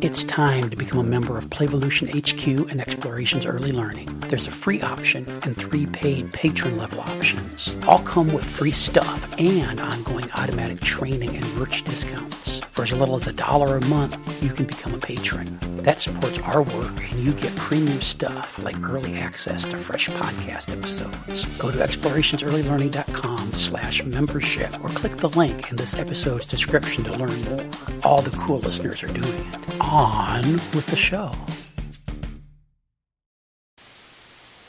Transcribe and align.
It's 0.00 0.22
time 0.22 0.70
to 0.70 0.76
become 0.76 1.00
a 1.00 1.02
member 1.02 1.36
of 1.36 1.50
Playvolution 1.50 2.08
HQ 2.08 2.70
and 2.70 2.80
Explorations 2.80 3.44
Early 3.44 3.72
Learning. 3.72 4.06
There's 4.28 4.46
a 4.46 4.50
free 4.50 4.80
option 4.80 5.28
and 5.42 5.56
three 5.56 5.86
paid 5.86 6.32
patron 6.32 6.76
level 6.76 7.00
options. 7.00 7.74
All 7.86 7.98
come 7.98 8.32
with 8.32 8.44
free 8.44 8.70
stuff 8.70 9.34
and 9.38 9.80
ongoing 9.80 10.30
automatic 10.32 10.80
training 10.80 11.36
and 11.36 11.54
merch 11.56 11.82
discounts. 11.82 12.60
For 12.60 12.82
as 12.82 12.92
little 12.92 13.16
as 13.16 13.26
a 13.26 13.32
dollar 13.32 13.76
a 13.76 13.84
month, 13.86 14.42
you 14.42 14.50
can 14.50 14.66
become 14.66 14.94
a 14.94 14.98
patron. 14.98 15.58
That 15.82 15.98
supports 15.98 16.38
our 16.40 16.62
work 16.62 17.10
and 17.10 17.20
you 17.20 17.32
get 17.32 17.54
premium 17.56 18.00
stuff 18.00 18.58
like 18.60 18.80
early 18.88 19.16
access 19.16 19.64
to 19.64 19.76
fresh 19.76 20.08
podcast 20.10 20.72
episodes. 20.76 21.44
Go 21.58 21.72
to 21.72 21.78
explorationsearlylearning.com 21.78 23.37
slash 23.52 24.04
membership 24.04 24.72
or 24.82 24.88
click 24.90 25.16
the 25.16 25.28
link 25.30 25.70
in 25.70 25.76
this 25.76 25.94
episode's 25.94 26.46
description 26.46 27.04
to 27.04 27.16
learn 27.16 27.42
more. 27.44 27.66
All 28.04 28.22
the 28.22 28.36
cool 28.36 28.58
listeners 28.60 29.02
are 29.02 29.12
doing 29.12 29.34
it. 29.34 29.80
On 29.80 30.44
with 30.74 30.86
the 30.86 30.96
show. 30.96 31.32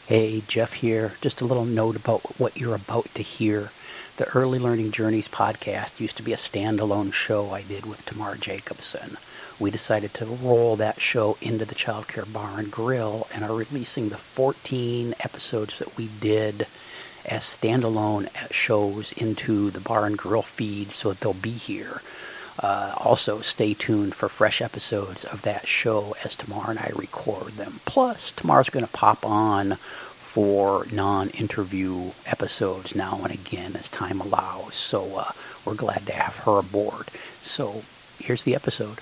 Hey, 0.07 0.41
Jeff 0.47 0.73
here. 0.73 1.13
Just 1.21 1.41
a 1.41 1.45
little 1.45 1.65
note 1.65 1.95
about 1.95 2.21
what 2.39 2.57
you're 2.57 2.75
about 2.75 3.05
to 3.13 3.21
hear. 3.21 3.71
The 4.17 4.27
Early 4.29 4.59
Learning 4.59 4.91
Journeys 4.91 5.27
podcast 5.27 5.99
used 5.99 6.17
to 6.17 6.23
be 6.23 6.33
a 6.33 6.35
standalone 6.35 7.13
show 7.13 7.51
I 7.51 7.61
did 7.61 7.85
with 7.85 8.05
Tamar 8.05 8.35
Jacobson. 8.35 9.17
We 9.59 9.71
decided 9.71 10.13
to 10.15 10.25
roll 10.25 10.75
that 10.77 10.99
show 10.99 11.37
into 11.41 11.63
the 11.63 11.75
Childcare 11.75 12.31
Bar 12.33 12.59
and 12.59 12.71
Grill 12.71 13.27
and 13.33 13.43
are 13.43 13.53
releasing 13.53 14.09
the 14.09 14.17
14 14.17 15.13
episodes 15.19 15.79
that 15.79 15.95
we 15.95 16.09
did 16.19 16.65
as 17.25 17.43
standalone 17.43 18.29
shows 18.51 19.11
into 19.13 19.69
the 19.69 19.79
Bar 19.79 20.05
and 20.05 20.17
Grill 20.17 20.41
feed 20.41 20.91
so 20.91 21.09
that 21.09 21.19
they'll 21.19 21.33
be 21.33 21.51
here. 21.51 22.01
Uh, 22.61 22.93
also, 22.97 23.39
stay 23.39 23.73
tuned 23.73 24.13
for 24.13 24.27
fresh 24.27 24.61
episodes 24.61 25.23
of 25.23 25.43
that 25.43 25.67
show 25.67 26.15
as 26.25 26.35
Tamar 26.35 26.69
and 26.69 26.79
I 26.79 26.91
record 26.95 27.53
them. 27.53 27.79
Plus, 27.85 28.31
Tamar's 28.33 28.69
going 28.69 28.85
to 28.85 28.91
pop 28.91 29.25
on 29.25 29.75
for 29.75 30.85
non 30.91 31.29
interview 31.29 32.11
episodes 32.25 32.95
now 32.95 33.21
and 33.23 33.33
again 33.33 33.75
as 33.75 33.87
time 33.87 34.19
allows. 34.19 34.75
So, 34.75 35.17
uh, 35.17 35.31
we're 35.65 35.75
glad 35.75 36.05
to 36.07 36.13
have 36.13 36.37
her 36.39 36.59
aboard. 36.59 37.07
So, 37.41 37.83
here's 38.19 38.43
the 38.43 38.55
episode. 38.55 38.99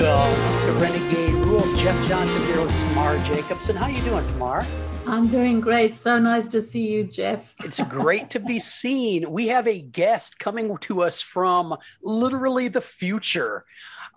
Welcome 0.00 0.66
to 0.66 0.80
Renegade 0.82 1.34
Rules. 1.44 1.82
Jeff 1.82 2.08
Johnson 2.08 2.42
here 2.46 2.62
with 2.62 2.70
Tamar 2.70 3.18
Jacobson. 3.18 3.76
How 3.76 3.84
are 3.84 3.90
you 3.90 4.02
doing, 4.02 4.26
Tamar? 4.28 4.64
I'm 5.06 5.28
doing 5.28 5.60
great. 5.60 5.98
So 5.98 6.18
nice 6.18 6.48
to 6.48 6.62
see 6.62 6.90
you, 6.90 7.04
Jeff. 7.04 7.54
It's 7.62 7.80
great 7.80 8.30
to 8.30 8.40
be 8.40 8.60
seen. 8.60 9.30
We 9.30 9.48
have 9.48 9.68
a 9.68 9.82
guest 9.82 10.38
coming 10.38 10.74
to 10.78 11.02
us 11.02 11.20
from 11.20 11.76
literally 12.02 12.68
the 12.68 12.80
future. 12.80 13.66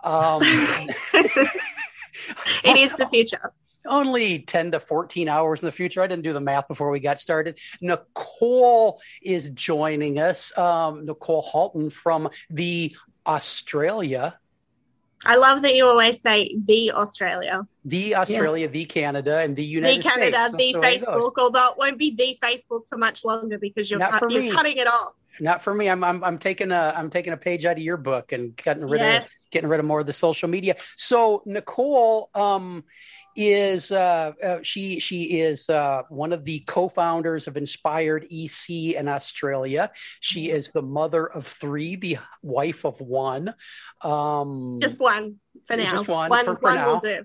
Um, 0.02 0.40
it 1.12 1.48
is 2.64 2.94
the 2.94 3.06
future. 3.10 3.52
Only 3.84 4.38
10 4.38 4.70
to 4.70 4.80
14 4.80 5.28
hours 5.28 5.62
in 5.62 5.66
the 5.66 5.72
future. 5.72 6.00
I 6.00 6.06
didn't 6.06 6.24
do 6.24 6.32
the 6.32 6.40
math 6.40 6.66
before 6.66 6.90
we 6.90 7.00
got 7.00 7.20
started. 7.20 7.58
Nicole 7.82 9.02
is 9.20 9.50
joining 9.50 10.18
us. 10.18 10.56
Um, 10.56 11.04
Nicole 11.04 11.42
Halton 11.42 11.90
from 11.90 12.30
the 12.48 12.96
Australia 13.26 14.38
I 15.24 15.36
love 15.36 15.62
that 15.62 15.74
you 15.74 15.86
always 15.86 16.20
say 16.20 16.54
the 16.64 16.92
Australia. 16.92 17.64
The 17.84 18.16
Australia, 18.16 18.66
yeah. 18.66 18.72
the 18.72 18.84
Canada, 18.84 19.38
and 19.38 19.56
the 19.56 19.64
United 19.64 20.02
States. 20.02 20.14
The 20.14 20.20
Canada, 20.20 20.48
States. 20.48 20.78
the 20.78 21.06
Facebook, 21.06 21.32
although 21.38 21.68
it 21.70 21.78
won't 21.78 21.98
be 21.98 22.14
the 22.14 22.38
Facebook 22.42 22.86
for 22.88 22.98
much 22.98 23.24
longer 23.24 23.58
because 23.58 23.90
you're, 23.90 24.00
cut, 24.00 24.30
you're 24.30 24.52
cutting 24.52 24.76
it 24.76 24.86
off. 24.86 25.14
Not 25.40 25.62
for 25.62 25.74
me. 25.74 25.88
I'm, 25.88 26.04
I'm 26.04 26.22
I'm 26.22 26.38
taking 26.38 26.70
a 26.70 26.94
I'm 26.96 27.10
taking 27.10 27.32
a 27.32 27.36
page 27.36 27.64
out 27.64 27.76
of 27.76 27.82
your 27.82 27.96
book 27.96 28.32
and 28.32 28.56
getting 28.56 28.84
rid 28.84 29.00
yes. 29.00 29.26
of 29.26 29.32
getting 29.50 29.68
rid 29.68 29.80
of 29.80 29.86
more 29.86 30.00
of 30.00 30.06
the 30.06 30.12
social 30.12 30.48
media. 30.48 30.76
So 30.96 31.42
Nicole, 31.44 32.30
um, 32.34 32.84
is 33.36 33.90
uh, 33.90 34.32
uh, 34.42 34.58
she 34.62 35.00
she 35.00 35.40
is 35.40 35.68
uh, 35.68 36.02
one 36.08 36.32
of 36.32 36.44
the 36.44 36.60
co-founders 36.60 37.46
of 37.46 37.56
Inspired 37.56 38.26
EC 38.30 38.94
in 38.94 39.08
Australia. 39.08 39.90
She 40.20 40.50
is 40.50 40.70
the 40.70 40.82
mother 40.82 41.26
of 41.26 41.46
three, 41.46 41.96
the 41.96 42.18
wife 42.42 42.84
of 42.84 43.00
one. 43.00 43.54
Um, 44.02 44.78
just 44.80 45.00
one 45.00 45.36
for 45.66 45.76
now. 45.76 45.92
Just 45.92 46.08
one. 46.08 46.30
One, 46.30 46.44
for, 46.44 46.56
for 46.56 46.62
one 46.62 46.74
now. 46.74 46.86
will 46.86 47.00
do 47.00 47.24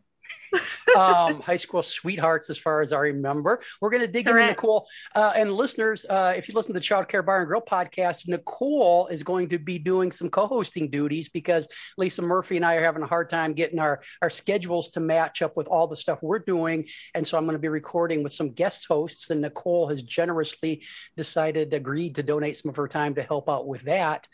um, 0.97 1.39
high 1.41 1.57
school 1.57 1.83
sweethearts, 1.83 2.49
as 2.49 2.57
far 2.57 2.81
as 2.81 2.91
I 2.91 2.99
remember. 2.99 3.61
We're 3.81 3.89
going 3.89 4.01
to 4.01 4.07
dig 4.07 4.25
Correct. 4.25 4.41
into 4.41 4.51
Nicole. 4.51 4.87
Uh, 5.15 5.33
and 5.35 5.53
listeners, 5.53 6.05
uh, 6.09 6.33
if 6.35 6.47
you 6.47 6.55
listen 6.55 6.73
to 6.73 6.79
the 6.79 6.83
Child 6.83 7.07
Care 7.07 7.23
Bar 7.23 7.39
and 7.39 7.47
Grill 7.47 7.61
podcast, 7.61 8.27
Nicole 8.27 9.07
is 9.07 9.23
going 9.23 9.49
to 9.49 9.59
be 9.59 9.79
doing 9.79 10.11
some 10.11 10.29
co 10.29 10.47
hosting 10.47 10.89
duties 10.89 11.29
because 11.29 11.67
Lisa 11.97 12.21
Murphy 12.21 12.55
and 12.55 12.65
I 12.65 12.75
are 12.75 12.83
having 12.83 13.03
a 13.03 13.07
hard 13.07 13.29
time 13.29 13.53
getting 13.53 13.79
our, 13.79 14.01
our 14.21 14.29
schedules 14.29 14.89
to 14.91 14.99
match 14.99 15.41
up 15.41 15.55
with 15.55 15.67
all 15.67 15.87
the 15.87 15.95
stuff 15.95 16.23
we're 16.23 16.39
doing. 16.39 16.87
And 17.13 17.27
so 17.27 17.37
I'm 17.37 17.45
going 17.45 17.55
to 17.55 17.59
be 17.59 17.67
recording 17.67 18.23
with 18.23 18.33
some 18.33 18.51
guest 18.51 18.85
hosts, 18.87 19.29
and 19.29 19.41
Nicole 19.41 19.87
has 19.89 20.03
generously 20.03 20.83
decided, 21.15 21.73
agreed 21.73 22.15
to 22.15 22.23
donate 22.23 22.57
some 22.57 22.69
of 22.69 22.75
her 22.75 22.87
time 22.87 23.15
to 23.15 23.23
help 23.23 23.49
out 23.49 23.67
with 23.67 23.83
that. 23.83 24.27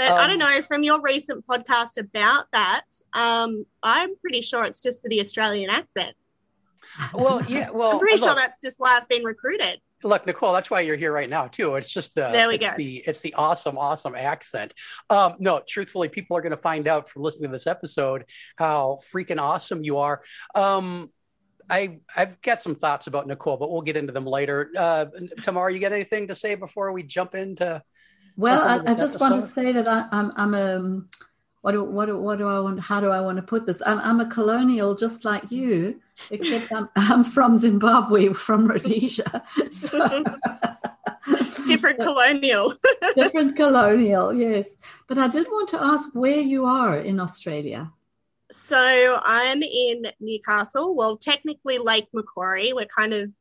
But 0.00 0.12
um, 0.12 0.18
I 0.18 0.26
don't 0.28 0.38
know, 0.38 0.62
from 0.62 0.82
your 0.82 1.02
recent 1.02 1.46
podcast 1.46 1.98
about 1.98 2.46
that, 2.52 2.86
um, 3.12 3.66
I'm 3.82 4.16
pretty 4.16 4.40
sure 4.40 4.64
it's 4.64 4.80
just 4.80 5.02
for 5.02 5.10
the 5.10 5.20
Australian 5.20 5.68
accent. 5.68 6.14
Well, 7.12 7.44
yeah, 7.44 7.68
well, 7.68 7.92
I'm 7.92 7.98
pretty 7.98 8.18
look, 8.18 8.30
sure 8.30 8.34
that's 8.34 8.58
just 8.60 8.80
why 8.80 8.96
I've 8.96 9.06
been 9.10 9.24
recruited. 9.24 9.78
Look, 10.02 10.26
Nicole, 10.26 10.54
that's 10.54 10.70
why 10.70 10.80
you're 10.80 10.96
here 10.96 11.12
right 11.12 11.28
now 11.28 11.48
too. 11.48 11.74
It's 11.74 11.92
just 11.92 12.14
the 12.14 12.30
there 12.32 12.48
we 12.48 12.54
it's 12.54 12.64
go. 12.64 12.72
The, 12.78 13.04
it's 13.06 13.20
the 13.20 13.34
awesome, 13.34 13.76
awesome 13.76 14.14
accent. 14.14 14.72
Um, 15.10 15.34
no, 15.38 15.60
truthfully, 15.68 16.08
people 16.08 16.34
are 16.34 16.40
going 16.40 16.52
to 16.52 16.56
find 16.56 16.88
out 16.88 17.06
from 17.06 17.20
listening 17.20 17.50
to 17.50 17.52
this 17.52 17.66
episode 17.66 18.24
how 18.56 18.96
freaking 19.14 19.38
awesome 19.38 19.84
you 19.84 19.98
are. 19.98 20.22
Um, 20.54 21.10
I 21.68 21.98
I've 22.16 22.40
got 22.40 22.62
some 22.62 22.74
thoughts 22.74 23.06
about 23.06 23.26
Nicole, 23.26 23.58
but 23.58 23.70
we'll 23.70 23.82
get 23.82 23.98
into 23.98 24.14
them 24.14 24.24
later. 24.24 24.70
Uh, 24.74 25.04
Tamar, 25.42 25.68
you 25.68 25.78
got 25.78 25.92
anything 25.92 26.28
to 26.28 26.34
say 26.34 26.54
before 26.54 26.90
we 26.90 27.02
jump 27.02 27.34
into? 27.34 27.82
Well, 28.36 28.62
I, 28.62 28.92
I, 28.92 28.94
just 28.94 29.20
want 29.20 29.34
to 29.34 29.42
say 29.42 29.72
that 29.72 29.86
I, 29.86 30.00
am 30.00 30.32
I'm, 30.36 30.54
I'm 30.54 30.54
a 30.54 31.02
what 31.62 31.72
do, 31.72 31.84
what 31.84 32.06
do, 32.06 32.18
what 32.18 32.38
do 32.38 32.48
I 32.48 32.58
want? 32.60 32.80
How 32.80 33.00
do 33.00 33.10
I 33.10 33.20
want 33.20 33.36
to 33.36 33.42
put 33.42 33.66
this? 33.66 33.82
I'm, 33.84 33.98
I'm 34.00 34.20
a 34.20 34.26
colonial, 34.26 34.94
just 34.94 35.24
like 35.26 35.50
you, 35.52 36.00
except 36.30 36.72
I'm, 36.72 36.88
I'm 36.96 37.22
from 37.22 37.58
Zimbabwe, 37.58 38.32
from 38.32 38.66
Rhodesia. 38.66 39.42
So. 39.70 40.24
different 41.66 41.98
colonial. 41.98 42.72
different 43.14 43.56
colonial, 43.56 44.32
yes. 44.34 44.74
But 45.06 45.18
I 45.18 45.28
did 45.28 45.46
want 45.48 45.68
to 45.70 45.82
ask 45.82 46.14
where 46.14 46.40
you 46.40 46.64
are 46.64 46.98
in 46.98 47.20
Australia. 47.20 47.92
So 48.50 49.20
I'm 49.22 49.62
in 49.62 50.06
Newcastle. 50.18 50.94
Well, 50.94 51.18
technically 51.18 51.78
Lake 51.78 52.08
Macquarie. 52.12 52.72
We're 52.72 52.86
kind 52.86 53.12
of 53.12 53.32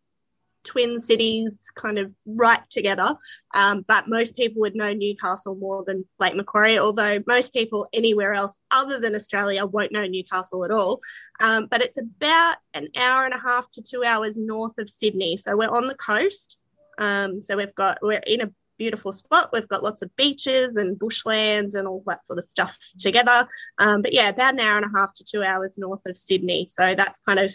twin 0.64 1.00
cities 1.00 1.70
kind 1.76 1.98
of 1.98 2.12
right 2.26 2.62
together. 2.70 3.16
Um, 3.54 3.86
but 3.88 4.08
most 4.08 4.36
people 4.36 4.62
would 4.62 4.76
know 4.76 4.94
Newcastle 4.94 5.56
more 5.56 5.84
than 5.86 6.06
Lake 6.20 6.36
Macquarie, 6.36 6.80
although 6.80 7.20
most 7.28 7.54
people 7.54 7.88
anywhere 7.94 8.34
else 8.34 8.60
other 8.72 9.00
than 9.00 9.16
Australia 9.16 9.66
won't 9.66 9.92
know 9.92 10.06
Newcastle 10.06 10.66
at 10.66 10.72
all. 10.72 11.00
Um, 11.40 11.68
but 11.70 11.82
it's 11.82 11.98
about 11.98 12.58
an 12.74 12.88
hour 12.98 13.26
and 13.26 13.34
a 13.34 13.40
half 13.40 13.70
to 13.72 13.82
two 13.82 14.04
hours 14.04 14.38
north 14.38 14.78
of 14.78 14.90
Sydney. 14.90 15.38
So 15.38 15.56
we're 15.56 15.70
on 15.70 15.88
the 15.88 15.96
coast. 15.96 16.58
Um, 16.98 17.42
so 17.42 17.56
we've 17.56 17.76
got, 17.76 18.00
we're 18.02 18.22
in 18.28 18.42
a 18.42 18.52
beautiful 18.78 19.12
spot. 19.12 19.52
We've 19.54 19.68
got 19.68 19.84
lots 19.84 20.02
of 20.02 20.16
beaches 20.16 20.76
and 20.76 20.98
bushland 20.98 21.74
and 21.74 21.88
all 21.88 22.04
that 22.08 22.26
sort 22.26 22.40
of 22.40 22.46
stuff 22.46 22.78
together. 22.98 23.48
Um, 23.78 24.02
but 24.02 24.14
yeah, 24.14 24.30
about 24.30 24.54
an 24.54 24.62
hour 24.62 24.78
and 24.78 24.86
a 24.86 24.98
half 24.98 25.14
to 25.16 25.24
two 25.24 25.44
hours 25.44 25.78
north 25.78 26.02
of 26.08 26.18
Sydney. 26.18 26.68
So 26.72 26.96
that's 26.96 27.20
kind 27.20 27.40
of 27.40 27.54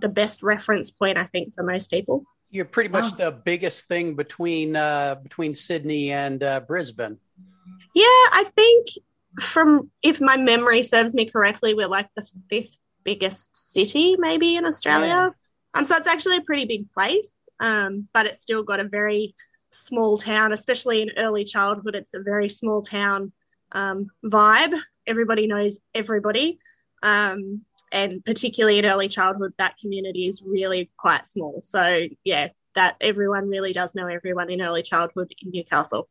the 0.00 0.08
best 0.08 0.42
reference 0.42 0.90
point, 0.90 1.18
I 1.18 1.24
think, 1.24 1.54
for 1.54 1.62
most 1.62 1.90
people. 1.90 2.24
You're 2.50 2.64
pretty 2.64 2.88
much 2.88 3.12
oh. 3.12 3.16
the 3.16 3.30
biggest 3.30 3.84
thing 3.84 4.14
between 4.16 4.76
uh, 4.76 5.16
between 5.22 5.54
Sydney 5.54 6.10
and 6.10 6.42
uh, 6.42 6.60
Brisbane. 6.60 7.18
Yeah, 7.94 8.04
I 8.04 8.44
think 8.54 8.88
from 9.40 9.90
if 10.02 10.20
my 10.20 10.36
memory 10.36 10.82
serves 10.82 11.14
me 11.14 11.26
correctly, 11.26 11.74
we're 11.74 11.88
like 11.88 12.08
the 12.16 12.28
fifth 12.48 12.78
biggest 13.04 13.56
city 13.56 14.16
maybe 14.18 14.56
in 14.56 14.64
Australia. 14.64 15.06
Yeah. 15.08 15.30
Um, 15.74 15.84
so 15.84 15.94
it's 15.96 16.08
actually 16.08 16.36
a 16.38 16.42
pretty 16.42 16.64
big 16.64 16.90
place, 16.90 17.44
um, 17.60 18.08
but 18.12 18.26
it's 18.26 18.42
still 18.42 18.64
got 18.64 18.80
a 18.80 18.84
very 18.84 19.34
small 19.70 20.18
town, 20.18 20.52
especially 20.52 21.02
in 21.02 21.10
early 21.16 21.44
childhood. 21.44 21.94
It's 21.94 22.14
a 22.14 22.20
very 22.20 22.48
small 22.48 22.82
town 22.82 23.32
um, 23.72 24.10
vibe. 24.24 24.78
everybody 25.06 25.46
knows 25.46 25.78
everybody. 25.94 26.58
Um, 27.02 27.64
and 27.92 28.24
particularly 28.24 28.78
in 28.78 28.86
early 28.86 29.08
childhood, 29.08 29.52
that 29.58 29.76
community 29.78 30.26
is 30.26 30.42
really 30.42 30.90
quite 30.96 31.26
small. 31.26 31.60
So, 31.62 32.06
yeah, 32.24 32.48
that 32.74 32.96
everyone 33.00 33.48
really 33.48 33.72
does 33.72 33.94
know 33.94 34.06
everyone 34.06 34.50
in 34.50 34.62
early 34.62 34.82
childhood 34.82 35.32
in 35.42 35.50
Newcastle. 35.50 36.08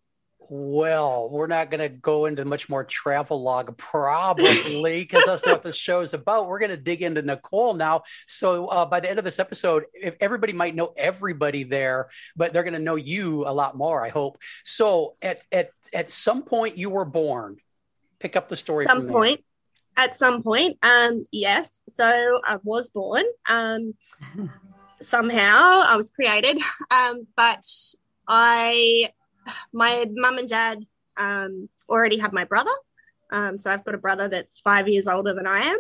Well, 0.51 1.29
we're 1.29 1.45
not 1.45 1.69
going 1.69 1.81
to 1.81 1.89
go 1.89 2.25
into 2.25 2.43
much 2.43 2.69
more 2.69 2.83
travel 2.83 3.41
log, 3.43 3.77
probably, 3.77 5.01
because 5.01 5.23
that's 5.25 5.45
what 5.45 5.61
the 5.61 5.71
show's 5.71 6.15
about. 6.15 6.47
We're 6.47 6.57
going 6.57 6.71
to 6.71 6.77
dig 6.77 7.03
into 7.03 7.21
Nicole 7.21 7.75
now. 7.75 8.01
So 8.25 8.65
uh, 8.65 8.85
by 8.85 8.99
the 8.99 9.09
end 9.09 9.19
of 9.19 9.25
this 9.25 9.37
episode, 9.37 9.83
if 9.93 10.15
everybody 10.19 10.53
might 10.53 10.73
know 10.73 10.91
everybody 10.97 11.63
there, 11.65 12.09
but 12.35 12.51
they're 12.51 12.63
going 12.63 12.73
to 12.73 12.79
know 12.79 12.95
you 12.95 13.47
a 13.47 13.53
lot 13.53 13.77
more. 13.77 14.03
I 14.03 14.09
hope. 14.09 14.39
So 14.63 15.15
at 15.21 15.41
at 15.51 15.69
at 15.93 16.09
some 16.09 16.41
point, 16.41 16.79
you 16.79 16.89
were 16.89 17.05
born. 17.05 17.57
Pick 18.19 18.35
up 18.35 18.49
the 18.49 18.55
story. 18.55 18.85
Some 18.85 19.07
point. 19.07 19.43
At 19.97 20.15
some 20.15 20.43
point, 20.43 20.77
um, 20.83 21.23
yes. 21.31 21.83
So 21.89 22.39
I 22.45 22.57
was 22.63 22.89
born. 22.89 23.23
Um, 23.49 23.93
somehow 25.01 25.83
I 25.85 25.95
was 25.95 26.11
created, 26.11 26.57
um, 26.91 27.27
but 27.35 27.63
I 28.27 29.09
my 29.73 30.05
mum 30.13 30.37
and 30.37 30.47
dad 30.49 30.85
um, 31.17 31.69
already 31.89 32.17
have 32.19 32.33
my 32.33 32.45
brother. 32.45 32.71
Um, 33.31 33.57
so 33.57 33.69
I've 33.71 33.83
got 33.83 33.95
a 33.95 33.99
brother 33.99 34.27
that's 34.27 34.59
five 34.61 34.87
years 34.87 35.07
older 35.07 35.33
than 35.33 35.47
I 35.47 35.59
am. 35.61 35.77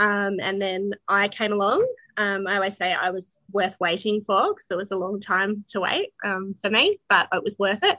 Um, 0.00 0.40
and 0.40 0.60
then 0.60 0.92
I 1.06 1.28
came 1.28 1.52
along. 1.52 1.86
Um, 2.16 2.48
I 2.48 2.56
always 2.56 2.76
say 2.76 2.92
I 2.92 3.10
was 3.10 3.40
worth 3.52 3.76
waiting 3.78 4.22
for 4.26 4.52
because 4.52 4.66
it 4.70 4.76
was 4.76 4.90
a 4.90 4.96
long 4.96 5.20
time 5.20 5.64
to 5.68 5.80
wait 5.80 6.12
um, 6.24 6.56
for 6.60 6.70
me, 6.70 6.98
but 7.08 7.28
it 7.32 7.44
was 7.44 7.56
worth 7.58 7.84
it. 7.84 7.98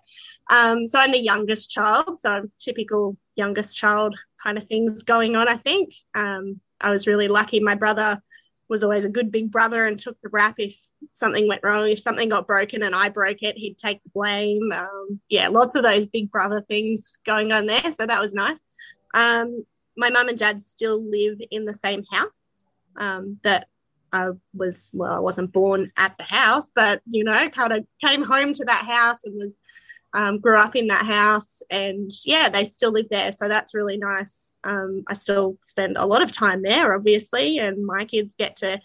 Um, 0.50 0.86
so 0.88 1.00
I'm 1.00 1.12
the 1.12 1.22
youngest 1.22 1.72
child. 1.72 2.20
So 2.20 2.30
I'm 2.30 2.52
typical 2.60 3.16
youngest 3.36 3.78
child 3.78 4.16
kind 4.44 4.58
of 4.58 4.68
things 4.68 5.04
going 5.04 5.36
on, 5.38 5.48
I 5.48 5.56
think. 5.56 5.94
I 6.82 6.90
was 6.90 7.08
really 7.08 7.28
lucky. 7.28 7.60
My 7.60 7.76
brother 7.76 8.22
was 8.68 8.84
always 8.84 9.06
a 9.06 9.10
good 9.10 9.32
big 9.32 9.52
brother 9.52 9.86
and 9.86 10.00
took 10.00 10.20
the 10.22 10.30
rap 10.30 10.56
if 10.58 10.76
something 11.12 11.48
went 11.48 11.62
wrong. 11.64 11.88
If 11.90 12.00
something 12.00 12.30
got 12.30 12.48
broken 12.48 12.84
and 12.84 12.96
I 12.96 13.10
broke 13.10 13.44
it, 13.44 13.58
he'd 13.58 13.78
take 13.78 14.02
the 14.04 14.10
blame. 14.14 14.72
Um, 14.72 15.20
yeah, 15.30 15.50
lots 15.50 15.76
of 15.76 15.84
those 15.84 16.06
big 16.06 16.32
brother 16.32 16.62
things 16.62 17.18
going 17.26 17.52
on 17.52 17.66
there. 17.66 17.92
So 17.94 18.06
that 18.06 18.22
was 18.22 18.34
nice. 18.34 18.64
Um, 19.14 19.66
my 19.98 20.10
mum 20.10 20.30
and 20.30 20.38
dad 20.38 20.62
still 20.62 21.04
live 21.04 21.40
in 21.52 21.66
the 21.66 21.74
same 21.74 22.04
house 22.12 22.66
um, 22.96 23.40
that 23.44 23.68
I 24.14 24.32
was, 24.54 24.92
well, 24.94 25.14
I 25.14 25.20
wasn't 25.20 25.54
born 25.54 25.92
at 25.98 26.18
the 26.18 26.24
house, 26.24 26.72
but, 26.74 27.02
you 27.10 27.24
know, 27.24 27.50
kind 27.50 27.74
of 27.74 27.86
came 28.04 28.24
home 28.24 28.54
to 28.54 28.66
that 28.66 28.86
house 28.86 29.24
and 29.26 29.36
was 29.36 29.62
um, 30.14 30.40
grew 30.40 30.58
up 30.58 30.76
in 30.76 30.88
that 30.88 31.06
house. 31.06 31.62
And 31.70 32.12
yeah 32.26 32.50
they 32.50 32.66
still 32.66 32.92
live 32.92 33.08
there. 33.10 33.32
So 33.32 33.48
that's 33.48 33.74
really 33.74 33.98
nice. 33.98 34.56
Um, 34.64 35.04
i 35.08 35.14
still 35.14 35.58
spend 35.64 35.98
a 35.98 36.06
lot 36.06 36.22
of 36.22 36.32
time 36.32 36.62
there 36.62 36.94
obviously 36.94 37.60
and 37.60 37.86
my 37.86 38.06
kids 38.06 38.36
get 38.36 38.58
to 38.58 38.80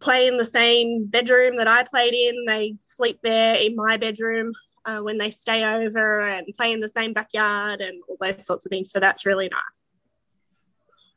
play 0.00 0.26
in 0.26 0.36
the 0.36 0.44
same 0.44 1.06
bedroom 1.06 1.56
that 1.56 1.68
i 1.68 1.82
played 1.82 2.14
in. 2.14 2.44
They 2.46 2.76
sleep 2.80 3.18
there 3.22 3.56
in 3.56 3.74
my 3.74 3.96
bedroom 3.96 4.52
uh, 4.84 5.00
when 5.00 5.18
they 5.18 5.30
stay 5.30 5.64
over 5.64 6.20
and 6.22 6.46
play 6.56 6.72
in 6.72 6.80
the 6.80 6.88
same 6.88 7.12
backyard 7.12 7.80
and 7.80 8.00
all 8.08 8.18
those 8.20 8.46
sorts 8.46 8.66
of 8.66 8.70
things. 8.70 8.90
So 8.90 9.00
that's 9.00 9.26
really 9.26 9.48
nice 9.48 9.86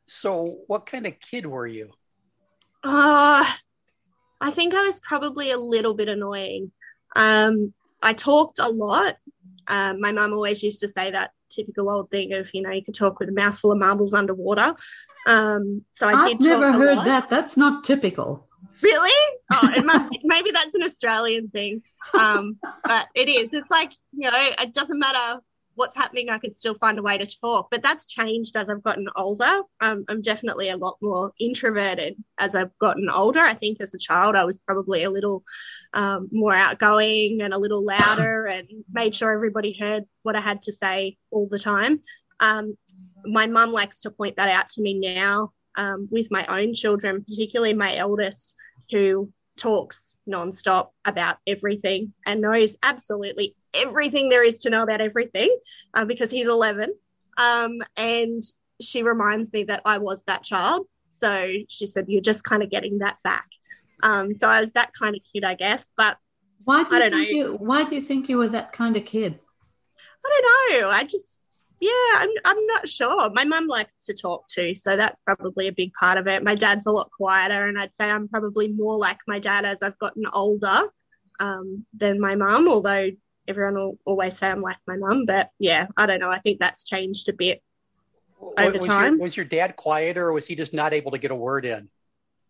so 0.08 0.58
what 0.66 0.86
kind 0.86 1.06
of 1.06 1.20
kid 1.20 1.46
were 1.46 1.66
you 1.66 1.90
uh, 2.84 3.44
i 4.40 4.50
think 4.50 4.74
i 4.74 4.82
was 4.84 5.00
probably 5.00 5.50
a 5.50 5.58
little 5.58 5.94
bit 5.94 6.08
annoying 6.08 6.70
um, 7.16 7.72
I 8.02 8.12
talked 8.12 8.58
a 8.58 8.68
lot. 8.68 9.16
Um, 9.66 10.00
my 10.00 10.12
mum 10.12 10.32
always 10.32 10.62
used 10.62 10.80
to 10.80 10.88
say 10.88 11.10
that 11.10 11.32
typical 11.50 11.90
old 11.90 12.10
thing 12.10 12.32
of, 12.32 12.52
you 12.54 12.62
know, 12.62 12.70
you 12.70 12.82
could 12.82 12.94
talk 12.94 13.18
with 13.18 13.28
a 13.28 13.32
mouthful 13.32 13.72
of 13.72 13.78
marbles 13.78 14.14
underwater. 14.14 14.74
Um, 15.26 15.84
so 15.92 16.08
I 16.08 16.12
I've 16.12 16.38
did. 16.38 16.52
I've 16.52 16.60
never 16.60 16.72
heard 16.72 16.96
lot. 16.98 17.06
that. 17.06 17.30
That's 17.30 17.56
not 17.56 17.84
typical. 17.84 18.46
Really? 18.82 19.10
Oh, 19.50 19.72
it 19.74 19.82
must. 19.82 20.10
maybe 20.24 20.50
that's 20.50 20.74
an 20.74 20.82
Australian 20.82 21.48
thing, 21.48 21.80
um, 22.12 22.58
but 22.84 23.08
it 23.14 23.30
is. 23.30 23.54
It's 23.54 23.70
like 23.70 23.92
you 24.12 24.30
know, 24.30 24.36
it 24.36 24.74
doesn't 24.74 24.98
matter 24.98 25.40
what's 25.78 25.96
happening, 25.96 26.28
I 26.28 26.38
could 26.38 26.54
still 26.54 26.74
find 26.74 26.98
a 26.98 27.02
way 27.02 27.16
to 27.16 27.38
talk. 27.40 27.68
But 27.70 27.82
that's 27.82 28.04
changed 28.04 28.56
as 28.56 28.68
I've 28.68 28.82
gotten 28.82 29.08
older. 29.14 29.62
Um, 29.80 30.04
I'm 30.08 30.20
definitely 30.20 30.70
a 30.70 30.76
lot 30.76 30.96
more 31.00 31.32
introverted 31.38 32.16
as 32.38 32.56
I've 32.56 32.76
gotten 32.78 33.08
older. 33.08 33.40
I 33.40 33.54
think 33.54 33.80
as 33.80 33.94
a 33.94 33.98
child, 33.98 34.34
I 34.34 34.44
was 34.44 34.58
probably 34.58 35.04
a 35.04 35.10
little 35.10 35.44
um, 35.94 36.28
more 36.32 36.52
outgoing 36.52 37.40
and 37.42 37.54
a 37.54 37.58
little 37.58 37.84
louder 37.84 38.46
and 38.52 38.68
made 38.92 39.14
sure 39.14 39.30
everybody 39.30 39.72
heard 39.78 40.04
what 40.22 40.34
I 40.36 40.40
had 40.40 40.62
to 40.62 40.72
say 40.72 41.16
all 41.30 41.48
the 41.48 41.60
time. 41.60 42.00
Um, 42.40 42.76
my 43.24 43.46
mum 43.46 43.72
likes 43.72 44.00
to 44.00 44.10
point 44.10 44.36
that 44.36 44.48
out 44.48 44.68
to 44.70 44.82
me 44.82 44.98
now 44.98 45.52
um, 45.76 46.08
with 46.10 46.28
my 46.30 46.44
own 46.46 46.74
children, 46.74 47.24
particularly 47.24 47.72
my 47.72 47.94
eldest, 47.96 48.56
who 48.90 49.32
talks 49.56 50.16
nonstop 50.28 50.88
about 51.04 51.36
everything 51.46 52.12
and 52.26 52.40
knows 52.40 52.76
absolutely 52.82 53.54
everything 53.74 54.28
there 54.28 54.44
is 54.44 54.60
to 54.60 54.70
know 54.70 54.82
about 54.82 55.00
everything 55.00 55.56
uh, 55.94 56.04
because 56.04 56.30
he's 56.30 56.48
11. 56.48 56.92
Um, 57.38 57.78
and 57.96 58.42
she 58.80 59.02
reminds 59.02 59.52
me 59.52 59.64
that 59.64 59.82
I 59.84 59.98
was 59.98 60.24
that 60.24 60.42
child. 60.42 60.86
So 61.10 61.48
she 61.68 61.86
said, 61.86 62.06
You're 62.08 62.20
just 62.20 62.44
kind 62.44 62.62
of 62.62 62.70
getting 62.70 62.98
that 62.98 63.18
back. 63.24 63.46
Um, 64.02 64.34
so 64.34 64.48
I 64.48 64.60
was 64.60 64.70
that 64.70 64.92
kind 64.92 65.16
of 65.16 65.22
kid, 65.32 65.44
I 65.44 65.54
guess. 65.54 65.90
But 65.96 66.18
why 66.64 66.84
do 66.84 66.90
you 66.90 66.96
I 66.96 67.08
don't 67.08 67.10
know. 67.10 67.28
You, 67.28 67.56
why 67.58 67.84
do 67.84 67.94
you 67.94 68.02
think 68.02 68.28
you 68.28 68.38
were 68.38 68.48
that 68.48 68.72
kind 68.72 68.96
of 68.96 69.04
kid? 69.04 69.38
I 70.24 70.40
don't 70.42 70.82
know. 70.82 70.90
I 70.90 71.04
just, 71.04 71.40
yeah, 71.80 71.90
I'm, 72.14 72.28
I'm 72.44 72.66
not 72.66 72.88
sure. 72.88 73.30
My 73.30 73.44
mum 73.44 73.66
likes 73.66 74.06
to 74.06 74.14
talk 74.14 74.48
too. 74.48 74.74
So 74.74 74.96
that's 74.96 75.20
probably 75.22 75.68
a 75.68 75.72
big 75.72 75.92
part 75.94 76.18
of 76.18 76.26
it. 76.26 76.44
My 76.44 76.54
dad's 76.54 76.86
a 76.86 76.92
lot 76.92 77.10
quieter. 77.10 77.66
And 77.66 77.78
I'd 77.80 77.94
say 77.94 78.10
I'm 78.10 78.28
probably 78.28 78.68
more 78.68 78.96
like 78.96 79.18
my 79.26 79.38
dad 79.38 79.64
as 79.64 79.82
I've 79.82 79.98
gotten 79.98 80.24
older 80.32 80.82
um, 81.40 81.86
than 81.96 82.20
my 82.20 82.34
mum, 82.34 82.68
although 82.68 83.10
everyone 83.48 83.74
will 83.74 83.98
always 84.04 84.36
say 84.36 84.48
I'm 84.48 84.60
like 84.60 84.76
my 84.86 84.96
mum, 84.96 85.24
but 85.26 85.50
yeah, 85.58 85.86
I 85.96 86.06
don't 86.06 86.20
know. 86.20 86.30
I 86.30 86.38
think 86.38 86.60
that's 86.60 86.84
changed 86.84 87.28
a 87.28 87.32
bit 87.32 87.62
over 88.56 88.78
was 88.78 88.84
time. 88.84 89.14
Your, 89.14 89.22
was 89.22 89.36
your 89.36 89.46
dad 89.46 89.76
quieter, 89.76 90.28
or 90.28 90.32
was 90.32 90.46
he 90.46 90.54
just 90.54 90.72
not 90.72 90.92
able 90.92 91.10
to 91.12 91.18
get 91.18 91.30
a 91.30 91.34
word 91.34 91.64
in? 91.64 91.88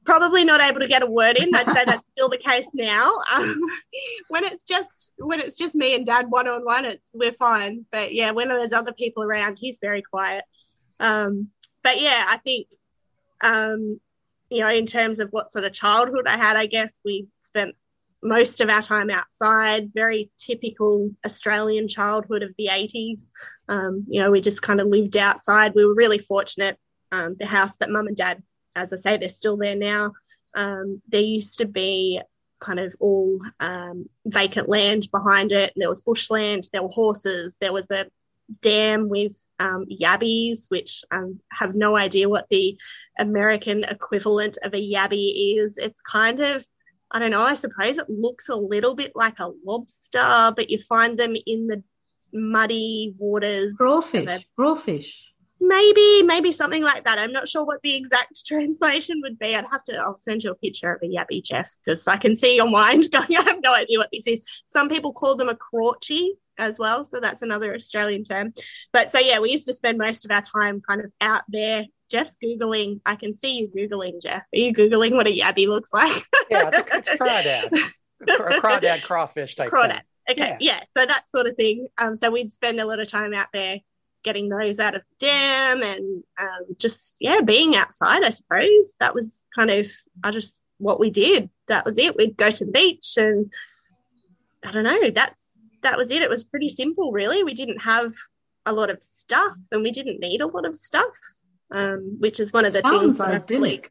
Probably 0.05 0.45
not 0.45 0.61
able 0.61 0.81
to 0.81 0.89
get 0.89 1.03
a 1.03 1.07
word 1.07 1.37
in. 1.37 1.55
I'd 1.55 1.71
say 1.71 1.85
that's 1.85 2.09
still 2.13 2.29
the 2.29 2.39
case 2.39 2.69
now. 2.75 3.11
Um, 3.35 3.61
when 4.29 4.45
it's 4.45 4.65
just 4.65 5.15
when 5.19 5.41
it's 5.41 5.57
just 5.57 5.75
me 5.75 5.95
and 5.95 6.05
dad 6.05 6.27
one 6.29 6.49
on 6.49 6.65
one, 6.65 6.85
it's 6.85 7.13
we're 7.15 7.33
fine. 7.33 7.87
But 7.93 8.13
yeah, 8.15 8.33
when 8.33 8.49
there's 8.49 8.73
other 8.73 8.93
people 8.93 9.23
around, 9.23 9.59
he's 9.59 9.79
very 9.81 10.03
quiet. 10.03 10.45
Um, 11.01 11.49
but 11.83 12.01
yeah, 12.01 12.27
I 12.29 12.39
think 12.39 12.67
um, 13.41 14.01
you 14.51 14.61
know, 14.61 14.69
in 14.69 14.87
terms 14.87 15.21
of 15.21 15.31
what 15.31 15.53
sort 15.53 15.65
of 15.65 15.73
childhood 15.73 16.27
I 16.27 16.37
had, 16.37 16.57
I 16.57 16.67
guess 16.67 17.01
we 17.05 17.29
spent 17.41 17.75
most 18.23 18.61
of 18.61 18.69
our 18.69 18.83
time 18.83 19.11
outside, 19.11 19.91
very 19.95 20.31
typical 20.39 21.11
Australian 21.25 21.89
childhood 21.89 22.43
of 22.43 22.51
the 22.59 22.69
80s. 22.71 23.31
Um, 23.69 24.05
you 24.09 24.23
know, 24.23 24.31
we 24.31 24.41
just 24.41 24.63
kind 24.63 24.81
of 24.81 24.89
lived 24.89 25.17
outside. 25.17 25.75
We 25.75 25.85
were 25.85 25.95
really 25.95 26.19
fortunate. 26.19 26.79
Um, 27.13 27.37
the 27.39 27.47
house 27.47 27.77
that 27.77 27.91
mum 27.91 28.07
and 28.07 28.17
dad, 28.17 28.43
as 28.75 28.93
I 28.93 28.97
say, 28.97 29.17
they're 29.17 29.29
still 29.29 29.57
there 29.57 29.77
now. 29.77 30.13
Um, 30.55 31.01
there 31.09 31.23
used 31.23 31.59
to 31.59 31.67
be 31.67 32.21
kind 32.61 32.81
of 32.81 32.95
all 32.99 33.39
um, 33.61 34.07
vacant 34.27 34.69
land 34.69 35.09
behind 35.11 35.53
it. 35.53 35.73
There 35.77 35.89
was 35.89 36.01
bushland, 36.01 36.69
there 36.73 36.83
were 36.83 36.89
horses, 36.89 37.57
there 37.61 37.73
was 37.73 37.91
a 37.91 38.07
dam 38.63 39.09
with 39.09 39.37
um, 39.61 39.87
yabbies, 39.87 40.71
which 40.71 41.05
I 41.11 41.19
um, 41.19 41.41
have 41.51 41.75
no 41.75 41.97
idea 41.97 42.29
what 42.29 42.49
the 42.49 42.79
American 43.19 43.85
equivalent 43.85 44.59
of 44.63 44.75
a 44.75 44.93
yabby 44.93 45.59
is. 45.59 45.79
It's 45.79 46.01
kind 46.01 46.41
of 46.41 46.65
I 47.11 47.19
don't 47.19 47.31
know, 47.31 47.43
I 47.43 47.55
suppose 47.55 47.99
it 47.99 48.09
looks 48.09 48.49
a 48.49 48.55
little 48.55 48.95
bit 48.95 49.13
like 49.15 49.39
a 49.41 49.51
lobster, 49.65 50.53
but 50.55 50.71
you 50.71 50.79
find 50.79 51.19
them 51.19 51.35
in 51.47 51.67
the 51.67 51.83
muddy 52.33 53.15
waters. 53.19 53.77
Crawfish. 53.77 54.47
Crawfish. 54.57 55.33
Maybe, 55.61 56.23
maybe 56.23 56.53
something 56.53 56.83
like 56.83 57.05
that. 57.05 57.19
I'm 57.19 57.33
not 57.33 57.49
sure 57.49 57.65
what 57.65 57.83
the 57.83 57.97
exact 57.97 58.45
translation 58.47 59.21
would 59.23 59.39
be. 59.39 59.57
I'd 59.57 59.65
have 59.73 59.85
to, 59.85 59.99
I'll 59.99 60.17
send 60.17 60.45
you 60.45 60.51
a 60.51 60.55
picture 60.55 60.93
of 60.93 61.03
a 61.03 61.07
yabby, 61.07 61.43
Jeff, 61.43 61.77
because 61.85 62.07
I 62.07 62.17
can 62.17 62.37
see 62.37 62.57
your 62.57 62.71
mind 62.71 63.11
going, 63.13 63.37
I 63.37 63.43
have 63.43 63.61
no 63.63 63.75
idea 63.75 63.99
what 63.99 64.11
this 64.13 64.27
is. 64.27 64.63
Some 64.67 64.89
people 64.89 65.13
call 65.13 65.37
them 65.37 65.49
a 65.49 65.57
crotchy 65.57 66.31
as 66.59 66.79
well. 66.79 67.05
So 67.05 67.21
that's 67.21 67.43
another 67.43 67.75
Australian 67.75 68.25
term. 68.25 68.53
But 68.93 69.11
so, 69.11 69.19
yeah, 69.19 69.39
we 69.39 69.51
used 69.51 69.67
to 69.67 69.73
spend 69.73 69.99
most 69.99 70.25
of 70.25 70.31
our 70.31 70.43
time 70.43 70.81
kind 70.87 71.01
of 71.01 71.13
out 71.21 71.43
there 71.49 71.87
Jeff's 72.11 72.37
Googling. 72.43 73.01
I 73.07 73.15
can 73.15 73.35
see 73.35 73.59
you 73.59 73.69
Googling, 73.69 74.21
Jeff. 74.21 74.43
Are 74.43 74.59
you 74.59 74.73
Googling 74.73 75.13
what 75.13 75.27
a 75.27 75.31
yabby 75.31 75.67
looks 75.69 75.93
like? 75.93 76.23
yeah, 76.51 76.71
it's 76.73 77.15
crawdad. 77.15 77.73
A 78.23 78.61
crawdad 78.61 79.03
crawfish 79.05 79.55
type 79.55 79.71
crawdad. 79.71 79.91
Thing. 79.91 80.01
Okay, 80.31 80.57
yeah. 80.61 80.79
yeah. 80.79 80.81
so 80.97 81.07
that 81.07 81.29
sort 81.29 81.47
of 81.47 81.57
thing. 81.57 81.89
Um, 81.97 82.17
so 82.17 82.31
we'd 82.31 82.53
spend 82.53 82.81
a 82.81 82.85
lot 82.85 83.01
of 83.01 83.09
time 83.09 83.35
out 83.35 83.49
there 83.53 83.79
getting 84.23 84.49
those 84.49 84.79
out 84.79 84.95
of 84.95 85.03
the 85.03 85.27
dam 85.27 85.83
and 85.83 86.23
um, 86.39 86.77
just, 86.79 87.15
yeah, 87.19 87.41
being 87.41 87.77
outside, 87.77 88.23
I 88.23 88.31
suppose. 88.31 88.97
That 89.01 89.15
was 89.15 89.47
kind 89.55 89.71
of, 89.71 89.91
I 90.23 90.31
just, 90.31 90.63
what 90.79 91.01
we 91.01 91.11
did. 91.11 91.51
That 91.69 91.85
was 91.85 91.99
it. 91.99 92.17
We'd 92.17 92.37
go 92.37 92.51
to 92.51 92.65
the 92.65 92.73
beach 92.73 93.17
and 93.17 93.53
I 94.65 94.73
don't 94.73 94.85
know, 94.85 95.11
that's, 95.11 95.48
that 95.83 95.97
was 95.97 96.11
it. 96.11 96.23
It 96.23 96.31
was 96.31 96.45
pretty 96.45 96.69
simple, 96.69 97.13
really. 97.13 97.45
We 97.45 97.55
didn't 97.55 97.83
have 97.83 98.13
a 98.67 98.73
lot 98.73 98.91
of 98.91 99.03
stuff, 99.03 99.57
and 99.73 99.83
we 99.83 99.91
didn't 99.91 100.21
need 100.21 100.41
a 100.41 100.47
lot 100.47 100.67
of 100.67 100.77
stuff, 100.77 101.15
um, 101.73 102.17
which 102.19 102.41
is 102.41 102.53
one 102.53 102.65
of 102.65 102.73
the 102.73 102.81
Sounds 102.81 103.01
things 103.01 103.19
that 103.19 103.29
idyllic. 103.29 103.51
really, 103.51 103.91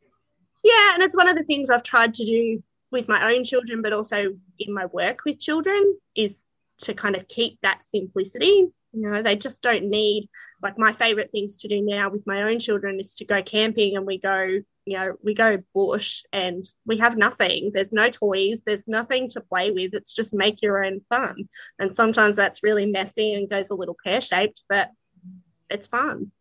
yeah, 0.63 0.93
and 0.93 1.03
it's 1.03 1.15
one 1.15 1.29
of 1.29 1.35
the 1.35 1.43
things 1.43 1.69
I've 1.69 1.83
tried 1.83 2.13
to 2.15 2.25
do 2.25 2.63
with 2.91 3.07
my 3.07 3.33
own 3.33 3.43
children, 3.43 3.81
but 3.81 3.93
also 3.93 4.35
in 4.59 4.73
my 4.73 4.85
work 4.87 5.19
with 5.25 5.39
children 5.39 5.97
is 6.15 6.45
to 6.79 6.93
kind 6.93 7.15
of 7.15 7.27
keep 7.27 7.59
that 7.61 7.83
simplicity. 7.83 8.67
You 8.93 9.11
know, 9.11 9.21
they 9.21 9.35
just 9.35 9.61
don't 9.61 9.85
need 9.85 10.29
like 10.61 10.77
my 10.77 10.91
favorite 10.91 11.31
things 11.31 11.57
to 11.57 11.67
do 11.67 11.81
now 11.81 12.09
with 12.09 12.25
my 12.25 12.43
own 12.43 12.59
children 12.59 12.99
is 12.99 13.15
to 13.15 13.25
go 13.25 13.43
camping 13.43 13.95
and 13.95 14.05
we 14.05 14.17
go, 14.17 14.61
you 14.87 14.97
know, 14.97 15.15
we 15.21 15.33
go 15.33 15.61
bush 15.75 16.23
and 16.31 16.63
we 16.85 16.97
have 16.97 17.17
nothing. 17.17 17.71
There's 17.73 17.91
no 17.91 18.09
toys, 18.09 18.61
there's 18.65 18.87
nothing 18.87 19.27
to 19.29 19.41
play 19.41 19.71
with. 19.71 19.93
It's 19.93 20.13
just 20.13 20.33
make 20.33 20.61
your 20.61 20.83
own 20.83 21.01
fun. 21.09 21.49
And 21.77 21.93
sometimes 21.93 22.37
that's 22.37 22.63
really 22.63 22.85
messy 22.85 23.33
and 23.33 23.49
goes 23.49 23.69
a 23.69 23.75
little 23.75 23.97
pear 24.03 24.21
shaped, 24.21 24.63
but 24.69 24.91
it's 25.69 25.87
fun. 25.87 26.31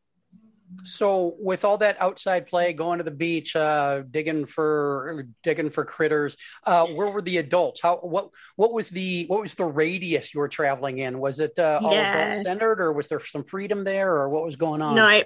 So, 0.85 1.35
with 1.41 1.65
all 1.65 1.79
that 1.79 1.97
outside 2.01 2.47
play, 2.47 2.73
going 2.73 2.99
to 2.99 3.05
the 3.05 3.11
beach, 3.11 3.57
uh, 3.57 4.03
digging 4.09 4.47
for 4.47 5.27
digging 5.43 5.71
for 5.71 5.85
critters, 5.85 6.37
uh, 6.65 6.87
where 6.87 7.09
were 7.09 7.23
the 7.23 7.39
adults? 7.39 7.81
How 7.83 7.97
what 7.97 8.31
what 8.55 8.73
was 8.73 8.91
the 8.91 9.27
what 9.27 9.43
was 9.43 9.55
the 9.55 9.65
radius 9.65 10.33
you 10.35 10.41
were 10.41 10.49
traveling 10.49 10.99
in? 10.99 11.19
Was 11.19 11.41
it 11.41 11.59
uh, 11.59 11.81
all 11.83 11.93
Yeah. 11.93 12.09
adult 12.09 12.43
centered, 12.45 12.81
or 12.81 12.93
was 12.93 13.09
there 13.09 13.21
some 13.21 13.45
freedom 13.45 13.83
there, 13.83 14.13
or 14.17 14.29
what 14.29 14.45
was 14.45 14.57
going 14.57 14.83
on? 14.83 14.95
No, 14.97 15.23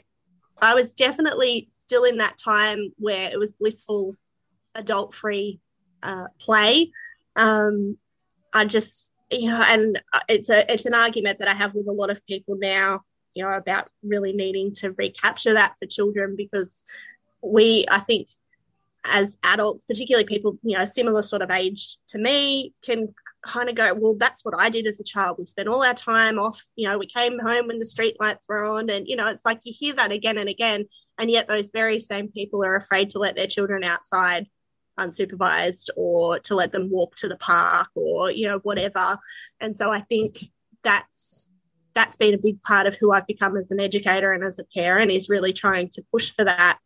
I 0.63 0.75
was 0.75 0.95
definitely 0.95 1.67
still 1.69 2.05
in 2.05 2.19
that 2.19 2.39
time 2.39 2.93
where 2.99 3.31
it 3.31 3.39
was 3.39 3.53
blissful, 3.53 4.17
adult 4.75 5.15
free 5.15 5.61
uh, 6.03 6.27
play. 6.39 6.93
Um, 7.37 7.97
I 8.53 8.65
just, 8.65 9.11
you 9.31 9.51
know, 9.51 9.63
and 9.63 10.01
it's 10.29 10.51
a 10.51 10.71
it's 10.73 10.87
an 10.87 10.95
argument 10.95 11.39
that 11.39 11.49
I 11.49 11.55
have 11.55 11.75
with 11.75 11.87
a 11.87 11.93
lot 11.93 12.11
of 12.11 12.25
people 12.27 12.57
now, 12.59 13.03
you 13.35 13.45
know, 13.45 13.51
about 13.51 13.89
really 14.03 14.33
needing 14.33 14.73
to 14.75 14.93
recapture 14.93 15.55
that 15.55 15.79
for 15.79 15.87
children 15.87 16.35
because 16.37 16.85
we, 17.43 17.87
I 17.89 18.01
think, 18.01 18.29
as 19.05 19.39
adults, 19.43 19.85
particularly 19.85 20.27
people, 20.27 20.59
you 20.63 20.77
know, 20.77 20.85
similar 20.85 21.23
sort 21.23 21.43
of 21.43 21.51
age 21.51 21.97
to 22.09 22.19
me, 22.19 22.75
can 22.83 23.15
kind 23.43 23.69
of 23.69 23.75
go, 23.75 23.95
well, 23.95 24.15
that's 24.19 24.45
what 24.45 24.55
I 24.59 24.69
did 24.71 24.87
as 24.87 25.01
a 25.01 25.05
child. 25.05 25.37
We 25.39 25.47
spent 25.47 25.69
all 25.69 25.83
our 25.83 25.95
time 25.95 26.39
off, 26.39 26.63
you 26.77 26.89
know, 26.89 26.99
we 26.99 27.07
came 27.07 27.39
home 27.39 27.69
when 27.69 27.79
the 27.79 27.85
street 27.85 28.17
lights 28.21 28.47
were 28.49 28.65
on. 28.65 28.91
And, 28.91 29.07
you 29.07 29.17
know, 29.17 29.29
it's 29.29 29.45
like 29.45 29.61
you 29.65 29.73
hear 29.77 29.95
that 29.95 30.13
again 30.13 30.39
and 30.39 30.49
again. 30.49 30.87
And 31.19 31.31
yet 31.31 31.49
those 31.49 31.71
very 31.71 32.01
same 32.01 32.29
people 32.29 32.65
are 32.65 32.77
afraid 32.77 33.11
to 33.11 33.19
let 33.19 33.37
their 33.37 33.47
children 33.47 33.85
outside 33.85 34.47
unsupervised 34.99 35.89
or 35.97 36.39
to 36.41 36.55
let 36.55 36.73
them 36.73 36.91
walk 36.91 37.15
to 37.17 37.29
the 37.29 37.37
park 37.37 37.89
or, 37.95 38.31
you 38.31 38.49
know, 38.49 38.59
whatever. 38.59 39.19
And 39.61 39.77
so 39.77 39.91
I 39.91 40.01
think 40.01 40.45
that's 40.83 41.49
that's 41.95 42.17
been 42.17 42.35
a 42.35 42.39
big 42.39 42.63
part 42.63 42.87
of 42.87 42.95
who 42.95 43.13
I've 43.13 43.27
become 43.27 43.57
as 43.57 43.71
an 43.71 43.81
educator 43.81 44.33
and 44.33 44.45
as 44.45 44.59
a 44.59 44.65
parent 44.65 45.11
is 45.11 45.29
really 45.29 45.53
trying 45.53 45.91
to 45.91 46.05
push 46.13 46.31
for 46.31 46.45
that 46.45 46.79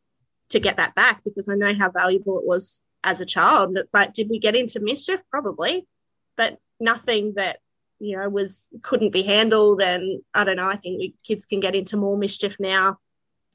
to 0.51 0.61
get 0.61 0.79
that 0.79 0.95
back 0.95 1.23
because 1.25 1.49
I 1.49 1.55
know 1.55 1.75
how 1.75 1.91
valuable 1.91 2.39
it 2.39 2.47
was 2.47 2.83
as 3.03 3.21
a 3.21 3.27
child. 3.27 3.71
And 3.71 3.79
it's 3.79 3.93
like, 3.93 4.15
did 4.15 4.31
we 4.31 4.39
get 4.39 4.57
into 4.57 4.81
mischief? 4.81 5.21
Probably, 5.31 5.87
but 6.37 6.59
nothing 6.81 7.35
that 7.37 7.59
you 7.99 8.17
know 8.17 8.29
was 8.29 8.69
couldn't 8.83 9.13
be 9.13 9.23
handled. 9.23 9.83
And 9.83 10.23
I 10.35 10.45
don't 10.45 10.57
know. 10.57 10.69
I 10.69 10.77
think 10.77 10.99
we, 10.99 11.15
kids 11.25 11.47
can 11.47 11.61
get 11.61 11.75
into 11.75 11.97
more 11.97 12.19
mischief 12.19 12.57
now 12.59 12.99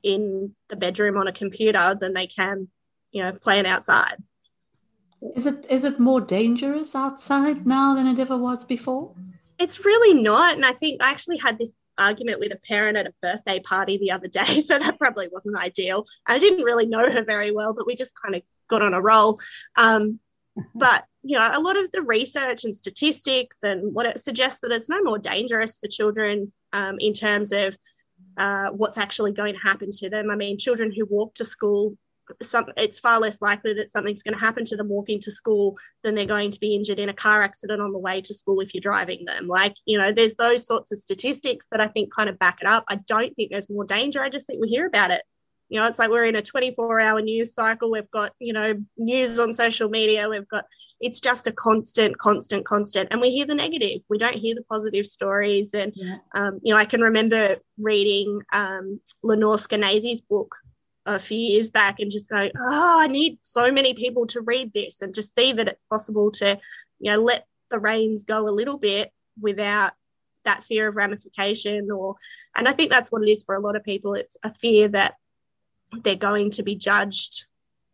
in 0.04 0.56
the 0.70 0.76
bedroom 0.76 1.18
on 1.18 1.28
a 1.28 1.32
computer 1.32 1.96
than 2.00 2.14
they 2.14 2.28
can, 2.28 2.70
you 3.12 3.24
know, 3.24 3.34
playing 3.34 3.66
outside. 3.66 4.16
Is 5.36 5.46
it 5.46 5.66
is 5.70 5.84
it 5.84 6.00
more 6.00 6.22
dangerous 6.22 6.96
outside 6.96 7.68
now 7.68 7.94
than 7.94 8.08
it 8.08 8.20
ever 8.20 8.38
was 8.38 8.64
before? 8.64 9.14
It's 9.58 9.84
really 9.84 10.22
not. 10.22 10.56
And 10.56 10.66
I 10.66 10.72
think 10.72 11.04
I 11.04 11.10
actually 11.10 11.38
had 11.38 11.60
this 11.60 11.74
argument 11.98 12.40
with 12.40 12.54
a 12.54 12.56
parent 12.56 12.98
at 12.98 13.08
a 13.08 13.14
birthday 13.22 13.60
party 13.60 13.98
the 13.98 14.12
other 14.12 14.28
day. 14.28 14.62
So 14.70 14.80
that 14.80 14.98
probably 14.98 15.28
wasn't 15.32 15.58
ideal. 15.58 16.06
I 16.26 16.40
didn't 16.40 16.64
really 16.64 16.86
know 16.86 17.10
her 17.12 17.24
very 17.24 17.52
well, 17.52 17.74
but 17.74 17.86
we 17.86 17.96
just 17.96 18.14
kind 18.24 18.36
of 18.36 18.42
got 18.70 18.82
on 18.82 18.94
a 18.94 19.02
roll. 19.02 19.40
Um, 19.76 20.20
but, 20.76 21.06
you 21.24 21.38
know, 21.38 21.50
a 21.52 21.60
lot 21.60 21.78
of 21.78 21.92
the 21.92 22.02
research 22.02 22.64
and 22.64 22.76
statistics 22.76 23.64
and 23.64 23.94
what 23.94 24.06
it 24.06 24.20
suggests 24.20 24.60
that 24.62 24.72
it's 24.72 24.90
no 24.90 25.02
more 25.04 25.20
dangerous 25.20 25.78
for 25.78 25.88
children 25.88 26.52
um, 26.74 26.98
in 27.00 27.14
terms 27.14 27.52
of 27.52 27.78
uh, 28.38 28.70
what's 28.70 28.98
actually 28.98 29.32
going 29.32 29.54
to 29.54 29.60
happen 29.60 29.90
to 29.92 30.10
them. 30.10 30.30
I 30.30 30.36
mean, 30.36 30.58
children 30.58 30.92
who 30.96 31.06
walk 31.06 31.36
to 31.36 31.46
school 31.46 31.96
some 32.42 32.66
it's 32.78 33.00
far 33.00 33.20
less 33.20 33.42
likely 33.42 33.74
that 33.74 33.90
something's 33.90 34.24
going 34.24 34.34
to 34.34 34.40
happen 34.40 34.64
to 34.66 34.76
them 34.76 34.90
walking 34.90 35.20
to 35.22 35.32
school 35.32 35.76
than 36.04 36.16
they're 36.16 36.26
going 36.26 36.52
to 36.52 36.60
be 36.60 36.76
injured 36.76 37.00
in 37.00 37.10
a 37.10 37.14
car 37.14 37.42
accident 37.42 37.82
on 37.82 37.92
the 37.92 37.98
way 37.98 38.22
to 38.22 38.34
school 38.34 38.60
if 38.60 38.74
you're 38.74 38.82
driving 38.82 39.26
them. 39.26 39.48
Like 39.48 39.74
you 39.86 39.98
know 39.98 40.12
there's 40.12 40.36
those 40.36 40.66
sorts 40.66 40.92
of 40.92 41.00
statistics 41.00 41.68
that 41.72 41.82
i 41.82 41.88
think 41.88 42.14
kind 42.14 42.30
of 42.30 42.40
back 42.40 42.60
it 42.62 42.68
up. 42.68 42.86
I 42.88 42.96
don't 43.08 43.36
think 43.36 43.52
there's 43.52 43.70
more 43.70 43.86
danger. 43.86 44.22
I 44.22 44.30
just 44.30 44.48
think 44.48 44.62
we 44.62 44.68
hear 44.68 44.86
about 44.86 45.12
it 45.12 45.24
you 45.70 45.80
know 45.80 45.88
it's 45.88 46.00
like 46.00 46.10
we're 46.10 46.26
in 46.26 46.36
a 46.36 46.42
24 46.42 47.00
hour 47.00 47.22
news 47.22 47.54
cycle. 47.54 47.92
We've 47.92 48.12
got 48.12 48.34
you 48.40 48.54
know 48.54 48.74
news 48.98 49.40
on 49.40 49.54
social 49.54 49.90
media. 49.90 50.28
We've 50.30 50.48
got 50.48 50.66
it's 51.00 51.20
just 51.22 51.48
a 51.48 51.52
constant 51.52 52.18
constant 52.18 52.66
constant. 52.66 53.10
And 53.12 53.22
we 53.22 53.30
hear 53.32 53.46
the 53.46 53.56
negative. 53.56 54.02
We 54.10 54.18
don't 54.18 54.36
hear 54.36 54.56
the 54.56 54.64
positive 54.64 55.06
stories. 55.06 55.74
And 55.74 55.94
Yeah. 55.96 56.18
um, 56.34 56.60
you 56.64 56.74
know 56.74 56.80
i 56.80 56.86
can 56.86 57.02
remember 57.02 57.58
reading 57.78 58.42
um, 58.52 59.00
lenore 59.24 59.56
skenazy's 59.58 60.22
book 60.22 60.56
a 61.06 61.20
few 61.20 61.38
years 61.38 61.70
back 61.72 62.00
and 62.00 62.12
just 62.12 62.30
go, 62.30 62.50
oh, 62.60 63.00
I 63.00 63.08
need 63.08 63.40
so 63.42 63.72
many 63.72 63.94
people 63.94 64.28
to 64.28 64.42
read 64.42 64.74
this 64.74 65.02
and 65.02 65.16
just 65.16 65.34
see 65.34 65.54
that 65.54 65.68
it's 65.68 65.84
possible 65.84 66.30
to, 66.34 66.60
you 67.00 67.12
know, 67.12 67.20
let 67.20 67.48
the 67.72 67.80
reins 67.80 68.24
go 68.24 68.48
a 68.48 68.52
little 68.52 68.78
bit 68.78 69.12
without 69.42 69.94
that 70.46 70.64
fear 70.64 70.88
of 70.88 70.96
ramification 70.96 71.90
or 71.92 72.16
and 72.56 72.68
I 72.68 72.72
think 72.74 72.92
that's 72.92 73.12
what 73.12 73.24
it 73.24 73.30
is 73.30 73.44
for 73.44 73.56
a 73.56 73.60
lot 73.60 73.76
of 73.76 73.84
people. 73.84 74.14
It's 74.14 74.38
a 74.44 74.54
fear 74.54 74.88
that 74.90 75.16
they're 76.04 76.16
going 76.16 76.52
to 76.52 76.64
be 76.64 76.76
judged 76.76 77.46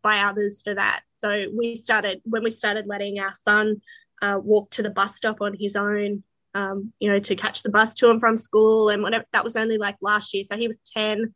by 0.02 0.20
others 0.20 0.62
for 0.62 0.74
that. 0.74 1.02
So 1.14 1.46
we 1.56 1.76
started 1.76 2.20
when 2.24 2.44
we 2.44 2.50
started 2.50 2.86
letting 2.86 3.18
our 3.18 3.34
son 3.34 3.80
uh, 4.22 4.38
walk 4.42 4.70
to 4.70 4.82
the 4.82 4.90
bus 4.90 5.16
stop 5.16 5.40
on 5.40 5.56
his 5.58 5.76
own, 5.76 6.22
um, 6.54 6.92
you 7.00 7.10
know, 7.10 7.18
to 7.18 7.34
catch 7.34 7.62
the 7.62 7.70
bus 7.70 7.94
to 7.94 8.10
and 8.10 8.20
from 8.20 8.36
school 8.36 8.88
and 8.88 9.02
whatever. 9.02 9.24
That 9.32 9.44
was 9.44 9.56
only 9.56 9.78
like 9.78 9.96
last 10.00 10.32
year, 10.34 10.44
so 10.44 10.56
he 10.56 10.68
was 10.68 10.80
ten. 10.80 11.34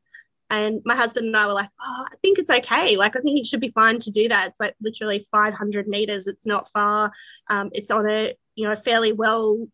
And 0.51 0.83
my 0.85 0.97
husband 0.97 1.27
and 1.27 1.37
I 1.37 1.47
were 1.47 1.53
like, 1.53 1.69
oh, 1.81 2.07
I 2.11 2.17
think 2.23 2.39
it's 2.39 2.51
okay. 2.51 2.97
Like, 2.97 3.15
I 3.15 3.21
think 3.21 3.39
it 3.39 3.47
should 3.47 3.61
be 3.61 3.71
fine 3.71 4.01
to 4.01 4.11
do 4.11 4.29
that. 4.29 4.49
It's 4.49 4.59
like 4.59 4.75
literally 4.81 5.21
500 5.31 5.87
meters. 5.87 6.27
It's 6.27 6.45
not 6.45 6.69
far. 6.71 7.13
Um, 7.49 7.71
it's 7.73 7.93
on 7.93 8.11
a, 8.11 8.35
you 8.57 8.67
know, 8.67 8.75
fairly 8.75 9.13
well 9.13 9.69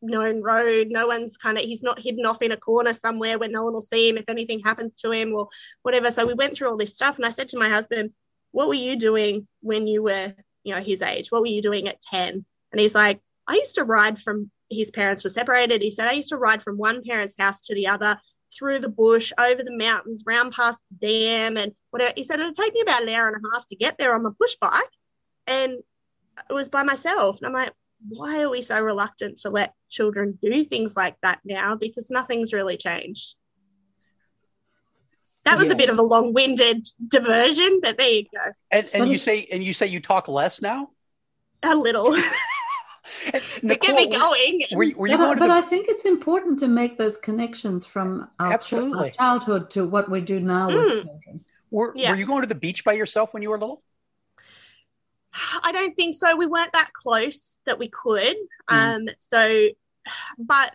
known 0.00 0.42
road. 0.42 0.88
No 0.90 1.06
one's 1.06 1.36
kind 1.36 1.58
of, 1.58 1.64
he's 1.64 1.82
not 1.82 1.98
hidden 1.98 2.26
off 2.26 2.42
in 2.42 2.52
a 2.52 2.56
corner 2.56 2.94
somewhere 2.94 3.38
where 3.38 3.48
no 3.48 3.64
one 3.64 3.72
will 3.72 3.80
see 3.80 4.08
him 4.08 4.16
if 4.16 4.28
anything 4.28 4.60
happens 4.60 4.96
to 4.98 5.10
him 5.10 5.34
or 5.34 5.48
whatever. 5.82 6.10
So 6.10 6.26
we 6.26 6.34
went 6.34 6.54
through 6.54 6.68
all 6.68 6.76
this 6.76 6.94
stuff. 6.94 7.16
And 7.16 7.26
I 7.26 7.30
said 7.30 7.48
to 7.50 7.58
my 7.58 7.68
husband, 7.68 8.10
what 8.52 8.68
were 8.68 8.74
you 8.74 8.96
doing 8.96 9.46
when 9.60 9.86
you 9.86 10.02
were, 10.02 10.34
you 10.64 10.74
know, 10.74 10.80
his 10.80 11.02
age? 11.02 11.30
What 11.30 11.42
were 11.42 11.48
you 11.48 11.62
doing 11.62 11.88
at 11.88 12.00
10? 12.00 12.44
And 12.72 12.80
he's 12.80 12.94
like, 12.94 13.20
I 13.46 13.54
used 13.54 13.74
to 13.76 13.84
ride 13.84 14.20
from, 14.20 14.50
his 14.70 14.90
parents 14.90 15.24
were 15.24 15.30
separated. 15.30 15.82
He 15.82 15.90
said, 15.90 16.08
I 16.08 16.12
used 16.12 16.28
to 16.30 16.36
ride 16.36 16.62
from 16.62 16.76
one 16.76 17.02
parent's 17.02 17.36
house 17.38 17.62
to 17.62 17.74
the 17.74 17.88
other 17.88 18.18
through 18.56 18.78
the 18.78 18.88
bush, 18.88 19.32
over 19.38 19.62
the 19.62 19.76
mountains, 19.76 20.24
round 20.26 20.52
past 20.52 20.80
the 20.90 21.06
dam, 21.06 21.56
and 21.56 21.72
whatever. 21.90 22.12
He 22.16 22.24
said 22.24 22.40
it'd 22.40 22.54
take 22.54 22.72
me 22.72 22.80
about 22.80 23.02
an 23.02 23.08
hour 23.10 23.28
and 23.28 23.36
a 23.36 23.48
half 23.54 23.66
to 23.68 23.76
get 23.76 23.98
there 23.98 24.14
on 24.14 24.22
my 24.22 24.30
push 24.40 24.56
bike, 24.60 24.88
and 25.46 25.72
it 25.72 26.52
was 26.52 26.68
by 26.68 26.82
myself. 26.82 27.38
And 27.38 27.46
I'm 27.46 27.52
like, 27.52 27.72
why 28.06 28.42
are 28.42 28.50
we 28.50 28.62
so 28.62 28.78
reluctant 28.80 29.38
to 29.38 29.50
let 29.50 29.74
children 29.90 30.38
do 30.40 30.62
things 30.64 30.94
like 30.96 31.16
that 31.22 31.40
now? 31.44 31.74
Because 31.76 32.10
nothing's 32.10 32.52
really 32.52 32.76
changed. 32.76 33.36
That 35.44 35.58
was 35.58 35.70
a 35.70 35.74
bit 35.74 35.88
of 35.88 35.98
a 35.98 36.02
long-winded 36.02 36.86
diversion, 37.08 37.80
but 37.82 37.96
there 37.96 38.08
you 38.10 38.22
go. 38.24 38.52
And, 38.70 38.88
and 38.92 39.08
you 39.08 39.16
say 39.18 39.48
and 39.50 39.64
you 39.64 39.72
say 39.72 39.86
you 39.86 39.98
talk 40.00 40.28
less 40.28 40.60
now. 40.60 40.90
A 41.62 41.74
little. 41.74 42.14
And 43.32 43.42
But 43.62 43.80
get 43.80 43.96
me 43.96 44.06
going. 44.06 44.60
Were, 44.72 44.82
you- 44.82 44.96
were 44.96 45.06
you 45.06 45.12
Yeah, 45.12 45.16
going 45.16 45.38
but, 45.38 45.48
but 45.48 45.48
the, 45.48 45.54
I 45.54 45.60
think 45.62 45.86
it's 45.88 46.04
important 46.04 46.58
to 46.58 46.68
make 46.68 46.98
those 46.98 47.16
connections 47.16 47.86
from 47.86 48.28
our, 48.38 48.58
ch- 48.58 48.74
our 48.74 49.08
childhood 49.10 49.70
to 49.70 49.86
what 49.86 50.10
we 50.10 50.20
do 50.20 50.38
now 50.40 50.66
with 50.68 50.76
Mm. 50.76 51.02
children. 51.04 51.44
were, 51.70 51.92
yeah. 51.96 52.10
were 52.10 52.16
you 52.18 52.26
going 52.26 52.42
to 52.42 52.46
the 52.48 52.54
beach 52.54 52.84
by 52.84 52.92
yourself 52.92 53.32
when 53.32 53.42
you 53.42 53.48
were 53.48 53.58
little? 53.58 53.82
I 55.62 55.72
don't 55.72 55.94
think 55.94 56.14
so. 56.14 56.36
We 56.36 56.46
weren't 56.46 56.72
that 56.72 56.92
close 56.92 57.60
that 57.66 57.78
we 57.78 57.88
could. 57.88 58.36
Mm. 58.70 58.96
Um, 58.96 59.08
so, 59.20 59.68
but 60.38 60.74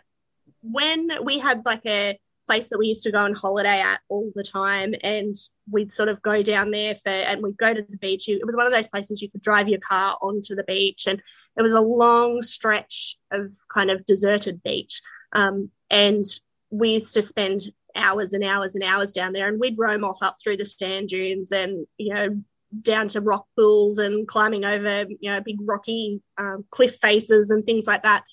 when 0.62 1.10
we 1.22 1.38
had 1.38 1.64
like 1.64 1.84
a 1.86 2.18
place 2.46 2.68
that 2.68 2.78
we 2.78 2.88
used 2.88 3.02
to 3.02 3.12
go 3.12 3.24
on 3.24 3.34
holiday 3.34 3.80
at 3.80 4.00
all 4.08 4.30
the 4.34 4.44
time, 4.44 4.94
and 5.02 5.34
we'd 5.70 5.92
sort 5.92 6.08
of 6.08 6.20
go 6.22 6.42
down 6.42 6.70
there 6.70 6.94
for, 6.94 7.10
and 7.10 7.42
we'd 7.42 7.56
go 7.56 7.72
to 7.72 7.82
the 7.82 7.96
beach. 7.96 8.28
It 8.28 8.44
was 8.44 8.56
one 8.56 8.66
of 8.66 8.72
those 8.72 8.88
places 8.88 9.22
you 9.22 9.30
could 9.30 9.40
drive 9.40 9.68
your 9.68 9.80
car 9.80 10.16
onto 10.20 10.54
the 10.54 10.64
beach, 10.64 11.06
and 11.06 11.20
it 11.56 11.62
was 11.62 11.72
a 11.72 11.80
long 11.80 12.42
stretch 12.42 13.16
of 13.30 13.54
kind 13.72 13.90
of 13.90 14.04
deserted 14.06 14.62
beach. 14.62 15.00
Um, 15.32 15.70
and 15.90 16.24
we 16.70 16.94
used 16.94 17.14
to 17.14 17.22
spend 17.22 17.62
hours 17.96 18.32
and 18.32 18.44
hours 18.44 18.74
and 18.74 18.84
hours 18.84 19.12
down 19.12 19.32
there, 19.32 19.48
and 19.48 19.60
we'd 19.60 19.78
roam 19.78 20.04
off 20.04 20.18
up 20.22 20.36
through 20.42 20.56
the 20.56 20.66
sand 20.66 21.08
dunes 21.08 21.52
and 21.52 21.86
you 21.96 22.14
know 22.14 22.42
down 22.82 23.08
to 23.08 23.20
rock 23.20 23.46
pools 23.56 23.98
and 23.98 24.26
climbing 24.26 24.64
over, 24.64 25.06
you 25.20 25.30
know, 25.30 25.40
big 25.40 25.58
rocky 25.60 26.20
um, 26.38 26.64
cliff 26.70 26.96
faces 26.96 27.50
and 27.50 27.64
things 27.64 27.86
like 27.86 28.02
that. 28.02 28.24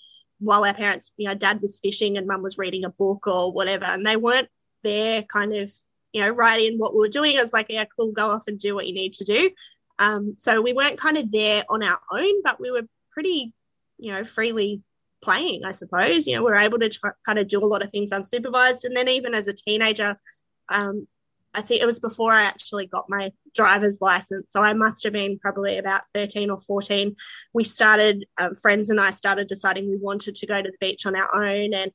while 0.41 0.65
our 0.65 0.73
parents, 0.73 1.11
you 1.17 1.27
know, 1.27 1.35
dad 1.35 1.61
was 1.61 1.79
fishing 1.81 2.17
and 2.17 2.27
mum 2.27 2.41
was 2.41 2.57
reading 2.57 2.83
a 2.83 2.89
book 2.89 3.27
or 3.27 3.53
whatever, 3.53 3.85
and 3.85 4.05
they 4.05 4.17
weren't 4.17 4.49
there 4.83 5.21
kind 5.21 5.53
of, 5.53 5.71
you 6.13 6.21
know, 6.21 6.29
right 6.31 6.65
in 6.65 6.77
what 6.77 6.93
we 6.93 6.99
were 6.99 7.07
doing. 7.07 7.37
I 7.37 7.43
was 7.43 7.53
like, 7.53 7.67
yeah, 7.69 7.85
cool, 7.97 8.11
go 8.11 8.27
off 8.27 8.45
and 8.47 8.59
do 8.59 8.73
what 8.75 8.87
you 8.87 8.93
need 8.93 9.13
to 9.13 9.23
do. 9.23 9.51
Um, 9.99 10.33
so 10.37 10.59
we 10.61 10.73
weren't 10.73 10.99
kind 10.99 11.17
of 11.17 11.31
there 11.31 11.63
on 11.69 11.83
our 11.83 11.99
own, 12.11 12.41
but 12.43 12.59
we 12.59 12.71
were 12.71 12.87
pretty, 13.11 13.53
you 13.99 14.11
know, 14.11 14.23
freely 14.23 14.81
playing, 15.21 15.63
I 15.63 15.71
suppose. 15.71 16.25
You 16.25 16.37
know, 16.37 16.43
we 16.43 16.51
are 16.51 16.55
able 16.55 16.79
to 16.79 16.89
try, 16.89 17.11
kind 17.23 17.37
of 17.37 17.47
do 17.47 17.59
a 17.59 17.65
lot 17.65 17.83
of 17.83 17.91
things 17.91 18.11
unsupervised. 18.11 18.83
And 18.83 18.97
then 18.97 19.07
even 19.07 19.35
as 19.35 19.47
a 19.47 19.53
teenager, 19.53 20.19
um, 20.69 21.07
I 21.53 21.61
think 21.61 21.81
it 21.81 21.85
was 21.85 21.99
before 21.99 22.31
I 22.31 22.43
actually 22.43 22.85
got 22.85 23.09
my 23.09 23.31
driver's 23.53 23.99
license. 23.99 24.51
So 24.51 24.61
I 24.61 24.73
must 24.73 25.03
have 25.03 25.13
been 25.13 25.37
probably 25.37 25.77
about 25.77 26.03
13 26.13 26.49
or 26.49 26.59
14. 26.59 27.15
We 27.53 27.63
started, 27.63 28.25
um, 28.39 28.55
friends 28.55 28.89
and 28.89 28.99
I 28.99 29.11
started 29.11 29.47
deciding 29.47 29.89
we 29.89 29.97
wanted 29.97 30.35
to 30.35 30.47
go 30.47 30.61
to 30.61 30.69
the 30.69 30.77
beach 30.79 31.05
on 31.05 31.15
our 31.15 31.43
own. 31.43 31.73
And 31.73 31.91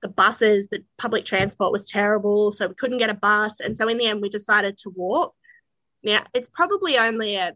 the 0.00 0.08
buses, 0.08 0.68
the 0.68 0.84
public 0.98 1.24
transport 1.24 1.72
was 1.72 1.88
terrible. 1.88 2.52
So 2.52 2.68
we 2.68 2.74
couldn't 2.74 2.98
get 2.98 3.10
a 3.10 3.14
bus. 3.14 3.60
And 3.60 3.76
so 3.76 3.88
in 3.88 3.98
the 3.98 4.06
end, 4.06 4.22
we 4.22 4.30
decided 4.30 4.78
to 4.78 4.90
walk. 4.90 5.34
Now, 6.02 6.22
it's 6.32 6.50
probably 6.50 6.98
only 6.98 7.36
a, 7.36 7.48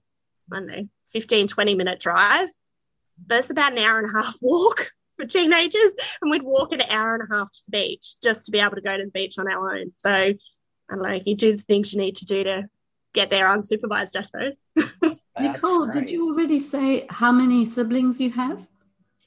I 0.53 0.55
don't 0.55 0.67
know, 0.67 0.89
15, 1.13 1.49
20 1.49 1.75
minute 1.75 2.01
drive, 2.01 2.49
but 3.27 3.39
it's 3.39 3.51
about 3.51 3.73
an 3.73 3.79
hour 3.79 3.99
and 3.99 4.11
a 4.15 4.23
half 4.23 4.37
walk 4.43 4.91
for 5.17 5.25
teenagers. 5.25 5.95
And 6.21 6.31
we'd 6.31 6.43
walk 6.43 6.73
an 6.73 6.83
hour 6.83 7.15
and 7.15 7.31
a 7.31 7.35
half 7.35 7.51
to 7.53 7.63
the 7.69 7.73
beach 7.73 8.17
just 8.23 8.45
to 8.47 8.51
be 8.51 8.61
able 8.61 8.77
to 8.77 8.83
go 8.83 8.97
to 8.97 9.05
the 9.05 9.11
beach 9.11 9.39
on 9.39 9.51
our 9.51 9.75
own. 9.77 9.93
So 9.97 10.35
I 10.91 10.95
don't 10.95 11.03
know, 11.03 11.21
you 11.25 11.35
do 11.35 11.57
the 11.57 11.63
things 11.63 11.93
you 11.93 12.01
need 12.01 12.17
to 12.17 12.25
do 12.25 12.45
to 12.45 12.69
get 13.13 13.31
there 13.31 13.47
unsupervised, 13.47 14.17
I 14.17 14.23
suppose. 14.23 14.57
Nicole, 15.41 15.87
great. 15.87 16.05
did 16.05 16.11
you 16.11 16.29
already 16.29 16.59
say 16.59 17.07
how 17.11 17.33
many 17.33 17.67
siblings 17.67 18.21
you 18.21 18.31
have? 18.31 18.67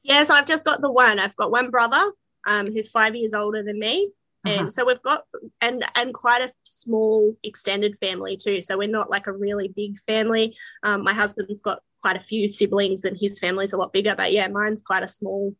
Yes, 0.04 0.30
I've 0.30 0.46
just 0.46 0.66
got 0.66 0.82
the 0.82 0.92
one. 0.92 1.20
I've 1.20 1.36
got 1.36 1.52
one 1.52 1.70
brother 1.70 2.12
um, 2.46 2.68
who's 2.68 2.90
five 2.90 3.16
years 3.16 3.34
older 3.34 3.64
than 3.64 3.80
me. 3.80 4.12
Uh-huh. 4.44 4.62
And 4.62 4.74
so 4.74 4.86
we've 4.86 5.02
got 5.04 5.26
and 5.62 5.86
and 5.96 6.14
quite 6.14 6.42
a 6.42 6.52
small 6.64 7.38
extended 7.44 7.98
family 8.00 8.36
too. 8.38 8.60
So 8.62 8.78
we're 8.78 8.88
not 8.88 9.12
like 9.12 9.28
a 9.28 9.32
really 9.32 9.68
big 9.68 10.00
family. 10.00 10.58
Um, 10.82 11.04
my 11.04 11.14
husband's 11.14 11.62
got 11.62 11.82
quite 12.02 12.16
a 12.16 12.22
few 12.22 12.48
siblings, 12.48 13.06
and 13.06 13.16
his 13.20 13.38
family's 13.38 13.74
a 13.74 13.78
lot 13.78 13.94
bigger. 13.94 14.16
But 14.16 14.32
yeah, 14.32 14.48
mine's 14.48 14.82
quite 14.82 15.04
a 15.04 15.08
small 15.08 15.56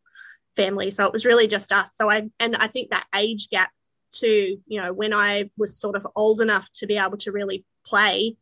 family. 0.56 0.90
So 0.90 1.06
it 1.06 1.12
was 1.12 1.24
really 1.24 1.46
just 1.46 1.70
us. 1.72 1.94
So 1.94 2.10
I, 2.10 2.28
and 2.40 2.56
I 2.56 2.66
think 2.66 2.90
that 2.90 3.06
age 3.14 3.48
gap 3.50 3.70
too, 4.12 4.58
you 4.66 4.80
know, 4.80 4.92
when 4.92 5.12
I 5.12 5.50
was 5.56 5.78
sort 5.78 5.96
of 5.96 6.06
old 6.14 6.40
enough 6.40 6.70
to 6.74 6.86
be 6.86 6.98
able 6.98 7.18
to 7.18 7.32
really 7.32 7.64
play, 7.84 8.36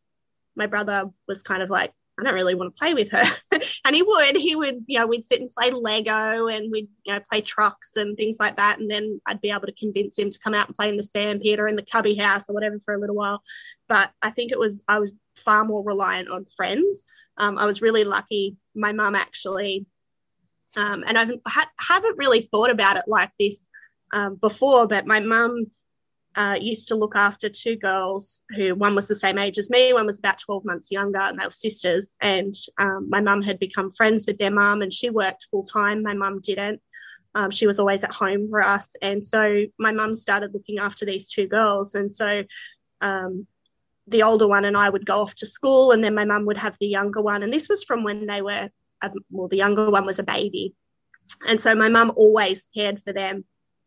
my 0.55 0.67
brother 0.67 1.09
was 1.27 1.43
kind 1.43 1.63
of 1.63 1.69
like, 1.69 1.93
I 2.19 2.23
don't 2.23 2.33
really 2.33 2.55
want 2.55 2.75
to 2.75 2.79
play 2.79 2.93
with 2.93 3.11
her. 3.11 3.23
and 3.85 3.95
he 3.95 4.03
would, 4.03 4.35
he 4.35 4.55
would, 4.55 4.83
you 4.85 4.99
know, 4.99 5.07
we'd 5.07 5.25
sit 5.25 5.41
and 5.41 5.49
play 5.49 5.71
Lego 5.71 6.47
and 6.47 6.71
we'd, 6.71 6.89
you 7.05 7.13
know, 7.13 7.19
play 7.19 7.41
trucks 7.41 7.95
and 7.95 8.15
things 8.15 8.37
like 8.39 8.57
that. 8.57 8.79
And 8.79 8.91
then 8.91 9.19
I'd 9.25 9.41
be 9.41 9.49
able 9.49 9.65
to 9.65 9.71
convince 9.71 10.19
him 10.19 10.29
to 10.29 10.39
come 10.39 10.53
out 10.53 10.67
and 10.67 10.75
play 10.75 10.89
in 10.89 10.97
the 10.97 11.03
sandpit 11.03 11.59
or 11.59 11.67
in 11.67 11.77
the 11.77 11.85
cubby 11.85 12.15
house 12.15 12.49
or 12.49 12.53
whatever 12.53 12.77
for 12.79 12.93
a 12.93 12.99
little 12.99 13.15
while. 13.15 13.41
But 13.87 14.11
I 14.21 14.29
think 14.29 14.51
it 14.51 14.59
was, 14.59 14.83
I 14.87 14.99
was 14.99 15.13
far 15.35 15.65
more 15.65 15.83
reliant 15.83 16.29
on 16.29 16.45
friends. 16.45 17.03
Um, 17.37 17.57
I 17.57 17.65
was 17.65 17.81
really 17.81 18.03
lucky. 18.03 18.57
My 18.75 18.91
mum 18.91 19.15
actually 19.15 19.85
um, 20.77 21.03
and 21.05 21.17
I 21.17 21.25
ha- 21.47 21.71
haven't 21.79 22.17
really 22.17 22.41
thought 22.41 22.69
about 22.69 22.97
it 22.97 23.03
like 23.07 23.31
this 23.39 23.69
um, 24.13 24.35
before, 24.35 24.87
but 24.87 25.07
my 25.07 25.19
mum 25.19 25.71
uh, 26.35 26.57
used 26.59 26.87
to 26.87 26.95
look 26.95 27.15
after 27.15 27.49
two 27.49 27.75
girls 27.75 28.43
who 28.55 28.73
one 28.75 28.95
was 28.95 29.07
the 29.07 29.15
same 29.15 29.37
age 29.37 29.57
as 29.57 29.69
me, 29.69 29.91
one 29.93 30.05
was 30.05 30.19
about 30.19 30.39
12 30.39 30.63
months 30.65 30.91
younger, 30.91 31.19
and 31.19 31.39
they 31.39 31.45
were 31.45 31.51
sisters. 31.51 32.15
And 32.21 32.53
um, 32.77 33.07
my 33.09 33.21
mum 33.21 33.41
had 33.41 33.59
become 33.59 33.91
friends 33.91 34.25
with 34.25 34.37
their 34.37 34.51
mum, 34.51 34.81
and 34.81 34.93
she 34.93 35.09
worked 35.09 35.47
full 35.51 35.63
time. 35.63 36.03
My 36.03 36.13
mum 36.13 36.39
didn't. 36.41 36.81
Um, 37.35 37.51
she 37.51 37.67
was 37.67 37.79
always 37.79 38.03
at 38.03 38.11
home 38.11 38.49
for 38.49 38.61
us. 38.61 38.95
And 39.01 39.25
so 39.25 39.63
my 39.79 39.91
mum 39.91 40.13
started 40.13 40.53
looking 40.53 40.79
after 40.79 41.05
these 41.05 41.29
two 41.29 41.47
girls. 41.47 41.95
And 41.95 42.13
so 42.13 42.43
um, 42.99 43.47
the 44.07 44.23
older 44.23 44.47
one 44.47 44.65
and 44.65 44.75
I 44.75 44.89
would 44.89 45.05
go 45.05 45.21
off 45.21 45.35
to 45.35 45.45
school, 45.45 45.91
and 45.91 46.03
then 46.03 46.15
my 46.15 46.25
mum 46.25 46.45
would 46.45 46.57
have 46.57 46.77
the 46.79 46.87
younger 46.87 47.21
one. 47.21 47.43
And 47.43 47.53
this 47.53 47.69
was 47.69 47.83
from 47.83 48.03
when 48.03 48.25
they 48.25 48.41
were 48.41 48.69
well, 49.31 49.47
the 49.47 49.57
younger 49.57 49.89
one 49.89 50.05
was 50.05 50.19
a 50.19 50.23
baby. 50.23 50.75
And 51.47 51.61
so 51.61 51.73
my 51.73 51.89
mum 51.89 52.11
always 52.15 52.67
cared 52.75 53.01
for 53.01 53.13
them 53.13 53.45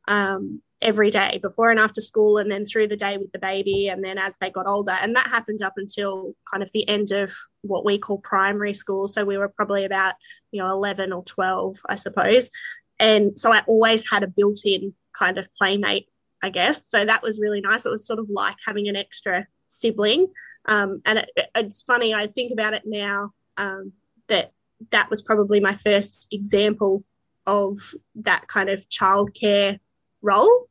um, 0.08 0.62
every 0.82 1.10
day 1.10 1.38
before 1.40 1.70
and 1.70 1.80
after 1.80 2.00
school, 2.00 2.38
and 2.38 2.50
then 2.50 2.66
through 2.66 2.88
the 2.88 2.96
day 2.96 3.16
with 3.16 3.32
the 3.32 3.38
baby, 3.38 3.88
and 3.88 4.04
then 4.04 4.18
as 4.18 4.38
they 4.38 4.50
got 4.50 4.66
older. 4.66 4.96
And 5.00 5.16
that 5.16 5.26
happened 5.26 5.62
up 5.62 5.74
until 5.76 6.34
kind 6.50 6.62
of 6.62 6.70
the 6.72 6.88
end 6.88 7.10
of 7.10 7.32
what 7.62 7.84
we 7.84 7.98
call 7.98 8.18
primary 8.18 8.74
school. 8.74 9.06
So 9.08 9.24
we 9.24 9.38
were 9.38 9.48
probably 9.48 9.84
about, 9.84 10.14
you 10.50 10.60
know, 10.60 10.68
11 10.70 11.12
or 11.12 11.24
12, 11.24 11.78
I 11.88 11.96
suppose. 11.96 12.50
And 12.98 13.38
so 13.38 13.52
I 13.52 13.62
always 13.66 14.08
had 14.08 14.22
a 14.22 14.28
built 14.28 14.60
in 14.64 14.94
kind 15.12 15.38
of 15.38 15.52
playmate, 15.54 16.08
I 16.42 16.50
guess. 16.50 16.86
So 16.88 17.04
that 17.04 17.22
was 17.22 17.40
really 17.40 17.60
nice. 17.60 17.86
It 17.86 17.90
was 17.90 18.06
sort 18.06 18.18
of 18.18 18.28
like 18.28 18.56
having 18.66 18.88
an 18.88 18.96
extra 18.96 19.46
sibling. 19.68 20.28
Um, 20.66 21.02
and 21.04 21.18
it, 21.18 21.30
it's 21.54 21.82
funny, 21.82 22.14
I 22.14 22.26
think 22.26 22.52
about 22.52 22.74
it 22.74 22.82
now 22.86 23.32
um, 23.56 23.92
that 24.28 24.52
that 24.90 25.10
was 25.10 25.22
probably 25.22 25.60
my 25.60 25.74
first 25.74 26.26
example 26.30 27.04
of 27.46 27.94
that 28.16 28.46
kind 28.48 28.70
of 28.70 28.88
childcare 28.88 29.78
role. 30.24 30.66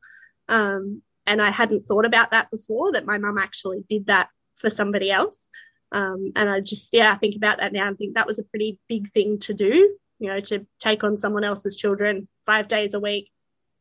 Um, 0.49 1.01
and 1.25 1.41
I 1.41 1.51
hadn't 1.51 1.85
thought 1.85 2.05
about 2.05 2.31
that 2.31 2.51
before, 2.51 2.91
that 2.91 3.05
my 3.05 3.17
mum 3.17 3.37
actually 3.37 3.83
did 3.87 4.07
that 4.07 4.29
for 4.57 4.69
somebody 4.69 5.09
else. 5.09 5.49
Um, 5.91 6.31
and 6.35 6.49
I 6.49 6.59
just, 6.59 6.89
yeah, 6.91 7.11
I 7.11 7.15
think 7.15 7.35
about 7.35 7.59
that 7.59 7.71
now 7.71 7.87
and 7.87 7.97
think 7.97 8.15
that 8.15 8.27
was 8.27 8.39
a 8.39 8.43
pretty 8.43 8.79
big 8.89 9.11
thing 9.11 9.39
to 9.39 9.53
do, 9.53 9.95
you 10.19 10.29
know, 10.29 10.39
to 10.41 10.65
take 10.79 11.03
on 11.03 11.17
someone 11.17 11.43
else's 11.43 11.77
children 11.77 12.27
five 12.45 12.67
days 12.67 12.93
a 12.93 12.99
week 12.99 13.29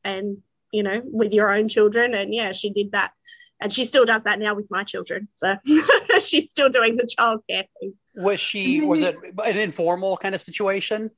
and, 0.04 0.38
you 0.72 0.82
know, 0.82 1.00
with 1.04 1.32
your 1.32 1.50
own 1.50 1.68
children. 1.68 2.14
And 2.14 2.34
yeah, 2.34 2.52
she 2.52 2.70
did 2.70 2.92
that. 2.92 3.12
And 3.60 3.72
she 3.72 3.84
still 3.84 4.04
does 4.04 4.24
that 4.24 4.40
now 4.40 4.54
with 4.54 4.66
my 4.70 4.82
children. 4.84 5.28
So 5.34 5.56
she's 6.20 6.50
still 6.50 6.68
doing 6.68 6.96
the 6.96 7.08
childcare 7.18 7.64
thing. 7.80 7.94
Was 8.14 8.40
she? 8.40 8.82
Was 8.82 9.00
it 9.00 9.16
an 9.42 9.56
informal 9.56 10.16
kind 10.16 10.34
of 10.34 10.40
situation? 10.40 11.10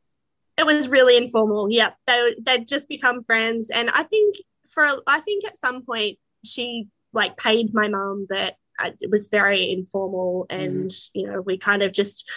It 0.56 0.66
was 0.66 0.88
really 0.88 1.16
informal. 1.16 1.68
Yeah, 1.70 1.90
they 2.06 2.34
they'd 2.40 2.68
just 2.68 2.88
become 2.88 3.24
friends, 3.24 3.70
and 3.70 3.90
I 3.90 4.04
think 4.04 4.36
for 4.70 4.86
I 5.06 5.20
think 5.20 5.44
at 5.44 5.58
some 5.58 5.82
point 5.84 6.18
she 6.44 6.88
like 7.12 7.36
paid 7.36 7.74
my 7.74 7.88
mom, 7.88 8.26
but 8.28 8.56
it 9.00 9.10
was 9.10 9.28
very 9.28 9.70
informal, 9.70 10.46
and 10.50 10.90
mm. 10.90 11.10
you 11.12 11.26
know 11.26 11.40
we 11.40 11.58
kind 11.58 11.82
of 11.82 11.92
just 11.92 12.30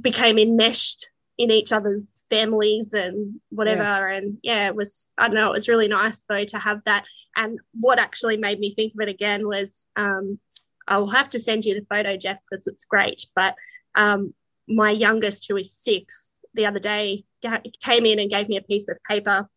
became 0.00 0.38
enmeshed 0.38 1.10
in 1.38 1.50
each 1.50 1.72
other's 1.72 2.22
families 2.30 2.92
and 2.92 3.40
whatever. 3.50 3.82
Yeah. 3.82 4.16
And 4.16 4.38
yeah, 4.42 4.66
it 4.66 4.76
was, 4.76 5.10
I 5.18 5.26
don't 5.26 5.34
know, 5.34 5.48
it 5.48 5.52
was 5.52 5.68
really 5.68 5.88
nice 5.88 6.22
though 6.28 6.44
to 6.44 6.58
have 6.58 6.80
that. 6.86 7.04
And 7.36 7.58
what 7.72 7.98
actually 7.98 8.36
made 8.36 8.60
me 8.60 8.74
think 8.74 8.92
of 8.94 9.00
it 9.00 9.08
again 9.08 9.46
was 9.46 9.86
um, 9.96 10.38
I'll 10.86 11.08
have 11.08 11.30
to 11.30 11.38
send 11.38 11.64
you 11.64 11.74
the 11.74 11.86
photo, 11.86 12.16
Jeff, 12.16 12.38
because 12.50 12.66
it's 12.66 12.84
great. 12.84 13.26
But 13.34 13.56
um, 13.94 14.34
my 14.68 14.90
youngest, 14.90 15.46
who 15.48 15.56
is 15.56 15.72
six, 15.72 16.40
the 16.54 16.66
other 16.66 16.80
day 16.80 17.24
came 17.82 18.06
in 18.06 18.18
and 18.18 18.30
gave 18.30 18.48
me 18.48 18.56
a 18.56 18.62
piece 18.62 18.88
of 18.88 18.98
paper, 19.08 19.48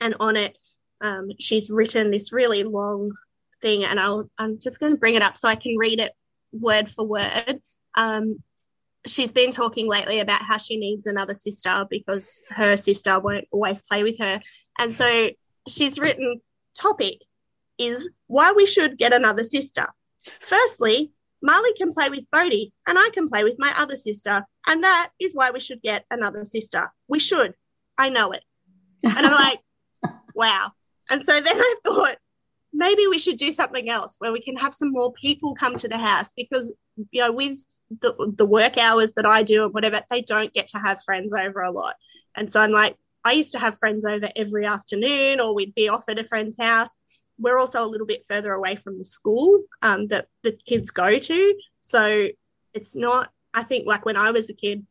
and 0.00 0.14
on 0.20 0.36
it, 0.36 0.56
um, 1.00 1.30
she's 1.38 1.70
written 1.70 2.10
this 2.10 2.32
really 2.32 2.62
long 2.62 3.12
thing, 3.62 3.84
and 3.84 3.98
I'll 3.98 4.30
I'm 4.38 4.58
just 4.58 4.78
going 4.78 4.92
to 4.92 4.98
bring 4.98 5.14
it 5.14 5.22
up 5.22 5.36
so 5.36 5.48
I 5.48 5.56
can 5.56 5.76
read 5.76 6.00
it 6.00 6.12
word 6.52 6.88
for 6.88 7.06
word. 7.06 7.60
Um, 7.96 8.42
she's 9.06 9.32
been 9.32 9.50
talking 9.50 9.86
lately 9.86 10.20
about 10.20 10.42
how 10.42 10.56
she 10.56 10.76
needs 10.76 11.06
another 11.06 11.34
sister 11.34 11.86
because 11.88 12.42
her 12.50 12.76
sister 12.76 13.18
won't 13.20 13.46
always 13.50 13.82
play 13.82 14.02
with 14.02 14.18
her, 14.18 14.40
and 14.78 14.94
so 14.94 15.30
she's 15.68 15.98
written 15.98 16.40
topic 16.78 17.18
is 17.78 18.08
why 18.26 18.52
we 18.52 18.66
should 18.66 18.98
get 18.98 19.12
another 19.12 19.44
sister. 19.44 19.86
Firstly, 20.24 21.12
Marley 21.42 21.72
can 21.76 21.92
play 21.92 22.08
with 22.08 22.30
Bodhi 22.30 22.72
and 22.86 22.98
I 22.98 23.10
can 23.12 23.28
play 23.28 23.44
with 23.44 23.56
my 23.58 23.72
other 23.76 23.96
sister. 23.96 24.44
And 24.66 24.84
that 24.84 25.10
is 25.20 25.34
why 25.34 25.50
we 25.50 25.60
should 25.60 25.82
get 25.82 26.04
another 26.10 26.44
sister. 26.44 26.90
We 27.08 27.18
should. 27.18 27.54
I 27.98 28.10
know 28.10 28.32
it. 28.32 28.42
And 29.04 29.26
I'm 29.26 29.32
like, 29.32 29.60
wow. 30.34 30.72
And 31.08 31.24
so 31.24 31.40
then 31.40 31.58
I 31.58 31.74
thought, 31.84 32.16
maybe 32.72 33.06
we 33.06 33.18
should 33.18 33.38
do 33.38 33.52
something 33.52 33.88
else 33.88 34.16
where 34.18 34.32
we 34.32 34.42
can 34.42 34.56
have 34.56 34.74
some 34.74 34.92
more 34.92 35.12
people 35.12 35.54
come 35.54 35.76
to 35.76 35.88
the 35.88 35.98
house 35.98 36.32
because, 36.36 36.74
you 37.10 37.22
know, 37.22 37.32
with 37.32 37.58
the, 38.02 38.32
the 38.36 38.46
work 38.46 38.76
hours 38.76 39.12
that 39.12 39.24
I 39.24 39.42
do 39.42 39.64
or 39.64 39.68
whatever, 39.68 40.02
they 40.10 40.22
don't 40.22 40.52
get 40.52 40.68
to 40.68 40.78
have 40.78 41.02
friends 41.02 41.32
over 41.32 41.60
a 41.60 41.70
lot. 41.70 41.94
And 42.34 42.52
so 42.52 42.60
I'm 42.60 42.72
like, 42.72 42.96
I 43.24 43.32
used 43.32 43.52
to 43.52 43.58
have 43.58 43.78
friends 43.78 44.04
over 44.04 44.28
every 44.36 44.66
afternoon 44.66 45.40
or 45.40 45.54
we'd 45.54 45.74
be 45.74 45.88
off 45.88 46.04
at 46.08 46.18
a 46.18 46.24
friend's 46.24 46.56
house 46.58 46.94
we're 47.38 47.58
also 47.58 47.84
a 47.84 47.86
little 47.86 48.06
bit 48.06 48.24
further 48.28 48.52
away 48.52 48.76
from 48.76 48.98
the 48.98 49.04
school 49.04 49.62
um, 49.82 50.08
that 50.08 50.28
the 50.42 50.52
kids 50.52 50.90
go 50.90 51.18
to. 51.18 51.54
So 51.82 52.28
it's 52.74 52.96
not, 52.96 53.30
I 53.52 53.62
think, 53.62 53.86
like 53.86 54.04
when 54.04 54.16
I 54.16 54.30
was 54.30 54.50
a 54.50 54.54
kid, 54.54 54.86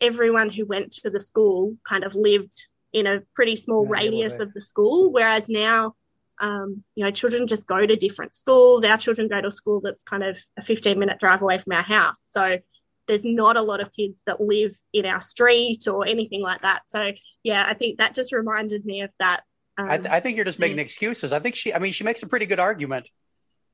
everyone 0.00 0.50
who 0.50 0.64
went 0.64 0.92
to 0.92 1.10
the 1.10 1.20
school 1.20 1.76
kind 1.84 2.04
of 2.04 2.14
lived 2.14 2.66
in 2.92 3.06
a 3.06 3.22
pretty 3.34 3.56
small 3.56 3.84
yeah, 3.84 3.92
radius 3.92 4.40
of 4.40 4.52
the 4.54 4.60
school. 4.60 5.12
Whereas 5.12 5.48
now, 5.48 5.94
um, 6.40 6.82
you 6.94 7.04
know, 7.04 7.10
children 7.10 7.46
just 7.46 7.66
go 7.66 7.84
to 7.84 7.96
different 7.96 8.34
schools. 8.34 8.84
Our 8.84 8.96
children 8.96 9.28
go 9.28 9.40
to 9.40 9.48
a 9.48 9.52
school 9.52 9.80
that's 9.80 10.04
kind 10.04 10.22
of 10.22 10.38
a 10.56 10.62
15 10.62 10.98
minute 10.98 11.18
drive 11.18 11.42
away 11.42 11.58
from 11.58 11.72
our 11.72 11.82
house. 11.82 12.26
So 12.30 12.58
there's 13.06 13.24
not 13.24 13.56
a 13.56 13.62
lot 13.62 13.80
of 13.80 13.92
kids 13.92 14.22
that 14.26 14.40
live 14.40 14.78
in 14.92 15.06
our 15.06 15.20
street 15.20 15.88
or 15.88 16.06
anything 16.06 16.42
like 16.42 16.60
that. 16.60 16.88
So 16.88 17.12
yeah, 17.42 17.64
I 17.66 17.74
think 17.74 17.98
that 17.98 18.14
just 18.14 18.32
reminded 18.32 18.84
me 18.84 19.00
of 19.02 19.10
that. 19.18 19.42
Um, 19.78 19.88
I, 19.88 19.96
th- 19.96 20.10
I, 20.10 20.20
think 20.20 20.36
you're 20.36 20.44
just 20.44 20.58
making 20.58 20.80
excuses. 20.80 21.32
I 21.32 21.38
think 21.38 21.54
she, 21.54 21.72
I 21.72 21.78
mean, 21.78 21.92
she 21.92 22.02
makes 22.02 22.22
a 22.24 22.26
pretty 22.26 22.46
good 22.46 22.58
argument. 22.58 23.08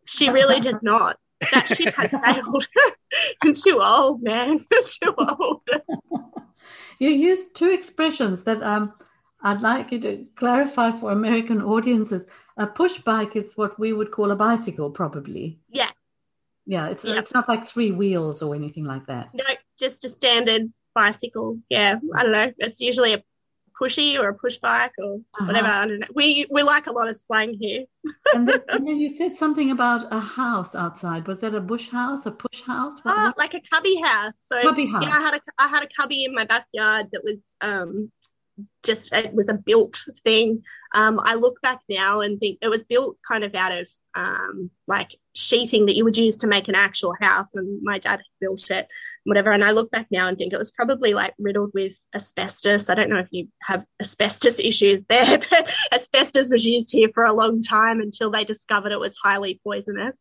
She 0.04 0.28
really 0.28 0.60
does 0.60 0.82
not. 0.82 1.16
That 1.50 1.66
ship 1.66 1.94
has 1.94 2.10
sailed. 2.24 2.68
I'm 3.42 3.54
too 3.64 3.80
old, 3.80 4.22
man. 4.22 4.58
too 5.02 5.14
old. 5.16 5.62
you 6.98 7.08
used 7.08 7.54
two 7.54 7.70
expressions 7.70 8.42
that 8.42 8.62
um, 8.62 8.92
I'd 9.42 9.62
like 9.62 9.92
you 9.92 10.00
to 10.00 10.26
clarify 10.36 10.90
for 10.90 11.10
American 11.10 11.62
audiences. 11.62 12.26
A 12.58 12.66
push 12.66 12.98
bike 12.98 13.34
is 13.34 13.54
what 13.56 13.80
we 13.80 13.94
would 13.94 14.10
call 14.10 14.30
a 14.30 14.36
bicycle, 14.36 14.90
probably. 14.90 15.58
Yeah. 15.70 15.90
Yeah, 16.66 16.88
it's 16.88 17.04
yeah. 17.04 17.18
it's 17.18 17.34
not 17.34 17.48
like 17.48 17.66
three 17.66 17.92
wheels 17.92 18.40
or 18.42 18.54
anything 18.54 18.84
like 18.84 19.06
that. 19.06 19.30
No, 19.34 19.44
just 19.78 20.04
a 20.04 20.08
standard 20.08 20.72
bicycle. 20.94 21.58
Yeah, 21.68 21.98
I 22.14 22.22
don't 22.22 22.32
know. 22.32 22.52
It's 22.58 22.80
usually 22.80 23.12
a 23.12 23.22
pushy 23.80 24.18
or 24.18 24.28
a 24.28 24.34
push 24.34 24.58
bike 24.58 24.92
or 24.98 25.16
uh-huh. 25.16 25.46
whatever. 25.46 25.68
I 25.68 25.86
don't 25.86 26.00
know. 26.00 26.06
We 26.14 26.46
we 26.50 26.62
like 26.62 26.86
a 26.86 26.92
lot 26.92 27.08
of 27.08 27.16
slang 27.16 27.56
here. 27.60 27.84
and, 28.34 28.48
then, 28.48 28.60
and, 28.68 28.86
then, 28.86 28.98
you 28.98 29.08
said 29.08 29.34
something 29.36 29.70
about 29.70 30.12
a 30.12 30.20
house 30.20 30.74
outside. 30.74 31.26
Was 31.26 31.40
that 31.40 31.54
a 31.54 31.60
bush 31.60 31.90
house, 31.90 32.26
a 32.26 32.30
push 32.30 32.62
house? 32.62 33.00
What, 33.02 33.14
oh, 33.16 33.32
like 33.38 33.54
a 33.54 33.60
cubby 33.60 34.00
house. 34.04 34.34
So 34.38 34.60
cubby 34.62 34.86
house. 34.86 35.04
Yeah, 35.04 35.12
I 35.12 35.20
had 35.20 35.34
a 35.34 35.40
I 35.58 35.68
had 35.68 35.82
a 35.82 35.88
cubby 35.88 36.24
in 36.24 36.34
my 36.34 36.44
backyard 36.44 37.08
that 37.12 37.22
was 37.24 37.56
um 37.60 38.10
just 38.82 39.12
it 39.12 39.34
was 39.34 39.48
a 39.48 39.54
built 39.54 40.04
thing. 40.22 40.62
Um, 40.94 41.20
I 41.22 41.34
look 41.34 41.60
back 41.62 41.80
now 41.88 42.20
and 42.20 42.38
think 42.38 42.58
it 42.62 42.68
was 42.68 42.84
built 42.84 43.16
kind 43.26 43.42
of 43.42 43.54
out 43.54 43.72
of 43.72 43.88
um, 44.14 44.70
like 44.86 45.16
sheeting 45.34 45.86
that 45.86 45.96
you 45.96 46.04
would 46.04 46.16
use 46.16 46.36
to 46.38 46.46
make 46.46 46.68
an 46.68 46.74
actual 46.74 47.14
house, 47.20 47.54
and 47.54 47.82
my 47.82 47.98
dad 47.98 48.20
built 48.40 48.70
it, 48.70 48.88
whatever. 49.24 49.50
And 49.50 49.64
I 49.64 49.72
look 49.72 49.90
back 49.90 50.06
now 50.10 50.28
and 50.28 50.38
think 50.38 50.52
it 50.52 50.58
was 50.58 50.70
probably 50.70 51.14
like 51.14 51.34
riddled 51.38 51.72
with 51.74 51.96
asbestos. 52.14 52.90
I 52.90 52.94
don't 52.94 53.10
know 53.10 53.18
if 53.18 53.28
you 53.30 53.48
have 53.62 53.84
asbestos 54.00 54.58
issues 54.60 55.04
there, 55.06 55.38
but 55.38 55.74
asbestos 55.92 56.50
was 56.50 56.66
used 56.66 56.92
here 56.92 57.10
for 57.14 57.24
a 57.24 57.32
long 57.32 57.60
time 57.60 58.00
until 58.00 58.30
they 58.30 58.44
discovered 58.44 58.92
it 58.92 59.00
was 59.00 59.16
highly 59.22 59.60
poisonous. 59.64 60.16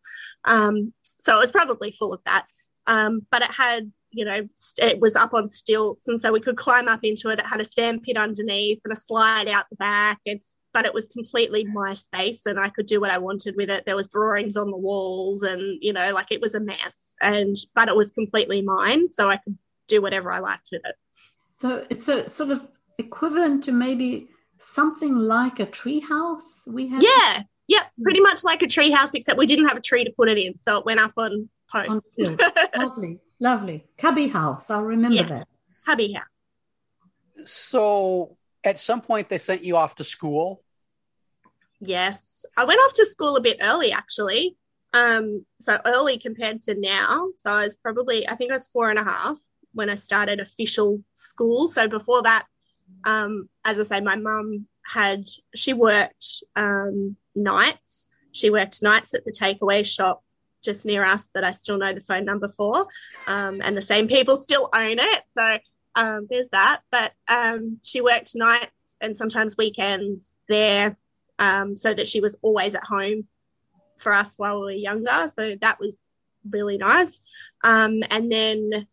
Um, 0.45 0.93
so 1.19 1.35
it 1.35 1.39
was 1.39 1.51
probably 1.51 1.91
full 1.91 2.13
of 2.13 2.21
that. 2.25 2.45
Um, 2.85 3.25
but 3.31 3.41
it 3.41 3.51
had 3.51 3.91
you 4.13 4.25
know, 4.25 4.47
it 4.77 4.99
was 4.99 5.15
up 5.15 5.33
on 5.33 5.47
stilts, 5.47 6.07
and 6.07 6.19
so 6.19 6.31
we 6.31 6.39
could 6.39 6.57
climb 6.57 6.87
up 6.87 7.03
into 7.03 7.29
it. 7.29 7.39
It 7.39 7.45
had 7.45 7.61
a 7.61 7.65
sand 7.65 8.03
pit 8.03 8.17
underneath 8.17 8.81
and 8.85 8.93
a 8.93 8.95
slide 8.95 9.47
out 9.47 9.65
the 9.69 9.75
back, 9.75 10.19
and 10.25 10.39
but 10.73 10.85
it 10.85 10.93
was 10.93 11.07
completely 11.07 11.65
my 11.65 11.93
space, 11.93 12.45
and 12.45 12.59
I 12.59 12.69
could 12.69 12.87
do 12.87 12.99
what 12.99 13.11
I 13.11 13.17
wanted 13.17 13.55
with 13.55 13.69
it. 13.69 13.85
There 13.85 13.95
was 13.95 14.07
drawings 14.07 14.55
on 14.55 14.71
the 14.71 14.77
walls, 14.77 15.41
and 15.41 15.77
you 15.81 15.93
know, 15.93 16.13
like 16.13 16.31
it 16.31 16.41
was 16.41 16.55
a 16.55 16.59
mess, 16.59 17.15
and 17.21 17.55
but 17.75 17.87
it 17.87 17.95
was 17.95 18.11
completely 18.11 18.61
mine, 18.61 19.09
so 19.09 19.29
I 19.29 19.37
could 19.37 19.57
do 19.87 20.01
whatever 20.01 20.31
I 20.31 20.39
liked 20.39 20.69
with 20.71 20.81
it. 20.85 20.95
So 21.39 21.85
it's 21.89 22.07
a 22.07 22.29
sort 22.29 22.51
of 22.51 22.67
equivalent 22.97 23.63
to 23.65 23.71
maybe 23.71 24.29
something 24.59 25.15
like 25.15 25.59
a 25.59 25.65
tree 25.65 25.99
house 25.99 26.63
we 26.67 26.87
had. 26.87 27.03
Yeah, 27.03 27.43
yeah, 27.67 27.83
pretty 28.01 28.19
hmm. 28.19 28.23
much 28.23 28.43
like 28.43 28.61
a 28.61 28.67
tree 28.67 28.91
house, 28.91 29.13
except 29.13 29.37
we 29.37 29.45
didn't 29.45 29.67
have 29.67 29.77
a 29.77 29.81
tree 29.81 30.03
to 30.03 30.11
put 30.11 30.29
it 30.29 30.37
in, 30.37 30.59
so 30.59 30.77
it 30.77 30.85
went 30.85 30.99
up 30.99 31.13
on 31.17 31.49
posts. 31.71 32.17
Lovely. 32.77 33.19
Lovely. 33.43 33.85
Cubby 33.97 34.29
house. 34.29 34.69
I'll 34.69 34.83
remember 34.83 35.17
yeah. 35.17 35.23
that. 35.23 35.47
Cubby 35.85 36.13
house. 36.13 36.57
So 37.45 38.37
at 38.63 38.79
some 38.79 39.01
point 39.01 39.27
they 39.27 39.37
sent 39.37 39.65
you 39.65 39.75
off 39.75 39.95
to 39.95 40.05
school. 40.05 40.63
Yes. 41.81 42.45
I 42.55 42.63
went 42.63 42.79
off 42.79 42.93
to 42.93 43.05
school 43.05 43.35
a 43.35 43.41
bit 43.41 43.57
early 43.61 43.91
actually. 43.91 44.55
Um, 44.93 45.45
so 45.59 45.77
early 45.85 46.17
compared 46.19 46.61
to 46.63 46.79
now. 46.79 47.31
So 47.35 47.51
I 47.51 47.65
was 47.65 47.75
probably, 47.75 48.25
I 48.29 48.35
think 48.35 48.51
I 48.51 48.55
was 48.55 48.67
four 48.67 48.89
and 48.89 48.97
a 48.97 49.03
half 49.03 49.37
when 49.73 49.89
I 49.89 49.95
started 49.95 50.39
official 50.39 51.03
school. 51.13 51.67
So 51.67 51.89
before 51.89 52.21
that, 52.21 52.45
um, 53.03 53.49
as 53.65 53.77
I 53.77 53.83
say, 53.83 53.99
my 53.99 54.15
mum 54.15 54.67
had, 54.85 55.25
she 55.53 55.73
worked 55.73 56.45
um, 56.55 57.17
nights. 57.35 58.07
She 58.31 58.49
worked 58.49 58.81
nights 58.81 59.13
at 59.13 59.25
the 59.25 59.33
takeaway 59.33 59.85
shop 59.85 60.23
just 60.63 60.85
near 60.85 61.03
us 61.03 61.29
that 61.33 61.43
I 61.43 61.51
still 61.51 61.77
know 61.77 61.93
the 61.93 62.01
phone 62.01 62.25
number 62.25 62.49
for, 62.49 62.87
um, 63.27 63.61
and 63.63 63.75
the 63.75 63.81
same 63.81 64.07
people 64.07 64.37
still 64.37 64.69
own 64.73 64.97
it. 64.99 65.23
So 65.27 65.57
um, 65.95 66.27
there's 66.29 66.49
that. 66.49 66.81
But 66.91 67.13
um, 67.27 67.79
she 67.83 68.01
worked 68.01 68.35
nights 68.35 68.97
and 69.01 69.15
sometimes 69.15 69.57
weekends 69.57 70.37
there, 70.47 70.97
um, 71.39 71.77
so 71.77 71.93
that 71.93 72.07
she 72.07 72.21
was 72.21 72.37
always 72.41 72.75
at 72.75 72.83
home 72.83 73.27
for 73.97 74.13
us 74.13 74.35
while 74.37 74.59
we 74.59 74.65
were 74.65 74.71
younger. 74.71 75.29
So 75.33 75.55
that 75.61 75.79
was 75.79 76.15
really 76.49 76.77
nice. 76.77 77.21
Um, 77.63 78.03
and 78.09 78.31
then, 78.31 78.87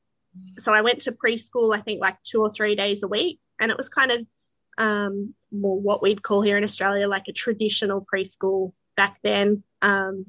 so 0.59 0.73
I 0.73 0.83
went 0.83 1.01
to 1.03 1.13
preschool. 1.13 1.77
I 1.77 1.81
think 1.81 2.01
like 2.01 2.23
two 2.23 2.41
or 2.41 2.51
three 2.51 2.75
days 2.75 3.03
a 3.03 3.09
week, 3.09 3.41
and 3.61 3.71
it 3.71 3.77
was 3.77 3.89
kind 3.89 4.13
of 4.13 4.27
um, 4.79 5.35
more 5.53 5.79
what 5.79 6.03
we'd 6.03 6.23
call 6.23 6.43
here 6.43 6.57
in 6.57 6.65
Australia 6.65 7.09
like 7.09 7.29
a 7.29 7.33
traditional 7.33 8.07
preschool 8.13 8.73
back 8.97 9.19
then. 9.23 9.63
Um, 9.83 10.27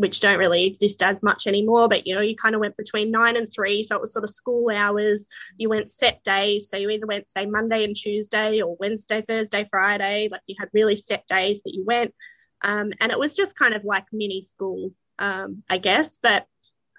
which 0.00 0.20
don't 0.20 0.38
really 0.38 0.64
exist 0.64 1.02
as 1.02 1.22
much 1.22 1.46
anymore. 1.46 1.86
But 1.86 2.06
you 2.06 2.14
know, 2.14 2.22
you 2.22 2.34
kind 2.34 2.54
of 2.54 2.60
went 2.60 2.76
between 2.76 3.10
nine 3.10 3.36
and 3.36 3.46
three, 3.52 3.82
so 3.82 3.96
it 3.96 4.00
was 4.00 4.12
sort 4.12 4.24
of 4.24 4.30
school 4.30 4.70
hours. 4.70 5.28
You 5.58 5.68
went 5.68 5.90
set 5.90 6.24
days, 6.24 6.70
so 6.70 6.78
you 6.78 6.88
either 6.88 7.06
went 7.06 7.30
say 7.30 7.44
Monday 7.44 7.84
and 7.84 7.94
Tuesday 7.94 8.62
or 8.62 8.76
Wednesday, 8.80 9.20
Thursday, 9.20 9.68
Friday. 9.70 10.28
Like 10.30 10.40
you 10.46 10.56
had 10.58 10.70
really 10.72 10.96
set 10.96 11.26
days 11.26 11.60
that 11.62 11.74
you 11.74 11.84
went, 11.84 12.14
um, 12.62 12.92
and 12.98 13.12
it 13.12 13.18
was 13.18 13.34
just 13.34 13.58
kind 13.58 13.74
of 13.74 13.84
like 13.84 14.06
mini 14.10 14.42
school, 14.42 14.92
um, 15.18 15.62
I 15.68 15.76
guess. 15.76 16.18
But 16.22 16.46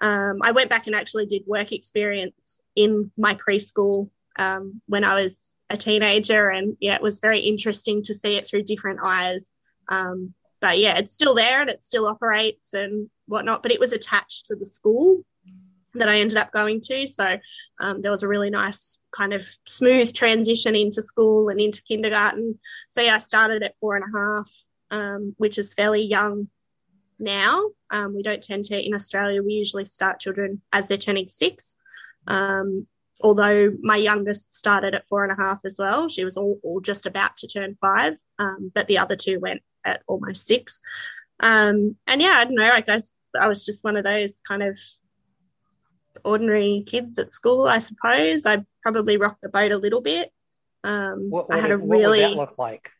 um, 0.00 0.38
I 0.40 0.52
went 0.52 0.70
back 0.70 0.86
and 0.86 0.94
actually 0.94 1.26
did 1.26 1.42
work 1.46 1.72
experience 1.72 2.60
in 2.76 3.10
my 3.16 3.34
preschool 3.34 4.10
um, 4.38 4.80
when 4.86 5.02
I 5.02 5.14
was 5.20 5.56
a 5.70 5.76
teenager, 5.76 6.50
and 6.50 6.76
yeah, 6.80 6.94
it 6.94 7.02
was 7.02 7.18
very 7.18 7.40
interesting 7.40 8.02
to 8.04 8.14
see 8.14 8.36
it 8.36 8.46
through 8.46 8.62
different 8.62 9.00
eyes. 9.02 9.52
Um, 9.88 10.34
but 10.62 10.78
yeah, 10.78 10.96
it's 10.96 11.12
still 11.12 11.34
there 11.34 11.60
and 11.60 11.68
it 11.68 11.82
still 11.82 12.06
operates 12.06 12.72
and 12.72 13.10
whatnot. 13.26 13.62
But 13.62 13.72
it 13.72 13.80
was 13.80 13.92
attached 13.92 14.46
to 14.46 14.56
the 14.56 14.64
school 14.64 15.24
that 15.94 16.08
I 16.08 16.20
ended 16.20 16.38
up 16.38 16.52
going 16.52 16.80
to. 16.82 17.06
So 17.06 17.36
um, 17.80 18.00
there 18.00 18.12
was 18.12 18.22
a 18.22 18.28
really 18.28 18.48
nice 18.48 19.00
kind 19.14 19.34
of 19.34 19.46
smooth 19.66 20.14
transition 20.14 20.74
into 20.74 21.02
school 21.02 21.48
and 21.48 21.60
into 21.60 21.82
kindergarten. 21.82 22.58
So 22.88 23.02
yeah, 23.02 23.16
I 23.16 23.18
started 23.18 23.62
at 23.62 23.76
four 23.76 23.96
and 23.96 24.04
a 24.04 24.18
half, 24.18 24.50
um, 24.90 25.34
which 25.36 25.58
is 25.58 25.74
fairly 25.74 26.02
young 26.02 26.48
now. 27.18 27.70
Um, 27.90 28.14
we 28.14 28.22
don't 28.22 28.42
tend 28.42 28.64
to 28.66 28.80
in 28.80 28.94
Australia. 28.94 29.42
We 29.42 29.54
usually 29.54 29.84
start 29.84 30.20
children 30.20 30.62
as 30.72 30.86
they're 30.86 30.96
turning 30.96 31.28
six. 31.28 31.76
Um, 32.28 32.86
although 33.20 33.72
my 33.82 33.96
youngest 33.96 34.56
started 34.56 34.94
at 34.94 35.08
four 35.08 35.24
and 35.24 35.32
a 35.32 35.42
half 35.42 35.60
as 35.64 35.76
well. 35.76 36.08
She 36.08 36.24
was 36.24 36.36
all, 36.36 36.60
all 36.62 36.80
just 36.80 37.04
about 37.04 37.36
to 37.38 37.48
turn 37.48 37.74
five, 37.74 38.14
um, 38.38 38.70
but 38.74 38.86
the 38.86 38.98
other 38.98 39.16
two 39.16 39.40
went 39.40 39.62
at 39.84 40.02
almost 40.06 40.46
six. 40.46 40.82
Um, 41.40 41.96
and 42.06 42.22
yeah, 42.22 42.34
I 42.36 42.44
don't 42.44 42.54
know, 42.54 42.68
like 42.68 42.88
I, 42.88 43.02
I 43.38 43.48
was 43.48 43.64
just 43.64 43.84
one 43.84 43.96
of 43.96 44.04
those 44.04 44.40
kind 44.46 44.62
of 44.62 44.78
ordinary 46.24 46.84
kids 46.86 47.18
at 47.18 47.32
school, 47.32 47.66
I 47.66 47.78
suppose. 47.78 48.46
I 48.46 48.64
probably 48.82 49.16
rocked 49.16 49.42
the 49.42 49.48
boat 49.48 49.72
a 49.72 49.76
little 49.76 50.00
bit. 50.00 50.30
Um, 50.84 51.30
what, 51.30 51.48
what, 51.48 51.58
I 51.58 51.60
had 51.60 51.70
a 51.70 51.78
what 51.78 51.98
really, 51.98 52.20
that 52.20 52.36
look 52.36 52.58
like? 52.58 52.90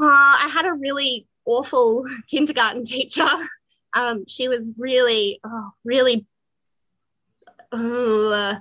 Uh, 0.00 0.06
I 0.06 0.50
had 0.52 0.66
a 0.66 0.72
really 0.72 1.26
awful 1.44 2.04
kindergarten 2.28 2.84
teacher. 2.84 3.26
Um, 3.94 4.24
she 4.26 4.48
was 4.48 4.74
really, 4.78 5.40
oh, 5.44 5.70
really, 5.84 6.26
uh, 7.72 8.56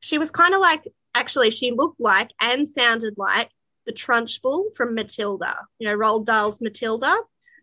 she 0.00 0.18
was 0.18 0.30
kind 0.30 0.54
of 0.54 0.60
like, 0.60 0.86
actually, 1.14 1.50
she 1.50 1.72
looked 1.72 2.00
like 2.00 2.30
and 2.40 2.68
sounded 2.68 3.14
like 3.16 3.50
the 3.88 3.94
Trunchbull 3.94 4.76
from 4.76 4.94
Matilda, 4.94 5.56
you 5.78 5.88
know, 5.88 5.96
Roald 5.96 6.26
Dahl's 6.26 6.60
Matilda. 6.60 7.16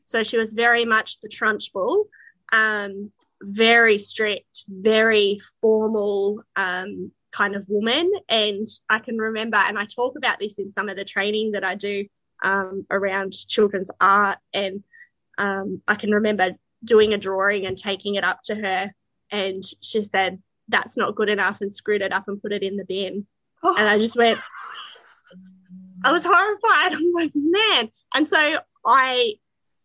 So 0.05 0.23
she 0.23 0.37
was 0.37 0.55
very 0.55 0.83
much 0.83 1.21
the 1.21 1.29
Trunchbull, 1.29 2.05
um, 2.51 3.11
very 3.43 3.99
strict, 3.99 4.63
very 4.67 5.39
formal 5.61 6.41
um, 6.55 7.11
kind 7.31 7.55
of 7.55 7.67
woman. 7.69 8.11
And 8.27 8.65
I 8.89 8.97
can 8.97 9.19
remember, 9.19 9.57
and 9.57 9.77
I 9.77 9.85
talk 9.85 10.17
about 10.17 10.39
this 10.39 10.57
in 10.57 10.71
some 10.71 10.89
of 10.89 10.97
the 10.97 11.05
training 11.05 11.51
that 11.51 11.63
I 11.63 11.75
do 11.75 12.07
um, 12.41 12.87
around 12.89 13.33
children's 13.33 13.91
art. 14.01 14.39
And 14.51 14.83
um, 15.37 15.83
I 15.87 15.93
can 15.93 16.09
remember 16.09 16.55
doing 16.83 17.13
a 17.13 17.19
drawing 17.19 17.67
and 17.67 17.77
taking 17.77 18.15
it 18.15 18.23
up 18.23 18.39
to 18.45 18.55
her. 18.55 18.91
And 19.29 19.63
she 19.81 20.03
said, 20.03 20.41
That's 20.69 20.97
not 20.97 21.15
good 21.15 21.29
enough, 21.29 21.61
and 21.61 21.73
screwed 21.73 22.01
it 22.01 22.13
up 22.13 22.27
and 22.27 22.41
put 22.41 22.51
it 22.51 22.63
in 22.63 22.77
the 22.77 22.85
bin. 22.85 23.27
Oh. 23.61 23.75
And 23.77 23.87
I 23.87 23.99
just 23.99 24.17
went, 24.17 24.39
I 26.09 26.11
was 26.11 26.23
horrified. 26.23 26.93
I'm 26.93 27.11
like, 27.13 27.31
man. 27.33 27.89
And 28.13 28.29
so 28.29 28.59
I 28.85 29.33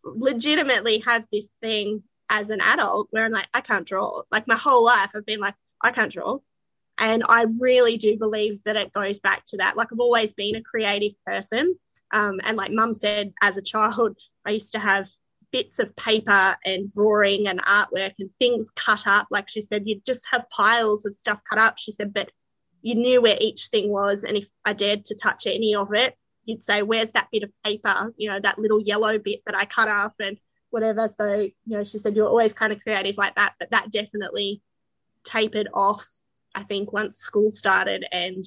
legitimately 0.04 0.98
have 1.06 1.26
this 1.32 1.56
thing 1.62 2.02
as 2.28 2.50
an 2.50 2.60
adult 2.60 3.08
where 3.10 3.24
I'm 3.24 3.32
like, 3.32 3.48
I 3.54 3.62
can't 3.62 3.86
draw. 3.86 4.22
Like 4.30 4.46
my 4.46 4.56
whole 4.56 4.84
life, 4.84 5.10
I've 5.14 5.24
been 5.24 5.40
like, 5.40 5.54
I 5.82 5.92
can't 5.92 6.12
draw. 6.12 6.38
And 6.98 7.24
I 7.26 7.46
really 7.58 7.96
do 7.96 8.18
believe 8.18 8.62
that 8.64 8.76
it 8.76 8.92
goes 8.92 9.18
back 9.18 9.44
to 9.46 9.56
that. 9.56 9.78
Like 9.78 9.88
I've 9.90 10.00
always 10.00 10.34
been 10.34 10.56
a 10.56 10.62
creative 10.62 11.12
person. 11.24 11.76
Um, 12.12 12.38
and 12.44 12.56
like 12.56 12.70
mum 12.70 12.92
said, 12.92 13.32
as 13.40 13.56
a 13.56 13.62
child, 13.62 14.18
I 14.44 14.50
used 14.50 14.72
to 14.72 14.78
have 14.78 15.08
bits 15.52 15.78
of 15.78 15.96
paper 15.96 16.54
and 16.66 16.92
drawing 16.92 17.48
and 17.48 17.62
artwork 17.62 18.12
and 18.18 18.30
things 18.34 18.70
cut 18.70 19.06
up. 19.06 19.28
Like 19.30 19.48
she 19.48 19.62
said, 19.62 19.88
you'd 19.88 20.04
just 20.04 20.26
have 20.30 20.50
piles 20.50 21.06
of 21.06 21.14
stuff 21.14 21.40
cut 21.48 21.58
up. 21.58 21.78
She 21.78 21.92
said, 21.92 22.12
but 22.12 22.30
you 22.82 22.94
knew 22.94 23.20
where 23.20 23.36
each 23.40 23.66
thing 23.66 23.90
was. 23.90 24.24
And 24.24 24.36
if 24.36 24.48
I 24.64 24.72
dared 24.72 25.04
to 25.06 25.14
touch 25.14 25.46
any 25.46 25.74
of 25.74 25.92
it, 25.92 26.16
you'd 26.44 26.62
say, 26.62 26.82
Where's 26.82 27.10
that 27.10 27.28
bit 27.32 27.42
of 27.42 27.50
paper? 27.64 28.12
You 28.16 28.30
know, 28.30 28.40
that 28.40 28.58
little 28.58 28.80
yellow 28.80 29.18
bit 29.18 29.42
that 29.46 29.54
I 29.54 29.64
cut 29.64 29.88
up 29.88 30.14
and 30.20 30.38
whatever. 30.70 31.08
So, 31.16 31.34
you 31.40 31.52
know, 31.66 31.84
she 31.84 31.98
said, 31.98 32.16
You're 32.16 32.28
always 32.28 32.52
kind 32.52 32.72
of 32.72 32.80
creative 32.80 33.16
like 33.16 33.34
that. 33.36 33.54
But 33.58 33.70
that 33.70 33.90
definitely 33.90 34.62
tapered 35.24 35.68
off, 35.74 36.06
I 36.54 36.62
think, 36.62 36.92
once 36.92 37.18
school 37.18 37.50
started. 37.50 38.04
And 38.12 38.44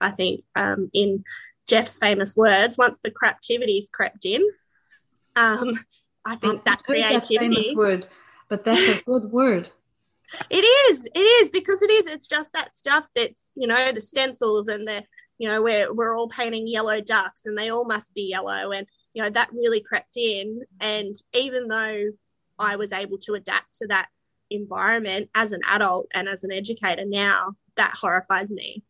I 0.00 0.10
think, 0.10 0.44
um, 0.56 0.90
in 0.92 1.24
Jeff's 1.66 1.98
famous 1.98 2.36
words, 2.36 2.76
once 2.76 3.00
the 3.00 3.10
craptivities 3.10 3.90
crept 3.90 4.24
in, 4.24 4.42
um, 5.36 5.78
I 6.24 6.36
think 6.36 6.60
I 6.60 6.70
that 6.70 6.84
creativity. 6.84 7.68
That 7.68 7.76
word, 7.76 8.06
but 8.48 8.64
that's 8.64 9.00
a 9.00 9.02
good 9.04 9.30
word. 9.30 9.70
It 10.50 10.64
is, 10.64 11.08
it 11.14 11.18
is 11.18 11.50
because 11.50 11.82
it 11.82 11.90
is. 11.90 12.06
It's 12.06 12.26
just 12.26 12.52
that 12.52 12.74
stuff 12.74 13.06
that's 13.14 13.52
you 13.56 13.66
know 13.66 13.92
the 13.92 14.00
stencils 14.00 14.68
and 14.68 14.86
the 14.86 15.04
you 15.38 15.48
know 15.48 15.62
we're 15.62 15.92
we're 15.92 16.16
all 16.16 16.28
painting 16.28 16.66
yellow 16.66 17.00
ducks 17.00 17.46
and 17.46 17.56
they 17.56 17.70
all 17.70 17.84
must 17.84 18.14
be 18.14 18.22
yellow 18.22 18.72
and 18.72 18.86
you 19.12 19.22
know 19.22 19.30
that 19.30 19.52
really 19.52 19.80
crept 19.80 20.16
in. 20.16 20.62
And 20.80 21.14
even 21.32 21.68
though 21.68 22.10
I 22.58 22.76
was 22.76 22.92
able 22.92 23.18
to 23.18 23.34
adapt 23.34 23.76
to 23.76 23.86
that 23.88 24.08
environment 24.50 25.30
as 25.34 25.52
an 25.52 25.60
adult 25.68 26.08
and 26.14 26.28
as 26.28 26.44
an 26.44 26.52
educator 26.52 27.04
now, 27.04 27.54
that 27.76 27.92
horrifies 27.92 28.50
me. 28.50 28.82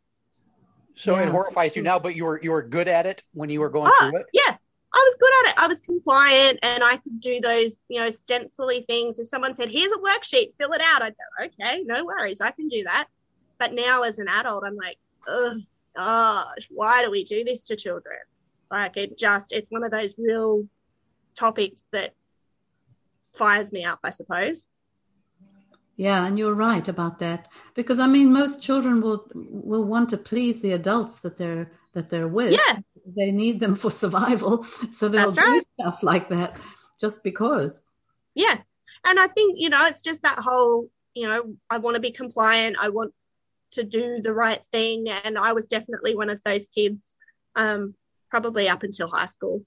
So 0.95 1.17
yeah. 1.17 1.25
it 1.25 1.29
horrifies 1.31 1.77
you 1.77 1.83
mm. 1.83 1.87
now, 1.87 1.99
but 1.99 2.17
you 2.17 2.25
were 2.25 2.41
you 2.43 2.53
were 2.53 2.63
good 2.63 2.89
at 2.89 3.07
it 3.07 3.23
when 3.33 3.51
you 3.51 3.61
were 3.61 3.71
going 3.71 3.91
oh, 3.93 4.11
through 4.11 4.21
it. 4.21 4.27
Yeah, 4.33 4.57
I 4.95 4.99
was 4.99 5.17
good 5.19 5.33
at 5.41 5.51
it. 5.51 5.63
I 5.63 5.67
was 5.67 5.81
compliant 5.81 6.61
and 6.63 6.85
I 6.85 6.99
could 6.99 7.21
do 7.21 7.41
those, 7.41 7.85
you 7.89 7.99
know, 8.01 8.11
stencily 8.11 8.85
things. 8.89 9.19
If 9.19 9.27
someone 9.27 9.57
said, 9.57 9.69
here's 9.71 9.91
a 9.91 9.99
worksheet, 9.99 10.53
fill 10.61 10.73
it 10.73 10.81
out, 10.81 11.03
I'd 11.03 11.15
go, 11.17 11.47
okay, 11.47 11.83
no 11.85 12.05
worries, 12.05 12.41
I 12.41 12.53
can 12.53 12.69
do 12.69 12.85
that. 12.85 13.09
But 13.59 13.73
now 13.73 14.03
as 14.03 14.21
an 14.21 14.29
adult, 14.29 14.63
I'm 14.65 14.77
like, 14.77 14.99
oh 15.27 15.61
gosh, 15.97 16.69
why 16.71 17.03
do 17.03 17.11
we 17.11 17.25
do 17.25 17.43
this 17.43 17.65
to 17.67 17.77
children? 17.77 18.19
Like 18.71 18.97
it 18.97 19.19
just, 19.19 19.53
it's 19.53 19.71
one 19.71 19.85
of 19.85 19.91
those 19.91 20.15
real 20.17 20.69
topics 21.35 21.89
that 21.91 22.15
fires 23.35 23.73
me 23.73 23.85
up, 23.85 23.99
I 24.05 24.11
suppose. 24.11 24.69
Yeah, 25.97 26.25
and 26.27 26.39
you're 26.39 26.55
right 26.55 26.87
about 26.89 27.19
that 27.21 27.49
because 27.75 27.99
I 27.99 28.07
mean 28.07 28.33
most 28.33 28.61
children 28.61 29.01
will 29.01 29.29
will 29.33 29.85
want 29.85 30.09
to 30.09 30.17
please 30.17 30.61
the 30.61 30.73
adults 30.73 31.21
that 31.21 31.37
they're 31.37 31.71
that 31.93 32.11
they're 32.11 32.27
with. 32.27 32.53
Yeah. 32.53 32.79
They 33.07 33.33
need 33.33 33.61
them 33.61 33.77
for 33.77 33.91
survival. 33.91 34.67
So 34.93 35.09
they'll 35.09 35.31
That's 35.31 35.37
do 35.37 35.43
right. 35.43 35.63
stuff 35.79 36.03
like 36.03 36.29
that 36.31 36.57
just 37.01 37.25
because. 37.25 37.83
Yeah. 38.35 38.59
And 39.05 39.19
I 39.19 39.27
think, 39.27 39.57
you 39.59 39.69
know, 39.69 39.87
it's 39.87 40.03
just 40.03 40.23
that 40.23 40.39
whole, 40.39 40.89
you 41.15 41.27
know, 41.27 41.57
I 41.69 41.79
want 41.79 41.97
to 41.97 42.01
be 42.01 42.11
compliant. 42.11 42.77
I 42.81 42.89
want 42.89 43.13
to 43.73 43.85
do 43.85 44.21
the 44.21 44.33
right 44.33 44.65
thing. 44.73 45.09
And 45.09 45.37
I 45.37 45.53
was 45.53 45.67
definitely 45.67 46.15
one 46.15 46.31
of 46.31 46.43
those 46.45 46.69
kids, 46.69 47.17
um, 47.57 47.95
probably 48.31 48.69
up 48.69 48.83
until 48.83 49.09
high 49.09 49.27
school. 49.27 49.65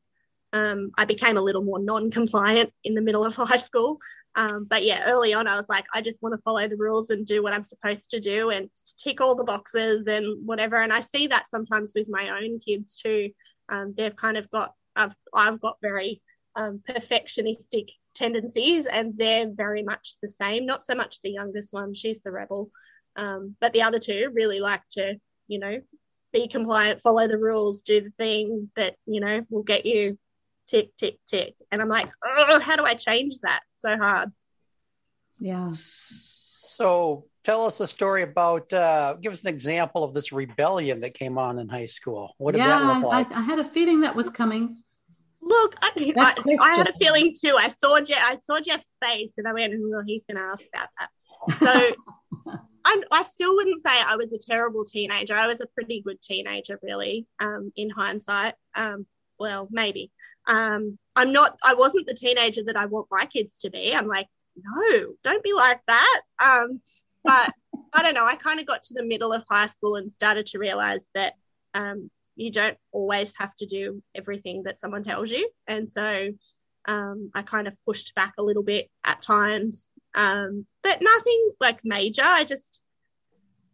Um, 0.53 0.91
I 0.97 1.05
became 1.05 1.37
a 1.37 1.41
little 1.41 1.63
more 1.63 1.79
non 1.79 2.09
compliant 2.09 2.73
in 2.83 2.95
the 2.95 3.01
middle 3.01 3.25
of 3.25 3.35
high 3.35 3.57
school. 3.57 3.99
Um, 4.37 4.65
but 4.69 4.83
yeah, 4.83 5.01
early 5.07 5.33
on, 5.33 5.47
I 5.47 5.55
was 5.55 5.67
like, 5.67 5.85
I 5.95 6.01
just 6.01 6.21
want 6.21 6.33
to 6.33 6.41
follow 6.43 6.67
the 6.67 6.77
rules 6.77 7.09
and 7.09 7.25
do 7.25 7.41
what 7.41 7.53
I'm 7.53 7.63
supposed 7.63 8.11
to 8.11 8.19
do 8.19 8.51
and 8.51 8.69
tick 8.99 9.19
all 9.19 9.35
the 9.35 9.43
boxes 9.43 10.05
and 10.05 10.45
whatever. 10.45 10.75
And 10.75 10.93
I 10.93 10.99
see 10.99 11.25
that 11.27 11.49
sometimes 11.49 11.93
with 11.95 12.07
my 12.07 12.29
own 12.39 12.59
kids 12.59 12.95
too. 12.95 13.31
Um, 13.67 13.95
they've 13.97 14.15
kind 14.15 14.37
of 14.37 14.47
got, 14.51 14.73
I've, 14.95 15.15
I've 15.33 15.59
got 15.59 15.77
very 15.81 16.21
um, 16.55 16.81
perfectionistic 16.87 17.89
tendencies 18.13 18.85
and 18.85 19.17
they're 19.17 19.49
very 19.51 19.81
much 19.81 20.17
the 20.21 20.29
same. 20.29 20.67
Not 20.67 20.83
so 20.83 20.93
much 20.93 21.19
the 21.23 21.31
youngest 21.31 21.73
one, 21.73 21.95
she's 21.95 22.21
the 22.21 22.31
rebel. 22.31 22.69
Um, 23.15 23.55
but 23.59 23.73
the 23.73 23.81
other 23.81 23.97
two 23.97 24.29
really 24.35 24.59
like 24.59 24.83
to, 24.91 25.15
you 25.47 25.57
know, 25.57 25.81
be 26.31 26.47
compliant, 26.47 27.01
follow 27.01 27.27
the 27.27 27.39
rules, 27.39 27.81
do 27.81 28.01
the 28.01 28.11
thing 28.19 28.69
that, 28.75 28.97
you 29.07 29.19
know, 29.19 29.41
will 29.49 29.63
get 29.63 29.87
you 29.87 30.19
tick, 30.67 30.95
tick, 30.97 31.17
tick. 31.27 31.55
And 31.71 31.81
I'm 31.81 31.89
like, 31.89 32.09
oh, 32.25 32.59
how 32.59 32.75
do 32.75 32.83
I 32.83 32.93
change 32.93 33.39
that? 33.43 33.61
So 33.75 33.97
hard. 33.97 34.31
Yeah. 35.39 35.69
So 35.73 37.25
tell 37.43 37.65
us 37.65 37.79
a 37.79 37.87
story 37.87 38.23
about, 38.23 38.71
uh, 38.73 39.15
give 39.21 39.33
us 39.33 39.43
an 39.43 39.49
example 39.49 40.03
of 40.03 40.13
this 40.13 40.31
rebellion 40.31 41.01
that 41.01 41.13
came 41.13 41.37
on 41.37 41.59
in 41.59 41.69
high 41.69 41.85
school. 41.85 42.33
What 42.37 42.53
did 42.53 42.59
yeah, 42.59 42.67
that 42.67 42.99
look 42.99 43.05
like? 43.05 43.35
I, 43.35 43.39
I 43.39 43.43
had 43.43 43.59
a 43.59 43.65
feeling 43.65 44.01
that 44.01 44.15
was 44.15 44.29
coming. 44.29 44.83
Look, 45.41 45.75
I, 45.81 46.13
I, 46.17 46.55
I, 46.59 46.75
had 46.75 46.89
a 46.89 46.93
feeling 46.93 47.33
too. 47.33 47.55
I 47.57 47.69
saw 47.69 48.01
Jeff, 48.01 48.19
I 48.21 48.35
saw 48.35 48.59
Jeff's 48.59 48.97
face, 49.01 49.33
and 49.37 49.47
I 49.47 49.53
went, 49.53 49.73
"Well, 49.77 50.03
he's 50.05 50.25
going 50.25 50.35
to 50.35 50.43
ask 50.43 50.63
about 50.73 50.89
that." 50.99 51.09
So, 51.57 52.53
I, 52.85 53.01
I 53.11 53.21
still 53.21 53.55
wouldn't 53.55 53.81
say 53.81 53.91
I 53.91 54.17
was 54.17 54.33
a 54.33 54.39
terrible 54.39 54.83
teenager. 54.83 55.35
I 55.35 55.47
was 55.47 55.61
a 55.61 55.67
pretty 55.67 56.01
good 56.01 56.19
teenager, 56.21 56.79
really, 56.83 57.27
um, 57.39 57.71
in 57.77 57.89
hindsight. 57.89 58.55
Um, 58.75 59.05
well, 59.39 59.67
maybe. 59.71 60.11
Um, 60.47 60.97
I'm 61.15 61.31
not, 61.31 61.57
I 61.63 61.73
wasn't 61.73 62.07
the 62.07 62.13
teenager 62.13 62.63
that 62.65 62.77
I 62.77 62.85
want 62.85 63.07
my 63.11 63.25
kids 63.25 63.59
to 63.61 63.69
be. 63.69 63.95
I'm 63.95 64.07
like, 64.07 64.27
no, 64.55 65.13
don't 65.23 65.43
be 65.43 65.53
like 65.53 65.81
that. 65.87 66.21
Um, 66.43 66.81
but 67.23 67.53
I 67.93 68.03
don't 68.03 68.13
know. 68.13 68.25
I 68.25 68.35
kind 68.35 68.59
of 68.59 68.65
got 68.65 68.83
to 68.83 68.93
the 68.93 69.05
middle 69.05 69.33
of 69.33 69.43
high 69.49 69.67
school 69.67 69.95
and 69.95 70.11
started 70.11 70.47
to 70.47 70.59
realize 70.59 71.09
that 71.13 71.33
um, 71.73 72.09
you 72.35 72.51
don't 72.51 72.77
always 72.91 73.33
have 73.37 73.55
to 73.57 73.65
do 73.65 74.01
everything 74.15 74.63
that 74.63 74.79
someone 74.79 75.03
tells 75.03 75.31
you. 75.31 75.49
And 75.67 75.89
so 75.89 76.29
um, 76.85 77.31
I 77.33 77.41
kind 77.41 77.67
of 77.67 77.75
pushed 77.85 78.15
back 78.15 78.33
a 78.37 78.43
little 78.43 78.63
bit 78.63 78.89
at 79.03 79.21
times, 79.21 79.89
um, 80.15 80.65
but 80.83 81.01
nothing 81.01 81.51
like 81.59 81.79
major. 81.83 82.23
I 82.23 82.43
just, 82.43 82.81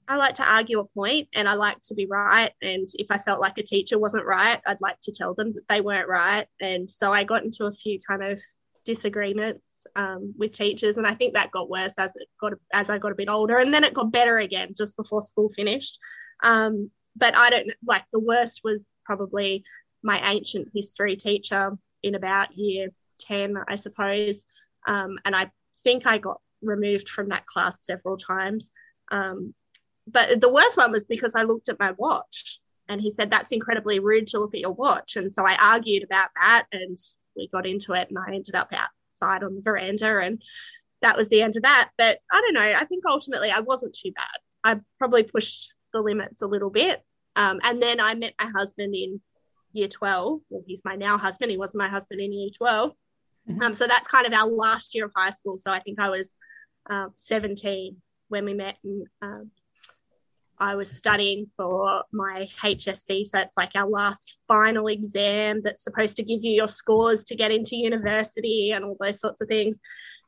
I 0.08 0.16
like 0.18 0.36
to 0.36 0.50
argue 0.50 0.80
a 0.80 0.86
point 0.86 1.30
and 1.34 1.48
I 1.48 1.54
like 1.54 1.80
to 1.84 1.94
be 1.94 2.06
right. 2.06 2.52
And 2.62 2.88
if 2.96 3.08
I 3.10 3.18
felt 3.18 3.39
like 3.39 3.58
a 3.58 3.63
teacher 3.63 3.98
wasn't 3.98 4.26
right, 4.26 4.60
I'd 4.66 4.82
like 4.82 5.00
to 5.04 5.12
tell 5.12 5.34
them 5.34 5.54
that 5.54 5.68
they 5.70 5.82
weren't 5.82 6.10
right. 6.10 6.46
And 6.62 6.89
so 6.89 7.12
I 7.12 7.24
got 7.24 7.44
into 7.44 7.66
a 7.66 7.72
few 7.72 8.00
kind 8.08 8.24
of 8.24 8.42
disagreements 8.86 9.86
um, 9.96 10.34
with 10.38 10.52
teachers, 10.52 10.98
and 10.98 11.08
I 11.08 11.13
think 11.13 11.34
that 11.34 11.52
got 11.52 11.70
worse 11.70 11.94
as 11.98 12.16
it 12.16 12.28
got 12.39 12.54
as 12.74 12.89
I 12.89 12.98
got 12.98 13.12
a 13.12 13.16
bit 13.16 13.30
older, 13.30 13.58
and 13.58 13.74
then 13.74 13.84
it 13.84 13.94
got 13.94 14.12
better 14.12 14.38
again 14.38 14.74
just 14.78 14.98
before 14.98 15.22
school 15.22 15.50
finished. 15.50 15.98
Um, 16.44 16.92
but 17.16 17.36
I 17.36 17.50
don't 17.50 17.72
like 17.86 18.04
the 18.12 18.20
worst 18.20 18.62
was 18.63 18.96
probably 19.06 19.63
my 20.04 20.20
ancient 20.30 20.70
history 20.74 21.16
teacher 21.16 21.78
in 22.02 22.16
about 22.16 22.58
year 22.58 22.89
ten, 23.20 23.56
I 23.68 23.76
suppose, 23.76 24.46
um, 24.88 25.18
and 25.26 25.36
I 25.36 25.52
think 25.84 26.06
I 26.06 26.18
got 26.18 26.42
removed 26.62 27.10
from 27.10 27.30
that 27.30 27.46
class 27.46 27.78
several 27.82 28.18
times. 28.18 28.72
Um, 29.12 29.54
but 30.08 30.42
the 30.42 30.52
worst 30.52 30.78
one 30.78 30.92
was 30.92 31.06
because 31.06 31.36
I 31.36 31.44
looked 31.44 31.70
at 31.70 31.80
my 31.80 31.92
watch 31.98 32.60
and 32.89 33.00
he 33.00 33.10
said 33.10 33.32
that's 33.32 33.52
incredibly 33.52 34.00
rude 34.00 34.28
to 34.28 34.39
look 34.39 34.54
at 34.54 34.62
your 34.62 34.74
watch. 34.74 35.16
And 35.16 35.34
so 35.34 35.46
I 35.46 35.58
argued 35.62 36.04
about 36.04 36.30
that 36.36 36.66
and 36.72 36.98
we 37.36 37.48
got 37.48 37.66
into 37.66 37.94
it 37.94 38.10
and 38.10 38.18
I 38.18 38.34
ended 38.34 38.56
up 38.56 38.74
outside 38.74 39.44
on 39.44 39.56
the 39.56 39.62
veranda 39.62 40.20
and 40.20 40.42
that 41.02 41.18
was 41.18 41.30
the 41.30 41.42
end 41.42 41.56
of 41.56 41.63
that. 41.63 41.92
But 41.98 42.20
I 42.32 42.42
don't 42.42 42.54
know 42.54 42.62
I 42.62 42.86
think 42.86 43.04
ultimately 43.08 43.52
I 43.52 43.62
wasn't 43.62 43.96
too 43.96 44.12
bad. 44.12 44.38
I 44.63 44.80
probably 45.00 45.24
pushed 45.24 45.74
the 45.94 46.02
limits 46.02 46.42
a 46.42 46.48
little 46.48 46.70
bit. 46.70 47.02
Um, 47.36 47.60
and 47.63 47.82
then 47.82 48.00
I 48.00 48.13
met 48.13 48.34
my 48.39 48.50
husband 48.50 48.94
in 48.94 49.22
year 49.72 49.88
12 49.88 50.42
well 50.52 50.62
he's 50.68 50.84
my 50.86 50.96
now 50.96 51.18
husband. 51.18 51.50
He 51.50 51.58
wasn't 51.58 51.82
my 51.82 51.88
husband 51.88 52.22
in 52.22 52.32
year 52.32 52.50
12 52.56 52.92
mm-hmm. 53.50 53.62
um, 53.62 53.74
so 53.74 53.88
that's 53.88 54.08
kind 54.08 54.28
of 54.28 54.34
our 54.34 54.48
last 54.48 54.94
year 54.94 55.06
of 55.06 55.12
high 55.16 55.32
school. 55.32 55.58
So 55.58 55.72
I 55.72 55.80
think 55.80 56.00
I 56.00 56.10
was 56.10 56.36
uh, 56.89 57.08
17 57.16 57.96
when 58.28 58.46
we 58.46 58.54
met 58.54 58.78
and 58.84 59.08
um, 59.22 59.52
I 60.60 60.76
was 60.76 60.89
studying 60.89 61.48
for 61.58 62.04
my 62.12 62.48
HSC. 62.62 63.26
So 63.28 63.39
it's 63.39 63.58
like 63.58 63.72
our 63.76 63.88
last 63.88 64.38
final 64.48 64.88
exam 64.88 65.62
that's 65.62 65.84
supposed 65.84 66.18
to 66.18 66.24
give 66.24 66.44
you 66.44 66.52
your 66.52 66.68
scores 66.68 67.26
to 67.26 67.36
get 67.36 67.52
into 67.52 67.76
university 67.76 68.72
and 68.72 68.86
all 68.86 68.98
those 69.00 69.20
sorts 69.20 69.42
of 69.42 69.48
things. 69.48 69.80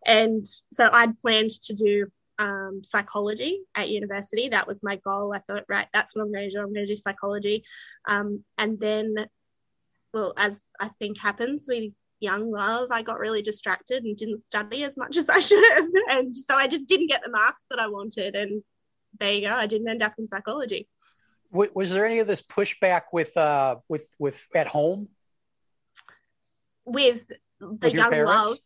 And 0.06 0.46
so 0.72 0.90
I'd 0.92 1.20
planned 1.20 1.52
to 1.64 1.74
do 1.74 2.08
um, 2.38 2.82
psychology 2.84 3.62
at 3.76 3.90
university. 3.90 4.50
That 4.50 4.68
was 4.68 4.84
my 4.84 4.98
goal. 4.98 5.34
I 5.34 5.40
thought, 5.40 5.66
right, 5.70 5.88
that's 5.94 6.16
what 6.16 6.24
I'm 6.24 6.32
going 6.32 6.50
to 6.50 6.56
do. 6.56 6.60
I'm 6.60 6.74
going 6.74 6.86
to 6.86 6.94
do 6.94 6.96
psychology. 6.96 7.64
Um, 8.08 8.44
and 8.58 8.80
then, 8.80 9.16
well, 10.14 10.34
as 10.38 10.72
I 10.80 10.90
think 11.00 11.20
happens, 11.20 11.66
we 11.68 11.94
young 12.20 12.52
love, 12.52 12.90
I 12.92 13.02
got 13.02 13.20
really 13.20 13.42
distracted 13.42 14.04
and 14.04 14.18
didn't 14.18 14.44
study 14.44 14.84
as 14.84 14.98
much 14.98 15.18
as 15.18 15.30
I 15.30 15.40
should 15.40 15.64
have. 15.74 15.88
And 16.10 16.36
so 16.36 16.56
I 16.56 16.68
just 16.68 16.88
didn't 16.88 17.08
get 17.10 17.22
the 17.24 17.32
marks 17.32 17.66
that 17.70 17.80
I 17.80 17.88
wanted. 17.88 18.36
And 18.36 18.64
there 19.20 19.34
you 19.34 19.42
go. 19.48 19.54
I 19.54 19.68
didn't 19.68 19.88
end 19.90 20.02
up 20.02 20.14
in 20.18 20.28
psychology. 20.28 20.88
Was 21.52 21.92
there 21.92 22.06
any 22.06 22.20
of 22.20 22.28
this 22.28 22.42
pushback 22.42 23.04
with 23.14 23.36
uh 23.38 23.78
with 23.88 24.08
with 24.20 24.46
at 24.54 24.68
home? 24.68 25.10
With 26.86 27.28
the 27.60 27.78
with 27.82 27.94
young 27.94 28.12
love. 28.12 28.58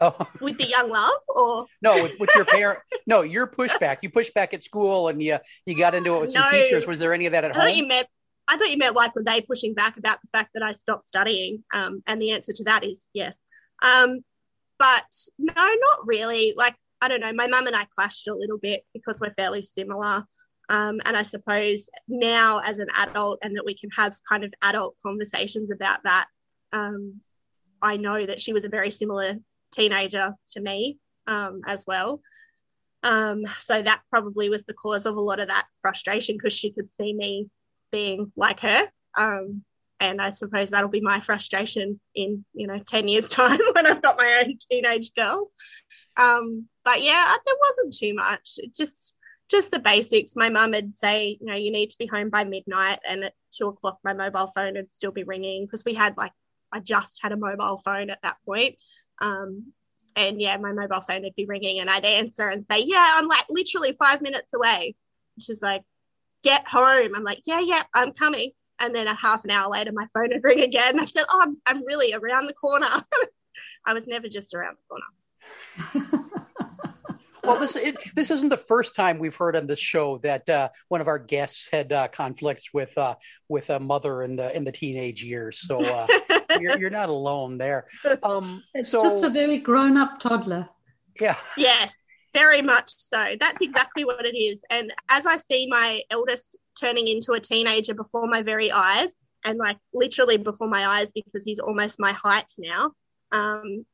Oh. 0.00 0.28
with 0.40 0.58
the 0.58 0.66
young 0.66 0.90
love 0.90 1.20
or 1.28 1.66
no 1.82 2.00
with, 2.00 2.20
with 2.20 2.30
your 2.36 2.44
parent 2.44 2.78
no 3.08 3.22
your 3.22 3.48
pushback 3.48 3.96
you 4.00 4.10
pushed 4.10 4.32
back 4.32 4.54
at 4.54 4.62
school 4.62 5.08
and 5.08 5.20
you 5.20 5.38
you 5.66 5.76
got 5.76 5.92
into 5.92 6.14
it 6.14 6.20
with 6.20 6.30
some 6.30 6.42
no. 6.42 6.50
teachers 6.52 6.86
was 6.86 7.00
there 7.00 7.12
any 7.12 7.26
of 7.26 7.32
that 7.32 7.44
at 7.44 7.56
I 7.56 7.66
home 7.66 7.74
you 7.74 7.88
meant 7.88 8.06
I 8.46 8.56
thought 8.56 8.70
you 8.70 8.78
meant 8.78 8.94
like 8.94 9.12
were 9.16 9.24
they 9.24 9.40
pushing 9.40 9.74
back 9.74 9.96
about 9.96 10.20
the 10.22 10.28
fact 10.28 10.50
that 10.54 10.62
I 10.62 10.70
stopped 10.70 11.02
studying 11.02 11.64
um, 11.74 12.04
and 12.06 12.22
the 12.22 12.30
answer 12.30 12.52
to 12.52 12.64
that 12.64 12.84
is 12.84 13.08
yes 13.12 13.42
um, 13.82 14.20
but 14.78 15.04
no, 15.38 15.52
not 15.54 16.06
really. 16.06 16.54
Like, 16.56 16.76
I 17.00 17.08
don't 17.08 17.20
know. 17.20 17.32
My 17.32 17.46
mum 17.46 17.66
and 17.66 17.76
I 17.76 17.86
clashed 17.96 18.28
a 18.28 18.34
little 18.34 18.58
bit 18.58 18.84
because 18.92 19.20
we're 19.20 19.34
fairly 19.34 19.62
similar. 19.62 20.24
Um, 20.68 21.00
and 21.04 21.16
I 21.16 21.22
suppose 21.22 21.88
now, 22.08 22.58
as 22.58 22.78
an 22.78 22.88
adult, 22.96 23.38
and 23.42 23.56
that 23.56 23.64
we 23.64 23.74
can 23.74 23.90
have 23.96 24.16
kind 24.28 24.44
of 24.44 24.52
adult 24.62 24.96
conversations 25.02 25.70
about 25.70 26.02
that, 26.04 26.26
um, 26.72 27.20
I 27.80 27.96
know 27.96 28.26
that 28.26 28.40
she 28.40 28.52
was 28.52 28.64
a 28.64 28.68
very 28.68 28.90
similar 28.90 29.34
teenager 29.72 30.34
to 30.52 30.60
me 30.60 30.98
um, 31.26 31.62
as 31.66 31.84
well. 31.86 32.20
Um, 33.02 33.44
so 33.60 33.80
that 33.80 34.02
probably 34.10 34.48
was 34.48 34.64
the 34.64 34.74
cause 34.74 35.06
of 35.06 35.16
a 35.16 35.20
lot 35.20 35.40
of 35.40 35.48
that 35.48 35.66
frustration 35.80 36.36
because 36.36 36.52
she 36.52 36.72
could 36.72 36.90
see 36.90 37.12
me 37.14 37.48
being 37.92 38.32
like 38.36 38.60
her. 38.60 38.88
Um, 39.16 39.62
and 40.00 40.20
I 40.20 40.30
suppose 40.30 40.70
that'll 40.70 40.88
be 40.88 41.00
my 41.00 41.20
frustration 41.20 42.00
in 42.14 42.44
you 42.54 42.66
know 42.66 42.78
ten 42.78 43.08
years 43.08 43.30
time 43.30 43.60
when 43.72 43.86
I've 43.86 44.02
got 44.02 44.18
my 44.18 44.42
own 44.44 44.56
teenage 44.70 45.14
girls. 45.14 45.52
Um, 46.16 46.66
but 46.84 47.02
yeah, 47.02 47.34
there 47.46 47.54
wasn't 47.60 47.94
too 47.94 48.14
much. 48.14 48.54
It 48.58 48.74
just 48.74 49.14
just 49.50 49.70
the 49.70 49.78
basics. 49.78 50.36
My 50.36 50.50
mum 50.50 50.72
would 50.72 50.94
say, 50.94 51.38
you 51.40 51.46
know, 51.46 51.54
you 51.54 51.72
need 51.72 51.90
to 51.90 51.98
be 51.98 52.06
home 52.06 52.30
by 52.30 52.44
midnight, 52.44 52.98
and 53.08 53.24
at 53.24 53.34
two 53.50 53.68
o'clock, 53.68 53.98
my 54.04 54.14
mobile 54.14 54.50
phone 54.54 54.74
would 54.74 54.92
still 54.92 55.12
be 55.12 55.24
ringing 55.24 55.64
because 55.64 55.84
we 55.84 55.94
had 55.94 56.16
like 56.16 56.32
I 56.72 56.80
just 56.80 57.20
had 57.22 57.32
a 57.32 57.36
mobile 57.36 57.78
phone 57.78 58.10
at 58.10 58.22
that 58.22 58.36
point. 58.44 58.76
Um, 59.20 59.72
and 60.16 60.40
yeah, 60.40 60.56
my 60.56 60.72
mobile 60.72 61.00
phone 61.00 61.22
would 61.22 61.36
be 61.36 61.46
ringing, 61.46 61.80
and 61.80 61.88
I'd 61.88 62.04
answer 62.04 62.48
and 62.48 62.64
say, 62.64 62.82
"Yeah, 62.84 63.12
I'm 63.14 63.26
like 63.26 63.46
literally 63.48 63.92
five 63.92 64.20
minutes 64.20 64.52
away." 64.54 64.96
She's 65.38 65.62
like, 65.62 65.82
"Get 66.42 66.66
home." 66.66 67.14
I'm 67.14 67.24
like, 67.24 67.42
"Yeah, 67.46 67.60
yeah, 67.60 67.82
I'm 67.94 68.12
coming." 68.12 68.50
And 68.80 68.94
then 68.94 69.06
a 69.06 69.14
half 69.14 69.44
an 69.44 69.50
hour 69.50 69.70
later, 69.70 69.92
my 69.92 70.06
phone 70.14 70.28
would 70.32 70.44
ring 70.44 70.60
again. 70.60 71.00
I 71.00 71.04
said, 71.04 71.24
"Oh, 71.30 71.42
I'm, 71.42 71.56
I'm 71.66 71.84
really 71.86 72.14
around 72.14 72.46
the 72.46 72.54
corner." 72.54 72.86
I 73.86 73.92
was 73.92 74.06
never 74.06 74.28
just 74.28 74.54
around 74.54 74.76
the 74.76 76.00
corner. 76.00 76.08
well, 77.44 77.58
this 77.58 77.76
it, 77.76 77.96
this 78.14 78.30
isn't 78.30 78.50
the 78.50 78.56
first 78.56 78.94
time 78.94 79.18
we've 79.18 79.36
heard 79.36 79.56
on 79.56 79.66
this 79.66 79.78
show 79.78 80.18
that 80.18 80.48
uh, 80.48 80.68
one 80.88 81.00
of 81.00 81.08
our 81.08 81.18
guests 81.18 81.68
had 81.70 81.92
uh, 81.92 82.08
conflicts 82.08 82.72
with 82.72 82.96
uh, 82.98 83.14
with 83.48 83.70
a 83.70 83.80
mother 83.80 84.22
in 84.22 84.36
the 84.36 84.54
in 84.54 84.64
the 84.64 84.72
teenage 84.72 85.22
years. 85.22 85.58
So 85.60 85.84
uh, 85.84 86.06
you're, 86.60 86.78
you're 86.78 86.90
not 86.90 87.08
alone 87.08 87.58
there. 87.58 87.86
Um, 88.22 88.62
it's 88.74 88.90
so, 88.90 89.02
just 89.02 89.24
a 89.24 89.30
very 89.30 89.58
grown 89.58 89.96
up 89.96 90.20
toddler. 90.20 90.68
Yeah. 91.20 91.36
Yes, 91.56 91.96
very 92.34 92.62
much 92.62 92.90
so. 92.90 93.34
That's 93.40 93.62
exactly 93.62 94.04
what 94.04 94.24
it 94.24 94.36
is. 94.36 94.62
And 94.70 94.92
as 95.08 95.26
I 95.26 95.36
see 95.36 95.66
my 95.68 96.02
eldest 96.10 96.56
turning 96.80 97.08
into 97.08 97.32
a 97.32 97.40
teenager 97.40 97.94
before 97.94 98.26
my 98.26 98.42
very 98.42 98.70
eyes, 98.70 99.12
and 99.44 99.58
like 99.58 99.78
literally 99.92 100.36
before 100.36 100.68
my 100.68 100.86
eyes 100.86 101.12
because 101.12 101.44
he's 101.44 101.58
almost 101.58 102.00
my 102.00 102.12
height 102.12 102.52
now. 102.58 102.92
Um, 103.32 103.84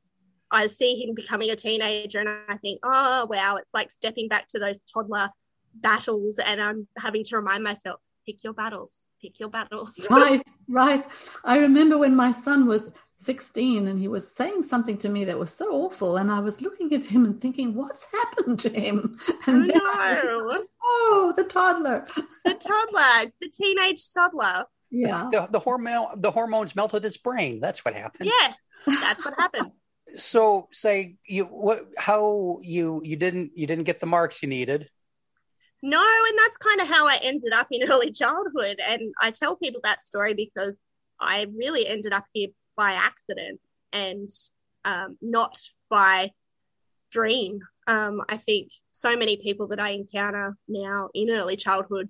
I 0.50 0.68
see 0.68 1.02
him 1.02 1.14
becoming 1.14 1.50
a 1.50 1.56
teenager 1.56 2.20
and 2.20 2.28
I 2.28 2.56
think, 2.58 2.78
oh, 2.84 3.26
wow, 3.28 3.56
it's 3.56 3.74
like 3.74 3.90
stepping 3.90 4.28
back 4.28 4.46
to 4.48 4.58
those 4.58 4.84
toddler 4.84 5.28
battles. 5.74 6.38
And 6.38 6.60
I'm 6.62 6.86
having 6.96 7.24
to 7.24 7.36
remind 7.36 7.64
myself, 7.64 8.00
pick 8.24 8.42
your 8.44 8.52
battles, 8.52 9.10
pick 9.20 9.38
your 9.38 9.48
battles. 9.48 10.06
right, 10.10 10.42
right. 10.68 11.04
I 11.44 11.58
remember 11.58 11.98
when 11.98 12.16
my 12.16 12.30
son 12.30 12.66
was 12.66 12.92
16 13.18 13.88
and 13.88 13.98
he 13.98 14.08
was 14.08 14.30
saying 14.30 14.62
something 14.62 14.98
to 14.98 15.08
me 15.08 15.24
that 15.24 15.38
was 15.38 15.52
so 15.52 15.72
awful. 15.72 16.16
And 16.16 16.30
I 16.30 16.40
was 16.40 16.60
looking 16.60 16.92
at 16.94 17.04
him 17.04 17.24
and 17.24 17.40
thinking, 17.40 17.74
what's 17.74 18.06
happened 18.12 18.58
to 18.60 18.68
him? 18.68 19.18
And 19.46 19.66
no. 19.68 19.74
oh, 19.76 21.32
the 21.36 21.44
toddler. 21.44 22.06
the 22.44 22.54
toddler. 22.54 23.24
It's 23.26 23.36
the 23.40 23.50
teenage 23.50 24.10
toddler. 24.12 24.64
Yeah. 24.90 25.28
The, 25.30 25.48
the 25.50 25.58
hormone 25.58 26.20
the 26.20 26.30
hormones 26.30 26.74
melted 26.74 27.04
his 27.04 27.18
brain. 27.18 27.60
That's 27.60 27.84
what 27.84 27.94
happened. 27.94 28.30
Yes, 28.40 28.56
that's 28.86 29.24
what 29.24 29.34
happened 29.38 29.72
so 30.16 30.68
say 30.70 31.16
you 31.26 31.44
what 31.44 31.86
how 31.96 32.58
you 32.62 33.00
you 33.04 33.16
didn't 33.16 33.52
you 33.54 33.66
didn't 33.66 33.84
get 33.84 34.00
the 34.00 34.06
marks 34.06 34.42
you 34.42 34.48
needed 34.48 34.88
no 35.84 36.02
and 36.28 36.38
that's 36.38 36.56
kind 36.56 36.80
of 36.80 36.88
how 36.88 37.06
i 37.06 37.18
ended 37.22 37.52
up 37.52 37.66
in 37.70 37.88
early 37.90 38.10
childhood 38.10 38.80
and 38.88 39.12
i 39.20 39.30
tell 39.30 39.54
people 39.56 39.80
that 39.84 40.02
story 40.02 40.32
because 40.32 40.86
i 41.20 41.46
really 41.56 41.86
ended 41.86 42.12
up 42.12 42.24
here 42.32 42.48
by 42.76 42.92
accident 42.92 43.60
and 43.92 44.30
um, 44.86 45.16
not 45.20 45.58
by 45.90 46.30
dream 47.12 47.60
um, 47.86 48.22
i 48.30 48.36
think 48.36 48.70
so 48.92 49.14
many 49.14 49.36
people 49.36 49.68
that 49.68 49.78
i 49.78 49.90
encounter 49.90 50.56
now 50.68 51.10
in 51.14 51.28
early 51.30 51.54
childhood 51.54 52.08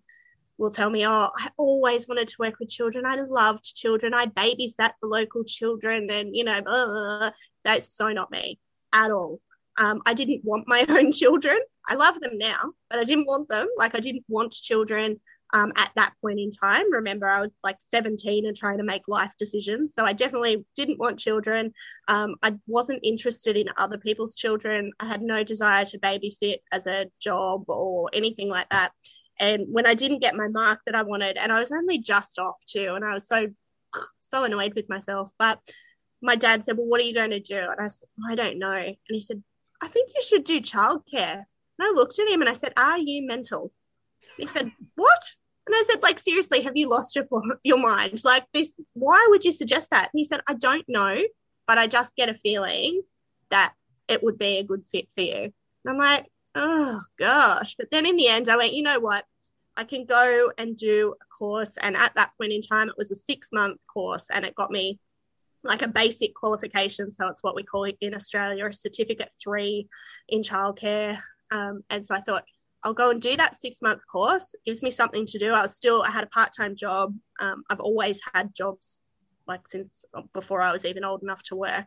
will 0.56 0.70
tell 0.70 0.90
me, 0.90 1.04
Oh, 1.04 1.30
I 1.36 1.48
always 1.56 2.06
wanted 2.08 2.28
to 2.28 2.36
work 2.38 2.58
with 2.60 2.68
children. 2.68 3.04
I 3.04 3.16
loved 3.16 3.74
children. 3.74 4.14
I 4.14 4.26
babysat 4.26 4.92
the 5.02 5.08
local 5.08 5.44
children, 5.44 6.08
and 6.10 6.34
you 6.34 6.44
know, 6.44 6.62
blah, 6.62 6.86
blah, 6.86 7.18
blah. 7.18 7.30
that's 7.64 7.88
so 7.88 8.12
not 8.12 8.30
me 8.30 8.58
at 8.92 9.10
all. 9.10 9.40
Um, 9.76 10.02
I 10.06 10.14
didn't 10.14 10.44
want 10.44 10.68
my 10.68 10.84
own 10.88 11.12
children. 11.12 11.58
I 11.86 11.96
love 11.96 12.20
them 12.20 12.38
now, 12.38 12.72
but 12.88 12.98
I 12.98 13.04
didn't 13.04 13.26
want 13.26 13.48
them. 13.48 13.66
Like, 13.76 13.94
I 13.94 14.00
didn't 14.00 14.24
want 14.28 14.52
children 14.52 15.20
um, 15.52 15.72
at 15.76 15.90
that 15.96 16.14
point 16.20 16.40
in 16.40 16.50
time. 16.50 16.90
Remember, 16.92 17.28
I 17.28 17.40
was 17.40 17.56
like 17.62 17.76
17 17.78 18.46
and 18.46 18.56
trying 18.56 18.78
to 18.78 18.84
make 18.84 19.02
life 19.06 19.32
decisions. 19.38 19.94
So 19.94 20.04
I 20.04 20.12
definitely 20.12 20.64
didn't 20.74 20.98
want 20.98 21.18
children. 21.18 21.72
Um, 22.08 22.36
I 22.42 22.54
wasn't 22.66 23.04
interested 23.04 23.56
in 23.56 23.68
other 23.76 23.98
people's 23.98 24.34
children. 24.34 24.92
I 24.98 25.06
had 25.06 25.22
no 25.22 25.44
desire 25.44 25.84
to 25.86 25.98
babysit 25.98 26.56
as 26.72 26.86
a 26.86 27.10
job 27.20 27.64
or 27.68 28.10
anything 28.12 28.48
like 28.48 28.68
that. 28.70 28.92
And 29.38 29.66
when 29.68 29.86
I 29.86 29.94
didn't 29.94 30.22
get 30.22 30.36
my 30.36 30.48
mark 30.48 30.80
that 30.86 30.94
I 30.94 31.02
wanted, 31.02 31.36
and 31.36 31.52
I 31.52 31.58
was 31.58 31.72
only 31.72 31.98
just 31.98 32.38
off 32.38 32.64
too, 32.66 32.94
and 32.94 33.04
I 33.04 33.14
was 33.14 33.26
so 33.28 33.48
so 34.20 34.44
annoyed 34.44 34.74
with 34.74 34.88
myself. 34.88 35.30
But 35.38 35.60
my 36.22 36.36
dad 36.36 36.64
said, 36.64 36.76
"Well, 36.76 36.86
what 36.86 37.00
are 37.00 37.04
you 37.04 37.14
going 37.14 37.30
to 37.30 37.40
do?" 37.40 37.58
And 37.58 37.80
I 37.80 37.88
said, 37.88 38.08
"I 38.28 38.34
don't 38.36 38.58
know." 38.58 38.72
And 38.72 38.96
he 39.08 39.20
said, 39.20 39.42
"I 39.84 39.88
think 39.88 40.10
you 40.14 40.22
should 40.22 40.44
do 40.44 40.60
childcare." 40.60 41.44
And 41.78 41.82
I 41.82 41.90
looked 41.94 42.18
at 42.18 42.28
him 42.28 42.40
and 42.40 42.50
I 42.50 42.54
said, 42.54 42.72
"Are 42.76 42.98
you 42.98 43.26
mental?" 43.26 43.72
And 44.38 44.48
he 44.48 44.54
said, 44.54 44.72
"What?" 44.94 45.34
And 45.66 45.74
I 45.76 45.82
said, 45.90 46.02
"Like 46.02 46.18
seriously, 46.18 46.62
have 46.62 46.76
you 46.76 46.88
lost 46.88 47.16
your 47.16 47.26
your 47.62 47.78
mind? 47.78 48.22
Like 48.24 48.46
this? 48.52 48.74
Why 48.94 49.24
would 49.30 49.44
you 49.44 49.52
suggest 49.52 49.90
that?" 49.90 50.10
And 50.12 50.18
he 50.18 50.24
said, 50.24 50.40
"I 50.46 50.54
don't 50.54 50.88
know, 50.88 51.22
but 51.66 51.78
I 51.78 51.86
just 51.86 52.16
get 52.16 52.28
a 52.28 52.34
feeling 52.34 53.02
that 53.50 53.74
it 54.08 54.22
would 54.22 54.38
be 54.38 54.58
a 54.58 54.64
good 54.64 54.84
fit 54.84 55.08
for 55.12 55.20
you." 55.20 55.52
And 55.84 55.86
I'm 55.86 55.98
like, 55.98 56.26
oh 56.54 57.00
gosh. 57.18 57.74
But 57.76 57.90
then 57.90 58.06
in 58.06 58.16
the 58.16 58.28
end, 58.28 58.48
I 58.48 58.56
went, 58.56 58.74
you 58.74 58.82
know 58.82 59.00
what? 59.00 59.24
I 59.76 59.84
can 59.84 60.04
go 60.04 60.52
and 60.56 60.76
do 60.76 61.14
a 61.20 61.24
course. 61.26 61.76
And 61.78 61.96
at 61.96 62.14
that 62.14 62.32
point 62.38 62.52
in 62.52 62.62
time, 62.62 62.88
it 62.88 62.96
was 62.96 63.10
a 63.10 63.16
six 63.16 63.50
month 63.52 63.80
course 63.92 64.30
and 64.30 64.44
it 64.44 64.54
got 64.54 64.70
me 64.70 65.00
like 65.64 65.82
a 65.82 65.88
basic 65.88 66.34
qualification. 66.34 67.10
So 67.12 67.28
it's 67.28 67.42
what 67.42 67.54
we 67.54 67.62
call 67.62 67.84
in 67.84 68.14
Australia 68.14 68.66
a 68.66 68.72
certificate 68.72 69.30
three 69.42 69.88
in 70.28 70.42
childcare. 70.42 71.18
Um, 71.50 71.82
and 71.90 72.06
so 72.06 72.14
I 72.14 72.20
thought, 72.20 72.44
I'll 72.82 72.92
go 72.92 73.10
and 73.10 73.20
do 73.20 73.34
that 73.36 73.56
six 73.56 73.80
month 73.80 74.02
course. 74.10 74.54
It 74.54 74.60
gives 74.66 74.82
me 74.82 74.90
something 74.90 75.24
to 75.26 75.38
do. 75.38 75.52
I 75.52 75.62
was 75.62 75.74
still, 75.74 76.02
I 76.02 76.10
had 76.10 76.24
a 76.24 76.28
part 76.28 76.50
time 76.54 76.76
job. 76.76 77.16
Um, 77.40 77.64
I've 77.70 77.80
always 77.80 78.20
had 78.34 78.54
jobs 78.54 79.00
like 79.46 79.66
since 79.66 80.04
before 80.32 80.60
I 80.60 80.72
was 80.72 80.84
even 80.84 81.04
old 81.04 81.22
enough 81.22 81.42
to 81.44 81.56
work. 81.56 81.86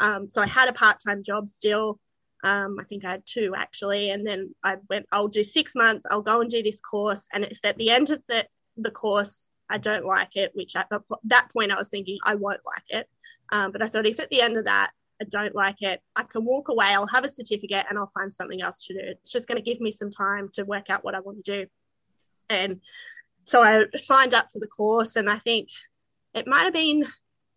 Um, 0.00 0.28
so 0.28 0.42
I 0.42 0.46
had 0.46 0.68
a 0.68 0.72
part 0.72 0.98
time 1.06 1.22
job 1.22 1.48
still. 1.48 1.98
Um, 2.44 2.76
I 2.80 2.84
think 2.84 3.04
I 3.04 3.10
had 3.10 3.22
two 3.26 3.54
actually, 3.56 4.10
and 4.10 4.26
then 4.26 4.54
I 4.62 4.76
went. 4.88 5.06
I'll 5.10 5.28
do 5.28 5.42
six 5.42 5.74
months. 5.74 6.06
I'll 6.08 6.22
go 6.22 6.40
and 6.40 6.50
do 6.50 6.62
this 6.62 6.80
course, 6.80 7.28
and 7.32 7.44
if 7.44 7.58
at 7.64 7.76
the 7.78 7.90
end 7.90 8.10
of 8.10 8.22
the 8.28 8.46
the 8.76 8.92
course 8.92 9.50
I 9.70 9.78
don't 9.78 10.04
like 10.04 10.36
it, 10.36 10.52
which 10.54 10.76
at 10.76 10.88
that 11.24 11.52
point 11.52 11.72
I 11.72 11.76
was 11.76 11.88
thinking 11.88 12.18
I 12.24 12.34
won't 12.34 12.60
like 12.64 13.00
it, 13.00 13.08
um, 13.50 13.72
but 13.72 13.82
I 13.82 13.88
thought 13.88 14.06
if 14.06 14.20
at 14.20 14.30
the 14.30 14.40
end 14.40 14.56
of 14.56 14.64
that 14.64 14.90
I 15.20 15.24
don't 15.24 15.54
like 15.54 15.82
it, 15.82 16.00
I 16.16 16.22
can 16.22 16.44
walk 16.44 16.68
away. 16.68 16.86
I'll 16.86 17.06
have 17.08 17.24
a 17.24 17.28
certificate, 17.28 17.86
and 17.88 17.98
I'll 17.98 18.10
find 18.14 18.32
something 18.32 18.62
else 18.62 18.86
to 18.86 18.94
do. 18.94 19.00
It's 19.02 19.32
just 19.32 19.48
going 19.48 19.62
to 19.62 19.70
give 19.70 19.80
me 19.80 19.92
some 19.92 20.10
time 20.10 20.48
to 20.54 20.64
work 20.64 20.90
out 20.90 21.04
what 21.04 21.14
I 21.14 21.20
want 21.20 21.44
to 21.44 21.62
do, 21.62 21.66
and 22.48 22.80
so 23.44 23.62
I 23.62 23.84
signed 23.96 24.34
up 24.34 24.48
for 24.52 24.58
the 24.58 24.66
course, 24.66 25.16
and 25.16 25.28
I 25.28 25.38
think 25.38 25.68
it 26.34 26.46
might 26.46 26.64
have 26.64 26.74
been 26.74 27.04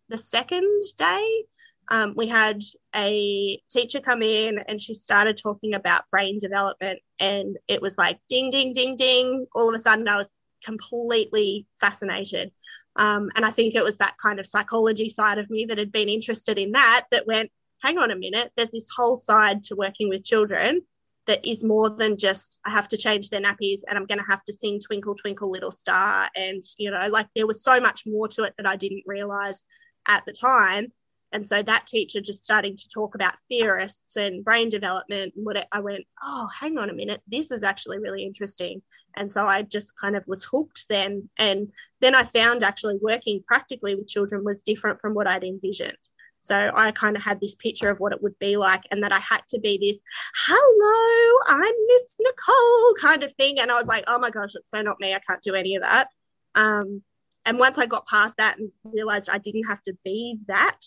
the 0.10 0.18
second 0.18 0.84
day 0.98 1.44
um, 1.92 2.14
we 2.16 2.28
had 2.28 2.62
a 2.96 3.62
teacher 3.70 4.00
come 4.00 4.22
in 4.22 4.60
and 4.60 4.80
she 4.80 4.94
started 4.94 5.38
talking 5.38 5.74
about 5.74 6.10
brain 6.10 6.40
development 6.40 7.00
and 7.20 7.58
it 7.68 7.82
was 7.82 7.98
like 7.98 8.20
ding 8.30 8.50
ding 8.50 8.74
ding 8.74 8.96
ding 8.96 9.46
all 9.54 9.70
of 9.70 9.76
a 9.76 9.80
sudden 9.80 10.08
i 10.08 10.16
was 10.16 10.42
completely 10.64 11.68
fascinated 11.80 12.52
um, 12.96 13.30
and 13.36 13.46
i 13.46 13.52
think 13.52 13.76
it 13.76 13.84
was 13.84 13.98
that 13.98 14.16
kind 14.22 14.40
of 14.40 14.48
psychology 14.48 15.10
side 15.10 15.38
of 15.38 15.50
me 15.50 15.66
that 15.66 15.78
had 15.78 15.92
been 15.92 16.10
interested 16.10 16.58
in 16.58 16.72
that 16.72 17.06
that 17.12 17.28
went 17.28 17.52
hang 17.82 17.98
on 17.98 18.12
a 18.12 18.16
minute 18.16 18.52
there's 18.56 18.72
this 18.72 18.90
whole 18.96 19.16
side 19.16 19.64
to 19.64 19.76
working 19.76 20.10
with 20.10 20.24
children 20.24 20.82
that 21.28 21.46
is 21.48 21.64
more 21.64 21.90
than 21.90 22.18
just 22.18 22.60
I 22.66 22.72
have 22.72 22.88
to 22.90 22.98
change 22.98 23.30
their 23.30 23.42
nappies 23.42 23.82
and 23.88 23.98
I'm 23.98 24.06
going 24.06 24.20
to 24.20 24.26
have 24.30 24.44
to 24.46 24.54
sing 24.54 24.80
Twinkle 24.80 25.16
Twinkle 25.16 25.52
Little 25.52 25.72
Star. 25.72 26.28
And, 26.36 26.64
you 26.78 26.92
know, 26.92 27.08
like 27.10 27.28
there 27.36 27.48
was 27.48 27.64
so 27.64 27.80
much 27.80 28.04
more 28.06 28.28
to 28.30 28.44
it 28.44 28.54
that 28.58 28.68
I 28.68 28.76
didn't 28.76 29.04
realize 29.06 29.66
at 30.08 30.26
the 30.26 30.34
time. 30.34 30.92
And 31.34 31.48
so 31.48 31.62
that 31.62 31.88
teacher 31.88 32.20
just 32.20 32.44
starting 32.44 32.76
to 32.76 32.90
talk 32.90 33.16
about 33.16 33.36
theorists 33.50 34.18
and 34.18 34.44
brain 34.44 34.70
development 34.70 35.34
and 35.36 35.46
what 35.46 35.68
I 35.72 35.80
went, 35.80 36.04
oh, 36.22 36.50
hang 36.60 36.78
on 36.78 36.90
a 36.90 36.94
minute, 36.94 37.22
this 37.28 37.52
is 37.52 37.64
actually 37.64 38.00
really 38.00 38.24
interesting. 38.26 38.82
And 39.16 39.32
so 39.32 39.46
I 39.46 39.62
just 39.62 39.98
kind 39.98 40.16
of 40.16 40.28
was 40.28 40.44
hooked 40.44 40.88
then. 40.90 41.30
And 41.38 41.72
then 42.02 42.16
I 42.16 42.24
found 42.24 42.64
actually 42.64 42.98
working 43.02 43.44
practically 43.48 43.96
with 43.96 44.08
children 44.08 44.44
was 44.44 44.62
different 44.62 45.00
from 45.00 45.14
what 45.14 45.28
I'd 45.28 45.44
envisioned. 45.44 45.98
So 46.44 46.72
I 46.76 46.92
kind 46.92 47.16
of 47.16 47.22
had 47.22 47.40
this 47.40 47.56
picture 47.56 47.90
of 47.90 48.00
what 48.00 48.14
it 48.14 48.24
would 48.24 48.38
be 48.40 48.58
like, 48.58 48.82
and 48.90 49.04
that 49.04 49.12
I 49.12 49.20
had 49.20 49.42
to 49.50 49.60
be 49.60 49.78
this, 49.78 50.02
hello, 50.48 51.40
I'm 51.48 51.74
Miss 51.88 52.16
Nicole 52.20 52.94
kind 53.00 53.24
of 53.24 53.32
thing. 53.34 53.60
And 53.60 53.72
I 53.72 53.76
was 53.76 53.88
like, 53.88 54.06
oh 54.08 54.18
my 54.18 54.32
gosh, 54.32 54.56
it's 54.56 54.72
so 54.72 54.82
not 54.82 55.00
me. 55.00 55.14
I 55.14 55.20
can't 55.20 55.44
do 55.44 55.54
any 55.54 55.76
of 55.76 55.84
that. 55.84 56.08
Um, 56.56 57.04
and 57.46 57.60
once 57.60 57.78
I 57.78 57.86
got 57.86 58.08
past 58.08 58.38
that 58.38 58.58
and 58.58 58.72
realized 58.84 59.30
I 59.30 59.38
didn't 59.38 59.68
have 59.68 59.84
to 59.84 59.94
be 60.04 60.40
that, 60.48 60.80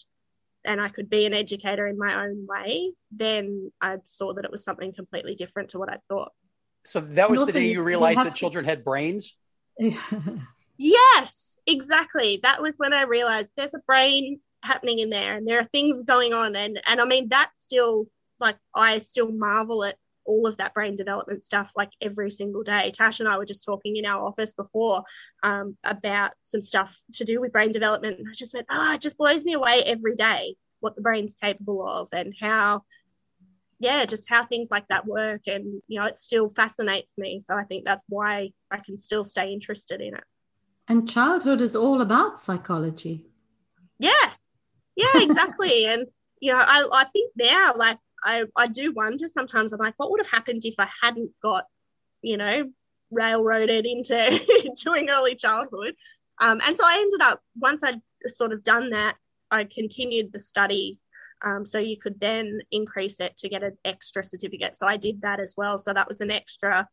and 0.65 0.81
I 0.81 0.89
could 0.89 1.11
be 1.11 1.27
an 1.27 1.35
educator 1.35 1.87
in 1.87 1.99
my 1.99 2.25
own 2.25 2.47
way, 2.49 2.93
then 3.11 3.71
I 3.81 3.99
saw 4.05 4.33
that 4.35 4.45
it 4.45 4.51
was 4.51 4.65
something 4.65 4.93
completely 4.93 5.35
different 5.35 5.71
to 5.71 5.79
what 5.79 5.91
I 5.91 5.99
thought. 6.09 6.33
So 6.85 7.01
that 7.01 7.31
was 7.31 7.47
the 7.47 7.53
day 7.53 7.71
you 7.71 7.83
realized 7.83 8.19
that 8.19 8.35
children 8.35 8.65
had 8.65 8.85
brains? 8.85 9.37
yes, 10.77 11.59
exactly. 11.67 12.41
That 12.43 12.61
was 12.61 12.77
when 12.77 12.93
I 12.93 13.03
realized 13.03 13.51
there's 13.57 13.75
a 13.75 13.81
brain 13.87 14.41
happening 14.63 14.99
in 14.99 15.11
there 15.11 15.37
and 15.37 15.47
there 15.47 15.59
are 15.59 15.65
things 15.65 16.03
going 16.05 16.33
on 16.33 16.57
and 16.57 16.81
and 16.87 16.99
I 16.99 17.05
mean 17.05 17.29
that's 17.29 17.63
still 17.63 18.07
like 18.41 18.57
I 18.75 18.97
still 18.97 19.31
marvel 19.31 19.85
at 19.85 19.97
all 20.25 20.47
of 20.47 20.57
that 20.57 20.75
brain 20.75 20.97
development 20.97 21.45
stuff 21.45 21.73
like 21.77 21.91
every 22.01 22.31
single 22.31 22.63
day. 22.63 22.91
Tash 22.93 23.21
and 23.21 23.29
I 23.29 23.37
were 23.37 23.45
just 23.45 23.65
talking 23.65 23.97
in 23.97 24.07
our 24.07 24.25
office 24.25 24.53
before 24.53 25.05
um, 25.43 25.77
about 25.85 26.33
some 26.43 26.61
stuff 26.61 26.99
to 27.15 27.25
do 27.25 27.41
with 27.41 27.53
brain 27.53 27.73
development. 27.73 28.19
And 28.19 28.29
I 28.29 28.33
just 28.33 28.55
went, 28.55 28.67
oh, 28.71 28.95
it 28.95 29.01
just 29.01 29.19
blows 29.19 29.45
me 29.45 29.53
away 29.55 29.83
every 29.85 30.17
day 30.17 30.57
what 30.81 30.97
the 30.97 31.03
brain's 31.03 31.35
capable 31.35 31.87
of 31.87 32.09
and 32.13 32.35
how, 32.39 32.83
yeah, 33.79 34.05
just 34.05 34.29
how 34.29 34.45
things 34.45 34.69
like 34.71 34.87
that 34.89 35.07
work. 35.07 35.43
And, 35.47 35.83
you 35.89 36.01
know, 36.01 36.07
it 36.07 36.19
still 36.19 36.49
fascinates 36.49 37.17
me. 37.19 37.41
So 37.41 37.55
I 37.55 37.65
think 37.65 37.85
that's 37.85 38.05
why 38.09 38.53
I 38.71 38.79
can 38.79 38.99
still 38.99 39.25
stay 39.25 39.53
interested 39.53 40.01
in 40.01 40.15
it. 40.15 40.25
And 40.87 41.09
childhood 41.09 41.61
is 41.61 41.75
all 41.75 42.03
about 42.03 42.41
psychology. 42.41 43.25
Yes, 43.99 44.61
yeah, 44.97 45.23
exactly. 45.23 45.87
and 45.89 46.07
you 46.45 46.53
know, 46.53 46.59
I, 46.59 46.87
I 46.93 47.05
think 47.05 47.33
now, 47.37 47.73
like, 47.75 47.99
I, 48.25 48.45
I 48.57 48.67
do 48.67 48.93
wonder 48.93 49.29
sometimes. 49.29 49.73
I'm 49.73 49.79
like, 49.79 49.95
what 49.97 50.11
would 50.11 50.21
have 50.21 50.31
happened 50.31 50.65
if 50.65 50.75
I 50.79 50.89
hadn't 51.03 51.31
got, 51.43 51.67
you 52.23 52.37
know, 52.37 52.71
railroaded 53.11 53.87
into 53.87 54.75
doing 54.85 55.11
early 55.11 55.35
childhood? 55.35 55.95
Um, 56.41 56.61
and 56.67 56.77
so 56.77 56.85
I 56.85 56.99
ended 57.01 57.21
up 57.23 57.41
once 57.59 57.83
I'd 57.83 58.01
sort 58.27 58.53
of 58.53 58.65
done 58.65 58.91
that, 58.91 59.17
I 59.51 59.65
continued 59.65 60.33
the 60.33 60.41
studies. 60.41 61.09
Um, 61.43 61.67
so 61.67 61.79
you 61.79 61.99
could 61.99 62.19
then 62.21 62.61
increase 62.71 63.21
it 63.21 63.37
to 63.39 63.49
get 63.49 63.63
an 63.63 63.77
extra 63.85 64.25
certificate. 64.25 64.77
So 64.77 64.87
I 64.87 64.97
did 64.97 65.21
that 65.23 65.41
as 65.41 65.55
well. 65.57 65.77
So 65.77 65.93
that 65.93 66.09
was 66.09 66.21
an 66.21 66.31
extra, 66.31 66.89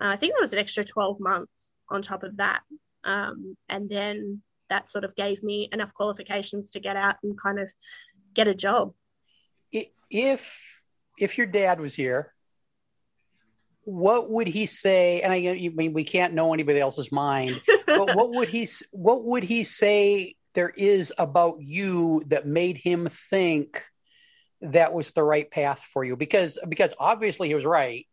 uh, 0.00 0.06
I 0.06 0.16
think 0.16 0.34
that 0.34 0.40
was 0.40 0.52
an 0.52 0.58
extra 0.58 0.84
12 0.84 1.20
months 1.20 1.74
on 1.88 2.02
top 2.02 2.24
of 2.24 2.36
that. 2.38 2.62
Um, 3.04 3.56
and 3.68 3.88
then 3.88 4.42
that 4.68 4.90
sort 4.90 5.04
of 5.04 5.14
gave 5.14 5.42
me 5.42 5.68
enough 5.72 5.94
qualifications 5.94 6.72
to 6.72 6.80
get 6.80 6.96
out 6.96 7.16
and 7.22 7.40
kind 7.40 7.60
of 7.60 7.72
get 8.34 8.48
a 8.48 8.54
job. 8.54 8.92
If 10.14 10.80
if 11.18 11.38
your 11.38 11.48
dad 11.48 11.80
was 11.80 11.92
here, 11.96 12.32
what 13.82 14.30
would 14.30 14.46
he 14.46 14.66
say? 14.66 15.22
And 15.22 15.32
I, 15.32 15.36
I 15.36 15.68
mean, 15.74 15.92
we 15.92 16.04
can't 16.04 16.34
know 16.34 16.54
anybody 16.54 16.78
else's 16.78 17.10
mind, 17.10 17.60
but 17.84 18.14
what 18.14 18.30
would 18.30 18.48
he 18.48 18.68
what 18.92 19.24
would 19.24 19.42
he 19.42 19.64
say 19.64 20.36
there 20.54 20.70
is 20.70 21.12
about 21.18 21.56
you 21.60 22.22
that 22.28 22.46
made 22.46 22.78
him 22.78 23.08
think 23.10 23.84
that 24.60 24.92
was 24.92 25.10
the 25.10 25.24
right 25.24 25.50
path 25.50 25.80
for 25.80 26.04
you? 26.04 26.16
Because 26.16 26.60
because 26.68 26.94
obviously 26.96 27.48
he 27.48 27.54
was 27.56 27.64
right. 27.64 28.06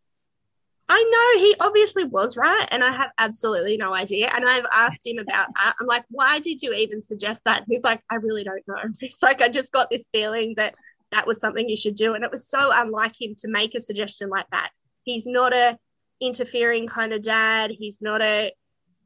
I 0.89 1.03
know 1.03 1.41
he 1.41 1.55
obviously 1.61 2.03
was 2.03 2.35
right, 2.35 2.67
and 2.71 2.83
I 2.83 2.91
have 2.91 3.11
absolutely 3.19 3.77
no 3.77 3.93
idea. 3.93 4.29
And 4.33 4.43
I've 4.43 4.65
asked 4.73 5.05
him 5.07 5.19
about 5.19 5.49
that. 5.55 5.75
I'm 5.79 5.85
like, 5.85 6.03
why 6.09 6.39
did 6.39 6.63
you 6.63 6.73
even 6.73 7.03
suggest 7.03 7.41
that? 7.45 7.59
And 7.59 7.67
he's 7.69 7.83
like, 7.83 8.01
I 8.09 8.15
really 8.15 8.43
don't 8.43 8.67
know. 8.67 8.75
He's 8.99 9.21
like, 9.21 9.41
I 9.41 9.49
just 9.49 9.71
got 9.71 9.89
this 9.89 10.09
feeling 10.11 10.55
that 10.57 10.75
that 11.11 11.27
was 11.27 11.39
something 11.39 11.67
you 11.69 11.77
should 11.77 11.95
do, 11.95 12.13
and 12.13 12.23
it 12.23 12.31
was 12.31 12.47
so 12.47 12.71
unlike 12.73 13.19
him 13.19 13.35
to 13.39 13.47
make 13.47 13.75
a 13.75 13.81
suggestion 13.81 14.29
like 14.29 14.49
that. 14.51 14.69
He's 15.03 15.27
not 15.27 15.53
a 15.53 15.77
interfering 16.19 16.87
kind 16.87 17.13
of 17.13 17.21
dad. 17.21 17.71
He's 17.71 18.01
not 18.01 18.21
a 18.21 18.51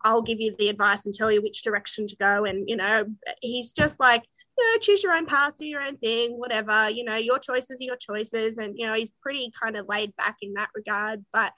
I'll 0.03 0.21
give 0.21 0.39
you 0.39 0.55
the 0.59 0.69
advice 0.69 1.05
and 1.05 1.15
tell 1.15 1.31
you 1.31 1.41
which 1.41 1.63
direction 1.63 2.05
to 2.07 2.15
go. 2.17 2.45
And 2.45 2.69
you 2.69 2.75
know, 2.75 3.05
he's 3.41 3.73
just 3.73 3.99
like, 3.99 4.23
you 4.57 4.73
know, 4.73 4.79
choose 4.79 5.01
your 5.03 5.13
own 5.13 5.25
path, 5.25 5.53
do 5.57 5.65
your 5.65 5.81
own 5.81 5.97
thing, 5.97 6.37
whatever. 6.37 6.89
You 6.89 7.05
know, 7.05 7.15
your 7.15 7.39
choices 7.39 7.81
are 7.81 7.83
your 7.83 7.97
choices, 7.97 8.57
and 8.57 8.75
you 8.77 8.85
know, 8.85 8.93
he's 8.93 9.11
pretty 9.21 9.51
kind 9.59 9.77
of 9.77 9.87
laid 9.87 10.15
back 10.15 10.37
in 10.41 10.53
that 10.53 10.69
regard, 10.75 11.25
but 11.33 11.53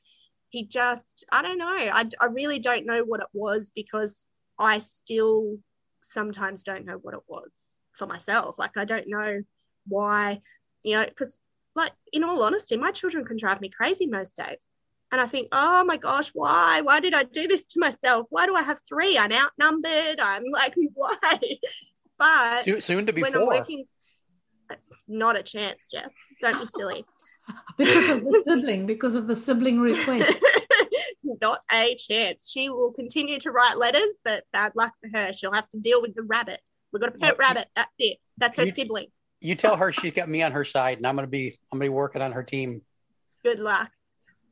he 0.49 0.65
just 0.65 1.25
i 1.31 1.41
don't 1.41 1.57
know 1.57 1.67
I, 1.67 2.05
I 2.19 2.25
really 2.25 2.59
don't 2.59 2.85
know 2.85 3.03
what 3.03 3.21
it 3.21 3.27
was 3.33 3.71
because 3.75 4.25
i 4.59 4.79
still 4.79 5.57
sometimes 6.01 6.63
don't 6.63 6.85
know 6.85 6.99
what 7.01 7.13
it 7.13 7.21
was 7.27 7.51
for 7.93 8.07
myself 8.07 8.57
like 8.57 8.77
i 8.77 8.85
don't 8.85 9.07
know 9.07 9.41
why 9.87 10.39
you 10.83 10.93
know 10.93 11.05
because 11.05 11.39
like 11.75 11.91
in 12.11 12.23
all 12.23 12.43
honesty 12.43 12.77
my 12.77 12.91
children 12.91 13.25
can 13.25 13.37
drive 13.37 13.61
me 13.61 13.69
crazy 13.69 14.07
most 14.07 14.37
days 14.37 14.73
and 15.11 15.21
i 15.21 15.27
think 15.27 15.47
oh 15.51 15.83
my 15.83 15.97
gosh 15.97 16.29
why 16.33 16.81
why 16.81 16.99
did 16.99 17.13
i 17.13 17.23
do 17.23 17.47
this 17.47 17.67
to 17.67 17.79
myself 17.79 18.25
why 18.29 18.45
do 18.45 18.55
i 18.55 18.61
have 18.61 18.79
three 18.87 19.17
i'm 19.17 19.31
outnumbered 19.31 20.19
i'm 20.19 20.43
like 20.51 20.73
why 20.93 21.39
but 22.17 22.83
soon 22.83 23.05
to 23.05 23.13
be 23.13 23.21
when 23.21 23.31
four. 23.31 23.41
I'm 23.41 23.47
working, 23.47 23.85
uh, 24.69 24.75
not 25.07 25.35
a 25.35 25.43
chance 25.43 25.87
jeff 25.87 26.11
don't 26.41 26.59
be 26.59 26.65
silly 26.65 27.05
because 27.77 28.09
of 28.09 28.23
the 28.23 28.41
sibling, 28.45 28.85
because 28.85 29.15
of 29.15 29.27
the 29.27 29.35
sibling 29.35 29.79
request. 29.79 30.31
Not 31.41 31.59
a 31.71 31.95
chance. 31.95 32.49
She 32.49 32.69
will 32.69 32.91
continue 32.91 33.39
to 33.39 33.51
write 33.51 33.77
letters, 33.77 34.19
but 34.23 34.43
bad 34.53 34.71
luck 34.75 34.93
for 35.01 35.17
her. 35.17 35.33
She'll 35.33 35.53
have 35.53 35.69
to 35.69 35.79
deal 35.79 36.01
with 36.01 36.15
the 36.15 36.23
rabbit. 36.23 36.59
We've 36.91 37.01
got 37.01 37.15
a 37.15 37.17
pet 37.17 37.37
well, 37.37 37.47
rabbit. 37.47 37.67
That's 37.75 37.91
it. 37.99 38.17
That's 38.37 38.57
her 38.57 38.65
you, 38.65 38.71
sibling. 38.71 39.07
You 39.39 39.55
tell 39.55 39.75
her 39.75 39.91
she's 39.91 40.13
got 40.13 40.29
me 40.29 40.41
on 40.41 40.51
her 40.51 40.65
side, 40.65 40.97
and 40.97 41.07
I'm 41.07 41.15
gonna 41.15 41.27
be 41.27 41.57
I'm 41.71 41.79
gonna 41.79 41.85
be 41.85 41.89
working 41.89 42.21
on 42.21 42.31
her 42.31 42.43
team. 42.43 42.81
Good 43.43 43.59
luck. 43.59 43.91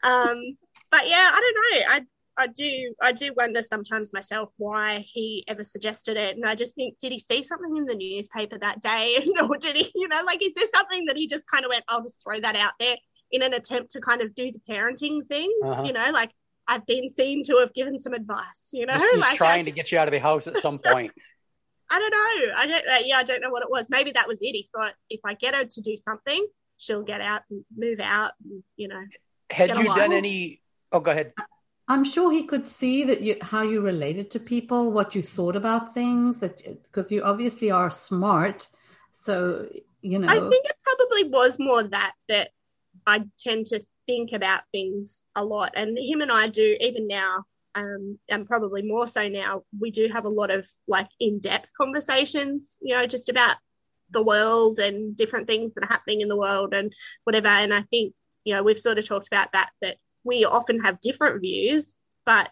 Um, 0.04 0.58
but 0.92 1.08
yeah, 1.08 1.32
I 1.34 1.40
don't 1.40 1.56
know. 1.56 1.94
I 1.94 2.02
I 2.38 2.48
do 2.48 2.94
I 3.02 3.12
do 3.12 3.34
wonder 3.36 3.62
sometimes 3.62 4.14
myself 4.14 4.50
why 4.58 5.00
he 5.08 5.44
ever 5.48 5.64
suggested 5.64 6.18
it, 6.18 6.36
and 6.36 6.46
I 6.46 6.56
just 6.56 6.76
think 6.76 7.00
did 7.00 7.12
he 7.12 7.20
see 7.20 7.44
something 7.44 7.76
in 7.78 7.86
the 7.86 7.96
newspaper 7.96 8.58
that 8.60 8.82
day, 8.82 9.26
or 9.50 9.58
did 9.58 9.76
he 9.76 9.92
you 9.96 10.08
know 10.08 10.22
like 10.26 10.44
is 10.44 10.54
there 10.54 10.68
something 10.74 11.06
that 11.06 11.18
he 11.18 11.28
just 11.28 11.50
kind 11.50 11.66
of 11.66 11.70
went 11.70 11.84
I'll 11.88 12.04
just 12.04 12.24
throw 12.24 12.40
that 12.40 12.56
out 12.56 12.74
there 12.80 12.98
in 13.32 13.42
an 13.42 13.54
attempt 13.54 13.92
to 13.92 14.02
kind 14.02 14.22
of 14.22 14.36
do 14.36 14.52
the 14.52 14.60
parenting 14.70 15.26
thing, 15.28 15.52
uh-huh. 15.64 15.84
you 15.84 15.94
know 15.94 16.10
like 16.12 16.32
I've 16.68 16.86
been 16.86 17.10
seen 17.10 17.44
to 17.44 17.58
have 17.58 17.74
given 17.74 18.00
some 18.00 18.14
advice, 18.14 18.70
you 18.74 18.86
know, 18.86 18.94
just, 18.94 19.06
just 19.06 19.20
like 19.30 19.38
trying 19.38 19.66
to 19.66 19.72
get 19.72 19.92
you 19.92 20.00
out 20.00 20.08
of 20.08 20.12
the 20.12 20.20
house 20.20 20.48
at 20.48 20.58
some 20.58 20.80
point. 20.80 21.12
I 21.90 22.00
don't 22.00 22.12
know. 22.12 22.54
I 22.58 22.68
don't. 22.68 22.88
Uh, 22.88 23.06
yeah, 23.06 23.18
I 23.18 23.24
don't 23.24 23.42
know 23.42 23.50
what 23.50 23.64
it 23.64 23.70
was. 23.70 23.88
Maybe 23.90 24.12
that 24.12 24.28
was 24.28 24.40
it. 24.42 24.54
He 24.54 24.70
thought 24.76 24.94
if 25.10 25.20
I 25.26 25.34
get 25.36 25.56
her 25.56 25.66
to 25.66 25.82
do 25.82 25.96
something, 25.96 26.46
she'll 26.78 27.04
get 27.04 27.22
out 27.22 27.44
and 27.50 27.64
move 27.78 28.00
out. 28.00 28.32
And, 28.44 28.64
you 28.76 28.88
know. 28.88 29.04
Had 29.52 29.78
you 29.78 29.86
done 29.86 30.12
any? 30.12 30.62
Oh, 30.92 31.00
go 31.00 31.12
ahead. 31.12 31.34
I'm 31.88 32.04
sure 32.04 32.32
he 32.32 32.44
could 32.44 32.66
see 32.66 33.04
that 33.04 33.22
you 33.22 33.38
how 33.42 33.62
you 33.62 33.82
related 33.82 34.32
to 34.32 34.40
people, 34.40 34.92
what 34.92 35.14
you 35.14 35.22
thought 35.22 35.56
about 35.56 35.94
things. 35.94 36.40
That 36.40 36.64
because 36.84 37.12
you 37.12 37.24
obviously 37.24 37.70
are 37.70 37.92
smart, 37.92 38.68
so 39.12 39.68
you 40.02 40.18
know. 40.18 40.28
I 40.28 40.40
think 40.40 40.66
it 40.66 40.76
probably 40.84 41.30
was 41.30 41.60
more 41.60 41.84
that 41.84 42.14
that 42.28 42.50
I 43.06 43.26
tend 43.40 43.68
to 43.68 43.84
think 44.08 44.32
about 44.32 44.64
things 44.72 45.24
a 45.36 45.46
lot, 45.46 45.74
and 45.76 45.96
him 45.98 46.22
and 46.22 46.32
I 46.32 46.48
do 46.48 46.76
even 46.80 47.08
now, 47.08 47.44
um, 47.76 48.18
and 48.30 48.48
probably 48.48 48.82
more 48.82 49.08
so 49.08 49.28
now. 49.28 49.64
We 49.78 49.92
do 49.92 50.10
have 50.12 50.26
a 50.26 50.30
lot 50.30 50.50
of 50.50 50.68
like 50.88 51.10
in 51.20 51.40
depth 51.40 51.72
conversations, 51.80 52.80
you 52.82 52.96
know, 52.96 53.06
just 53.06 53.30
about 53.30 53.58
the 54.12 54.24
world 54.24 54.80
and 54.80 55.16
different 55.16 55.48
things 55.48 55.74
that 55.74 55.84
are 55.84 55.94
happening 55.94 56.22
in 56.22 56.30
the 56.30 56.38
world 56.38 56.74
and 56.74 56.94
whatever. 57.26 57.48
And 57.48 57.74
I 57.74 57.82
think 57.82 58.14
you 58.46 58.56
know 58.56 58.64
we've 58.64 58.80
sort 58.80 58.98
of 58.98 59.08
talked 59.08 59.28
about 59.28 59.52
that 59.52 59.72
that 59.82 59.98
we 60.24 60.46
often 60.46 60.80
have 60.82 61.02
different 61.02 61.42
views, 61.42 61.96
but 62.26 62.50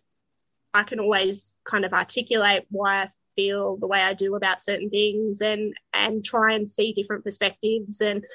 I 0.73 0.83
can 0.83 0.99
always 0.99 1.55
kind 1.65 1.85
of 1.85 1.93
articulate 1.93 2.65
why 2.69 3.03
I 3.03 3.09
feel 3.35 3.77
the 3.77 3.87
way 3.87 4.01
I 4.01 4.13
do 4.13 4.35
about 4.35 4.61
certain 4.61 4.89
things 4.89 5.41
and 5.41 5.73
and 5.93 6.23
try 6.23 6.53
and 6.53 6.69
see 6.69 6.93
different 6.93 7.23
perspectives 7.23 8.01
and 8.01 8.25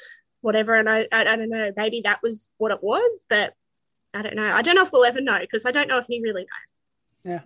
whatever. 0.40 0.74
And 0.74 0.88
I, 0.88 1.06
I, 1.12 1.22
I 1.22 1.36
don't 1.36 1.50
know, 1.50 1.72
maybe 1.76 2.02
that 2.04 2.20
was 2.22 2.48
what 2.58 2.72
it 2.72 2.82
was, 2.82 3.24
but 3.28 3.54
I 4.14 4.22
don't 4.22 4.36
know. 4.36 4.52
I 4.52 4.62
don't 4.62 4.74
know 4.74 4.82
if 4.82 4.92
we'll 4.92 5.04
ever 5.04 5.20
know 5.20 5.38
because 5.40 5.66
I 5.66 5.70
don't 5.70 5.88
know 5.88 5.98
if 5.98 6.06
he 6.08 6.22
really 6.22 6.42
knows. 6.42 6.77
Yeah. 7.28 7.40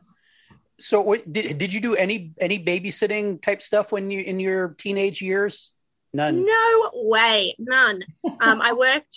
So 0.78 1.00
what, 1.00 1.30
did, 1.30 1.58
did 1.58 1.74
you 1.74 1.80
do 1.80 1.94
any 1.94 2.32
any 2.40 2.64
babysitting 2.64 3.42
type 3.42 3.62
stuff 3.62 3.92
when 3.92 4.10
you 4.10 4.20
in 4.22 4.40
your 4.40 4.74
teenage 4.78 5.20
years? 5.20 5.70
None. 6.14 6.44
No 6.44 6.90
way, 6.94 7.54
none. 7.58 8.02
um, 8.40 8.60
I 8.60 8.72
worked 8.72 9.16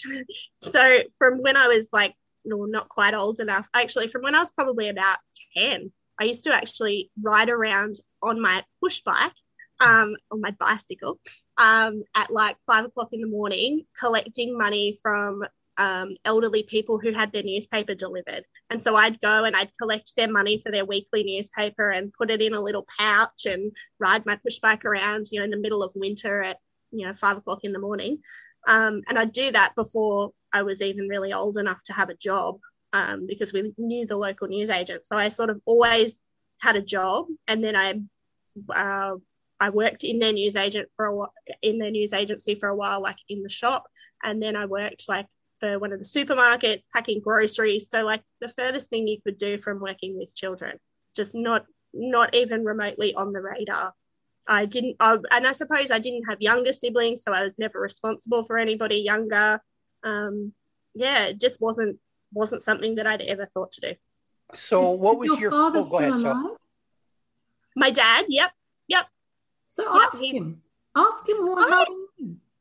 so 0.62 1.00
from 1.18 1.42
when 1.42 1.58
I 1.58 1.68
was 1.68 1.90
like 1.92 2.16
no, 2.46 2.66
not 2.66 2.90
quite 2.90 3.14
old 3.14 3.40
enough. 3.40 3.68
Actually, 3.74 4.08
from 4.08 4.22
when 4.22 4.36
I 4.36 4.40
was 4.40 4.52
probably 4.52 4.90
about 4.90 5.18
10, 5.58 5.92
I 6.20 6.24
used 6.26 6.44
to 6.46 6.54
actually 6.54 7.12
ride 7.22 7.50
around 7.50 7.96
on 8.22 8.40
my 8.40 8.64
push 8.82 9.02
bike, 9.02 9.34
um, 9.80 10.16
on 10.32 10.42
my 10.42 10.52
bicycle, 10.52 11.20
um, 11.58 12.04
at 12.16 12.30
like 12.32 12.58
five 12.66 12.86
o'clock 12.86 13.10
in 13.12 13.22
the 13.22 13.28
morning, 13.28 13.86
collecting 14.00 14.58
money 14.58 14.98
from 15.02 15.44
um, 15.78 16.16
elderly 16.26 16.64
people 16.64 17.00
who 17.00 17.12
had 17.12 17.32
their 17.32 17.44
newspaper 17.44 17.96
delivered. 17.96 18.46
And 18.70 18.84
so 18.84 18.96
I'd 18.96 19.20
go 19.22 19.44
and 19.44 19.56
I'd 19.56 19.72
collect 19.80 20.16
their 20.16 20.32
money 20.32 20.62
for 20.64 20.72
their 20.72 20.86
weekly 20.86 21.24
newspaper 21.24 21.90
and 21.90 22.14
put 22.14 22.32
it 22.32 22.42
in 22.42 22.54
a 22.54 22.62
little 22.62 22.88
pouch 22.98 23.46
and 23.46 23.72
ride 24.00 24.26
my 24.26 24.38
push 24.38 24.60
bike 24.60 24.86
around, 24.86 25.28
you 25.32 25.40
know, 25.40 25.46
in 25.46 25.52
the 25.52 25.58
middle 25.58 25.84
of 25.84 25.92
winter 25.96 26.42
at 26.42 26.60
you 26.96 27.06
know, 27.06 27.14
five 27.14 27.38
o'clock 27.38 27.64
in 27.64 27.74
the 27.74 27.80
morning. 27.80 28.20
Um, 28.68 29.02
and 29.08 29.20
I'd 29.20 29.32
do 29.32 29.52
that 29.52 29.76
before 29.76 30.32
I 30.52 30.64
was 30.64 30.82
even 30.82 31.08
really 31.08 31.34
old 31.34 31.58
enough 31.58 31.84
to 31.84 31.94
have 31.94 32.10
a 32.10 32.16
job 32.16 32.60
um, 32.94 33.28
because 33.28 33.54
we 33.54 33.74
knew 33.78 34.06
the 34.06 34.18
local 34.18 34.48
newsagent. 34.48 35.06
So 35.06 35.18
I 35.18 35.30
sort 35.30 35.50
of 35.50 35.62
always 35.66 36.22
had 36.62 36.76
a 36.76 36.82
job, 36.82 37.28
and 37.48 37.64
then 37.64 37.76
I 37.76 38.02
uh, 38.74 39.18
I 39.60 39.70
worked 39.70 40.04
in 40.04 40.20
their 40.20 40.34
newsagent 40.34 40.90
for 40.96 41.06
a 41.06 41.16
while, 41.16 41.34
in 41.62 41.78
their 41.78 41.92
news 41.92 42.14
agency 42.14 42.56
for 42.56 42.70
a 42.70 42.76
while, 42.76 43.02
like 43.02 43.18
in 43.30 43.44
the 43.44 43.50
shop, 43.50 43.86
and 44.24 44.42
then 44.42 44.56
I 44.56 44.66
worked 44.66 45.08
like 45.08 45.28
for 45.66 45.80
one 45.80 45.92
of 45.92 46.00
the 46.00 46.06
supermarkets 46.06 46.86
packing 46.94 47.22
groceries. 47.22 47.90
So 47.90 48.04
like 48.04 48.22
the 48.42 48.50
furthest 48.50 48.90
thing 48.90 49.08
you 49.08 49.22
could 49.22 49.38
do 49.38 49.60
from 49.60 49.80
working 49.80 50.18
with 50.18 50.36
children, 50.36 50.78
just 51.16 51.34
not 51.36 51.66
not 51.94 52.36
even 52.36 52.64
remotely 52.64 53.14
on 53.16 53.32
the 53.32 53.42
radar. 53.42 53.94
I 54.48 54.66
didn't, 54.66 54.98
I, 55.00 55.18
and 55.32 55.48
I 55.48 55.54
suppose 55.54 55.90
I 55.90 55.98
didn't 55.98 56.26
have 56.30 56.40
younger 56.40 56.72
siblings, 56.72 57.24
so 57.24 57.34
I 57.34 57.44
was 57.44 57.58
never 57.58 57.80
responsible 57.80 58.44
for 58.44 58.58
anybody 58.60 58.98
younger. 58.98 59.60
Um, 60.04 60.54
yeah, 60.94 61.28
it 61.28 61.40
just 61.40 61.60
wasn't 61.62 61.98
wasn't 62.34 62.62
something 62.64 62.96
that 62.96 63.08
I'd 63.08 63.22
ever 63.22 63.48
thought 63.48 63.72
to 63.74 63.82
do. 63.82 63.94
So, 64.54 64.94
is, 64.94 65.00
what 65.00 65.14
is 65.14 65.20
was 65.20 65.30
your, 65.30 65.40
your? 65.40 65.52
father 65.52 65.80
oh, 65.80 65.98
ahead. 65.98 66.18
still 66.18 66.18
So, 66.18 66.32
alive? 66.32 66.58
My 67.76 67.90
dad, 67.90 68.26
yep, 68.30 68.52
yep. 68.88 69.08
So 69.66 69.84
Yep, 69.84 70.04
ask 70.14 70.24
him. 70.24 70.62
Ask 70.96 71.28
him 71.28 71.38
what 71.48 71.88
Oh. 71.88 72.05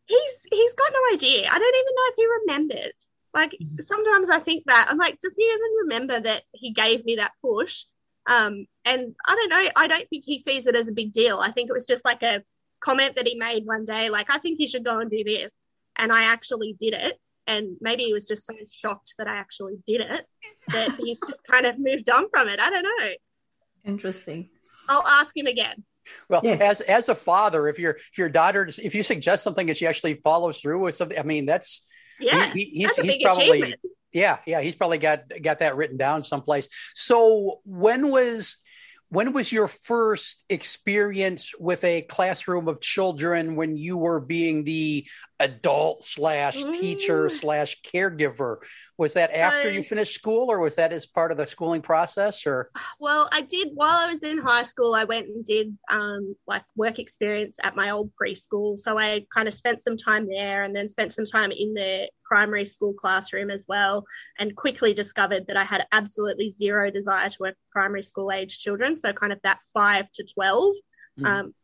He's 0.07 0.47
he's 0.51 0.75
got 0.75 0.93
no 0.93 1.15
idea. 1.17 1.49
I 1.51 1.59
don't 1.59 1.77
even 1.77 1.95
know 1.97 2.09
if 2.09 2.15
he 2.17 2.27
remembers. 2.41 2.93
Like 3.33 3.57
Mhm. 3.61 3.83
sometimes 3.83 4.31
I 4.31 4.39
think 4.39 4.65
that 4.67 4.87
I'm 4.91 4.99
like, 4.99 5.19
does 5.21 5.35
he 5.37 5.43
even 5.43 5.73
remember 5.83 6.21
that 6.21 6.45
he 6.53 6.71
gave 6.73 7.05
me 7.05 7.17
that 7.17 7.33
push? 7.43 7.85
Um, 8.27 8.67
and 8.85 9.15
I 9.27 9.35
don't 9.35 9.49
know. 9.51 9.71
I 9.77 9.87
don't 9.87 10.09
think 10.09 10.25
he 10.25 10.39
sees 10.39 10.67
it 10.67 10.77
as 10.77 10.89
a 10.89 10.93
big 10.93 11.13
deal. 11.13 11.39
I 11.39 11.51
think 11.51 11.69
it 11.69 11.73
was 11.75 11.87
just 11.87 12.05
like 12.05 12.23
a 12.23 12.43
comment 12.81 13.17
that 13.17 13.27
he 13.27 13.35
made 13.35 13.67
one 13.67 13.85
day, 13.85 14.09
like, 14.11 14.31
I 14.31 14.39
think 14.39 14.59
he 14.59 14.67
should 14.67 14.85
go 14.85 14.99
and 15.01 15.11
do 15.11 15.25
this. 15.25 15.51
And 15.97 16.13
I 16.13 16.25
actually 16.25 16.75
did 16.79 16.95
it. 16.95 17.19
And 17.47 17.77
maybe 17.81 18.05
he 18.05 18.13
was 18.13 18.27
just 18.27 18.47
so 18.47 18.55
shocked 18.73 19.15
that 19.19 19.27
I 19.29 19.37
actually 19.37 19.77
did 19.87 20.01
it 20.01 20.27
that 20.69 20.91
he's 20.99 21.19
just 21.19 21.41
kind 21.51 21.67
of 21.67 21.79
moved 21.79 22.09
on 22.09 22.29
from 22.31 22.49
it. 22.49 22.61
I 22.61 22.71
don't 22.71 22.83
know. 22.85 23.11
Interesting. 23.85 24.49
I'll 24.89 25.07
ask 25.07 25.37
him 25.37 25.47
again. 25.47 25.85
Well, 26.29 26.41
Yes. 26.45 26.61
as 26.61 26.81
as 26.83 27.09
a 27.09 27.15
father, 27.15 27.69
if 27.69 27.79
your 27.79 27.93
if 27.93 28.19
your 28.19 28.29
daughter, 28.29 28.69
if 28.79 28.95
you 28.95 29.03
suggest 29.03 29.45
something 29.45 29.69
and 29.69 29.77
she 29.77 29.87
actually 29.87 30.15
follows 30.15 30.61
through 30.61 30.81
with 30.81 30.97
something, 30.97 31.19
I 31.19 31.23
mean, 31.23 31.47
that's 31.47 31.83
Yeah, 32.21 32.47
he, 32.53 32.65
he- 32.65 32.71
he's, 32.81 32.89
that's 32.89 32.99
a 32.99 33.03
he's 33.03 33.23
probably 33.23 33.75
yeah 34.13 34.39
yeah 34.47 34.61
he's 34.61 34.77
probably 34.77 34.99
got 34.99 35.21
got 35.43 35.59
that 35.59 35.77
written 35.77 35.97
down 35.97 36.23
someplace 36.23 36.69
so 36.95 37.61
when 37.65 38.09
was 38.11 38.59
when 39.09 39.33
was 39.33 39.51
your 39.53 39.67
first 39.69 40.45
experience 40.49 41.53
with 41.59 41.83
a 41.85 42.03
classroom 42.03 42.69
of 42.69 42.81
children 42.81 43.57
when 43.57 43.77
you 43.77 43.97
were 43.97 44.21
being 44.21 44.65
the 44.65 45.07
adult 45.41 46.05
slash 46.05 46.55
teacher 46.55 47.26
Mm. 47.26 47.30
slash 47.32 47.82
caregiver 47.82 48.59
was 48.97 49.14
that 49.14 49.32
after 49.37 49.68
you 49.70 49.82
finished 49.82 50.14
school 50.14 50.51
or 50.51 50.61
was 50.61 50.76
that 50.76 50.93
as 50.93 51.07
part 51.07 51.32
of 51.32 51.39
the 51.39 51.47
schooling 51.47 51.82
process 51.82 52.47
or 52.47 52.70
Well, 53.01 53.28
I 53.32 53.41
did 53.41 53.68
while 53.74 53.97
I 53.97 54.11
was 54.11 54.22
in 54.22 54.39
high 54.39 54.62
school. 54.62 54.95
I 54.95 55.05
went 55.05 55.26
and 55.26 55.45
did 55.45 55.76
um, 55.91 56.37
like 56.47 56.62
work 56.76 56.99
experience 57.01 57.59
at 57.62 57.74
my 57.74 57.91
old 57.91 58.12
preschool. 58.20 58.78
So 58.78 58.97
I 58.99 59.26
kind 59.35 59.49
of 59.49 59.55
spent 59.55 59.82
some 59.82 59.97
time 59.97 60.28
there, 60.28 60.62
and 60.62 60.74
then 60.74 60.89
spent 60.89 61.12
some 61.12 61.26
time 61.26 61.51
in 61.51 61.74
the 61.74 62.09
primary 62.24 62.64
school 62.64 62.95
classroom 62.95 63.51
as 63.51 63.66
well. 63.68 64.05
And 64.39 64.55
quickly 64.55 64.95
discovered 64.95 65.47
that 65.49 65.57
I 65.57 65.64
had 65.64 65.87
absolutely 65.93 66.51
zero 66.51 66.91
desire 66.91 67.28
to 67.28 67.37
work 67.41 67.57
with 67.57 67.72
primary 67.72 68.03
school 68.03 68.30
age 68.30 68.61
children. 68.61 68.97
So 68.99 69.12
kind 69.12 69.32
of 69.32 69.41
that 69.43 69.59
five 69.72 70.11
to 70.12 70.24
twelve. 70.32 70.74
Mhm. 71.18 71.26
Um, 71.26 71.55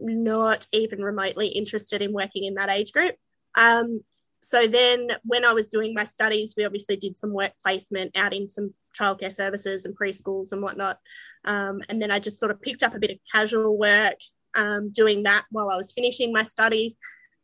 not 0.00 0.66
even 0.72 1.02
remotely 1.02 1.48
interested 1.48 2.02
in 2.02 2.12
working 2.12 2.44
in 2.44 2.54
that 2.54 2.70
age 2.70 2.92
group. 2.92 3.14
Um, 3.54 4.02
so 4.42 4.66
then 4.66 5.08
when 5.24 5.44
I 5.44 5.52
was 5.52 5.68
doing 5.68 5.92
my 5.94 6.04
studies, 6.04 6.54
we 6.56 6.64
obviously 6.64 6.96
did 6.96 7.18
some 7.18 7.32
work 7.32 7.52
placement 7.62 8.16
out 8.16 8.32
in 8.32 8.48
some 8.48 8.72
childcare 8.98 9.32
services 9.32 9.84
and 9.84 9.96
preschools 9.96 10.52
and 10.52 10.62
whatnot. 10.62 10.98
Um, 11.44 11.80
and 11.88 12.00
then 12.00 12.10
I 12.10 12.18
just 12.18 12.38
sort 12.38 12.50
of 12.50 12.60
picked 12.60 12.82
up 12.82 12.94
a 12.94 12.98
bit 12.98 13.10
of 13.10 13.18
casual 13.30 13.76
work 13.76 14.16
um, 14.54 14.90
doing 14.90 15.24
that 15.24 15.44
while 15.50 15.68
I 15.68 15.76
was 15.76 15.92
finishing 15.92 16.32
my 16.32 16.42
studies. 16.42 16.96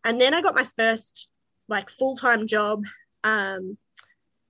And 0.05 0.21
then 0.21 0.35
I 0.35 0.41
got 0.41 0.55
my 0.55 0.65
first 0.65 1.29
like 1.69 1.91
full 1.91 2.17
time 2.17 2.47
job. 2.47 2.85
Um, 3.25 3.77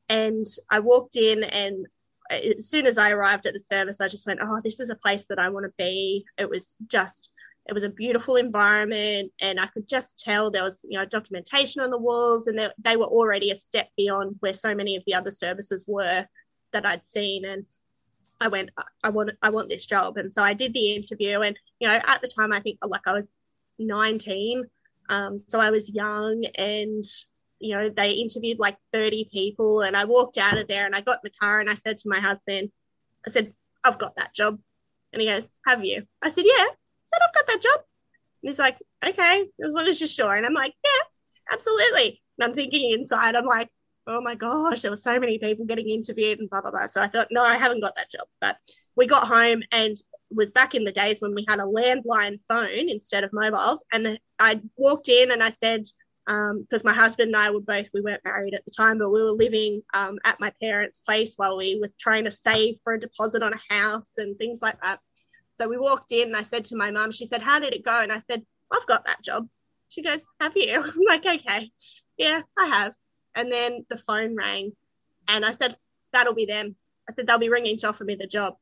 and 0.09 0.47
I 0.71 0.79
walked 0.81 1.17
in, 1.17 1.43
and 1.43 1.87
as 2.31 2.69
soon 2.69 2.87
as 2.87 2.97
I 2.97 3.11
arrived 3.11 3.47
at 3.47 3.55
the 3.55 3.61
service, 3.61 4.01
I 4.01 4.07
just 4.07 4.27
went, 4.27 4.41
Oh, 4.41 4.61
this 4.63 4.79
is 4.79 4.91
a 4.91 4.97
place 4.97 5.27
that 5.27 5.39
I 5.39 5.49
want 5.49 5.65
to 5.67 5.73
be. 5.77 6.25
It 6.39 6.49
was 6.49 6.77
just 6.87 7.31
it 7.69 7.73
was 7.73 7.83
a 7.83 7.89
beautiful 7.89 8.37
environment 8.37 9.33
and 9.41 9.59
i 9.59 9.67
could 9.67 9.89
just 9.89 10.19
tell 10.19 10.51
there 10.51 10.63
was 10.63 10.85
you 10.89 10.99
know 10.99 11.05
documentation 11.05 11.83
on 11.83 11.91
the 11.91 11.99
walls 11.99 12.47
and 12.47 12.59
they, 12.59 12.69
they 12.79 12.97
were 12.97 13.07
already 13.07 13.51
a 13.51 13.57
step 13.57 13.89
beyond 13.97 14.37
where 14.41 14.55
so 14.55 14.75
many 14.75 14.97
of 14.97 15.03
the 15.07 15.15
other 15.15 15.31
services 15.31 15.85
were 15.87 16.27
that 16.73 16.87
i'd 16.87 17.07
seen 17.07 17.45
and 17.45 17.65
i 18.41 18.49
went 18.49 18.71
i 19.03 19.09
want 19.09 19.31
i 19.43 19.51
want 19.51 19.69
this 19.69 19.87
job. 19.87 20.17
And 20.17 20.33
so 20.33 20.43
i 20.43 20.55
did 20.55 20.75
the 20.75 20.95
interview 20.95 21.41
and 21.41 21.57
you 21.81 21.89
know 21.89 22.01
at 22.05 22.21
the 22.21 22.29
time 22.29 22.53
i 22.53 22.61
think 22.61 22.79
like 22.85 23.07
i 23.07 23.13
was 23.13 23.37
19 23.79 24.65
um, 25.09 25.39
so 25.39 25.61
i 25.61 25.71
was 25.71 25.91
young 25.91 26.45
and 26.57 27.05
you 27.59 27.75
know 27.75 27.89
they 27.89 28.13
interviewed 28.13 28.59
like 28.59 28.77
30 28.93 29.29
people 29.33 29.83
and 29.83 29.97
i 29.97 30.05
walked 30.05 30.39
out 30.39 30.59
of 30.59 30.69
there 30.69 30.87
and 30.87 30.95
i 30.95 31.01
got 31.01 31.19
in 31.25 31.31
the 31.31 31.39
car 31.41 31.61
and 31.61 31.71
i 31.71 31.75
said 31.75 31.97
to 31.99 32.09
my 32.09 32.21
husband 32.21 32.71
i 33.27 33.31
said 33.31 33.53
i've 33.85 33.99
got 33.99 34.17
that 34.17 34.35
job. 34.35 34.59
And 35.13 35.23
he 35.23 35.29
goes 35.29 35.49
have 35.67 35.85
you? 35.85 36.07
I 36.21 36.29
said 36.29 36.45
yeah 36.45 36.67
said 37.07 37.21
I've 37.23 37.35
got 37.35 37.47
that 37.47 37.63
job. 37.63 37.81
And 38.43 38.51
he's 38.51 38.59
like, 38.59 38.79
okay, 39.05 39.49
as 39.65 39.75
long 39.75 39.87
as 39.89 40.01
you're 40.01 40.09
sure. 40.09 40.35
And 40.35 40.45
I'm 40.45 40.55
like, 40.55 40.75
yeah, 40.85 41.53
absolutely. 41.53 42.23
And 42.39 42.49
I'm 42.49 42.55
thinking 42.55 42.93
inside, 42.93 43.35
I'm 43.35 43.47
like, 43.47 43.69
oh 44.07 44.21
my 44.21 44.35
gosh, 44.35 44.83
there 44.83 44.91
were 44.91 44.97
so 44.97 45.19
many 45.19 45.39
people 45.39 45.65
getting 45.65 45.89
interviewed 45.89 46.39
and 46.39 46.49
blah, 46.49 46.61
blah, 46.61 46.71
blah. 46.71 46.87
So 46.87 47.01
I 47.01 47.09
thought, 47.09 47.29
no, 47.31 47.43
I 47.43 47.59
haven't 47.59 47.81
got 47.81 47.97
that 47.97 48.11
job. 48.11 48.27
But 48.41 48.57
we 48.95 49.07
got 49.07 49.27
home 49.27 49.63
and 49.73 49.97
was 50.31 50.51
back 50.51 50.75
in 50.75 50.85
the 50.85 50.93
days 50.93 51.21
when 51.21 51.35
we 51.35 51.45
had 51.49 51.59
a 51.59 51.63
landline 51.63 52.39
phone 52.49 52.89
instead 52.89 53.25
of 53.25 53.33
mobiles. 53.33 53.85
And 53.93 54.19
I 54.39 54.61
walked 54.77 55.09
in 55.09 55.33
and 55.33 55.43
I 55.43 55.51
said, 55.51 55.87
because 56.27 56.83
um, 56.83 56.83
my 56.85 56.93
husband 56.93 57.29
and 57.29 57.37
I 57.37 57.51
were 57.51 57.61
both, 57.61 57.89
we 57.95 58.01
weren't 58.01 58.25
married 58.25 58.55
at 58.55 58.65
the 58.65 58.73
time, 58.73 58.99
but 58.99 59.11
we 59.11 59.23
were 59.23 59.31
living 59.31 59.83
um, 59.95 60.19
at 60.25 60.41
my 60.41 60.53
parents' 60.61 61.01
place 61.01 61.35
while 61.37 61.57
we 61.57 61.79
were 61.81 61.89
trying 62.01 62.25
to 62.25 62.33
save 62.33 62.79
for 62.83 62.95
a 62.95 63.01
deposit 63.01 63.43
on 63.43 63.53
a 63.53 63.75
house 63.75 64.19
and 64.19 64.37
things 64.37 64.61
like 64.61 64.81
that. 64.83 64.99
So 65.57 65.67
we 65.69 65.79
walked 65.79 66.13
in 66.13 66.29
and 66.29 66.37
I 66.37 66.43
said 66.43 66.67
to 66.67 66.77
my 66.77 66.91
mum, 66.91 67.11
she 67.11 67.25
said, 67.25 67.43
How 67.43 67.59
did 67.59 67.75
it 67.75 67.85
go? 67.85 68.03
And 68.03 68.13
I 68.13 68.19
said, 68.19 68.43
I've 68.71 68.87
got 68.87 69.07
that 69.07 69.23
job. 69.23 69.49
She 69.89 70.03
goes, 70.03 70.21
Have 70.41 70.53
you? 70.55 70.75
I'm 70.85 71.01
like, 71.09 71.25
Okay, 71.25 71.71
yeah, 72.19 72.43
I 72.59 72.67
have. 72.67 72.93
And 73.35 73.51
then 73.51 73.87
the 73.89 73.97
phone 73.97 74.37
rang 74.37 74.73
and 75.29 75.45
I 75.45 75.53
said, 75.53 75.77
That'll 76.13 76.35
be 76.35 76.45
them. 76.45 76.77
I 77.09 77.15
said, 77.15 77.27
They'll 77.27 77.39
be 77.39 77.49
ringing 77.49 77.79
to 77.79 77.89
offer 77.89 78.05
me 78.05 78.17
the 78.17 78.27
job. 78.27 78.57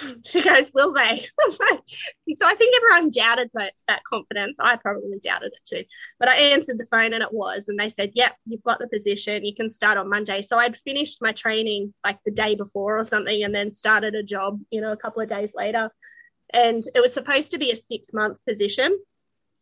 She 0.24 0.42
goes, 0.42 0.70
Will 0.74 0.92
they? 0.92 1.26
so 1.48 2.46
I 2.46 2.54
think 2.54 2.74
everyone 2.76 3.10
doubted 3.10 3.50
that, 3.54 3.72
that 3.86 4.04
confidence. 4.04 4.58
I 4.60 4.76
probably 4.76 5.18
doubted 5.22 5.52
it 5.52 5.60
too. 5.64 5.84
But 6.18 6.28
I 6.28 6.36
answered 6.36 6.78
the 6.78 6.86
phone 6.90 7.12
and 7.12 7.22
it 7.22 7.32
was. 7.32 7.68
And 7.68 7.78
they 7.78 7.88
said, 7.88 8.12
Yep, 8.14 8.36
you've 8.44 8.62
got 8.62 8.78
the 8.78 8.88
position. 8.88 9.44
You 9.44 9.54
can 9.54 9.70
start 9.70 9.98
on 9.98 10.08
Monday. 10.08 10.42
So 10.42 10.58
I'd 10.58 10.76
finished 10.76 11.18
my 11.20 11.32
training 11.32 11.94
like 12.04 12.18
the 12.24 12.32
day 12.32 12.54
before 12.54 12.98
or 12.98 13.04
something 13.04 13.42
and 13.42 13.54
then 13.54 13.72
started 13.72 14.14
a 14.14 14.22
job, 14.22 14.60
you 14.70 14.80
know, 14.80 14.92
a 14.92 14.96
couple 14.96 15.22
of 15.22 15.28
days 15.28 15.52
later. 15.54 15.90
And 16.52 16.82
it 16.94 17.00
was 17.00 17.14
supposed 17.14 17.50
to 17.52 17.58
be 17.58 17.70
a 17.70 17.76
six 17.76 18.12
month 18.12 18.38
position. 18.46 18.98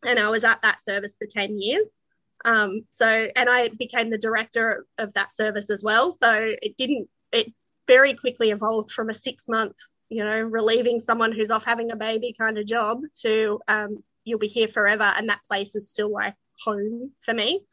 And 0.04 0.18
I 0.18 0.28
was 0.28 0.44
at 0.44 0.62
that 0.62 0.82
service 0.82 1.16
for 1.18 1.26
10 1.26 1.60
years. 1.60 1.96
Um, 2.44 2.82
so, 2.90 3.28
and 3.34 3.48
I 3.48 3.70
became 3.70 4.10
the 4.10 4.18
director 4.18 4.86
of 4.98 5.14
that 5.14 5.34
service 5.34 5.70
as 5.70 5.82
well. 5.82 6.12
So 6.12 6.54
it 6.62 6.76
didn't, 6.76 7.08
it 7.32 7.52
very 7.88 8.14
quickly 8.14 8.50
evolved 8.50 8.90
from 8.90 9.10
a 9.10 9.14
six 9.14 9.48
month 9.48 9.76
you 10.08 10.24
know, 10.24 10.40
relieving 10.40 11.00
someone 11.00 11.32
who's 11.32 11.50
off 11.50 11.64
having 11.64 11.90
a 11.90 11.96
baby 11.96 12.34
kind 12.40 12.58
of 12.58 12.66
job 12.66 13.00
to 13.22 13.60
um, 13.68 14.02
you'll 14.24 14.38
be 14.38 14.46
here 14.46 14.68
forever. 14.68 15.12
And 15.16 15.28
that 15.28 15.40
place 15.48 15.74
is 15.74 15.90
still 15.90 16.10
like 16.12 16.34
home 16.64 17.12
for 17.20 17.34
me. 17.34 17.64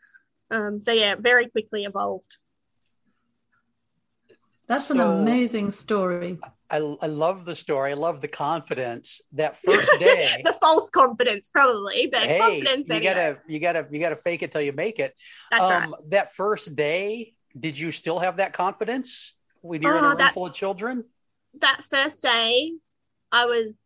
Um, 0.51 0.81
so, 0.81 0.91
yeah, 0.91 1.15
very 1.15 1.47
quickly 1.47 1.83
evolved. 1.85 2.37
That's 4.67 4.87
So- 4.87 4.93
an 4.95 5.01
amazing 5.21 5.69
story. 5.71 6.39
I, 6.71 6.77
I 6.77 7.05
love 7.05 7.45
the 7.45 7.55
story 7.55 7.91
i 7.91 7.93
love 7.93 8.19
the 8.19 8.27
confidence 8.27 9.21
that 9.33 9.59
first 9.61 9.87
day 9.99 10.41
the 10.43 10.53
false 10.53 10.89
confidence, 10.89 11.51
probably, 11.51 12.09
but 12.11 12.23
hey 12.23 12.39
confidence 12.39 12.87
you 12.89 12.95
anyway. 12.95 13.13
gotta 13.13 13.37
you 13.47 13.59
gotta 13.59 13.87
you 13.91 13.99
gotta 13.99 14.15
fake 14.15 14.41
it 14.41 14.51
till 14.51 14.61
you 14.61 14.73
make 14.73 14.97
it 14.97 15.13
That's 15.51 15.69
right. 15.69 15.83
um, 15.83 15.95
that 16.07 16.33
first 16.33 16.75
day 16.75 17.35
did 17.59 17.77
you 17.77 17.91
still 17.91 18.17
have 18.17 18.37
that 18.37 18.53
confidence 18.53 19.33
when 19.61 19.83
you're 19.83 19.91
in 19.95 19.97
a 19.97 20.01
Oh, 20.03 20.09
room 20.09 20.17
that- 20.17 20.33
full 20.33 20.47
of 20.47 20.53
children 20.55 21.03
That 21.61 21.83
first 21.83 22.23
day, 22.23 22.71
I 23.31 23.45
was, 23.45 23.79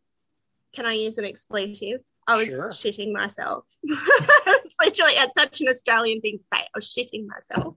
can 0.74 0.86
I 0.86 0.94
use 0.94 1.18
an 1.18 1.26
expletive? 1.26 2.02
I 2.28 2.38
was 2.38 2.48
Sure. 2.48 2.70
shitting 2.70 3.14
myself. 3.14 3.66
it's 3.84 4.76
literally, 4.84 5.14
it's 5.14 5.36
such 5.36 5.62
an 5.62 5.70
Australian 5.70 6.22
thing 6.22 6.38
to 6.40 6.44
say. 6.44 6.60
I 6.60 6.68
was 6.76 6.94
shitting 6.94 7.26
myself. 7.28 7.76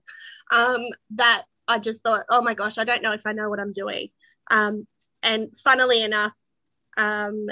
Um, 0.51 0.81
that 1.11 1.43
I 1.67 1.79
just 1.79 2.03
thought, 2.03 2.25
oh 2.29 2.41
my 2.41 2.53
gosh, 2.53 2.77
I 2.77 2.83
don't 2.83 3.01
know 3.01 3.13
if 3.13 3.25
I 3.25 3.31
know 3.31 3.49
what 3.49 3.59
I'm 3.59 3.73
doing. 3.73 4.09
Um, 4.49 4.87
and 5.23 5.49
funnily 5.63 6.03
enough, 6.03 6.37
um, 6.97 7.47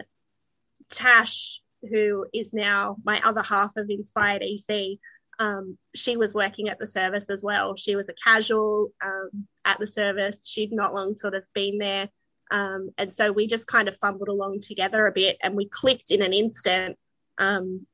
Tash 0.89 1.61
who 1.89 2.25
is 2.33 2.53
now 2.53 2.97
my 3.03 3.21
other 3.23 3.41
half 3.41 3.75
of 3.77 3.89
Inspired 3.89 4.43
EC, 4.43 4.97
um, 5.39 5.77
she 5.95 6.17
was 6.17 6.33
working 6.33 6.67
at 6.69 6.79
the 6.79 6.87
service 6.87 7.29
as 7.29 7.43
well. 7.43 7.75
She 7.75 7.95
was 7.95 8.09
a 8.09 8.13
casual 8.23 8.91
um, 9.03 9.29
at 9.63 9.79
the 9.79 9.87
service. 9.87 10.47
She'd 10.47 10.73
not 10.73 10.93
long 10.93 11.13
sort 11.13 11.35
of 11.35 11.43
been 11.53 11.77
there. 11.77 12.09
Um, 12.51 12.89
and 12.97 13.13
so 13.13 13.31
we 13.31 13.47
just 13.47 13.67
kind 13.67 13.87
of 13.87 13.97
fumbled 13.97 14.29
along 14.29 14.61
together 14.61 15.05
a 15.05 15.11
bit 15.11 15.37
and 15.43 15.55
we 15.55 15.65
clicked 15.65 16.11
in 16.11 16.21
an 16.21 16.33
instant 16.33 16.97
um, 17.37 17.85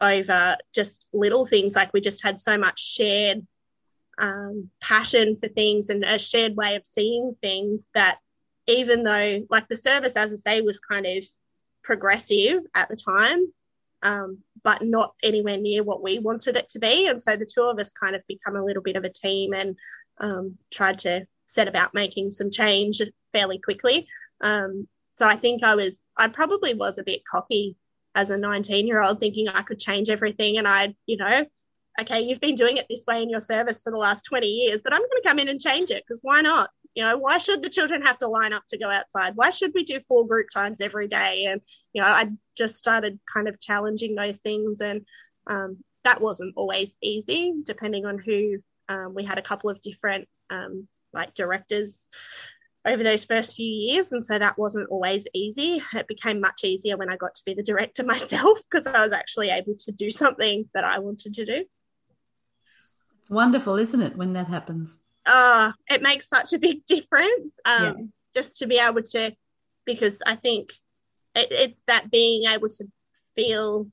over 0.00 0.56
just 0.74 1.06
little 1.12 1.46
things. 1.46 1.76
Like 1.76 1.92
we 1.92 2.00
just 2.00 2.22
had 2.22 2.40
so 2.40 2.56
much 2.56 2.80
shared 2.80 3.46
um, 4.18 4.70
passion 4.80 5.36
for 5.36 5.48
things 5.48 5.90
and 5.90 6.04
a 6.04 6.18
shared 6.18 6.56
way 6.56 6.76
of 6.76 6.86
seeing 6.86 7.36
things 7.42 7.88
that 7.94 8.18
even 8.66 9.02
though, 9.02 9.46
like 9.50 9.68
the 9.68 9.76
service, 9.76 10.16
as 10.16 10.32
I 10.32 10.36
say, 10.36 10.60
was 10.62 10.80
kind 10.80 11.06
of 11.06 11.24
progressive 11.82 12.62
at 12.74 12.88
the 12.88 12.96
time, 12.96 13.52
um, 14.02 14.38
but 14.62 14.82
not 14.82 15.14
anywhere 15.22 15.58
near 15.58 15.82
what 15.82 16.02
we 16.02 16.18
wanted 16.18 16.56
it 16.56 16.68
to 16.70 16.78
be. 16.78 17.08
And 17.08 17.22
so 17.22 17.36
the 17.36 17.46
two 17.52 17.64
of 17.64 17.78
us 17.78 17.92
kind 17.92 18.14
of 18.14 18.22
become 18.26 18.56
a 18.56 18.64
little 18.64 18.82
bit 18.82 18.96
of 18.96 19.04
a 19.04 19.10
team 19.10 19.52
and 19.52 19.76
um, 20.18 20.56
tried 20.72 21.00
to 21.00 21.26
set 21.46 21.68
about 21.68 21.94
making 21.94 22.30
some 22.30 22.50
change 22.50 23.02
fairly 23.32 23.58
quickly. 23.58 24.06
Um, 24.40 24.88
so 25.16 25.26
I 25.26 25.36
think 25.36 25.62
I 25.62 25.74
was, 25.74 26.10
I 26.16 26.28
probably 26.28 26.74
was 26.74 26.98
a 26.98 27.04
bit 27.04 27.22
cocky 27.30 27.76
as 28.14 28.30
a 28.30 28.36
19 28.36 28.86
year 28.86 29.02
old, 29.02 29.20
thinking 29.20 29.48
I 29.48 29.62
could 29.62 29.78
change 29.78 30.10
everything. 30.10 30.58
And 30.58 30.66
I, 30.66 30.94
you 31.06 31.16
know, 31.16 31.44
okay, 32.00 32.20
you've 32.20 32.40
been 32.40 32.54
doing 32.54 32.76
it 32.76 32.86
this 32.88 33.04
way 33.06 33.22
in 33.22 33.30
your 33.30 33.40
service 33.40 33.82
for 33.82 33.92
the 33.92 33.98
last 33.98 34.24
20 34.24 34.46
years, 34.46 34.80
but 34.82 34.92
I'm 34.92 35.00
going 35.00 35.22
to 35.22 35.28
come 35.28 35.38
in 35.38 35.48
and 35.48 35.60
change 35.60 35.90
it 35.90 36.04
because 36.06 36.20
why 36.22 36.40
not? 36.40 36.70
You 36.94 37.02
know, 37.02 37.18
why 37.18 37.38
should 37.38 37.62
the 37.62 37.70
children 37.70 38.02
have 38.02 38.18
to 38.20 38.28
line 38.28 38.52
up 38.52 38.62
to 38.68 38.78
go 38.78 38.88
outside? 38.88 39.32
Why 39.34 39.50
should 39.50 39.72
we 39.74 39.82
do 39.84 40.00
four 40.06 40.26
group 40.26 40.46
times 40.50 40.80
every 40.80 41.08
day? 41.08 41.46
And, 41.46 41.60
you 41.92 42.00
know, 42.00 42.06
I 42.06 42.30
just 42.56 42.76
started 42.76 43.18
kind 43.32 43.48
of 43.48 43.60
challenging 43.60 44.14
those 44.14 44.38
things. 44.38 44.80
And 44.80 45.04
um, 45.48 45.78
that 46.04 46.20
wasn't 46.20 46.54
always 46.56 46.96
easy, 47.02 47.52
depending 47.64 48.06
on 48.06 48.18
who 48.18 48.58
um, 48.88 49.12
we 49.14 49.24
had 49.24 49.38
a 49.38 49.42
couple 49.42 49.70
of 49.70 49.80
different 49.80 50.28
um, 50.50 50.86
like 51.14 51.34
directors 51.34 52.06
over 52.86 53.02
those 53.02 53.24
first 53.24 53.56
few 53.56 53.66
years. 53.66 54.12
And 54.12 54.24
so 54.24 54.38
that 54.38 54.58
wasn't 54.58 54.90
always 54.90 55.26
easy. 55.32 55.82
It 55.94 56.06
became 56.06 56.40
much 56.40 56.64
easier 56.64 56.96
when 56.96 57.08
I 57.08 57.16
got 57.16 57.34
to 57.34 57.42
be 57.46 57.54
the 57.54 57.62
director 57.62 58.04
myself 58.04 58.60
because 58.70 58.86
I 58.86 59.00
was 59.02 59.12
actually 59.12 59.50
able 59.50 59.74
to 59.78 59.92
do 59.92 60.10
something 60.10 60.68
that 60.74 60.84
I 60.84 60.98
wanted 60.98 61.34
to 61.34 61.44
do. 61.46 61.64
It's 63.20 63.30
wonderful, 63.30 63.76
isn't 63.76 64.02
it, 64.02 64.16
when 64.16 64.34
that 64.34 64.48
happens? 64.48 64.98
uh, 65.26 65.72
it 65.88 66.02
makes 66.02 66.28
such 66.28 66.52
a 66.52 66.58
big 66.58 66.84
difference 66.86 67.58
um, 67.64 67.84
yeah. 67.84 67.92
just 68.34 68.58
to 68.58 68.66
be 68.66 68.78
able 68.78 69.02
to, 69.02 69.34
because 69.84 70.22
I 70.26 70.36
think 70.36 70.72
it, 71.34 71.48
it's 71.50 71.82
that 71.86 72.10
being 72.10 72.50
able 72.50 72.68
to 72.68 72.84
feel, 73.34 73.88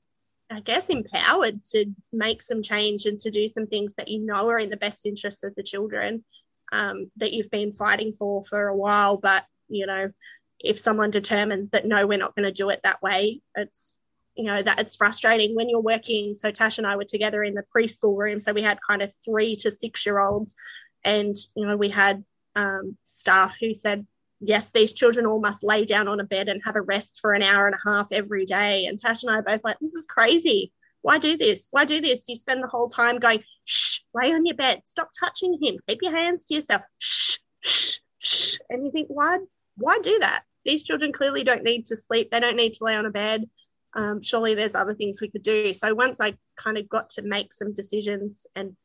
I 0.50 0.60
guess, 0.60 0.88
empowered 0.88 1.64
to 1.70 1.86
make 2.12 2.42
some 2.42 2.62
change 2.62 3.06
and 3.06 3.18
to 3.20 3.30
do 3.30 3.48
some 3.48 3.66
things 3.66 3.94
that 3.96 4.08
you 4.08 4.20
know 4.20 4.48
are 4.48 4.58
in 4.58 4.70
the 4.70 4.76
best 4.76 5.06
interest 5.06 5.44
of 5.44 5.54
the 5.54 5.62
children 5.62 6.24
um, 6.72 7.10
that 7.18 7.32
you've 7.32 7.50
been 7.50 7.72
fighting 7.72 8.12
for 8.12 8.44
for 8.44 8.66
a 8.66 8.76
while. 8.76 9.16
But, 9.16 9.44
you 9.68 9.86
know, 9.86 10.10
if 10.58 10.80
someone 10.80 11.10
determines 11.10 11.70
that 11.70 11.86
no, 11.86 12.06
we're 12.06 12.18
not 12.18 12.34
going 12.34 12.48
to 12.48 12.52
do 12.52 12.70
it 12.70 12.80
that 12.82 13.02
way, 13.02 13.40
it's 13.54 13.96
you 14.34 14.44
know 14.44 14.62
that 14.62 14.80
it's 14.80 14.96
frustrating 14.96 15.54
when 15.54 15.68
you're 15.68 15.78
working 15.78 16.34
so 16.34 16.50
tash 16.50 16.78
and 16.78 16.86
i 16.86 16.96
were 16.96 17.04
together 17.04 17.44
in 17.44 17.52
the 17.52 17.62
preschool 17.76 18.16
room 18.16 18.38
so 18.38 18.50
we 18.50 18.62
had 18.62 18.78
kind 18.88 19.02
of 19.02 19.12
three 19.22 19.54
to 19.56 19.70
six 19.70 20.06
year 20.06 20.20
olds 20.20 20.56
and, 21.04 21.34
you 21.54 21.66
know, 21.66 21.76
we 21.76 21.88
had 21.88 22.24
um, 22.54 22.96
staff 23.04 23.56
who 23.60 23.74
said, 23.74 24.06
yes, 24.40 24.70
these 24.70 24.92
children 24.92 25.26
all 25.26 25.40
must 25.40 25.62
lay 25.62 25.84
down 25.84 26.08
on 26.08 26.20
a 26.20 26.24
bed 26.24 26.48
and 26.48 26.62
have 26.64 26.76
a 26.76 26.80
rest 26.80 27.18
for 27.20 27.32
an 27.32 27.42
hour 27.42 27.66
and 27.66 27.74
a 27.74 27.88
half 27.88 28.08
every 28.12 28.44
day. 28.44 28.86
And 28.86 28.98
Tash 28.98 29.22
and 29.22 29.32
I 29.32 29.40
both 29.40 29.64
like, 29.64 29.78
this 29.80 29.94
is 29.94 30.06
crazy. 30.06 30.72
Why 31.02 31.18
do 31.18 31.36
this? 31.36 31.68
Why 31.70 31.84
do 31.84 32.00
this? 32.00 32.28
You 32.28 32.36
spend 32.36 32.62
the 32.62 32.68
whole 32.68 32.88
time 32.88 33.18
going, 33.18 33.42
shh, 33.64 34.00
lay 34.14 34.32
on 34.32 34.46
your 34.46 34.56
bed, 34.56 34.82
stop 34.84 35.10
touching 35.18 35.58
him, 35.60 35.76
keep 35.86 35.98
your 36.02 36.12
hands 36.12 36.46
to 36.46 36.54
yourself, 36.54 36.82
shh, 36.98 37.38
shh, 37.60 37.98
shh. 38.18 38.58
And 38.70 38.84
you 38.84 38.92
think, 38.92 39.08
why, 39.08 39.38
why 39.76 39.98
do 40.02 40.18
that? 40.20 40.44
These 40.64 40.84
children 40.84 41.12
clearly 41.12 41.42
don't 41.44 41.64
need 41.64 41.86
to 41.86 41.96
sleep. 41.96 42.30
They 42.30 42.40
don't 42.40 42.56
need 42.56 42.74
to 42.74 42.84
lay 42.84 42.96
on 42.96 43.06
a 43.06 43.10
bed. 43.10 43.48
Um, 43.94 44.22
surely 44.22 44.54
there's 44.54 44.74
other 44.74 44.94
things 44.94 45.20
we 45.20 45.28
could 45.28 45.42
do. 45.42 45.72
So 45.72 45.94
once 45.94 46.20
I 46.20 46.34
kind 46.56 46.78
of 46.78 46.88
got 46.88 47.10
to 47.10 47.22
make 47.22 47.52
some 47.52 47.74
decisions 47.74 48.46
and 48.54 48.76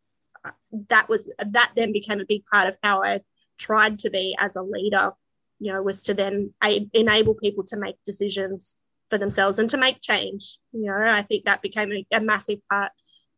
that 0.90 1.10
was 1.10 1.32
that 1.38 1.72
then 1.76 1.92
became 1.92 2.20
a 2.20 2.26
big 2.26 2.46
part 2.46 2.68
of 2.68 2.78
how 2.84 3.04
I 3.04 3.22
tried 3.58 4.00
to 4.00 4.10
be 4.10 4.36
as 4.40 4.56
a 4.56 4.62
leader. 4.62 5.12
You 5.60 5.74
know, 5.74 5.82
was 5.82 6.04
to 6.04 6.14
then 6.14 6.54
enable 6.94 7.34
people 7.34 7.64
to 7.66 7.78
make 7.78 7.96
decisions 8.06 8.78
for 9.10 9.18
themselves 9.18 9.60
and 9.60 9.70
to 9.70 9.78
make 9.78 10.02
change. 10.02 10.58
You 10.72 10.86
know, 10.86 11.12
I 11.12 11.22
think 11.22 11.46
that 11.46 11.62
became 11.62 11.92
a, 11.92 12.06
a 12.12 12.22
massive 12.22 12.60
part 12.70 12.92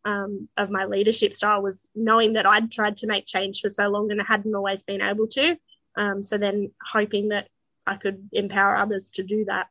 um, 0.06 0.48
of 0.58 0.70
my 0.70 0.86
leadership 0.86 1.34
style 1.34 1.62
was 1.62 1.90
knowing 1.94 2.34
that 2.34 2.46
I'd 2.46 2.72
tried 2.72 2.98
to 2.98 3.08
make 3.08 3.26
change 3.26 3.62
for 3.62 3.70
so 3.70 3.90
long 3.90 4.12
and 4.12 4.22
I 4.22 4.26
hadn't 4.28 4.56
always 4.56 4.84
been 4.84 5.02
able 5.02 5.28
to. 5.28 5.58
Um, 5.96 6.24
so 6.24 6.38
then 6.38 6.72
hoping 6.86 7.30
that 7.30 7.48
I 7.86 7.96
could 7.96 8.30
empower 8.32 8.76
others 8.76 9.10
to 9.16 9.24
do 9.24 9.46
that. 9.46 9.68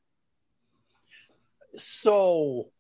So 1.77 2.71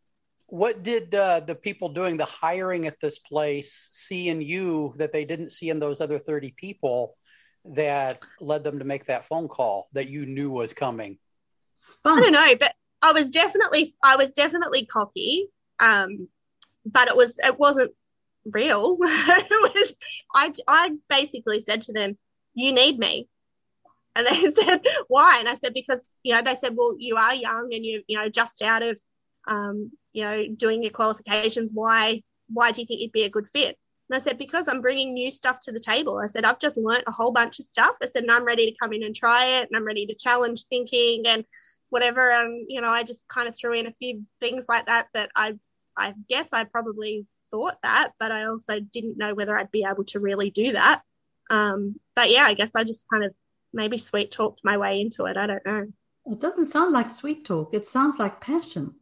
what 0.48 0.82
did 0.82 1.14
uh, 1.14 1.40
the 1.40 1.54
people 1.54 1.90
doing 1.90 2.16
the 2.16 2.24
hiring 2.24 2.86
at 2.86 3.00
this 3.00 3.18
place 3.18 3.90
see 3.92 4.28
in 4.28 4.40
you 4.40 4.94
that 4.96 5.12
they 5.12 5.24
didn't 5.24 5.50
see 5.50 5.70
in 5.70 5.78
those 5.78 6.00
other 6.00 6.18
30 6.18 6.52
people 6.56 7.16
that 7.64 8.22
led 8.40 8.64
them 8.64 8.78
to 8.78 8.84
make 8.84 9.06
that 9.06 9.26
phone 9.26 9.46
call 9.46 9.88
that 9.92 10.08
you 10.08 10.24
knew 10.24 10.50
was 10.50 10.72
coming 10.72 11.18
i 12.04 12.20
don't 12.20 12.32
know 12.32 12.54
but 12.58 12.74
i 13.02 13.12
was 13.12 13.30
definitely 13.30 13.92
i 14.02 14.16
was 14.16 14.34
definitely 14.34 14.86
cocky 14.86 15.48
um, 15.80 16.28
but 16.84 17.08
it 17.08 17.16
was 17.16 17.38
it 17.38 17.58
wasn't 17.58 17.92
real 18.44 18.96
it 19.02 19.74
was 19.76 19.92
i 20.34 20.52
i 20.66 20.90
basically 21.08 21.60
said 21.60 21.82
to 21.82 21.92
them 21.92 22.16
you 22.54 22.72
need 22.72 22.98
me 22.98 23.28
and 24.16 24.26
they 24.26 24.50
said 24.52 24.80
why 25.08 25.36
and 25.38 25.48
i 25.48 25.54
said 25.54 25.74
because 25.74 26.16
you 26.22 26.34
know 26.34 26.42
they 26.42 26.54
said 26.54 26.74
well 26.76 26.96
you 26.98 27.16
are 27.16 27.34
young 27.34 27.68
and 27.72 27.84
you 27.84 28.02
you 28.06 28.16
know 28.16 28.28
just 28.28 28.62
out 28.62 28.82
of 28.82 28.98
um, 29.48 29.90
you 30.12 30.22
know, 30.22 30.46
doing 30.56 30.82
your 30.82 30.92
qualifications, 30.92 31.72
why 31.74 32.22
why 32.50 32.70
do 32.70 32.80
you 32.80 32.86
think 32.86 33.00
you'd 33.00 33.12
be 33.12 33.24
a 33.24 33.30
good 33.30 33.46
fit? 33.46 33.76
And 34.08 34.16
I 34.16 34.18
said, 34.18 34.38
because 34.38 34.68
I'm 34.68 34.80
bringing 34.80 35.12
new 35.12 35.30
stuff 35.30 35.60
to 35.60 35.72
the 35.72 35.80
table. 35.80 36.18
I 36.18 36.26
said, 36.26 36.44
I've 36.44 36.58
just 36.58 36.78
learnt 36.78 37.04
a 37.06 37.12
whole 37.12 37.30
bunch 37.30 37.58
of 37.58 37.66
stuff. 37.66 37.94
I 38.02 38.06
said, 38.06 38.22
and 38.22 38.32
I'm 38.32 38.44
ready 38.44 38.70
to 38.70 38.76
come 38.80 38.94
in 38.94 39.02
and 39.02 39.14
try 39.14 39.44
it, 39.44 39.68
and 39.68 39.76
I'm 39.76 39.84
ready 39.84 40.06
to 40.06 40.14
challenge 40.14 40.64
thinking 40.64 41.26
and 41.26 41.44
whatever. 41.90 42.30
And 42.30 42.66
you 42.68 42.80
know, 42.80 42.90
I 42.90 43.02
just 43.02 43.28
kind 43.28 43.48
of 43.48 43.56
threw 43.56 43.72
in 43.72 43.86
a 43.86 43.92
few 43.92 44.22
things 44.40 44.66
like 44.68 44.86
that 44.86 45.08
that 45.14 45.30
I, 45.34 45.54
I 45.96 46.14
guess 46.28 46.52
I 46.52 46.64
probably 46.64 47.26
thought 47.50 47.76
that, 47.82 48.12
but 48.18 48.32
I 48.32 48.44
also 48.44 48.80
didn't 48.80 49.18
know 49.18 49.34
whether 49.34 49.56
I'd 49.56 49.70
be 49.70 49.86
able 49.88 50.04
to 50.04 50.20
really 50.20 50.50
do 50.50 50.72
that. 50.72 51.02
Um, 51.50 51.96
but 52.14 52.30
yeah, 52.30 52.44
I 52.44 52.54
guess 52.54 52.74
I 52.74 52.84
just 52.84 53.06
kind 53.10 53.24
of 53.24 53.32
maybe 53.72 53.98
sweet 53.98 54.30
talked 54.30 54.60
my 54.64 54.76
way 54.76 55.00
into 55.00 55.24
it. 55.24 55.36
I 55.36 55.46
don't 55.46 55.66
know. 55.66 55.86
It 56.26 56.40
doesn't 56.40 56.66
sound 56.66 56.92
like 56.92 57.08
sweet 57.08 57.46
talk. 57.46 57.72
It 57.72 57.86
sounds 57.86 58.18
like 58.18 58.40
passion 58.40 58.94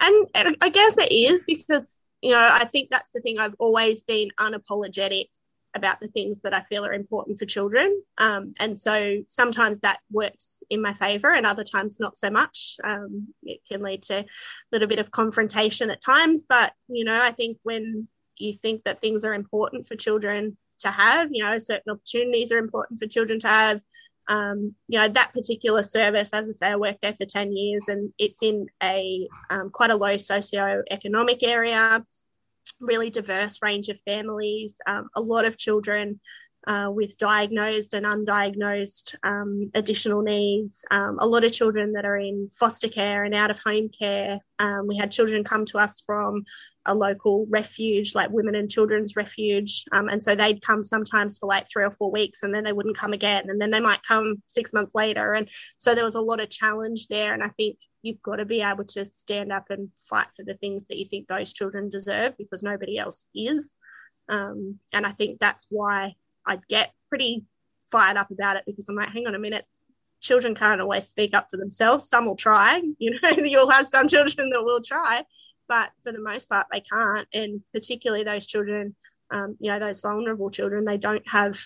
and, 0.00 0.26
and 0.34 0.56
I 0.60 0.68
guess 0.68 0.98
it 0.98 1.12
is 1.12 1.42
because 1.46 2.02
you 2.20 2.30
know 2.30 2.38
I 2.52 2.64
think 2.64 2.90
that's 2.90 3.12
the 3.12 3.20
thing 3.20 3.38
I've 3.38 3.56
always 3.58 4.04
been 4.04 4.28
unapologetic 4.38 5.28
about 5.74 6.00
the 6.00 6.08
things 6.08 6.42
that 6.42 6.54
I 6.54 6.62
feel 6.62 6.84
are 6.86 6.92
important 6.92 7.38
for 7.38 7.46
children. 7.46 8.02
Um, 8.18 8.54
and 8.58 8.78
so 8.78 9.22
sometimes 9.28 9.80
that 9.80 10.00
works 10.10 10.62
in 10.70 10.80
my 10.80 10.94
favor 10.94 11.30
and 11.30 11.44
other 11.44 11.64
times 11.64 12.00
not 12.00 12.16
so 12.16 12.30
much. 12.30 12.76
Um, 12.84 13.28
it 13.42 13.60
can 13.68 13.82
lead 13.82 14.02
to 14.04 14.18
a 14.20 14.26
little 14.72 14.88
bit 14.88 14.98
of 14.98 15.10
confrontation 15.10 15.90
at 15.90 16.00
times. 16.00 16.44
But, 16.48 16.72
you 16.88 17.04
know, 17.04 17.20
I 17.20 17.32
think 17.32 17.58
when 17.62 18.08
you 18.38 18.52
think 18.52 18.84
that 18.84 19.00
things 19.00 19.24
are 19.24 19.34
important 19.34 19.86
for 19.86 19.96
children 19.96 20.56
to 20.80 20.88
have, 20.88 21.30
you 21.32 21.42
know, 21.42 21.58
certain 21.58 21.92
opportunities 21.92 22.52
are 22.52 22.58
important 22.58 22.98
for 22.98 23.06
children 23.06 23.40
to 23.40 23.48
have, 23.48 23.80
um, 24.28 24.74
you 24.88 24.98
know 24.98 25.08
that 25.08 25.34
particular 25.34 25.82
service 25.82 26.32
as 26.32 26.48
i 26.48 26.52
say 26.52 26.68
i 26.68 26.76
worked 26.76 27.02
there 27.02 27.12
for 27.12 27.26
10 27.26 27.52
years 27.52 27.88
and 27.88 28.12
it's 28.18 28.42
in 28.42 28.68
a 28.82 29.28
um, 29.50 29.70
quite 29.70 29.90
a 29.90 29.96
low 29.96 30.16
socio-economic 30.16 31.46
area 31.46 32.02
really 32.80 33.10
diverse 33.10 33.60
range 33.62 33.88
of 33.88 34.00
families 34.00 34.80
um, 34.86 35.08
a 35.14 35.20
lot 35.20 35.44
of 35.44 35.56
children 35.56 36.20
uh, 36.66 36.88
with 36.90 37.18
diagnosed 37.18 37.94
and 37.94 38.06
undiagnosed 38.06 39.14
um, 39.22 39.70
additional 39.74 40.22
needs, 40.22 40.84
um, 40.90 41.18
a 41.18 41.26
lot 41.26 41.44
of 41.44 41.52
children 41.52 41.92
that 41.92 42.04
are 42.04 42.16
in 42.16 42.50
foster 42.52 42.88
care 42.88 43.24
and 43.24 43.34
out 43.34 43.50
of 43.50 43.58
home 43.58 43.88
care. 43.88 44.40
Um, 44.58 44.86
we 44.86 44.96
had 44.96 45.12
children 45.12 45.44
come 45.44 45.64
to 45.66 45.78
us 45.78 46.02
from 46.06 46.44
a 46.86 46.94
local 46.94 47.46
refuge, 47.48 48.14
like 48.14 48.30
Women 48.30 48.54
and 48.54 48.70
Children's 48.70 49.16
Refuge. 49.16 49.84
Um, 49.92 50.08
and 50.08 50.22
so 50.22 50.34
they'd 50.34 50.62
come 50.62 50.82
sometimes 50.82 51.38
for 51.38 51.46
like 51.46 51.66
three 51.68 51.84
or 51.84 51.90
four 51.90 52.10
weeks 52.10 52.42
and 52.42 52.54
then 52.54 52.64
they 52.64 52.72
wouldn't 52.72 52.96
come 52.96 53.12
again. 53.12 53.48
And 53.48 53.60
then 53.60 53.70
they 53.70 53.80
might 53.80 54.02
come 54.02 54.42
six 54.46 54.72
months 54.72 54.94
later. 54.94 55.32
And 55.32 55.48
so 55.78 55.94
there 55.94 56.04
was 56.04 56.14
a 56.14 56.20
lot 56.20 56.40
of 56.40 56.50
challenge 56.50 57.08
there. 57.08 57.32
And 57.32 57.42
I 57.42 57.48
think 57.48 57.78
you've 58.02 58.22
got 58.22 58.36
to 58.36 58.44
be 58.44 58.60
able 58.60 58.84
to 58.84 59.04
stand 59.04 59.50
up 59.50 59.66
and 59.70 59.88
fight 60.08 60.28
for 60.36 60.44
the 60.44 60.54
things 60.54 60.86
that 60.88 60.98
you 60.98 61.06
think 61.06 61.26
those 61.26 61.52
children 61.52 61.88
deserve 61.88 62.36
because 62.36 62.62
nobody 62.62 62.98
else 62.98 63.26
is. 63.34 63.72
Um, 64.28 64.78
and 64.92 65.06
I 65.06 65.12
think 65.12 65.40
that's 65.40 65.66
why 65.70 66.14
I'd 66.46 66.66
get 66.68 66.92
pretty 67.08 67.44
fired 67.90 68.16
up 68.16 68.30
about 68.30 68.56
it 68.56 68.64
because 68.66 68.88
I'm 68.88 68.96
like, 68.96 69.10
hang 69.10 69.26
on 69.26 69.34
a 69.34 69.38
minute, 69.38 69.64
children 70.20 70.54
can't 70.54 70.80
always 70.80 71.06
speak 71.06 71.34
up 71.34 71.48
for 71.50 71.56
themselves. 71.56 72.08
Some 72.08 72.26
will 72.26 72.36
try, 72.36 72.82
you 72.98 73.18
know, 73.22 73.30
you'll 73.30 73.70
have 73.70 73.86
some 73.86 74.08
children 74.08 74.50
that 74.50 74.64
will 74.64 74.82
try, 74.82 75.24
but 75.68 75.90
for 76.02 76.12
the 76.12 76.20
most 76.20 76.48
part, 76.48 76.66
they 76.70 76.80
can't. 76.80 77.28
And 77.32 77.62
particularly 77.72 78.24
those 78.24 78.46
children, 78.46 78.94
um, 79.30 79.56
you 79.60 79.70
know, 79.70 79.78
those 79.78 80.00
vulnerable 80.00 80.50
children, 80.50 80.84
they 80.84 80.98
don't 80.98 81.26
have 81.28 81.58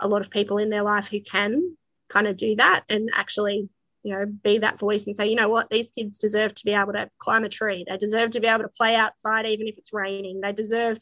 a 0.00 0.08
lot 0.08 0.20
of 0.20 0.30
people 0.30 0.58
in 0.58 0.70
their 0.70 0.82
life 0.82 1.08
who 1.08 1.20
can 1.20 1.76
kind 2.08 2.26
of 2.26 2.36
do 2.36 2.54
that 2.56 2.84
and 2.90 3.08
actually 3.14 3.68
you 4.02 4.12
know 4.12 4.26
be 4.26 4.58
that 4.58 4.78
voice 4.78 5.06
and 5.06 5.16
say 5.16 5.28
you 5.28 5.36
know 5.36 5.48
what? 5.48 5.70
These 5.70 5.90
kids 5.90 6.18
deserve 6.18 6.54
to 6.56 6.64
be 6.64 6.72
able 6.74 6.92
to 6.92 7.08
climb 7.18 7.44
a 7.44 7.48
tree. 7.48 7.84
They 7.88 7.96
deserve 7.96 8.32
to 8.32 8.40
be 8.40 8.48
able 8.48 8.64
to 8.64 8.68
play 8.68 8.96
outside 8.96 9.46
even 9.46 9.68
if 9.68 9.78
it's 9.78 9.92
raining. 9.92 10.40
They 10.40 10.52
deserve 10.52 10.98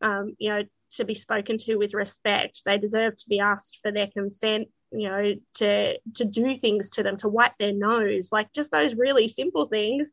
um, 0.00 0.36
you 0.38 0.50
know 0.50 0.62
to 0.92 1.04
be 1.04 1.14
spoken 1.14 1.58
to 1.58 1.76
with 1.76 1.94
respect. 1.94 2.62
They 2.64 2.78
deserve 2.78 3.16
to 3.16 3.28
be 3.28 3.40
asked 3.40 3.80
for 3.82 3.90
their 3.90 4.06
consent 4.06 4.68
you 4.92 5.08
know 5.08 5.34
to 5.54 5.98
to 6.14 6.24
do 6.24 6.54
things 6.54 6.90
to 6.90 7.02
them 7.02 7.16
to 7.18 7.28
wipe 7.28 7.58
their 7.58 7.72
nose. 7.72 8.28
Like 8.30 8.52
just 8.52 8.70
those 8.70 8.94
really 8.94 9.26
simple 9.26 9.66
things 9.66 10.12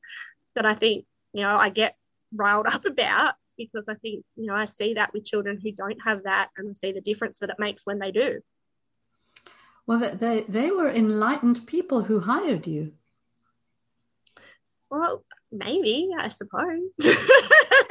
that 0.55 0.65
i 0.65 0.73
think 0.73 1.05
you 1.33 1.41
know 1.41 1.55
i 1.55 1.69
get 1.69 1.95
riled 2.35 2.67
up 2.67 2.85
about 2.93 3.35
because 3.57 3.85
i 3.87 3.93
think 3.95 4.23
you 4.35 4.45
know 4.45 4.55
i 4.55 4.65
see 4.65 4.93
that 4.93 5.13
with 5.13 5.25
children 5.25 5.59
who 5.61 5.71
don't 5.71 5.99
have 6.03 6.23
that 6.23 6.49
and 6.57 6.69
i 6.69 6.73
see 6.73 6.91
the 6.91 7.01
difference 7.01 7.39
that 7.39 7.49
it 7.49 7.57
makes 7.59 7.85
when 7.85 7.99
they 7.99 8.11
do. 8.11 8.39
Well 9.87 10.11
they 10.13 10.41
they 10.47 10.71
were 10.71 10.89
enlightened 10.89 11.65
people 11.65 12.03
who 12.03 12.19
hired 12.19 12.67
you. 12.67 12.93
Well 14.89 15.23
maybe 15.51 16.09
i 16.17 16.27
suppose. 16.29 16.93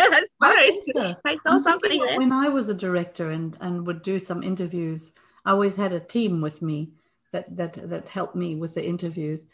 I 0.03 0.24
suppose. 0.26 1.16
I, 1.24 1.34
saw 1.34 1.61
something 1.61 2.01
when 2.16 2.32
i 2.32 2.49
was 2.49 2.68
a 2.68 2.74
director 2.74 3.30
and 3.30 3.57
and 3.61 3.86
would 3.86 4.03
do 4.03 4.18
some 4.18 4.43
interviews 4.43 5.12
I 5.45 5.53
always 5.53 5.76
had 5.76 5.93
a 5.93 6.01
team 6.01 6.41
with 6.41 6.62
me 6.62 6.91
that 7.32 7.57
that 7.57 7.88
that 7.88 8.09
helped 8.09 8.36
me 8.36 8.57
with 8.57 8.74
the 8.74 8.84
interviews. 8.84 9.47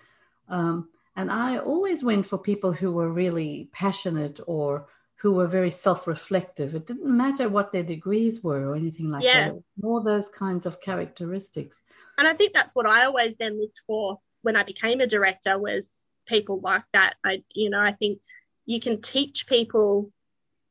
Um, 0.49 0.89
and 1.17 1.31
I 1.31 1.59
always 1.59 2.05
went 2.05 2.27
for 2.27 2.39
people 2.39 2.73
who 2.73 2.93
were 2.93 3.11
really 3.11 3.71
passionate 3.73 4.41
or 4.47 4.89
who 5.17 5.33
were 5.33 5.47
very 5.47 5.71
self-reflective. 5.71 6.75
It 6.75 6.87
didn't 6.87 7.17
matter 7.17 7.49
what 7.49 7.73
their 7.73 7.83
degrees 7.83 8.45
were 8.45 8.69
or 8.69 8.77
anything 8.77 9.11
like 9.11 9.25
yeah. 9.25 9.49
that. 9.49 9.63
More 9.81 10.03
those 10.03 10.29
kinds 10.29 10.67
of 10.67 10.81
characteristics. 10.81 11.81
And 12.19 12.29
I 12.29 12.35
think 12.35 12.53
that's 12.53 12.75
what 12.75 12.87
I 12.87 13.07
always 13.07 13.35
then 13.37 13.59
looked 13.59 13.81
for 13.87 14.21
when 14.43 14.57
I 14.57 14.63
became 14.63 15.01
a 15.01 15.07
director 15.07 15.59
was 15.59 16.05
people 16.29 16.61
like 16.61 16.85
that. 16.93 17.15
I 17.25 17.43
you 17.55 17.71
know, 17.71 17.81
I 17.81 17.93
think 17.93 18.21
you 18.67 18.79
can 18.79 19.01
teach 19.01 19.47
people 19.47 20.13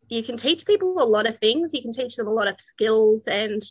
you 0.08 0.22
can 0.22 0.38
teach 0.38 0.66
people 0.66 1.02
a 1.02 1.04
lot 1.04 1.28
of 1.28 1.40
things. 1.40 1.74
You 1.74 1.82
can 1.82 1.92
teach 1.92 2.16
them 2.16 2.28
a 2.28 2.34
lot 2.34 2.48
of 2.48 2.62
skills 2.62 3.28
and 3.28 3.62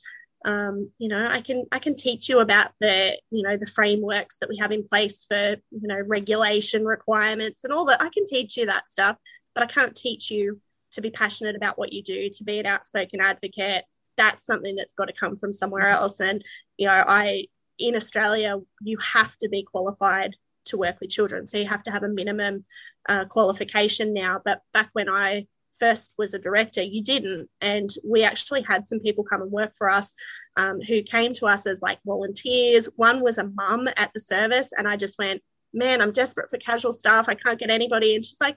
um, 0.44 0.90
you 0.98 1.08
know 1.08 1.26
i 1.28 1.40
can 1.40 1.64
i 1.72 1.78
can 1.78 1.96
teach 1.96 2.28
you 2.28 2.40
about 2.40 2.70
the 2.80 3.18
you 3.30 3.42
know 3.42 3.56
the 3.56 3.66
frameworks 3.66 4.38
that 4.38 4.48
we 4.48 4.58
have 4.58 4.72
in 4.72 4.86
place 4.86 5.24
for 5.24 5.56
you 5.70 5.88
know 5.88 6.00
regulation 6.06 6.84
requirements 6.84 7.64
and 7.64 7.72
all 7.72 7.86
that. 7.86 8.02
I 8.02 8.10
can 8.10 8.26
teach 8.26 8.56
you 8.56 8.66
that 8.66 8.90
stuff 8.90 9.16
but 9.54 9.64
i 9.64 9.66
can't 9.66 9.94
teach 9.94 10.30
you 10.30 10.60
to 10.94 11.00
be 11.00 11.10
passionate 11.10 11.56
about 11.56 11.78
what 11.78 11.92
you 11.92 12.02
do 12.02 12.30
to 12.30 12.44
be 12.44 12.58
an 12.58 12.66
outspoken 12.66 13.20
advocate. 13.20 13.84
That's 14.16 14.46
something 14.46 14.76
that's 14.76 14.94
got 14.94 15.06
to 15.06 15.12
come 15.12 15.36
from 15.36 15.52
somewhere 15.52 15.88
else. 15.88 16.20
And 16.20 16.42
you 16.78 16.86
know 16.86 17.04
i 17.06 17.46
in 17.78 17.96
australia 17.96 18.56
you 18.80 18.96
have 18.98 19.36
to 19.38 19.48
be 19.48 19.64
qualified 19.64 20.36
to 20.66 20.78
work 20.78 20.96
with 21.00 21.10
children. 21.10 21.46
So 21.46 21.58
you 21.58 21.66
have 21.66 21.82
to 21.82 21.90
have 21.90 22.04
a 22.04 22.08
minimum 22.08 22.64
uh, 23.08 23.26
qualification 23.26 24.14
now. 24.14 24.40
But 24.44 24.62
back 24.72 24.90
when 24.92 25.08
i 25.08 25.46
first 25.78 26.14
was 26.18 26.34
a 26.34 26.38
director, 26.38 26.82
you 26.82 27.02
didn't. 27.02 27.48
And 27.60 27.92
we 28.08 28.24
actually 28.24 28.62
had 28.62 28.86
some 28.86 29.00
people 29.00 29.24
come 29.24 29.42
and 29.42 29.50
work 29.50 29.72
for 29.76 29.90
us 29.90 30.14
um, 30.56 30.80
who 30.80 31.02
came 31.02 31.34
to 31.34 31.46
us 31.46 31.66
as 31.66 31.82
like 31.82 31.98
volunteers. 32.04 32.88
One 32.96 33.22
was 33.22 33.38
a 33.38 33.48
mum 33.48 33.88
at 33.96 34.12
the 34.14 34.20
service, 34.20 34.70
and 34.76 34.88
I 34.88 34.96
just 34.96 35.18
went, 35.18 35.42
Man, 35.76 36.00
I'm 36.00 36.12
desperate 36.12 36.50
for 36.50 36.58
casual 36.58 36.92
staff. 36.92 37.28
I 37.28 37.34
can't 37.34 37.58
get 37.58 37.70
anybody. 37.70 38.14
And 38.14 38.24
she's 38.24 38.40
like, 38.40 38.56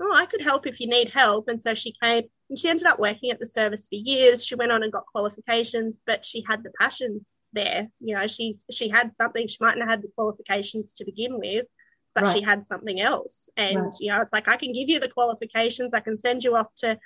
Oh, 0.00 0.12
I 0.12 0.26
could 0.26 0.42
help 0.42 0.66
if 0.66 0.80
you 0.80 0.86
need 0.86 1.08
help. 1.08 1.48
And 1.48 1.60
so 1.60 1.74
she 1.74 1.94
came 2.02 2.24
and 2.50 2.58
she 2.58 2.68
ended 2.68 2.86
up 2.86 2.98
working 2.98 3.30
at 3.30 3.40
the 3.40 3.46
service 3.46 3.88
for 3.88 3.96
years. 3.96 4.44
She 4.44 4.54
went 4.54 4.70
on 4.70 4.82
and 4.82 4.92
got 4.92 5.06
qualifications, 5.06 6.00
but 6.06 6.24
she 6.24 6.44
had 6.46 6.62
the 6.62 6.70
passion 6.78 7.24
there. 7.52 7.88
You 8.00 8.14
know, 8.14 8.26
she's 8.26 8.66
she 8.70 8.88
had 8.88 9.14
something. 9.14 9.48
She 9.48 9.58
mightn't 9.60 9.80
have 9.80 9.90
had 9.90 10.02
the 10.02 10.12
qualifications 10.14 10.94
to 10.94 11.04
begin 11.04 11.38
with, 11.38 11.66
but 12.14 12.24
right. 12.24 12.36
she 12.36 12.42
had 12.42 12.66
something 12.66 13.00
else. 13.00 13.48
And, 13.56 13.76
right. 13.76 13.94
you 14.00 14.08
know, 14.08 14.20
it's 14.20 14.32
like, 14.32 14.48
I 14.48 14.56
can 14.56 14.72
give 14.72 14.88
you 14.88 15.00
the 15.00 15.08
qualifications, 15.08 15.94
I 15.94 16.00
can 16.00 16.18
send 16.18 16.44
you 16.44 16.56
off 16.56 16.74
to 16.76 16.98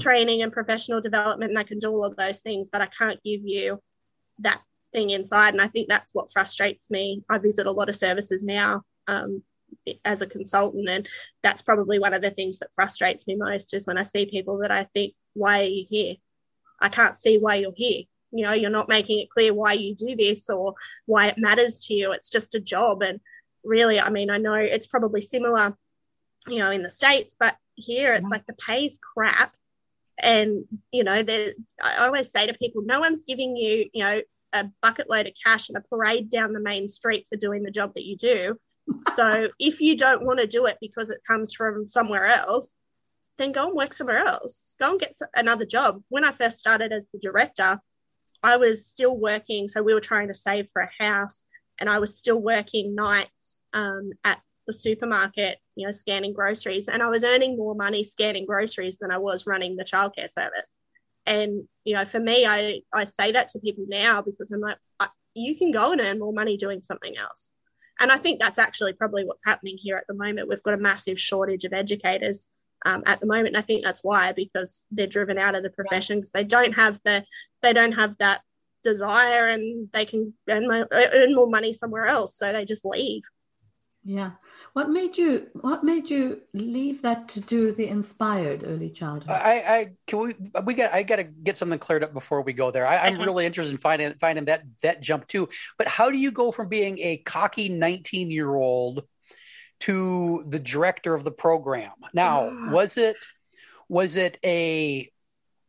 training 0.00 0.42
and 0.42 0.52
professional 0.52 1.00
development, 1.00 1.50
and 1.50 1.58
I 1.58 1.64
can 1.64 1.78
do 1.78 1.90
all 1.90 2.04
of 2.04 2.16
those 2.16 2.40
things, 2.40 2.68
but 2.72 2.80
I 2.80 2.86
can't 2.86 3.22
give 3.22 3.42
you 3.44 3.80
that 4.40 4.60
thing 4.92 5.10
inside. 5.10 5.54
And 5.54 5.62
I 5.62 5.68
think 5.68 5.88
that's 5.88 6.12
what 6.14 6.32
frustrates 6.32 6.90
me. 6.90 7.22
I 7.28 7.38
visit 7.38 7.66
a 7.66 7.72
lot 7.72 7.88
of 7.88 7.96
services 7.96 8.44
now 8.44 8.82
um, 9.06 9.42
as 10.04 10.22
a 10.22 10.26
consultant, 10.26 10.88
and 10.88 11.08
that's 11.42 11.62
probably 11.62 11.98
one 11.98 12.14
of 12.14 12.22
the 12.22 12.30
things 12.30 12.58
that 12.58 12.74
frustrates 12.74 13.26
me 13.26 13.36
most 13.36 13.74
is 13.74 13.86
when 13.86 13.98
I 13.98 14.02
see 14.02 14.26
people 14.26 14.58
that 14.58 14.70
I 14.70 14.84
think, 14.94 15.14
why 15.34 15.60
are 15.60 15.64
you 15.64 15.84
here? 15.88 16.14
I 16.80 16.88
can't 16.88 17.18
see 17.18 17.38
why 17.38 17.56
you're 17.56 17.72
here. 17.76 18.02
You 18.32 18.44
know, 18.44 18.52
you're 18.52 18.70
not 18.70 18.88
making 18.88 19.20
it 19.20 19.30
clear 19.30 19.54
why 19.54 19.74
you 19.74 19.94
do 19.94 20.16
this 20.16 20.50
or 20.50 20.74
why 21.06 21.28
it 21.28 21.38
matters 21.38 21.86
to 21.86 21.94
you. 21.94 22.10
It's 22.10 22.30
just 22.30 22.56
a 22.56 22.60
job. 22.60 23.02
And 23.02 23.20
really, 23.64 24.00
I 24.00 24.10
mean, 24.10 24.30
I 24.30 24.38
know 24.38 24.54
it's 24.54 24.86
probably 24.86 25.20
similar, 25.20 25.76
you 26.46 26.58
know, 26.58 26.70
in 26.70 26.82
the 26.82 26.90
States, 26.90 27.34
but 27.38 27.56
here 27.74 28.12
it's 28.12 28.22
yeah. 28.22 28.28
like 28.28 28.46
the 28.46 28.54
pay's 28.54 28.98
crap. 28.98 29.56
And, 30.22 30.64
you 30.92 31.02
know, 31.02 31.24
I 31.82 31.96
always 31.98 32.30
say 32.30 32.46
to 32.46 32.54
people, 32.54 32.82
no 32.84 33.00
one's 33.00 33.24
giving 33.24 33.56
you, 33.56 33.88
you 33.92 34.04
know, 34.04 34.20
a 34.52 34.70
bucket 34.80 35.10
load 35.10 35.26
of 35.26 35.34
cash 35.42 35.68
and 35.68 35.76
a 35.76 35.80
parade 35.80 36.30
down 36.30 36.52
the 36.52 36.60
main 36.60 36.88
street 36.88 37.26
for 37.28 37.36
doing 37.36 37.62
the 37.62 37.70
job 37.70 37.94
that 37.94 38.04
you 38.04 38.16
do. 38.16 38.56
so 39.14 39.48
if 39.58 39.80
you 39.80 39.96
don't 39.96 40.24
want 40.24 40.38
to 40.38 40.46
do 40.46 40.66
it 40.66 40.78
because 40.80 41.10
it 41.10 41.24
comes 41.26 41.52
from 41.52 41.88
somewhere 41.88 42.26
else, 42.26 42.74
then 43.38 43.50
go 43.50 43.66
and 43.66 43.74
work 43.74 43.92
somewhere 43.92 44.24
else. 44.24 44.74
Go 44.80 44.92
and 44.92 45.00
get 45.00 45.16
another 45.34 45.66
job. 45.66 46.02
When 46.08 46.24
I 46.24 46.30
first 46.30 46.58
started 46.58 46.92
as 46.92 47.06
the 47.12 47.18
director, 47.18 47.80
I 48.42 48.56
was 48.58 48.86
still 48.86 49.16
working. 49.16 49.68
So 49.68 49.82
we 49.82 49.94
were 49.94 50.00
trying 50.00 50.28
to 50.28 50.34
save 50.34 50.68
for 50.72 50.82
a 50.82 51.02
house 51.02 51.42
and 51.78 51.88
I 51.88 51.98
was 51.98 52.18
still 52.18 52.40
working 52.40 52.94
nights 52.94 53.58
um, 53.72 54.12
at 54.24 54.40
the 54.66 54.72
supermarket, 54.72 55.58
you 55.76 55.86
know, 55.86 55.90
scanning 55.90 56.32
groceries, 56.32 56.88
and 56.88 57.02
I 57.02 57.08
was 57.08 57.24
earning 57.24 57.56
more 57.56 57.74
money 57.74 58.04
scanning 58.04 58.46
groceries 58.46 58.98
than 58.98 59.10
I 59.10 59.18
was 59.18 59.46
running 59.46 59.76
the 59.76 59.84
childcare 59.84 60.30
service. 60.30 60.78
And 61.26 61.66
you 61.84 61.94
know, 61.94 62.04
for 62.04 62.20
me, 62.20 62.46
I 62.46 62.80
I 62.92 63.04
say 63.04 63.32
that 63.32 63.48
to 63.48 63.60
people 63.60 63.84
now 63.88 64.22
because 64.22 64.50
I'm 64.50 64.60
like, 64.60 64.78
you 65.34 65.56
can 65.56 65.72
go 65.72 65.92
and 65.92 66.00
earn 66.00 66.18
more 66.18 66.32
money 66.32 66.56
doing 66.56 66.82
something 66.82 67.16
else. 67.18 67.50
And 68.00 68.10
I 68.10 68.16
think 68.16 68.40
that's 68.40 68.58
actually 68.58 68.92
probably 68.92 69.24
what's 69.24 69.44
happening 69.44 69.78
here 69.78 69.96
at 69.96 70.06
the 70.08 70.14
moment. 70.14 70.48
We've 70.48 70.62
got 70.62 70.74
a 70.74 70.78
massive 70.78 71.20
shortage 71.20 71.64
of 71.64 71.72
educators 71.72 72.48
um, 72.84 73.02
at 73.06 73.20
the 73.20 73.26
moment. 73.26 73.48
And 73.48 73.56
I 73.56 73.62
think 73.62 73.84
that's 73.84 74.02
why 74.02 74.32
because 74.32 74.86
they're 74.90 75.06
driven 75.06 75.38
out 75.38 75.54
of 75.54 75.62
the 75.62 75.70
profession 75.70 76.18
because 76.18 76.30
they 76.30 76.44
don't 76.44 76.72
have 76.72 77.00
the 77.04 77.24
they 77.62 77.72
don't 77.72 77.92
have 77.92 78.16
that 78.18 78.42
desire 78.84 79.48
and 79.48 79.88
they 79.92 80.04
can 80.04 80.32
earn, 80.48 80.86
earn 80.92 81.34
more 81.34 81.48
money 81.48 81.72
somewhere 81.72 82.06
else 82.06 82.36
so 82.36 82.52
they 82.52 82.64
just 82.64 82.84
leave. 82.84 83.22
Yeah. 84.06 84.32
What 84.74 84.90
made 84.90 85.16
you 85.16 85.46
what 85.54 85.82
made 85.82 86.10
you 86.10 86.42
leave 86.52 87.00
that 87.02 87.26
to 87.28 87.40
do 87.40 87.72
the 87.72 87.88
inspired 87.88 88.62
early 88.66 88.90
childhood? 88.90 89.30
I 89.30 89.54
i 89.66 89.90
can 90.06 90.18
we 90.18 90.34
we 90.64 90.74
got 90.74 90.92
i 90.92 91.02
got 91.02 91.16
to 91.16 91.24
get 91.24 91.56
something 91.56 91.78
cleared 91.78 92.04
up 92.04 92.12
before 92.12 92.42
we 92.42 92.52
go 92.52 92.70
there. 92.70 92.86
I, 92.86 93.08
am 93.08 93.18
really 93.18 93.46
interested 93.46 93.72
in 93.72 93.78
finding 93.78 94.12
finding 94.20 94.44
that 94.44 94.64
that 94.82 95.00
jump 95.00 95.26
too. 95.26 95.48
But 95.78 95.88
how 95.88 96.10
do 96.10 96.18
you 96.18 96.32
go 96.32 96.52
from 96.52 96.68
being 96.68 96.98
a 96.98 97.16
cocky 97.18 97.70
19 97.70 98.30
year 98.30 98.54
old 98.54 99.04
to 99.80 100.44
the 100.48 100.58
director 100.58 101.14
of 101.14 101.24
the 101.24 101.32
program? 101.32 101.92
Now 102.12 102.70
was 102.70 102.98
it 102.98 103.16
was 103.88 104.16
it 104.16 104.38
a 104.44 105.10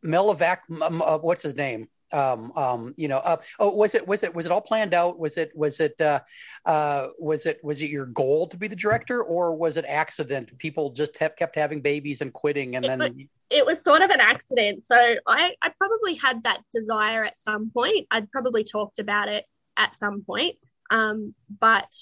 Melivac, 0.04 0.58
uh, 0.80 1.18
what's 1.18 1.42
his 1.42 1.56
name? 1.56 1.88
Um, 2.16 2.52
um, 2.56 2.94
you 2.96 3.08
know, 3.08 3.18
uh, 3.18 3.36
oh, 3.58 3.74
was 3.74 3.94
it 3.94 4.06
was 4.08 4.22
it 4.22 4.34
was 4.34 4.46
it 4.46 4.52
all 4.52 4.60
planned 4.60 4.94
out? 4.94 5.18
Was 5.18 5.36
it 5.36 5.52
was 5.54 5.80
it 5.80 6.00
uh, 6.00 6.20
uh, 6.64 7.08
was 7.18 7.44
it 7.44 7.62
was 7.62 7.82
it 7.82 7.90
your 7.90 8.06
goal 8.06 8.48
to 8.48 8.56
be 8.56 8.68
the 8.68 8.76
director, 8.76 9.22
or 9.22 9.54
was 9.54 9.76
it 9.76 9.84
accident? 9.86 10.56
People 10.58 10.90
just 10.90 11.14
kept 11.14 11.38
kept 11.38 11.56
having 11.56 11.82
babies 11.82 12.22
and 12.22 12.32
quitting, 12.32 12.74
and 12.76 12.84
it 12.84 12.88
then 12.88 12.98
was, 12.98 13.10
it 13.50 13.66
was 13.66 13.84
sort 13.84 14.00
of 14.00 14.10
an 14.10 14.20
accident. 14.20 14.84
So 14.84 14.96
I 15.26 15.54
I 15.60 15.72
probably 15.78 16.14
had 16.14 16.42
that 16.44 16.62
desire 16.72 17.22
at 17.22 17.36
some 17.36 17.70
point. 17.70 18.06
I'd 18.10 18.30
probably 18.30 18.64
talked 18.64 18.98
about 18.98 19.28
it 19.28 19.44
at 19.76 19.94
some 19.94 20.22
point, 20.22 20.56
um, 20.90 21.34
but 21.60 21.92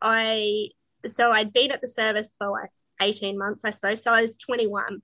I 0.00 0.68
so 1.06 1.32
I'd 1.32 1.52
been 1.52 1.72
at 1.72 1.80
the 1.80 1.88
service 1.88 2.36
for 2.38 2.50
like 2.50 2.70
eighteen 3.02 3.36
months, 3.36 3.64
I 3.64 3.70
suppose. 3.70 4.02
So 4.04 4.12
I 4.12 4.22
was 4.22 4.38
twenty 4.38 4.68
one, 4.68 5.02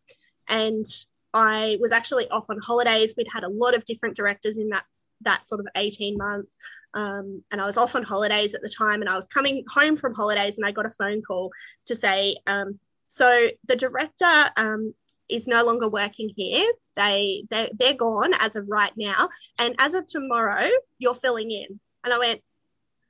and 0.49 0.87
I 1.35 1.79
was 1.81 1.93
actually 1.93 2.29
off 2.29 2.51
on 2.51 2.59
holidays. 2.59 3.15
We'd 3.17 3.27
had 3.33 3.45
a 3.45 3.49
lot 3.49 3.75
of 3.75 3.85
different 3.85 4.17
directors 4.17 4.59
in 4.59 4.69
that 4.71 4.85
that 5.25 5.47
sort 5.47 5.61
of 5.61 5.67
18 5.77 6.17
months. 6.17 6.59
Um, 6.95 7.43
and 7.51 7.61
I 7.61 7.67
was 7.67 7.77
off 7.77 7.95
on 7.97 8.03
holidays 8.03 8.55
at 8.55 8.63
the 8.63 8.69
time 8.69 9.01
and 9.01 9.09
I 9.09 9.17
was 9.17 9.29
coming 9.29 9.65
home 9.69 9.97
from 9.97 10.15
holidays 10.15 10.57
and 10.57 10.67
I 10.67 10.73
got 10.73 10.87
a 10.87 10.91
phone 10.91 11.23
call 11.23 11.51
to 11.87 11.95
say, 11.95 12.37
um, 12.47 12.79
so 13.09 13.49
the 13.67 13.77
director 13.77 14.51
um, 14.57 14.95
is 15.29 15.47
no 15.47 15.65
longer 15.65 15.89
working 15.89 16.31
here. 16.37 16.71
They, 16.97 17.45
they, 17.51 17.71
they're 17.79 17.95
gone 17.95 18.35
as 18.41 18.57
of 18.57 18.69
right 18.69 18.93
now. 18.97 19.29
And 19.59 19.75
as 19.79 19.95
of 19.95 20.07
tomorrow, 20.07 20.69
you're 20.99 21.15
filling 21.15 21.51
in. 21.51 21.81
And 22.05 22.13
I 22.13 22.19
went, 22.19 22.41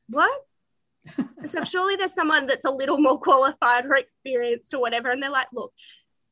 what? 0.08 0.46
so 1.44 1.64
surely 1.64 1.96
there's 1.96 2.14
someone 2.14 2.46
that's 2.46 2.64
a 2.66 2.70
little 2.70 2.98
more 2.98 3.18
qualified 3.18 3.86
or 3.86 3.96
experienced 3.96 4.74
or 4.74 4.80
whatever. 4.80 5.10
And 5.10 5.22
they're 5.22 5.30
like, 5.30 5.48
look, 5.52 5.72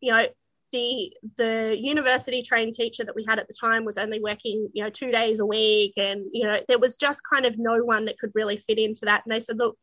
you 0.00 0.12
know, 0.12 0.26
the 0.72 1.12
the 1.36 1.76
university 1.78 2.42
trained 2.42 2.74
teacher 2.74 3.04
that 3.04 3.14
we 3.14 3.24
had 3.28 3.38
at 3.38 3.48
the 3.48 3.54
time 3.58 3.84
was 3.84 3.98
only 3.98 4.20
working 4.20 4.68
you 4.72 4.82
know 4.82 4.90
two 4.90 5.10
days 5.10 5.40
a 5.40 5.46
week. 5.46 5.94
And 5.96 6.22
you 6.32 6.46
know 6.46 6.60
there 6.68 6.78
was 6.78 6.96
just 6.96 7.22
kind 7.30 7.46
of 7.46 7.58
no 7.58 7.84
one 7.84 8.04
that 8.06 8.18
could 8.18 8.32
really 8.34 8.56
fit 8.56 8.78
into 8.78 9.02
that. 9.04 9.24
And 9.24 9.32
they 9.32 9.40
said 9.40 9.58
look 9.58 9.76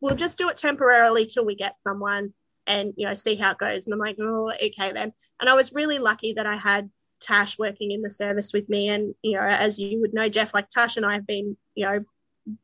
we'll 0.00 0.16
just 0.16 0.38
do 0.38 0.48
it 0.48 0.56
temporarily 0.56 1.26
till 1.26 1.44
we 1.44 1.56
get 1.56 1.82
someone 1.82 2.32
and 2.66 2.94
you 2.96 3.06
know 3.06 3.14
see 3.14 3.36
how 3.36 3.52
it 3.52 3.58
goes. 3.58 3.86
And 3.86 3.94
i'm 3.94 4.00
like 4.00 4.16
oh 4.20 4.50
okay 4.52 4.92
then. 4.92 5.12
And 5.40 5.48
i 5.48 5.54
was 5.54 5.72
really 5.72 5.98
lucky 5.98 6.34
that 6.34 6.46
i 6.46 6.56
had 6.56 6.90
tash 7.20 7.58
working 7.58 7.90
in 7.92 8.02
the 8.02 8.10
service 8.10 8.52
with 8.52 8.68
me. 8.68 8.88
And 8.88 9.14
you 9.22 9.32
know 9.32 9.42
as 9.42 9.78
you 9.78 10.00
would 10.00 10.14
know 10.14 10.28
jeff 10.28 10.54
like 10.54 10.68
tash 10.68 10.96
and 10.96 11.06
i 11.06 11.14
have 11.14 11.26
been 11.26 11.56
you 11.74 11.86
know 11.86 12.04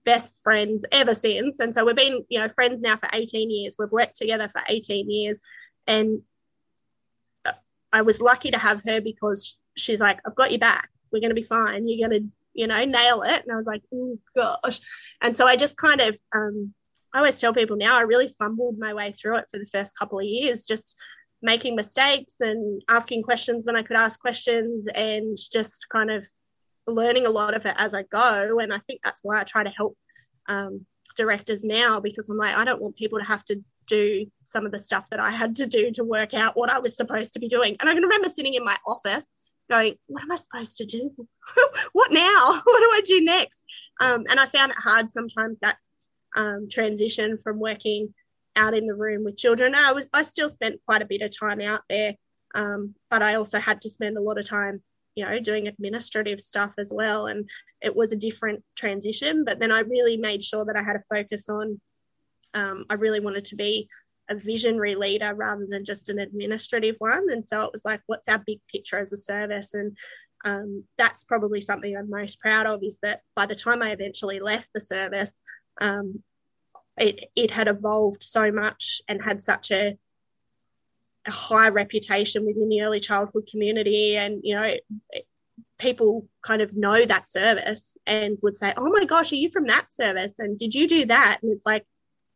best 0.04 0.34
friends 0.42 0.84
ever 0.92 1.14
since. 1.14 1.60
And 1.60 1.74
so 1.74 1.84
we've 1.84 1.96
been 1.96 2.24
you 2.28 2.38
know 2.38 2.48
friends 2.48 2.82
now 2.82 2.96
for 2.96 3.08
18 3.12 3.50
years. 3.50 3.76
We've 3.78 3.92
worked 3.92 4.16
together 4.16 4.48
for 4.48 4.62
18 4.68 5.10
years. 5.10 5.40
And 5.86 6.22
I 7.92 8.02
was 8.02 8.20
lucky 8.20 8.50
to 8.50 8.58
have 8.58 8.82
her 8.86 9.00
because 9.00 9.58
she's 9.76 10.00
like, 10.00 10.20
I've 10.26 10.34
got 10.34 10.50
your 10.50 10.60
back. 10.60 10.90
We're 11.12 11.20
going 11.20 11.30
to 11.30 11.34
be 11.34 11.42
fine. 11.42 11.88
You're 11.88 12.08
going 12.08 12.22
to, 12.22 12.28
you 12.54 12.66
know, 12.66 12.84
nail 12.84 13.22
it. 13.22 13.42
And 13.42 13.52
I 13.52 13.56
was 13.56 13.66
like, 13.66 13.82
oh 13.92 14.16
gosh. 14.36 14.80
And 15.20 15.36
so 15.36 15.46
I 15.46 15.56
just 15.56 15.76
kind 15.76 16.00
of, 16.00 16.16
um, 16.34 16.72
I 17.12 17.18
always 17.18 17.40
tell 17.40 17.52
people 17.52 17.76
now, 17.76 17.96
I 17.96 18.02
really 18.02 18.28
fumbled 18.38 18.78
my 18.78 18.94
way 18.94 19.12
through 19.12 19.38
it 19.38 19.46
for 19.52 19.58
the 19.58 19.66
first 19.66 19.96
couple 19.98 20.18
of 20.18 20.24
years, 20.24 20.66
just 20.66 20.96
making 21.42 21.74
mistakes 21.74 22.40
and 22.40 22.82
asking 22.88 23.22
questions 23.22 23.66
when 23.66 23.76
I 23.76 23.82
could 23.82 23.96
ask 23.96 24.20
questions 24.20 24.86
and 24.94 25.36
just 25.36 25.86
kind 25.90 26.10
of 26.10 26.26
learning 26.86 27.26
a 27.26 27.30
lot 27.30 27.54
of 27.54 27.66
it 27.66 27.74
as 27.78 27.94
I 27.94 28.02
go. 28.04 28.58
And 28.60 28.72
I 28.72 28.78
think 28.78 29.00
that's 29.02 29.20
why 29.24 29.40
I 29.40 29.44
try 29.44 29.64
to 29.64 29.70
help 29.70 29.96
um, 30.48 30.86
directors 31.16 31.64
now 31.64 32.00
because 32.00 32.28
I'm 32.28 32.36
like, 32.36 32.56
I 32.56 32.64
don't 32.64 32.80
want 32.80 32.96
people 32.96 33.18
to 33.18 33.24
have 33.24 33.44
to 33.46 33.62
do 33.90 34.26
some 34.44 34.64
of 34.64 34.72
the 34.72 34.78
stuff 34.78 35.10
that 35.10 35.20
I 35.20 35.30
had 35.30 35.56
to 35.56 35.66
do 35.66 35.90
to 35.92 36.04
work 36.04 36.32
out 36.32 36.56
what 36.56 36.70
I 36.70 36.78
was 36.78 36.96
supposed 36.96 37.34
to 37.34 37.40
be 37.40 37.48
doing. 37.48 37.76
And 37.80 37.90
I 37.90 37.94
can 37.94 38.04
remember 38.04 38.28
sitting 38.28 38.54
in 38.54 38.64
my 38.64 38.76
office 38.86 39.34
going, 39.68 39.96
What 40.06 40.22
am 40.22 40.32
I 40.32 40.36
supposed 40.36 40.78
to 40.78 40.86
do? 40.86 41.10
what 41.92 42.12
now? 42.12 42.60
what 42.64 42.80
do 42.80 42.90
I 42.92 43.02
do 43.04 43.20
next? 43.20 43.66
Um, 44.00 44.24
and 44.30 44.40
I 44.40 44.46
found 44.46 44.70
it 44.72 44.78
hard 44.78 45.10
sometimes 45.10 45.58
that 45.60 45.76
um, 46.36 46.68
transition 46.70 47.36
from 47.36 47.58
working 47.58 48.14
out 48.56 48.74
in 48.74 48.86
the 48.86 48.94
room 48.94 49.24
with 49.24 49.36
children. 49.36 49.74
I 49.74 49.92
was 49.92 50.08
I 50.14 50.22
still 50.22 50.48
spent 50.48 50.80
quite 50.86 51.02
a 51.02 51.06
bit 51.06 51.22
of 51.22 51.36
time 51.36 51.60
out 51.60 51.82
there, 51.88 52.14
um, 52.54 52.94
but 53.10 53.22
I 53.22 53.34
also 53.34 53.58
had 53.58 53.80
to 53.82 53.90
spend 53.90 54.16
a 54.16 54.22
lot 54.22 54.38
of 54.38 54.48
time, 54.48 54.82
you 55.16 55.24
know, 55.24 55.40
doing 55.40 55.66
administrative 55.66 56.40
stuff 56.40 56.74
as 56.78 56.92
well. 56.94 57.26
And 57.26 57.48
it 57.82 57.94
was 57.94 58.12
a 58.12 58.16
different 58.16 58.62
transition. 58.76 59.44
But 59.44 59.58
then 59.58 59.72
I 59.72 59.80
really 59.80 60.16
made 60.16 60.42
sure 60.42 60.64
that 60.64 60.76
I 60.76 60.82
had 60.82 60.96
a 60.96 61.14
focus 61.14 61.48
on 61.48 61.80
um, 62.54 62.84
I 62.90 62.94
really 62.94 63.20
wanted 63.20 63.44
to 63.46 63.56
be 63.56 63.88
a 64.28 64.34
visionary 64.34 64.94
leader 64.94 65.34
rather 65.34 65.66
than 65.68 65.84
just 65.84 66.08
an 66.08 66.18
administrative 66.18 66.96
one. 66.98 67.30
And 67.30 67.46
so 67.46 67.62
it 67.62 67.72
was 67.72 67.84
like, 67.84 68.00
what's 68.06 68.28
our 68.28 68.38
big 68.38 68.60
picture 68.70 68.98
as 68.98 69.12
a 69.12 69.16
service? 69.16 69.74
And 69.74 69.96
um, 70.44 70.84
that's 70.96 71.24
probably 71.24 71.60
something 71.60 71.96
I'm 71.96 72.08
most 72.08 72.40
proud 72.40 72.66
of 72.66 72.82
is 72.82 72.98
that 73.02 73.22
by 73.34 73.46
the 73.46 73.56
time 73.56 73.82
I 73.82 73.90
eventually 73.90 74.40
left 74.40 74.70
the 74.72 74.80
service, 74.80 75.42
um, 75.80 76.22
it, 76.96 77.30
it 77.34 77.50
had 77.50 77.68
evolved 77.68 78.22
so 78.22 78.52
much 78.52 79.02
and 79.08 79.20
had 79.22 79.42
such 79.42 79.70
a, 79.70 79.98
a 81.26 81.30
high 81.30 81.68
reputation 81.68 82.46
within 82.46 82.68
the 82.68 82.82
early 82.82 83.00
childhood 83.00 83.48
community. 83.50 84.16
And, 84.16 84.40
you 84.44 84.54
know, 84.54 84.62
it, 84.62 85.26
people 85.78 86.28
kind 86.42 86.62
of 86.62 86.76
know 86.76 87.04
that 87.04 87.28
service 87.28 87.96
and 88.06 88.38
would 88.42 88.56
say, 88.56 88.72
Oh 88.76 88.90
my 88.90 89.04
gosh, 89.06 89.32
are 89.32 89.36
you 89.36 89.50
from 89.50 89.66
that 89.66 89.92
service? 89.92 90.38
And 90.38 90.58
did 90.58 90.74
you 90.74 90.86
do 90.86 91.06
that? 91.06 91.40
And 91.42 91.52
it's 91.52 91.66
like, 91.66 91.84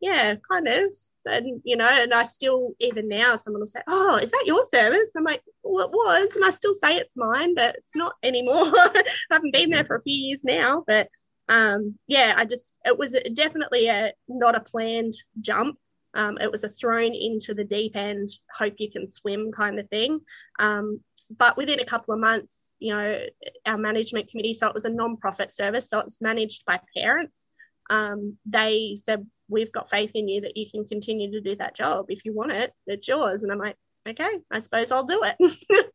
yeah, 0.04 0.34
kind 0.50 0.68
of. 0.68 0.94
And, 1.24 1.62
you 1.64 1.76
know, 1.76 1.88
and 1.88 2.12
I 2.12 2.24
still, 2.24 2.72
even 2.78 3.08
now, 3.08 3.36
someone 3.36 3.60
will 3.60 3.66
say, 3.66 3.80
Oh, 3.86 4.16
is 4.16 4.30
that 4.30 4.44
your 4.46 4.62
service? 4.66 5.10
And 5.14 5.26
I'm 5.26 5.32
like, 5.32 5.42
Well, 5.62 5.86
it 5.86 5.92
was. 5.92 6.36
And 6.36 6.44
I 6.44 6.50
still 6.50 6.74
say 6.74 6.98
it's 6.98 7.16
mine, 7.16 7.54
but 7.54 7.76
it's 7.76 7.96
not 7.96 8.14
anymore. 8.22 8.54
I 8.74 9.02
haven't 9.32 9.54
been 9.54 9.70
there 9.70 9.86
for 9.86 9.96
a 9.96 10.02
few 10.02 10.14
years 10.14 10.44
now. 10.44 10.84
But 10.86 11.08
um, 11.48 11.98
yeah, 12.06 12.34
I 12.36 12.44
just, 12.44 12.76
it 12.84 12.98
was 12.98 13.18
definitely 13.32 13.88
a 13.88 14.12
not 14.28 14.54
a 14.54 14.60
planned 14.60 15.14
jump. 15.40 15.78
Um, 16.12 16.36
it 16.38 16.52
was 16.52 16.64
a 16.64 16.68
thrown 16.68 17.14
into 17.14 17.54
the 17.54 17.64
deep 17.64 17.96
end, 17.96 18.28
hope 18.54 18.74
you 18.76 18.90
can 18.90 19.08
swim 19.08 19.52
kind 19.52 19.80
of 19.80 19.88
thing. 19.88 20.20
Um, 20.58 21.00
but 21.34 21.56
within 21.56 21.80
a 21.80 21.86
couple 21.86 22.12
of 22.12 22.20
months, 22.20 22.76
you 22.78 22.94
know, 22.94 23.20
our 23.64 23.78
management 23.78 24.28
committee, 24.28 24.52
so 24.52 24.68
it 24.68 24.74
was 24.74 24.84
a 24.84 24.90
non-profit 24.90 25.50
service, 25.50 25.88
so 25.88 26.00
it's 26.00 26.20
managed 26.20 26.66
by 26.66 26.78
parents. 26.94 27.46
Um, 27.90 28.36
they 28.46 28.96
said 28.96 29.26
we've 29.48 29.72
got 29.72 29.90
faith 29.90 30.12
in 30.14 30.28
you 30.28 30.40
that 30.42 30.56
you 30.56 30.68
can 30.70 30.84
continue 30.84 31.30
to 31.30 31.40
do 31.40 31.54
that 31.56 31.74
job. 31.74 32.06
If 32.08 32.24
you 32.24 32.32
want 32.32 32.52
it, 32.52 32.72
it's 32.86 33.08
yours. 33.08 33.42
And 33.42 33.52
I'm 33.52 33.58
like, 33.58 33.76
okay, 34.08 34.40
I 34.50 34.58
suppose 34.58 34.90
I'll 34.90 35.04
do 35.04 35.22
it. 35.22 35.90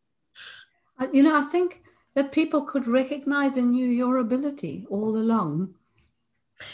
you 1.13 1.23
know, 1.23 1.39
I 1.39 1.43
think 1.43 1.83
that 2.15 2.31
people 2.31 2.63
could 2.63 2.87
recognize 2.87 3.57
in 3.57 3.73
you 3.73 3.87
your 3.87 4.17
ability 4.17 4.85
all 4.89 5.15
along. 5.15 5.73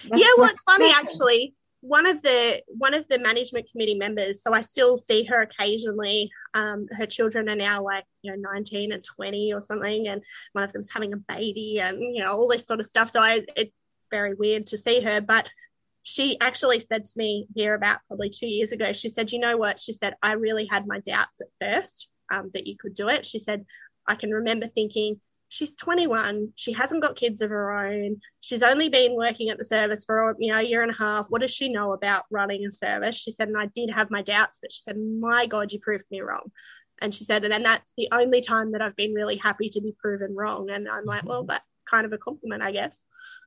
That's 0.10 0.22
yeah, 0.22 0.30
well, 0.38 0.50
it's 0.50 0.64
funny 0.64 0.92
actually. 0.96 1.56
One 1.82 2.08
of 2.08 2.20
the 2.24 2.64
one 2.68 2.96
of 2.96 3.08
the 3.10 3.20
management 3.20 3.70
committee 3.70 3.94
members, 3.94 4.42
so 4.42 4.54
I 4.54 4.62
still 4.62 4.98
see 4.98 5.24
her 5.26 5.42
occasionally. 5.44 6.32
Um, 6.56 6.88
her 6.98 7.06
children 7.06 7.48
are 7.48 7.56
now 7.56 7.84
like 7.84 8.06
you 8.24 8.32
know 8.32 8.52
19 8.54 8.92
and 8.92 9.04
20 9.04 9.54
or 9.54 9.62
something, 9.62 10.08
and 10.08 10.24
one 10.54 10.64
of 10.64 10.74
them's 10.74 10.90
having 10.92 11.14
a 11.14 11.18
baby, 11.18 11.80
and 11.80 12.02
you 12.02 12.24
know 12.24 12.32
all 12.32 12.48
this 12.48 12.66
sort 12.66 12.80
of 12.80 12.88
stuff. 12.88 13.12
So 13.12 13.20
I, 13.20 13.46
it's 13.56 13.84
very 14.10 14.34
weird 14.34 14.66
to 14.68 14.80
see 14.80 15.00
her, 15.02 15.22
but 15.22 15.48
she 16.08 16.40
actually 16.40 16.80
said 16.80 17.04
to 17.04 17.14
me 17.18 17.48
here 17.56 17.74
about 17.74 18.00
probably 18.08 18.30
two 18.30 18.46
years 18.46 18.72
ago, 18.72 18.94
she 18.94 19.10
said, 19.10 19.32
You 19.32 19.40
know 19.40 19.58
what? 19.58 19.80
She 19.80 19.92
said, 19.92 20.14
I 20.22 20.34
really 20.34 20.68
had 20.70 20.86
my 20.86 21.00
doubts 21.00 21.42
at 21.42 21.48
first 21.60 22.10
um, 22.32 22.52
that 22.54 22.68
you 22.68 22.78
could 22.80 22.94
do 22.94 23.10
it. 23.10 23.26
She 23.26 23.40
said, 23.40 23.66
I 24.08 24.14
can 24.14 24.30
remember 24.30 24.68
thinking, 24.68 25.20
She's 25.50 25.76
21. 25.76 26.54
She 26.56 26.74
hasn't 26.74 27.02
got 27.02 27.16
kids 27.16 27.42
of 27.42 27.50
her 27.50 27.72
own. 27.72 28.20
She's 28.42 28.62
only 28.62 28.88
been 28.88 29.16
working 29.16 29.50
at 29.50 29.58
the 29.58 29.66
service 29.66 30.06
for 30.06 30.36
you 30.40 30.52
know 30.52 30.60
a 30.60 30.64
year 30.64 30.84
and 30.84 30.92
a 30.92 30.96
half. 30.96 31.26
What 31.30 31.42
does 31.42 31.54
she 31.54 31.70
know 31.70 31.94
about 31.94 32.26
running 32.30 32.66
a 32.66 32.72
service? 32.72 33.16
She 33.16 33.32
said, 33.32 33.48
and 33.48 33.58
I 33.58 33.68
did 33.76 33.90
have 33.90 34.12
my 34.12 34.22
doubts, 34.22 34.60
but 34.62 34.72
she 34.72 34.82
said, 34.82 34.98
"My 34.98 35.48
God, 35.48 35.72
you 35.72 35.80
proved 35.80 36.06
me 36.12 36.22
wrong." 36.22 36.52
And 37.02 37.14
she 37.14 37.26
said, 37.26 37.44
and 37.44 37.66
that's 37.66 37.94
the 37.98 38.08
only 38.12 38.42
time 38.42 38.72
that 38.72 38.82
I've 38.82 38.96
been 38.96 39.14
really 39.14 39.36
happy 39.36 39.70
to 39.70 39.82
be 39.82 39.94
proven 40.00 40.34
wrong. 40.34 40.70
And 40.70 40.88
I'm 40.88 41.04
like, 41.04 41.26
well, 41.26 41.44
that's 41.44 41.80
kind 41.90 42.06
of 42.06 42.14
a 42.14 42.18
compliment, 42.18 42.64
I 42.64 42.72
guess. 42.72 43.06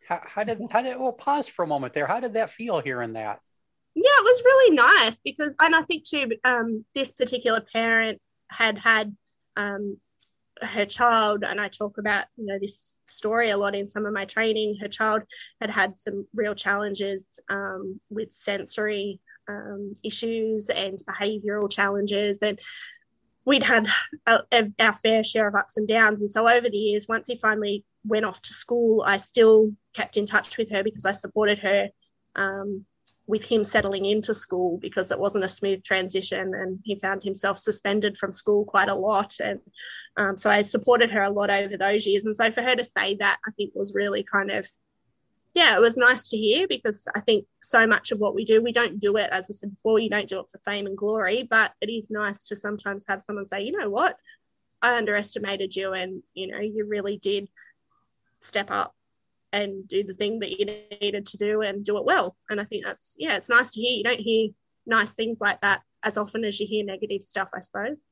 How, 0.08 0.22
how 0.24 0.44
did 0.44 0.58
how 0.70 0.80
did 0.80 0.98
well 0.98 1.12
pause 1.12 1.48
for 1.48 1.64
a 1.64 1.68
moment 1.68 1.92
there? 1.92 2.06
How 2.06 2.18
did 2.18 2.32
that 2.32 2.50
feel 2.50 2.80
hearing 2.80 3.12
that? 3.12 3.40
Yeah, 3.94 4.02
it 4.04 4.24
was 4.24 4.42
really 4.44 4.76
nice 4.76 5.20
because, 5.22 5.54
and 5.60 5.76
I 5.76 5.82
think 5.82 6.04
too, 6.04 6.30
um, 6.44 6.84
this 6.94 7.12
particular 7.12 7.60
parent 7.60 8.20
had 8.48 8.78
had 8.78 9.14
um, 9.56 9.98
her 10.62 10.86
child, 10.86 11.44
and 11.44 11.60
I 11.60 11.68
talk 11.68 11.98
about 11.98 12.24
you 12.36 12.46
know 12.46 12.58
this 12.58 13.00
story 13.04 13.50
a 13.50 13.56
lot 13.58 13.74
in 13.74 13.86
some 13.86 14.06
of 14.06 14.14
my 14.14 14.24
training. 14.24 14.78
Her 14.80 14.88
child 14.88 15.24
had 15.60 15.68
had 15.68 15.98
some 15.98 16.26
real 16.34 16.54
challenges 16.54 17.38
um, 17.50 18.00
with 18.08 18.32
sensory 18.32 19.20
um, 19.46 19.92
issues 20.02 20.70
and 20.70 20.98
behavioural 21.06 21.70
challenges, 21.70 22.38
and 22.40 22.58
we'd 23.44 23.62
had 23.62 23.88
a, 24.26 24.40
a, 24.52 24.72
our 24.78 24.94
fair 24.94 25.22
share 25.22 25.48
of 25.48 25.54
ups 25.54 25.76
and 25.76 25.86
downs. 25.86 26.22
And 26.22 26.30
so 26.30 26.48
over 26.48 26.70
the 26.70 26.76
years, 26.78 27.08
once 27.08 27.26
he 27.26 27.36
finally 27.36 27.84
went 28.04 28.24
off 28.24 28.40
to 28.42 28.52
school, 28.52 29.02
I 29.06 29.18
still 29.18 29.72
kept 29.94 30.16
in 30.16 30.26
touch 30.26 30.56
with 30.56 30.70
her 30.70 30.82
because 30.82 31.04
I 31.04 31.12
supported 31.12 31.58
her 31.60 31.88
um, 32.36 32.84
with 33.28 33.44
him 33.44 33.62
settling 33.62 34.06
into 34.06 34.32
school 34.32 34.78
because 34.78 35.10
it 35.10 35.18
wasn't 35.18 35.44
a 35.44 35.48
smooth 35.48 35.84
transition 35.84 36.54
and 36.54 36.78
he 36.82 36.98
found 36.98 37.22
himself 37.22 37.58
suspended 37.58 38.16
from 38.16 38.32
school 38.32 38.64
quite 38.64 38.88
a 38.88 38.94
lot. 38.94 39.34
And 39.38 39.60
um, 40.16 40.38
so 40.38 40.48
I 40.48 40.62
supported 40.62 41.10
her 41.10 41.22
a 41.22 41.30
lot 41.30 41.50
over 41.50 41.76
those 41.76 42.06
years. 42.06 42.24
And 42.24 42.34
so 42.34 42.50
for 42.50 42.62
her 42.62 42.74
to 42.74 42.84
say 42.84 43.16
that, 43.16 43.38
I 43.46 43.50
think 43.52 43.74
was 43.74 43.92
really 43.94 44.22
kind 44.22 44.50
of, 44.50 44.66
yeah, 45.52 45.76
it 45.76 45.80
was 45.80 45.98
nice 45.98 46.28
to 46.28 46.38
hear 46.38 46.66
because 46.66 47.06
I 47.14 47.20
think 47.20 47.44
so 47.62 47.86
much 47.86 48.12
of 48.12 48.18
what 48.18 48.34
we 48.34 48.46
do, 48.46 48.62
we 48.62 48.72
don't 48.72 48.98
do 48.98 49.16
it, 49.16 49.28
as 49.30 49.46
I 49.50 49.52
said 49.52 49.70
before, 49.70 49.98
you 49.98 50.08
don't 50.08 50.28
do 50.28 50.40
it 50.40 50.46
for 50.50 50.58
fame 50.64 50.86
and 50.86 50.96
glory, 50.96 51.46
but 51.50 51.72
it 51.82 51.90
is 51.90 52.10
nice 52.10 52.44
to 52.44 52.56
sometimes 52.56 53.04
have 53.08 53.22
someone 53.22 53.46
say, 53.46 53.62
you 53.62 53.72
know 53.72 53.90
what, 53.90 54.16
I 54.80 54.96
underestimated 54.96 55.76
you 55.76 55.92
and, 55.92 56.22
you 56.32 56.46
know, 56.46 56.60
you 56.60 56.86
really 56.86 57.18
did 57.18 57.48
step 58.40 58.70
up 58.70 58.94
and 59.52 59.88
do 59.88 60.04
the 60.04 60.14
thing 60.14 60.40
that 60.40 60.58
you 60.58 60.66
needed 61.00 61.26
to 61.26 61.36
do 61.36 61.62
and 61.62 61.84
do 61.84 61.96
it 61.96 62.04
well. 62.04 62.36
And 62.50 62.60
I 62.60 62.64
think 62.64 62.84
that's, 62.84 63.16
yeah, 63.18 63.36
it's 63.36 63.48
nice 63.48 63.72
to 63.72 63.80
hear. 63.80 63.96
You 63.96 64.04
don't 64.04 64.20
hear 64.20 64.50
nice 64.86 65.14
things 65.14 65.40
like 65.40 65.60
that 65.62 65.82
as 66.02 66.16
often 66.16 66.44
as 66.44 66.60
you 66.60 66.66
hear 66.66 66.84
negative 66.84 67.22
stuff, 67.22 67.48
I 67.54 67.60
suppose. 67.60 68.04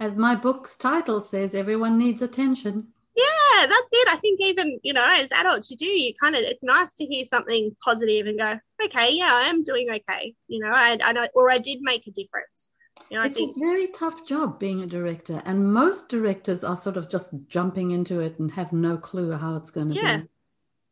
As 0.00 0.14
my 0.14 0.34
book's 0.34 0.76
title 0.76 1.20
says, 1.20 1.54
everyone 1.54 1.98
needs 1.98 2.22
attention. 2.22 2.88
Yeah, 3.16 3.66
that's 3.66 3.90
it. 3.92 4.08
I 4.08 4.16
think 4.16 4.40
even, 4.40 4.78
you 4.84 4.92
know, 4.92 5.04
as 5.04 5.32
adults, 5.32 5.70
you 5.70 5.76
do, 5.76 5.86
you 5.86 6.14
kind 6.22 6.36
of, 6.36 6.42
it's 6.42 6.62
nice 6.62 6.94
to 6.96 7.04
hear 7.04 7.24
something 7.24 7.74
positive 7.82 8.28
and 8.28 8.38
go, 8.38 8.60
okay, 8.84 9.12
yeah, 9.12 9.30
I 9.32 9.48
am 9.48 9.64
doing 9.64 9.90
okay. 9.90 10.34
You 10.46 10.60
know, 10.60 10.70
I, 10.70 10.98
I 11.02 11.12
know, 11.12 11.26
or 11.34 11.50
I 11.50 11.58
did 11.58 11.78
make 11.80 12.06
a 12.06 12.12
difference. 12.12 12.70
You 13.10 13.18
know, 13.18 13.24
it's 13.24 13.36
think... 13.36 13.56
a 13.56 13.60
very 13.60 13.88
tough 13.88 14.26
job 14.26 14.58
being 14.58 14.82
a 14.82 14.86
director, 14.86 15.42
and 15.44 15.72
most 15.72 16.08
directors 16.08 16.62
are 16.62 16.76
sort 16.76 16.96
of 16.96 17.08
just 17.08 17.34
jumping 17.48 17.90
into 17.92 18.20
it 18.20 18.38
and 18.38 18.50
have 18.52 18.72
no 18.72 18.96
clue 18.98 19.32
how 19.32 19.56
it's 19.56 19.70
going 19.70 19.88
to 19.88 19.94
yeah. 19.94 20.16
be. 20.18 20.28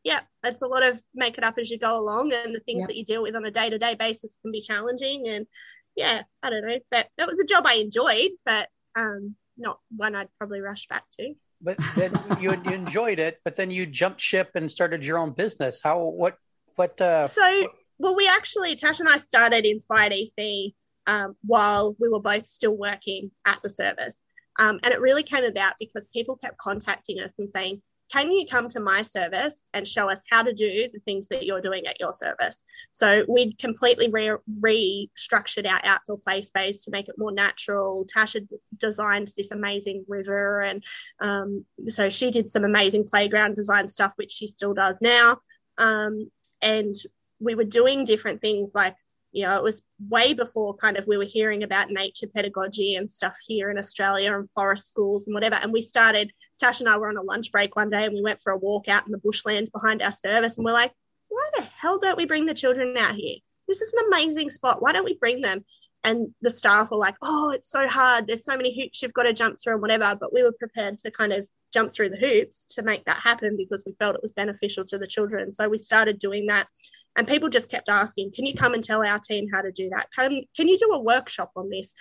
yeah, 0.05 0.21
it's 0.45 0.63
a 0.63 0.67
lot 0.67 0.83
of 0.83 1.03
make 1.15 1.37
it 1.37 1.45
up 1.45 1.59
as 1.59 1.71
you 1.71 1.79
go 1.79 1.97
along, 1.97 2.33
and 2.33 2.55
the 2.55 2.61
things 2.61 2.81
Yeah. 2.81 2.87
that 2.87 2.97
you 2.97 3.05
deal 3.05 3.23
with 3.23 3.37
on 3.37 3.45
a 3.45 3.51
day 3.51 3.69
to 3.69 3.79
day 3.79 3.95
basis 3.95 4.39
can 4.41 4.51
be 4.51 4.61
challenging. 4.61 5.29
And 5.29 5.47
yeah, 5.95 6.23
I 6.43 6.51
don't 6.51 6.67
know, 6.67 6.79
but 6.91 7.09
that 7.19 7.27
was 7.27 7.39
a 7.39 7.45
job 7.45 7.65
I 7.67 7.75
enjoyed, 7.75 8.31
but 8.45 8.69
um, 8.97 9.37
not 9.59 9.79
one 9.95 10.15
I'd 10.15 10.29
probably 10.39 10.61
rush 10.61 10.87
back 10.89 11.05
to. 11.19 11.35
But 11.61 11.79
then 11.97 12.13
you, 12.41 12.53
you 12.65 12.73
enjoyed 12.73 13.19
it, 13.19 13.41
but 13.45 13.57
then 13.57 13.71
you 13.71 13.87
jumped 13.87 14.21
ship 14.21 14.53
and 14.55 14.71
started 14.71 15.05
your 15.05 15.19
own 15.19 15.33
business. 15.33 15.81
How? 15.83 16.03
What? 16.03 16.37
What? 16.77 17.01
Uh, 17.01 17.27
So, 17.27 17.69
well, 17.99 18.15
we 18.15 18.29
actually, 18.29 18.77
Tash 18.77 19.01
and 19.01 19.09
I 19.09 19.17
started 19.17 19.65
Inspired 19.65 20.13
EC 20.13 20.75
um, 21.07 21.37
while 21.45 21.97
we 21.99 22.09
were 22.09 22.21
both 22.21 22.47
still 22.47 22.77
working 22.77 23.31
at 23.47 23.61
the 23.63 23.71
service. 23.71 24.25
Um, 24.59 24.81
and 24.83 24.93
it 24.93 25.01
really 25.01 25.23
came 25.23 25.45
about 25.45 25.75
because 25.79 26.09
people 26.09 26.37
kept 26.37 26.59
contacting 26.59 27.21
us 27.21 27.33
and 27.39 27.49
saying, 27.49 27.83
can 28.13 28.31
you 28.31 28.47
come 28.47 28.69
to 28.69 28.81
my 28.81 29.03
service 29.03 29.65
and 29.75 29.87
show 29.87 30.09
us 30.09 30.23
how 30.31 30.43
to 30.43 30.53
do 30.53 30.89
the 30.93 31.01
things 31.01 31.27
that 31.29 31.45
you're 31.45 31.61
doing 31.61 31.87
at 31.87 31.99
your 31.99 32.13
service? 32.13 32.63
So 32.93 33.25
we'd 33.29 33.59
completely 33.59 34.09
re- 34.09 34.37
restructured 34.61 35.69
our 35.69 35.81
outdoor 35.83 36.19
play 36.19 36.43
space 36.43 36.85
to 36.85 36.93
make 36.93 37.09
it 37.09 37.19
more 37.19 37.33
natural. 37.33 38.07
Tash 38.09 38.35
had 38.35 38.49
designed 38.79 39.33
this 39.37 39.51
amazing 39.51 40.05
river, 40.07 40.61
and 40.61 40.85
um, 41.21 41.65
so 41.89 42.09
she 42.09 42.31
did 42.31 42.51
some 42.51 42.65
amazing 42.65 43.09
playground 43.09 43.57
design 43.57 43.89
stuff, 43.89 44.13
which 44.17 44.31
she 44.31 44.47
still 44.47 44.73
does 44.73 45.01
now. 45.03 45.39
Um, 45.79 46.31
and 46.63 46.95
we 47.41 47.55
were 47.55 47.65
doing 47.65 48.05
different 48.05 48.41
things 48.41 48.71
like 48.75 48.97
you 49.37 49.43
know, 49.43 49.55
it 49.55 49.63
was 49.63 49.83
way 50.09 50.33
before 50.33 50.75
kind 50.77 50.97
of 50.97 51.07
we 51.07 51.19
were 51.19 51.25
hearing 51.25 51.63
about 51.63 51.91
nature 51.91 52.27
pedagogy 52.27 52.95
and 52.95 53.11
stuff 53.11 53.37
here 53.47 53.71
in 53.71 53.77
Australia 53.77 54.35
and 54.35 54.49
forest 54.55 54.89
schools 54.89 55.27
and 55.27 55.35
whatever. 55.35 55.57
And 55.57 55.75
we 55.75 55.83
started, 55.83 56.33
Tash 56.59 56.81
and 56.81 56.89
I 56.89 56.97
were 56.97 57.11
on 57.11 57.19
a 57.19 57.23
lunch 57.23 57.53
break 57.53 57.77
one 57.77 57.91
day 57.91 58.07
and 58.07 58.15
we 58.15 58.23
went 58.23 58.43
for 58.43 58.53
a 58.53 58.57
walk 58.57 58.89
out 58.89 59.05
in 59.05 59.13
the 59.13 59.19
bushland 59.19 59.69
behind 59.73 60.01
our 60.01 60.11
service. 60.11 60.57
And 60.57 60.65
we're 60.65 60.73
like, 60.73 60.91
why 61.29 61.47
the 61.55 61.65
hell 61.65 61.99
don't 61.99 62.17
we 62.17 62.25
bring 62.25 62.47
the 62.47 62.55
children 62.55 62.97
out 62.97 63.15
here? 63.15 63.37
This 63.69 63.83
is 63.83 63.93
an 63.93 64.07
amazing 64.07 64.49
spot. 64.49 64.81
Why 64.81 64.95
don't 64.95 65.05
we 65.05 65.19
bring 65.19 65.43
them? 65.43 65.67
And 66.03 66.29
the 66.41 66.51
staff 66.51 66.91
were 66.91 66.97
like, 66.97 67.17
oh, 67.21 67.51
it's 67.51 67.71
so 67.71 67.87
hard. 67.87 68.27
There's 68.27 68.47
so 68.47 68.57
many 68.57 68.75
hoops 68.81 69.03
you've 69.03 69.13
got 69.13 69.25
to 69.25 69.35
jump 69.35 69.59
through 69.63 69.75
and 69.75 69.83
whatever. 69.83 70.17
But 70.19 70.33
we 70.33 70.45
were 70.45 70.53
prepared 70.59 70.99
to 71.01 71.11
kind 71.11 71.35
of 71.35 71.47
jump 71.75 71.93
through 71.93 72.09
the 72.09 72.17
hoops 72.17 72.65
to 72.77 72.83
make 72.83 73.05
that 73.05 73.21
happen 73.21 73.59
because 73.59 73.83
we 73.85 73.93
felt 73.99 74.15
it 74.17 74.23
was 74.23 74.33
beneficial 74.33 74.87
to 74.87 74.97
the 74.97 75.07
children. 75.07 75.53
So 75.53 75.69
we 75.69 75.77
started 75.77 76.19
doing 76.19 76.47
that 76.47 76.69
and 77.17 77.27
people 77.27 77.49
just 77.49 77.69
kept 77.69 77.89
asking 77.89 78.33
can 78.33 78.47
you 78.47 78.55
come 78.55 78.75
and 78.75 78.85
tell 78.85 79.05
our 79.05 79.19
team 79.19 79.49
how 79.53 79.63
to 79.63 79.73
do 79.73 79.91
that? 79.91 80.09
Can, 80.13 80.43
can 80.55 80.69
you 80.69 80.79
do 80.79 80.93
a 80.93 81.01
workshop 81.01 81.53
on 81.57 81.71
this? 81.71 81.95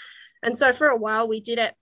And 0.43 0.57
so 0.57 0.73
for 0.73 0.87
a 0.87 0.97
while 0.97 1.27
we 1.27 1.39
did 1.39 1.59
it 1.59 1.73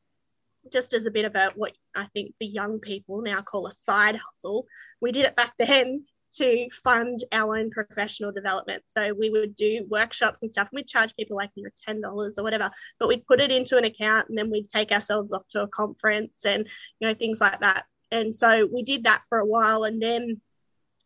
just 0.71 0.93
as 0.93 1.05
a 1.05 1.11
bit 1.11 1.25
of 1.25 1.35
a 1.35 1.51
what 1.55 1.73
i 1.93 2.05
think 2.13 2.33
the 2.39 2.45
young 2.45 2.79
people 2.79 3.21
now 3.21 3.41
call 3.41 3.67
a 3.67 3.71
side 3.71 4.15
hustle. 4.15 4.65
We 5.01 5.11
did 5.11 5.25
it 5.25 5.35
back 5.35 5.53
then 5.59 6.05
to 6.37 6.67
fund 6.83 7.23
our 7.31 7.57
own 7.57 7.69
professional 7.69 8.31
development. 8.31 8.81
So 8.87 9.13
we 9.13 9.29
would 9.29 9.55
do 9.55 9.85
workshops 9.87 10.41
and 10.41 10.51
stuff. 10.51 10.69
And 10.71 10.77
we'd 10.77 10.87
charge 10.87 11.15
people 11.15 11.37
like 11.37 11.51
you 11.55 11.63
know 11.63 11.69
ten 11.85 12.01
dollars 12.01 12.35
or 12.37 12.43
whatever 12.43 12.71
but 12.99 13.07
we'd 13.07 13.25
put 13.27 13.41
it 13.41 13.51
into 13.51 13.77
an 13.77 13.83
account 13.83 14.29
and 14.29 14.37
then 14.37 14.49
we'd 14.49 14.69
take 14.69 14.91
ourselves 14.91 15.31
off 15.31 15.47
to 15.49 15.61
a 15.61 15.67
conference 15.67 16.45
and 16.45 16.67
you 16.99 17.07
know 17.07 17.13
things 17.13 17.41
like 17.41 17.59
that. 17.61 17.85
And 18.11 18.35
so 18.35 18.67
we 18.71 18.83
did 18.83 19.05
that 19.05 19.23
for 19.27 19.39
a 19.39 19.45
while. 19.45 19.83
And 19.83 20.01
then 20.01 20.39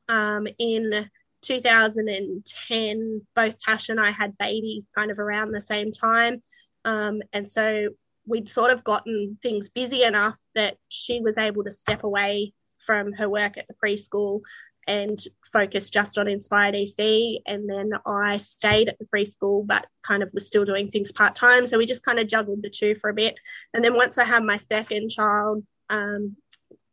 um, 0.09 0.47
in 0.59 1.09
2010, 1.41 3.21
both 3.35 3.59
Tash 3.59 3.89
and 3.89 3.99
I 3.99 4.11
had 4.11 4.38
babies 4.38 4.89
kind 4.95 5.11
of 5.11 5.19
around 5.19 5.51
the 5.51 5.61
same 5.61 5.91
time. 5.91 6.41
Um, 6.85 7.21
and 7.33 7.51
so 7.51 7.89
we'd 8.25 8.49
sort 8.49 8.71
of 8.71 8.83
gotten 8.83 9.38
things 9.41 9.69
busy 9.69 10.03
enough 10.03 10.38
that 10.55 10.77
she 10.89 11.21
was 11.21 11.38
able 11.38 11.63
to 11.63 11.71
step 11.71 12.03
away 12.03 12.53
from 12.79 13.13
her 13.13 13.29
work 13.29 13.57
at 13.57 13.67
the 13.67 13.73
preschool 13.73 14.41
and 14.88 15.19
focus 15.51 15.89
just 15.89 16.17
on 16.17 16.27
Inspired 16.27 16.75
EC. 16.75 17.41
And 17.45 17.69
then 17.69 17.91
I 18.05 18.38
stayed 18.38 18.88
at 18.88 18.97
the 18.99 19.05
preschool, 19.05 19.67
but 19.67 19.85
kind 20.01 20.23
of 20.23 20.31
was 20.33 20.47
still 20.47 20.63
doing 20.63 20.89
things 20.89 21.11
part 21.11 21.35
time. 21.35 21.65
So 21.65 21.77
we 21.77 21.85
just 21.85 22.05
kind 22.05 22.19
of 22.19 22.27
juggled 22.27 22.63
the 22.63 22.69
two 22.69 22.95
for 22.95 23.09
a 23.09 23.13
bit. 23.13 23.35
And 23.73 23.83
then 23.83 23.95
once 23.95 24.17
I 24.17 24.23
had 24.23 24.43
my 24.43 24.57
second 24.57 25.09
child, 25.09 25.65
um, 25.89 26.38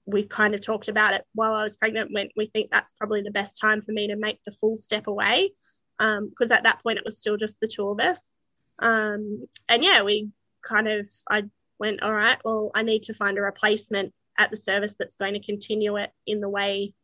we 0.07 0.25
kind 0.25 0.55
of 0.55 0.61
talked 0.61 0.89
about 0.89 1.15
it 1.15 1.25
while 1.35 1.55
I 1.55 1.63
was 1.63 1.77
pregnant. 1.77 2.13
When 2.13 2.29
we 2.37 2.47
think 2.47 2.71
that's 2.71 2.95
probably 2.95 3.23
the 3.23 3.31
best 3.31 3.61
time 3.61 3.83
for 3.83 3.93
me 3.93 4.09
to 4.09 4.17
make 4.17 4.43
the 4.45 4.53
full 4.53 4.77
step 4.77 5.07
away, 5.07 5.51
because 5.99 6.51
um, 6.51 6.53
at 6.53 6.65
that 6.65 6.83
point 6.83 6.99
it 6.99 7.05
was 7.05 7.19
still 7.19 7.37
just 7.37 7.61
the 7.61 7.69
two 7.69 7.89
of 7.89 8.01
us. 8.01 8.33
Um, 8.79 9.47
and 9.69 9.83
yeah, 9.83 10.03
we 10.03 10.31
kind 10.63 10.89
of 10.89 11.09
I 11.31 11.45
went, 11.79 12.03
all 12.03 12.13
right, 12.13 12.39
well, 12.45 12.71
I 12.75 12.83
need 12.83 13.05
to 13.05 13.15
find 13.15 13.39
a 13.39 13.43
replacement 13.43 14.13
at 14.39 14.51
the 14.51 14.57
service 14.57 14.97
that's 14.99 15.15
going 15.15 15.35
to 15.35 15.41
continue 15.41 15.97
it 15.97 16.11
in 16.27 16.41
the 16.41 16.49
way 16.49 16.95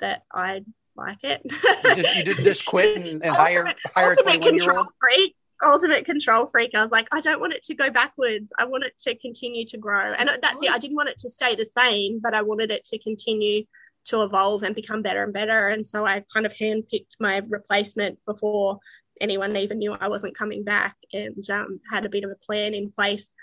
that 0.00 0.22
I 0.32 0.64
like 0.96 1.24
it. 1.24 1.40
you, 1.44 2.02
just, 2.02 2.16
you 2.16 2.24
did 2.24 2.36
just 2.38 2.66
quit 2.66 3.04
and, 3.04 3.22
and 3.24 3.32
hire 3.34 3.74
hire 3.94 4.12
a 4.12 4.16
ultimate 4.16 4.42
control 4.42 4.86
freak 5.00 5.34
ultimate 5.64 6.04
control 6.04 6.46
freak. 6.46 6.72
I 6.74 6.82
was 6.82 6.90
like, 6.90 7.08
I 7.12 7.20
don't 7.20 7.40
want 7.40 7.52
it 7.52 7.62
to 7.64 7.74
go 7.74 7.90
backwards. 7.90 8.52
I 8.58 8.64
want 8.66 8.84
it 8.84 8.96
to 9.00 9.16
continue 9.16 9.64
to 9.66 9.78
grow. 9.78 10.12
And 10.12 10.28
that's 10.28 10.62
it. 10.62 10.70
I 10.70 10.78
didn't 10.78 10.96
want 10.96 11.08
it 11.08 11.18
to 11.18 11.30
stay 11.30 11.54
the 11.54 11.64
same, 11.64 12.20
but 12.20 12.34
I 12.34 12.42
wanted 12.42 12.70
it 12.70 12.84
to 12.86 12.98
continue 12.98 13.64
to 14.06 14.22
evolve 14.22 14.62
and 14.62 14.74
become 14.74 15.02
better 15.02 15.22
and 15.22 15.32
better. 15.32 15.68
And 15.68 15.86
so 15.86 16.04
I 16.04 16.24
kind 16.32 16.46
of 16.46 16.52
handpicked 16.52 17.16
my 17.20 17.40
replacement 17.48 18.18
before 18.26 18.78
anyone 19.20 19.56
even 19.56 19.78
knew 19.78 19.92
I 19.92 20.08
wasn't 20.08 20.36
coming 20.36 20.64
back 20.64 20.96
and 21.12 21.48
um, 21.50 21.80
had 21.90 22.04
a 22.04 22.10
bit 22.10 22.24
of 22.24 22.30
a 22.30 22.46
plan 22.46 22.74
in 22.74 22.90
place 22.90 23.34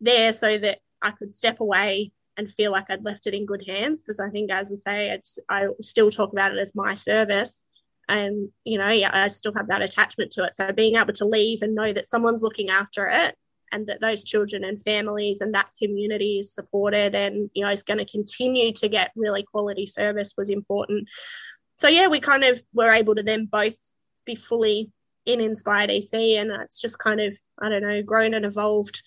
there 0.00 0.32
so 0.32 0.56
that 0.56 0.78
I 1.02 1.10
could 1.10 1.32
step 1.32 1.60
away 1.60 2.12
and 2.38 2.50
feel 2.50 2.72
like 2.72 2.90
I'd 2.90 3.04
left 3.04 3.26
it 3.26 3.34
in 3.34 3.46
good 3.46 3.64
hands. 3.66 4.02
Because 4.02 4.20
I 4.20 4.30
think, 4.30 4.50
as 4.50 4.72
I 4.72 4.76
say, 4.76 5.10
it's, 5.10 5.38
I 5.48 5.68
still 5.82 6.10
talk 6.10 6.32
about 6.32 6.52
it 6.52 6.58
as 6.58 6.74
my 6.74 6.94
service 6.94 7.64
and 8.08 8.48
you 8.64 8.78
know 8.78 8.88
yeah, 8.88 9.10
i 9.12 9.28
still 9.28 9.52
have 9.56 9.68
that 9.68 9.82
attachment 9.82 10.30
to 10.32 10.44
it. 10.44 10.54
So 10.54 10.72
being 10.72 10.96
able 10.96 11.12
to 11.14 11.24
leave 11.24 11.62
and 11.62 11.74
know 11.74 11.92
that 11.92 12.08
someone's 12.08 12.42
looking 12.42 12.70
after 12.70 13.08
it 13.08 13.34
and 13.72 13.86
that 13.88 14.00
those 14.00 14.22
children 14.22 14.64
and 14.64 14.82
families 14.82 15.40
and 15.40 15.54
that 15.54 15.70
community 15.80 16.38
is 16.38 16.54
supported 16.54 17.14
and 17.14 17.50
you 17.54 17.64
know 17.64 17.70
is 17.70 17.82
going 17.82 17.98
to 17.98 18.04
continue 18.04 18.72
to 18.72 18.88
get 18.88 19.10
really 19.16 19.42
quality 19.42 19.86
service 19.86 20.34
was 20.36 20.50
important. 20.50 21.08
So 21.78 21.88
yeah 21.88 22.08
we 22.08 22.20
kind 22.20 22.44
of 22.44 22.60
were 22.72 22.92
able 22.92 23.14
to 23.14 23.22
then 23.22 23.46
both 23.46 23.76
be 24.24 24.34
fully 24.34 24.90
in 25.24 25.40
inspired 25.40 25.90
ec 25.90 26.12
and 26.12 26.50
it's 26.50 26.80
just 26.80 27.00
kind 27.00 27.20
of 27.20 27.36
i 27.60 27.68
don't 27.68 27.82
know 27.82 28.00
grown 28.02 28.34
and 28.34 28.44
evolved 28.44 29.02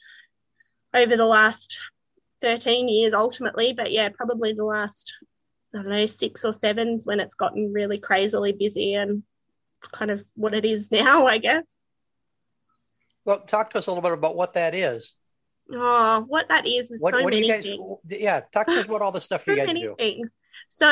over 0.93 1.15
the 1.15 1.25
last 1.25 1.79
13 2.41 2.87
years 2.89 3.13
ultimately. 3.13 3.73
But 3.73 3.91
yeah 3.91 4.09
probably 4.09 4.53
the 4.53 4.65
last 4.65 5.13
I 5.73 5.77
don't 5.77 5.89
know, 5.89 6.05
six 6.05 6.43
or 6.43 6.53
sevens 6.53 7.05
when 7.05 7.19
it's 7.19 7.35
gotten 7.35 7.71
really 7.73 7.99
crazily 7.99 8.51
busy 8.51 8.95
and 8.95 9.23
kind 9.91 10.11
of 10.11 10.23
what 10.35 10.53
it 10.53 10.65
is 10.65 10.91
now, 10.91 11.25
I 11.27 11.37
guess. 11.37 11.77
Well, 13.25 13.41
talk 13.41 13.71
to 13.71 13.77
us 13.77 13.87
a 13.87 13.91
little 13.91 14.01
bit 14.01 14.13
about 14.13 14.35
what 14.35 14.53
that 14.53 14.73
is. 14.73 15.13
Oh, 15.71 16.25
what 16.27 16.49
that 16.49 16.65
is 16.65 16.89
is 16.89 17.01
what, 17.01 17.13
so 17.13 17.23
what 17.23 17.33
many 17.33 17.45
you 17.45 17.53
guys, 17.53 17.63
things. 17.63 17.79
Yeah, 18.07 18.41
talk 18.51 18.65
to 18.67 18.79
us 18.79 18.85
about 18.85 19.03
all 19.03 19.11
the 19.11 19.21
stuff 19.21 19.45
so 19.45 19.51
you 19.51 19.57
guys 19.57 19.67
many 19.67 19.83
do. 19.83 19.95
things. 19.99 20.31
So 20.67 20.89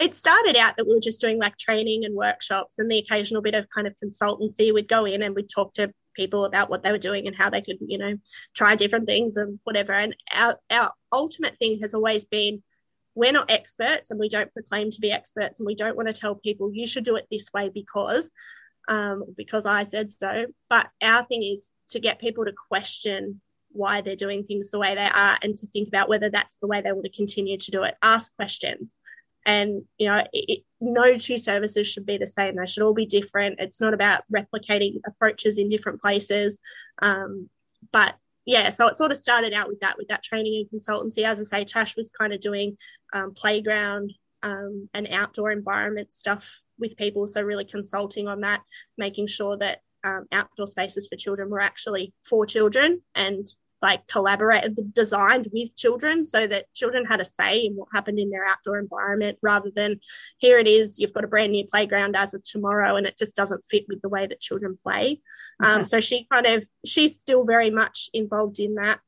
it 0.00 0.16
started 0.16 0.56
out 0.56 0.76
that 0.76 0.86
we 0.86 0.94
were 0.94 1.00
just 1.00 1.20
doing 1.20 1.38
like 1.38 1.56
training 1.56 2.04
and 2.04 2.14
workshops 2.14 2.80
and 2.80 2.90
the 2.90 2.98
occasional 2.98 3.42
bit 3.42 3.54
of 3.54 3.68
kind 3.70 3.86
of 3.86 3.94
consultancy. 4.02 4.74
We'd 4.74 4.88
go 4.88 5.04
in 5.04 5.22
and 5.22 5.36
we'd 5.36 5.48
talk 5.48 5.74
to 5.74 5.92
people 6.14 6.46
about 6.46 6.68
what 6.68 6.82
they 6.82 6.90
were 6.90 6.98
doing 6.98 7.28
and 7.28 7.36
how 7.36 7.50
they 7.50 7.62
could, 7.62 7.76
you 7.80 7.98
know, 7.98 8.16
try 8.54 8.74
different 8.74 9.06
things 9.06 9.36
and 9.36 9.60
whatever. 9.64 9.92
And 9.92 10.16
our, 10.34 10.56
our 10.70 10.92
ultimate 11.12 11.56
thing 11.58 11.78
has 11.82 11.94
always 11.94 12.24
been 12.24 12.62
we're 13.16 13.32
not 13.32 13.50
experts 13.50 14.10
and 14.10 14.20
we 14.20 14.28
don't 14.28 14.52
proclaim 14.52 14.90
to 14.90 15.00
be 15.00 15.10
experts 15.10 15.58
and 15.58 15.66
we 15.66 15.74
don't 15.74 15.96
want 15.96 16.06
to 16.06 16.14
tell 16.14 16.36
people 16.36 16.70
you 16.72 16.86
should 16.86 17.04
do 17.04 17.16
it 17.16 17.26
this 17.30 17.50
way 17.52 17.70
because 17.72 18.30
um, 18.88 19.24
because 19.36 19.66
I 19.66 19.82
said 19.82 20.12
so. 20.12 20.46
But 20.68 20.88
our 21.02 21.24
thing 21.24 21.42
is 21.42 21.72
to 21.88 21.98
get 21.98 22.20
people 22.20 22.44
to 22.44 22.52
question 22.68 23.40
why 23.72 24.00
they're 24.00 24.16
doing 24.16 24.44
things 24.44 24.70
the 24.70 24.78
way 24.78 24.94
they 24.94 25.08
are 25.08 25.38
and 25.42 25.56
to 25.58 25.66
think 25.66 25.88
about 25.88 26.08
whether 26.08 26.30
that's 26.30 26.58
the 26.58 26.68
way 26.68 26.80
they 26.80 26.92
want 26.92 27.04
to 27.04 27.10
continue 27.10 27.58
to 27.58 27.70
do 27.70 27.82
it. 27.82 27.96
Ask 28.02 28.34
questions. 28.36 28.96
And 29.44 29.82
you 29.98 30.08
know, 30.08 30.24
it, 30.32 30.64
no 30.80 31.16
two 31.16 31.38
services 31.38 31.88
should 31.88 32.06
be 32.06 32.18
the 32.18 32.26
same. 32.26 32.56
They 32.56 32.66
should 32.66 32.82
all 32.82 32.94
be 32.94 33.06
different. 33.06 33.60
It's 33.60 33.80
not 33.80 33.94
about 33.94 34.24
replicating 34.32 35.00
approaches 35.06 35.58
in 35.58 35.68
different 35.68 36.00
places, 36.00 36.58
um, 37.00 37.48
but 37.92 38.14
yeah, 38.46 38.70
so 38.70 38.86
it 38.86 38.96
sort 38.96 39.10
of 39.10 39.18
started 39.18 39.52
out 39.52 39.68
with 39.68 39.80
that, 39.80 39.98
with 39.98 40.08
that 40.08 40.22
training 40.22 40.66
and 40.72 40.80
consultancy. 40.80 41.24
As 41.24 41.40
I 41.40 41.42
say, 41.42 41.64
Tash 41.64 41.96
was 41.96 42.10
kind 42.10 42.32
of 42.32 42.40
doing 42.40 42.78
um, 43.12 43.34
playground 43.34 44.12
um, 44.42 44.88
and 44.94 45.08
outdoor 45.10 45.50
environment 45.50 46.12
stuff 46.12 46.62
with 46.78 46.96
people. 46.96 47.26
So 47.26 47.42
really 47.42 47.64
consulting 47.64 48.28
on 48.28 48.40
that, 48.40 48.62
making 48.96 49.26
sure 49.26 49.56
that 49.58 49.80
um, 50.04 50.26
outdoor 50.30 50.68
spaces 50.68 51.08
for 51.08 51.16
children 51.16 51.50
were 51.50 51.60
actually 51.60 52.12
for 52.24 52.46
children 52.46 53.02
and 53.16 53.46
like 53.82 54.06
collaborated, 54.06 54.94
designed 54.94 55.48
with 55.52 55.76
children 55.76 56.24
so 56.24 56.46
that 56.46 56.72
children 56.72 57.04
had 57.04 57.20
a 57.20 57.24
say 57.24 57.60
in 57.60 57.74
what 57.74 57.88
happened 57.92 58.18
in 58.18 58.30
their 58.30 58.46
outdoor 58.46 58.78
environment 58.78 59.38
rather 59.42 59.70
than 59.74 60.00
here 60.38 60.58
it 60.58 60.66
is, 60.66 60.98
you've 60.98 61.12
got 61.12 61.24
a 61.24 61.28
brand 61.28 61.52
new 61.52 61.66
playground 61.66 62.16
as 62.16 62.32
of 62.32 62.42
tomorrow 62.42 62.96
and 62.96 63.06
it 63.06 63.18
just 63.18 63.36
doesn't 63.36 63.64
fit 63.70 63.84
with 63.88 64.00
the 64.00 64.08
way 64.08 64.26
that 64.26 64.40
children 64.40 64.76
play. 64.82 65.20
Okay. 65.62 65.70
Um, 65.70 65.84
so 65.84 66.00
she 66.00 66.26
kind 66.30 66.46
of, 66.46 66.64
she's 66.84 67.20
still 67.20 67.44
very 67.44 67.70
much 67.70 68.08
involved 68.14 68.60
in 68.60 68.74
that 68.76 69.00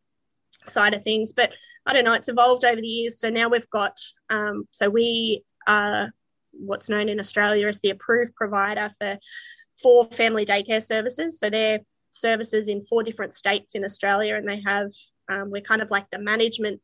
side 0.67 0.95
of 0.95 1.03
things, 1.03 1.33
but 1.33 1.53
I 1.87 1.95
don't 1.95 2.05
know, 2.05 2.13
it's 2.13 2.29
evolved 2.29 2.65
over 2.65 2.81
the 2.81 2.87
years. 2.87 3.19
So 3.19 3.31
now 3.31 3.49
we've 3.49 3.71
got, 3.71 3.99
um, 4.29 4.69
so 4.73 4.91
we 4.91 5.45
are 5.67 6.13
what's 6.53 6.89
known 6.91 7.09
in 7.09 7.21
Australia 7.21 7.69
as 7.69 7.81
the 7.81 7.91
approved 7.91 8.35
provider 8.35 8.91
for 8.99 9.19
four 9.83 10.07
family 10.09 10.45
daycare 10.45 10.83
services. 10.83 11.39
So 11.39 11.49
they're 11.49 11.81
services 12.21 12.69
in 12.69 12.85
four 12.85 13.03
different 13.03 13.35
states 13.35 13.75
in 13.75 13.85
Australia, 13.85 14.37
and 14.37 14.49
they 14.49 14.63
have 14.67 14.91
um, 15.29 15.51
we're 15.51 15.63
kind 15.63 15.83
of 15.83 15.91
like 15.91 16.11
the 16.11 16.19
management 16.19 16.81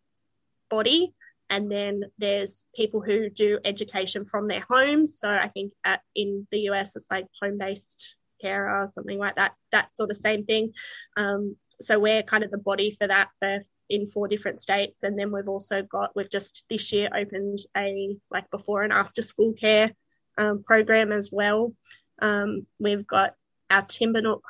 body. 0.71 1.15
And 1.51 1.71
then 1.71 2.05
there's 2.19 2.65
people 2.75 3.01
who 3.01 3.29
do 3.29 3.59
education 3.65 4.25
from 4.25 4.49
their 4.49 4.65
homes. 4.69 5.19
So 5.19 5.29
I 5.29 5.49
think 5.49 5.73
at, 5.85 6.01
in 6.15 6.47
the 6.51 6.71
US, 6.71 6.97
it's 6.97 7.11
like 7.11 7.27
home 7.41 7.59
based 7.59 8.17
care 8.41 8.69
or 8.69 8.89
something 8.89 9.19
like 9.19 9.37
that, 9.37 9.53
that 9.73 9.95
sort 9.95 10.11
of 10.11 10.17
same 10.17 10.45
thing. 10.45 10.73
Um, 11.17 11.57
so 11.81 11.99
we're 11.99 12.23
kind 12.23 12.45
of 12.45 12.51
the 12.51 12.59
body 12.59 12.97
for 12.99 13.07
that 13.07 13.29
for 13.41 13.61
in 13.91 14.07
four 14.07 14.27
different 14.27 14.61
states. 14.61 15.03
And 15.03 15.19
then 15.19 15.31
we've 15.31 15.49
also 15.49 15.83
got, 15.83 16.17
we've 16.17 16.31
just 16.31 16.65
this 16.71 16.93
year 16.93 17.09
opened 17.15 17.59
a 17.77 18.17
like 18.31 18.51
before 18.51 18.83
and 18.83 18.93
after 18.93 19.21
school 19.23 19.53
care 19.53 19.93
um, 20.39 20.63
program 20.63 21.13
as 21.13 21.31
well. 21.31 21.75
Um, 22.21 22.67
we've 22.79 23.07
got 23.07 23.35
our 23.71 23.83
Timbernook 23.83 24.41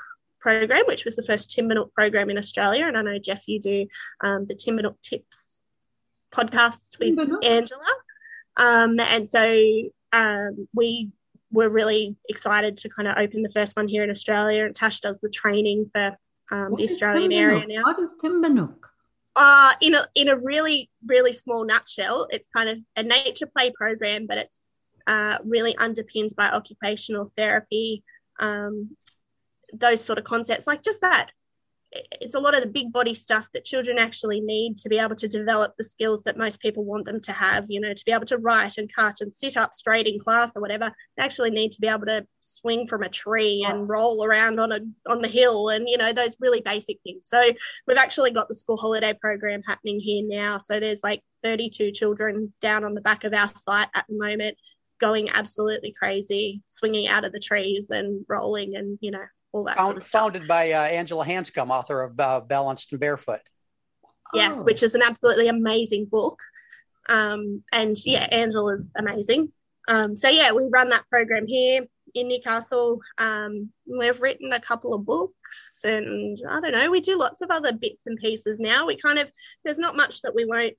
program, 0.44 0.84
which 0.86 1.06
was 1.06 1.16
the 1.16 1.22
first 1.22 1.48
Timbernook 1.48 1.90
program 1.94 2.28
in 2.28 2.36
Australia. 2.36 2.86
And 2.86 2.98
I 2.98 3.02
know, 3.02 3.18
Jeff, 3.18 3.48
you 3.48 3.58
do 3.60 3.86
um, 4.20 4.44
the 4.46 4.54
Timbernook 4.54 5.00
Tips 5.02 5.60
podcast 6.30 6.98
with 6.98 7.16
Timbernook. 7.16 7.44
Angela. 7.44 7.92
Um, 8.58 9.00
and 9.00 9.28
so 9.28 9.44
um, 10.12 10.68
we 10.74 11.10
were 11.50 11.70
really 11.70 12.16
excited 12.28 12.76
to 12.76 12.90
kind 12.90 13.08
of 13.08 13.16
open 13.16 13.42
the 13.42 13.54
first 13.58 13.74
one 13.74 13.88
here 13.88 14.04
in 14.04 14.10
Australia. 14.10 14.66
And 14.66 14.76
Tash 14.76 15.00
does 15.00 15.18
the 15.20 15.30
training 15.30 15.86
for 15.92 16.14
um, 16.52 16.74
the 16.76 16.84
Australian 16.84 17.32
area 17.32 17.64
now. 17.66 17.82
What 17.82 17.98
is 17.98 18.12
Timbernook? 18.22 18.76
Uh, 19.36 19.72
in 19.80 19.94
a 19.94 20.04
in 20.14 20.28
a 20.28 20.36
really 20.36 20.88
really 21.06 21.32
small 21.32 21.64
nutshell, 21.64 22.28
it's 22.30 22.48
kind 22.56 22.68
of 22.68 22.78
a 22.94 23.02
nature 23.02 23.46
play 23.46 23.72
program, 23.72 24.26
but 24.28 24.38
it's 24.38 24.60
uh, 25.08 25.38
really 25.44 25.74
underpinned 25.76 26.32
by 26.36 26.48
occupational 26.50 27.28
therapy, 27.36 28.04
um, 28.38 28.96
those 29.78 30.02
sort 30.02 30.18
of 30.18 30.24
concepts, 30.24 30.66
like 30.66 30.82
just 30.82 31.00
that 31.02 31.30
it's 32.20 32.34
a 32.34 32.40
lot 32.40 32.54
of 32.54 32.62
the 32.62 32.68
big 32.68 32.92
body 32.92 33.14
stuff 33.14 33.48
that 33.52 33.64
children 33.64 33.98
actually 33.98 34.40
need 34.40 34.76
to 34.76 34.88
be 34.88 34.98
able 34.98 35.14
to 35.14 35.28
develop 35.28 35.74
the 35.76 35.84
skills 35.84 36.22
that 36.22 36.36
most 36.36 36.60
people 36.60 36.84
want 36.84 37.04
them 37.04 37.20
to 37.20 37.32
have 37.32 37.66
you 37.68 37.80
know 37.80 37.92
to 37.92 38.04
be 38.04 38.12
able 38.12 38.26
to 38.26 38.38
write 38.38 38.78
and 38.78 38.92
cut 38.92 39.20
and 39.20 39.34
sit 39.34 39.56
up 39.56 39.74
straight 39.74 40.06
in 40.06 40.18
class 40.18 40.52
or 40.56 40.62
whatever. 40.62 40.92
They 41.16 41.24
actually 41.24 41.50
need 41.50 41.72
to 41.72 41.80
be 41.80 41.88
able 41.88 42.06
to 42.06 42.26
swing 42.40 42.86
from 42.86 43.02
a 43.02 43.08
tree 43.08 43.64
and 43.66 43.88
roll 43.88 44.24
around 44.24 44.58
on 44.58 44.72
a 44.72 44.80
on 45.06 45.22
the 45.22 45.28
hill 45.28 45.68
and 45.68 45.88
you 45.88 45.96
know 45.96 46.12
those 46.12 46.36
really 46.40 46.60
basic 46.60 46.98
things. 47.04 47.22
So 47.24 47.42
we've 47.86 47.96
actually 47.96 48.32
got 48.32 48.48
the 48.48 48.54
school 48.54 48.76
holiday 48.76 49.14
program 49.20 49.62
happening 49.66 50.00
here 50.00 50.24
now. 50.26 50.58
So 50.58 50.80
there's 50.80 51.02
like 51.02 51.22
32 51.42 51.92
children 51.92 52.52
down 52.60 52.84
on 52.84 52.94
the 52.94 53.02
back 53.02 53.24
of 53.24 53.34
our 53.34 53.48
site 53.48 53.88
at 53.94 54.06
the 54.08 54.16
moment 54.16 54.56
going 55.00 55.28
absolutely 55.30 55.92
crazy 55.92 56.62
swinging 56.68 57.08
out 57.08 57.24
of 57.24 57.32
the 57.32 57.40
trees 57.40 57.90
and 57.90 58.24
rolling 58.28 58.76
and 58.76 58.96
you 59.00 59.10
know 59.10 59.24
all 59.54 59.64
that 59.64 59.76
Found, 59.76 59.86
sort 59.86 59.96
of 59.98 60.02
stuff. 60.02 60.20
Founded 60.20 60.48
by 60.48 60.72
uh, 60.72 60.82
Angela 60.82 61.24
Hanscom, 61.24 61.70
author 61.70 62.02
of 62.02 62.18
uh, 62.18 62.40
Balanced 62.40 62.90
and 62.92 63.00
Barefoot. 63.00 63.40
Yes, 64.34 64.56
oh. 64.58 64.64
which 64.64 64.82
is 64.82 64.96
an 64.96 65.02
absolutely 65.02 65.46
amazing 65.48 66.06
book. 66.06 66.40
Um, 67.08 67.62
and 67.72 67.96
yeah, 68.04 68.26
Angela's 68.32 68.90
amazing. 68.96 69.52
Um, 69.86 70.16
so 70.16 70.28
yeah, 70.28 70.52
we 70.52 70.68
run 70.72 70.88
that 70.88 71.08
program 71.08 71.46
here 71.46 71.82
in 72.14 72.28
Newcastle. 72.28 73.00
Um, 73.18 73.70
we've 73.86 74.20
written 74.20 74.52
a 74.52 74.60
couple 74.60 74.92
of 74.92 75.04
books, 75.04 75.80
and 75.84 76.36
I 76.48 76.60
don't 76.60 76.72
know, 76.72 76.90
we 76.90 77.00
do 77.00 77.16
lots 77.16 77.40
of 77.40 77.50
other 77.50 77.72
bits 77.72 78.06
and 78.06 78.18
pieces 78.18 78.58
now. 78.58 78.86
We 78.86 78.96
kind 78.96 79.20
of 79.20 79.30
there's 79.64 79.78
not 79.78 79.96
much 79.96 80.22
that 80.22 80.34
we 80.34 80.46
won't 80.46 80.74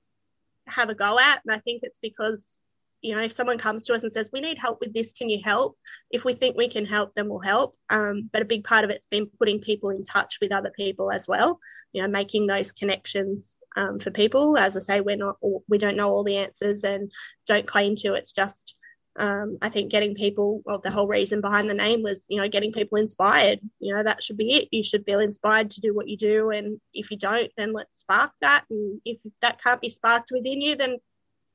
have 0.66 0.90
a 0.90 0.94
go 0.94 1.18
at, 1.18 1.40
and 1.46 1.54
I 1.54 1.60
think 1.60 1.80
it's 1.82 2.00
because 2.00 2.60
you 3.02 3.14
know, 3.14 3.22
if 3.22 3.32
someone 3.32 3.58
comes 3.58 3.84
to 3.84 3.94
us 3.94 4.02
and 4.02 4.12
says, 4.12 4.30
we 4.32 4.40
need 4.40 4.58
help 4.58 4.80
with 4.80 4.92
this, 4.92 5.12
can 5.12 5.28
you 5.28 5.40
help? 5.44 5.76
If 6.10 6.24
we 6.24 6.34
think 6.34 6.56
we 6.56 6.68
can 6.68 6.86
help, 6.86 7.14
then 7.14 7.28
we'll 7.28 7.38
help. 7.38 7.76
Um, 7.90 8.28
but 8.32 8.42
a 8.42 8.46
big 8.46 8.64
part 8.64 8.84
of 8.84 8.90
it's 8.90 9.06
been 9.06 9.28
putting 9.38 9.60
people 9.60 9.90
in 9.90 10.04
touch 10.04 10.38
with 10.40 10.52
other 10.52 10.72
people 10.74 11.12
as 11.12 11.28
well, 11.28 11.60
you 11.92 12.02
know, 12.02 12.08
making 12.08 12.46
those 12.46 12.72
connections 12.72 13.58
um, 13.76 13.98
for 13.98 14.10
people. 14.10 14.56
As 14.56 14.76
I 14.76 14.80
say, 14.80 15.00
we're 15.00 15.16
not, 15.16 15.36
we 15.68 15.78
don't 15.78 15.96
know 15.96 16.10
all 16.10 16.24
the 16.24 16.38
answers 16.38 16.84
and 16.84 17.12
don't 17.46 17.66
claim 17.66 17.96
to. 17.96 18.14
It's 18.14 18.32
just, 18.32 18.74
um, 19.18 19.58
I 19.62 19.68
think 19.68 19.90
getting 19.90 20.14
people, 20.14 20.62
well, 20.64 20.78
the 20.78 20.90
whole 20.90 21.06
reason 21.06 21.40
behind 21.40 21.70
the 21.70 21.74
name 21.74 22.02
was, 22.02 22.26
you 22.28 22.40
know, 22.40 22.48
getting 22.48 22.72
people 22.72 22.98
inspired. 22.98 23.60
You 23.78 23.94
know, 23.94 24.02
that 24.02 24.22
should 24.22 24.36
be 24.36 24.54
it. 24.54 24.68
You 24.72 24.82
should 24.82 25.04
feel 25.04 25.20
inspired 25.20 25.70
to 25.72 25.80
do 25.80 25.94
what 25.94 26.08
you 26.08 26.16
do. 26.16 26.50
And 26.50 26.80
if 26.92 27.10
you 27.10 27.16
don't, 27.16 27.50
then 27.56 27.72
let's 27.72 28.00
spark 28.00 28.32
that. 28.40 28.64
And 28.68 29.00
if 29.04 29.18
that 29.42 29.62
can't 29.62 29.80
be 29.80 29.88
sparked 29.88 30.30
within 30.32 30.60
you, 30.60 30.76
then 30.76 30.98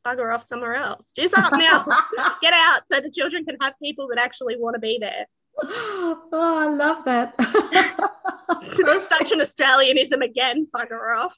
bugger 0.06 0.34
off 0.34 0.46
somewhere 0.46 0.76
else. 0.76 1.12
Do 1.14 1.28
something 1.28 1.62
else. 1.62 1.86
Get 2.42 2.54
out 2.54 2.82
so 2.92 3.00
the 3.00 3.12
children 3.12 3.46
can 3.46 3.58
have 3.62 3.74
people 3.82 4.08
that 4.10 4.20
actually 4.20 4.56
want 4.58 4.76
to 4.76 4.80
be 4.80 4.98
there. 5.00 5.26
Oh, 6.34 6.58
I 6.58 6.74
love 6.74 7.04
that. 7.06 7.36
Such 9.10 9.32
an 9.34 9.42
Australianism 9.42 10.24
again. 10.24 10.66
Bugger 10.74 11.18
off. 11.18 11.36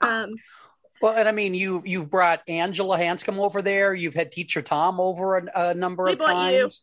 Um, 0.00 0.34
well, 1.02 1.14
and 1.14 1.28
I 1.28 1.32
mean, 1.32 1.52
you 1.52 1.82
you've 1.84 2.08
brought 2.08 2.42
Angela 2.48 2.96
Hanscom 2.96 3.38
over 3.38 3.62
there. 3.62 3.92
You've 3.92 4.14
had 4.14 4.30
Teacher 4.30 4.62
Tom 4.62 5.00
over 5.00 5.38
a, 5.38 5.70
a 5.70 5.74
number 5.74 6.06
of 6.06 6.18
times. 6.18 6.80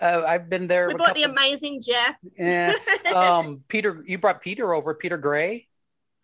Uh, 0.00 0.22
I've 0.26 0.50
been 0.50 0.66
there. 0.66 0.88
We 0.88 0.94
brought 0.94 1.14
the 1.14 1.22
amazing 1.22 1.80
Jeff. 1.80 2.18
Yeah. 2.36 2.72
Um, 3.14 3.62
Peter, 3.68 4.02
you 4.06 4.18
brought 4.18 4.42
Peter 4.42 4.74
over. 4.74 4.92
Peter 4.92 5.16
Gray. 5.16 5.68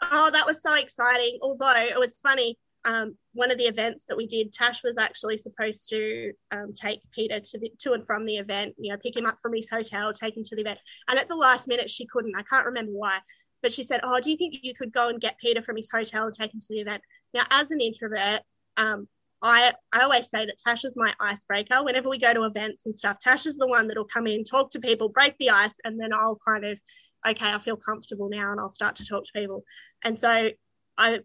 Oh, 0.02 0.28
that 0.32 0.44
was 0.44 0.60
so 0.60 0.74
exciting. 0.74 1.38
Although 1.40 1.76
it 1.76 1.98
was 1.98 2.18
funny 2.20 2.58
um, 2.84 3.16
one 3.34 3.50
of 3.50 3.58
the 3.58 3.64
events 3.64 4.06
that 4.06 4.16
we 4.16 4.26
did, 4.26 4.52
Tash 4.52 4.82
was 4.82 4.96
actually 4.98 5.36
supposed 5.36 5.88
to 5.90 6.32
um, 6.50 6.72
take 6.72 7.00
Peter 7.14 7.38
to 7.38 7.58
the, 7.58 7.70
to 7.80 7.92
and 7.92 8.06
from 8.06 8.24
the 8.24 8.36
event. 8.36 8.74
You 8.78 8.92
know, 8.92 8.98
pick 8.98 9.16
him 9.16 9.26
up 9.26 9.38
from 9.42 9.54
his 9.54 9.68
hotel, 9.68 10.12
take 10.12 10.36
him 10.36 10.44
to 10.44 10.56
the 10.56 10.62
event. 10.62 10.78
And 11.08 11.18
at 11.18 11.28
the 11.28 11.36
last 11.36 11.68
minute, 11.68 11.90
she 11.90 12.06
couldn't. 12.06 12.34
I 12.36 12.42
can't 12.42 12.66
remember 12.66 12.92
why, 12.92 13.18
but 13.62 13.72
she 13.72 13.82
said, 13.82 14.00
"Oh, 14.02 14.20
do 14.20 14.30
you 14.30 14.36
think 14.36 14.54
you 14.62 14.74
could 14.74 14.92
go 14.92 15.08
and 15.08 15.20
get 15.20 15.38
Peter 15.38 15.62
from 15.62 15.76
his 15.76 15.90
hotel 15.90 16.26
and 16.26 16.34
take 16.34 16.54
him 16.54 16.60
to 16.60 16.66
the 16.70 16.80
event?" 16.80 17.02
Now, 17.34 17.44
as 17.50 17.70
an 17.70 17.80
introvert, 17.80 18.40
um, 18.78 19.06
I 19.42 19.74
I 19.92 20.00
always 20.00 20.30
say 20.30 20.46
that 20.46 20.58
Tash 20.58 20.84
is 20.84 20.96
my 20.96 21.14
icebreaker. 21.20 21.84
Whenever 21.84 22.08
we 22.08 22.18
go 22.18 22.32
to 22.32 22.44
events 22.44 22.86
and 22.86 22.96
stuff, 22.96 23.18
Tash 23.20 23.44
is 23.44 23.58
the 23.58 23.68
one 23.68 23.88
that'll 23.88 24.04
come 24.06 24.26
in, 24.26 24.42
talk 24.42 24.70
to 24.70 24.80
people, 24.80 25.10
break 25.10 25.36
the 25.38 25.50
ice, 25.50 25.74
and 25.84 26.00
then 26.00 26.14
I'll 26.14 26.38
kind 26.46 26.64
of, 26.64 26.80
okay, 27.28 27.52
I 27.52 27.58
feel 27.58 27.76
comfortable 27.76 28.30
now, 28.30 28.52
and 28.52 28.60
I'll 28.60 28.70
start 28.70 28.96
to 28.96 29.06
talk 29.06 29.24
to 29.24 29.38
people. 29.38 29.64
And 30.02 30.18
so 30.18 30.48
I 30.96 31.20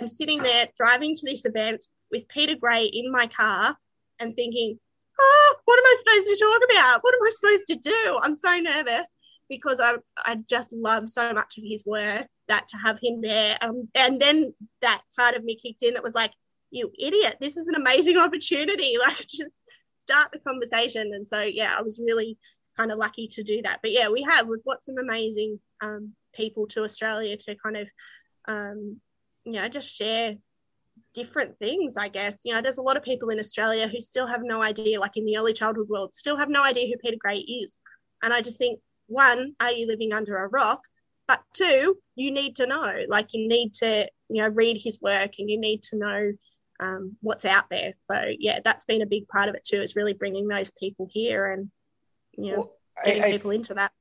am 0.00 0.08
sitting 0.08 0.42
there 0.42 0.68
driving 0.76 1.14
to 1.14 1.26
this 1.26 1.44
event 1.44 1.84
with 2.10 2.28
Peter 2.28 2.56
Gray 2.56 2.84
in 2.84 3.10
my 3.10 3.26
car 3.26 3.76
and 4.18 4.34
thinking, 4.34 4.78
oh, 5.20 5.54
what 5.64 5.78
am 5.78 5.84
I 5.84 5.96
supposed 5.98 6.28
to 6.28 6.44
talk 6.44 6.62
about? 6.70 7.02
What 7.02 7.14
am 7.14 7.22
I 7.22 7.30
supposed 7.30 7.66
to 7.68 7.76
do? 7.76 8.20
I'm 8.22 8.34
so 8.34 8.58
nervous 8.58 9.10
because 9.48 9.80
I, 9.80 9.96
I 10.18 10.36
just 10.48 10.72
love 10.72 11.08
so 11.08 11.32
much 11.32 11.58
of 11.58 11.64
his 11.66 11.84
work 11.84 12.26
that 12.48 12.68
to 12.68 12.76
have 12.76 12.98
him 13.02 13.20
there. 13.20 13.56
Um, 13.60 13.88
and 13.94 14.20
then 14.20 14.54
that 14.80 15.02
part 15.16 15.34
of 15.34 15.44
me 15.44 15.56
kicked 15.56 15.82
in 15.82 15.94
that 15.94 16.02
was 16.02 16.14
like, 16.14 16.32
you 16.70 16.90
idiot, 16.98 17.36
this 17.40 17.56
is 17.56 17.66
an 17.66 17.74
amazing 17.74 18.16
opportunity. 18.16 18.96
Like, 18.98 19.26
just 19.26 19.60
start 19.90 20.32
the 20.32 20.38
conversation. 20.38 21.12
And 21.14 21.26
so, 21.26 21.40
yeah, 21.42 21.74
I 21.76 21.82
was 21.82 22.00
really 22.04 22.38
kind 22.76 22.92
of 22.92 22.98
lucky 22.98 23.28
to 23.28 23.42
do 23.42 23.60
that. 23.62 23.80
But 23.82 23.90
yeah, 23.90 24.08
we 24.08 24.22
have, 24.22 24.46
we've 24.46 24.64
got 24.64 24.82
some 24.82 24.98
amazing 24.98 25.58
um, 25.80 26.12
people 26.34 26.66
to 26.68 26.84
Australia 26.84 27.36
to 27.36 27.56
kind 27.56 27.76
of 27.76 27.88
um, 28.46 29.00
you 29.44 29.52
know, 29.52 29.68
just 29.68 29.94
share 29.94 30.36
different 31.14 31.58
things, 31.58 31.96
I 31.96 32.08
guess. 32.08 32.40
You 32.44 32.54
know, 32.54 32.60
there's 32.60 32.78
a 32.78 32.82
lot 32.82 32.96
of 32.96 33.02
people 33.02 33.30
in 33.30 33.38
Australia 33.38 33.88
who 33.88 34.00
still 34.00 34.26
have 34.26 34.42
no 34.42 34.62
idea, 34.62 35.00
like 35.00 35.16
in 35.16 35.24
the 35.24 35.36
early 35.38 35.52
childhood 35.52 35.88
world, 35.88 36.14
still 36.14 36.36
have 36.36 36.48
no 36.48 36.62
idea 36.62 36.86
who 36.86 36.98
Peter 36.98 37.16
Gray 37.18 37.38
is. 37.38 37.80
And 38.22 38.32
I 38.32 38.42
just 38.42 38.58
think, 38.58 38.80
one, 39.06 39.54
are 39.60 39.72
you 39.72 39.86
living 39.86 40.12
under 40.12 40.36
a 40.36 40.48
rock? 40.48 40.82
But 41.26 41.42
two, 41.54 41.96
you 42.16 42.30
need 42.30 42.56
to 42.56 42.66
know, 42.66 43.04
like 43.08 43.28
you 43.32 43.48
need 43.48 43.74
to, 43.74 44.08
you 44.28 44.42
know, 44.42 44.48
read 44.48 44.80
his 44.82 45.00
work 45.00 45.32
and 45.38 45.48
you 45.48 45.58
need 45.58 45.82
to 45.84 45.96
know 45.96 46.32
um, 46.80 47.16
what's 47.20 47.44
out 47.44 47.70
there. 47.70 47.94
So 47.98 48.32
yeah, 48.38 48.60
that's 48.64 48.84
been 48.84 49.02
a 49.02 49.06
big 49.06 49.28
part 49.28 49.48
of 49.48 49.54
it 49.54 49.64
too, 49.64 49.80
is 49.80 49.96
really 49.96 50.12
bringing 50.12 50.48
those 50.48 50.72
people 50.72 51.08
here 51.10 51.46
and, 51.46 51.70
you 52.36 52.50
know, 52.50 52.56
well, 52.56 52.76
getting 53.04 53.22
I, 53.22 53.26
I 53.26 53.30
people 53.30 53.50
into 53.50 53.74
that. 53.74 53.92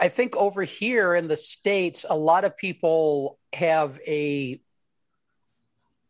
I 0.00 0.08
think 0.08 0.36
over 0.36 0.62
here 0.62 1.14
in 1.14 1.28
the 1.28 1.36
States, 1.36 2.06
a 2.08 2.16
lot 2.16 2.44
of 2.44 2.56
people 2.56 3.38
have 3.52 3.98
a 4.06 4.60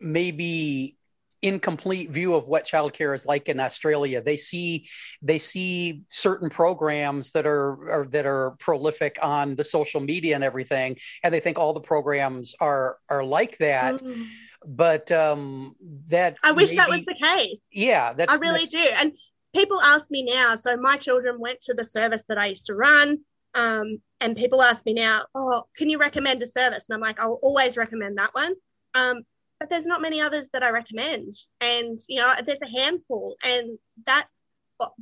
maybe 0.01 0.97
incomplete 1.41 2.11
view 2.11 2.35
of 2.35 2.49
what 2.49 2.65
childcare 2.65 3.15
is 3.15 3.25
like 3.25 3.49
in 3.49 3.61
Australia. 3.61 4.21
They 4.21 4.37
see 4.37 4.89
they 5.23 5.39
see 5.39 6.03
certain 6.11 6.51
programs 6.51 7.31
that 7.33 7.47
are, 7.47 7.91
are, 7.91 8.07
that 8.11 8.27
are 8.27 8.57
prolific 8.59 9.19
on 9.23 9.55
the 9.55 9.65
social 9.65 10.01
media 10.01 10.35
and 10.35 10.45
everything, 10.45 10.99
and 11.23 11.33
they 11.33 11.41
think 11.41 11.59
all 11.59 11.75
the 11.75 11.81
programs 11.81 12.55
are 12.61 12.99
are 13.09 13.25
like 13.25 13.59
that. 13.59 14.01
Mm. 14.03 14.27
But 14.67 15.13
um, 15.13 15.77
that 16.09 16.37
I 16.43 16.51
wish 16.51 16.71
maybe, 16.71 16.79
that 16.79 16.89
was 16.89 17.05
the 17.05 17.15
case. 17.15 17.65
Yeah, 17.71 18.13
that's 18.13 18.33
I 18.33 18.37
really 18.39 18.67
that's, 18.67 18.71
do. 18.71 18.89
And 18.97 19.13
people 19.55 19.81
ask 19.81 20.11
me 20.11 20.25
now. 20.25 20.57
So 20.57 20.77
my 20.77 20.97
children 20.97 21.39
went 21.39 21.61
to 21.63 21.75
the 21.75 21.85
service 21.85 22.25
that 22.29 22.39
I 22.39 22.47
used 22.47 22.67
to 22.67 22.75
run. 22.75 23.19
Um, 23.55 24.03
and 24.21 24.37
people 24.37 24.63
ask 24.63 24.85
me 24.85 24.93
now, 24.93 25.27
oh, 25.35 25.63
can 25.77 25.89
you 25.89 25.99
recommend 25.99 26.43
a 26.43 26.47
service? 26.47 26.89
And 26.89 26.95
I'm 26.95 27.01
like, 27.01 27.21
I'll 27.21 27.39
always 27.43 27.77
recommend 27.77 28.19
that 28.19 28.35
one. 28.35 28.55
Um, 28.95 29.23
but 29.61 29.69
there's 29.69 29.87
not 29.87 30.03
many 30.03 30.21
others 30.21 30.51
that 30.53 30.63
I 30.63 30.71
recommend. 30.71 31.35
And, 31.61 31.99
you 32.09 32.21
know, 32.21 32.33
there's 32.45 32.63
a 32.63 32.81
handful. 32.81 33.37
And 33.45 33.79
that 34.07 34.27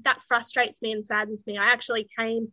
that 0.05 0.23
frustrates 0.23 0.81
me 0.81 0.93
and 0.93 1.05
saddens 1.05 1.47
me. 1.47 1.59
I 1.59 1.67
actually 1.67 2.09
came 2.19 2.51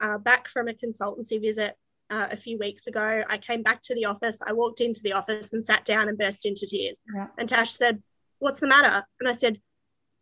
uh, 0.00 0.18
back 0.18 0.48
from 0.48 0.68
a 0.68 0.72
consultancy 0.72 1.40
visit 1.40 1.76
uh, 2.10 2.28
a 2.30 2.36
few 2.36 2.58
weeks 2.58 2.86
ago. 2.86 3.22
I 3.28 3.38
came 3.38 3.62
back 3.62 3.80
to 3.82 3.94
the 3.94 4.06
office. 4.06 4.40
I 4.44 4.52
walked 4.52 4.80
into 4.80 5.00
the 5.02 5.12
office 5.12 5.52
and 5.52 5.64
sat 5.64 5.84
down 5.84 6.08
and 6.08 6.18
burst 6.18 6.46
into 6.46 6.66
tears. 6.66 7.00
Yeah. 7.14 7.28
And 7.38 7.48
Tash 7.48 7.72
said, 7.72 8.02
What's 8.40 8.60
the 8.60 8.66
matter? 8.66 9.06
And 9.20 9.28
I 9.28 9.32
said, 9.32 9.60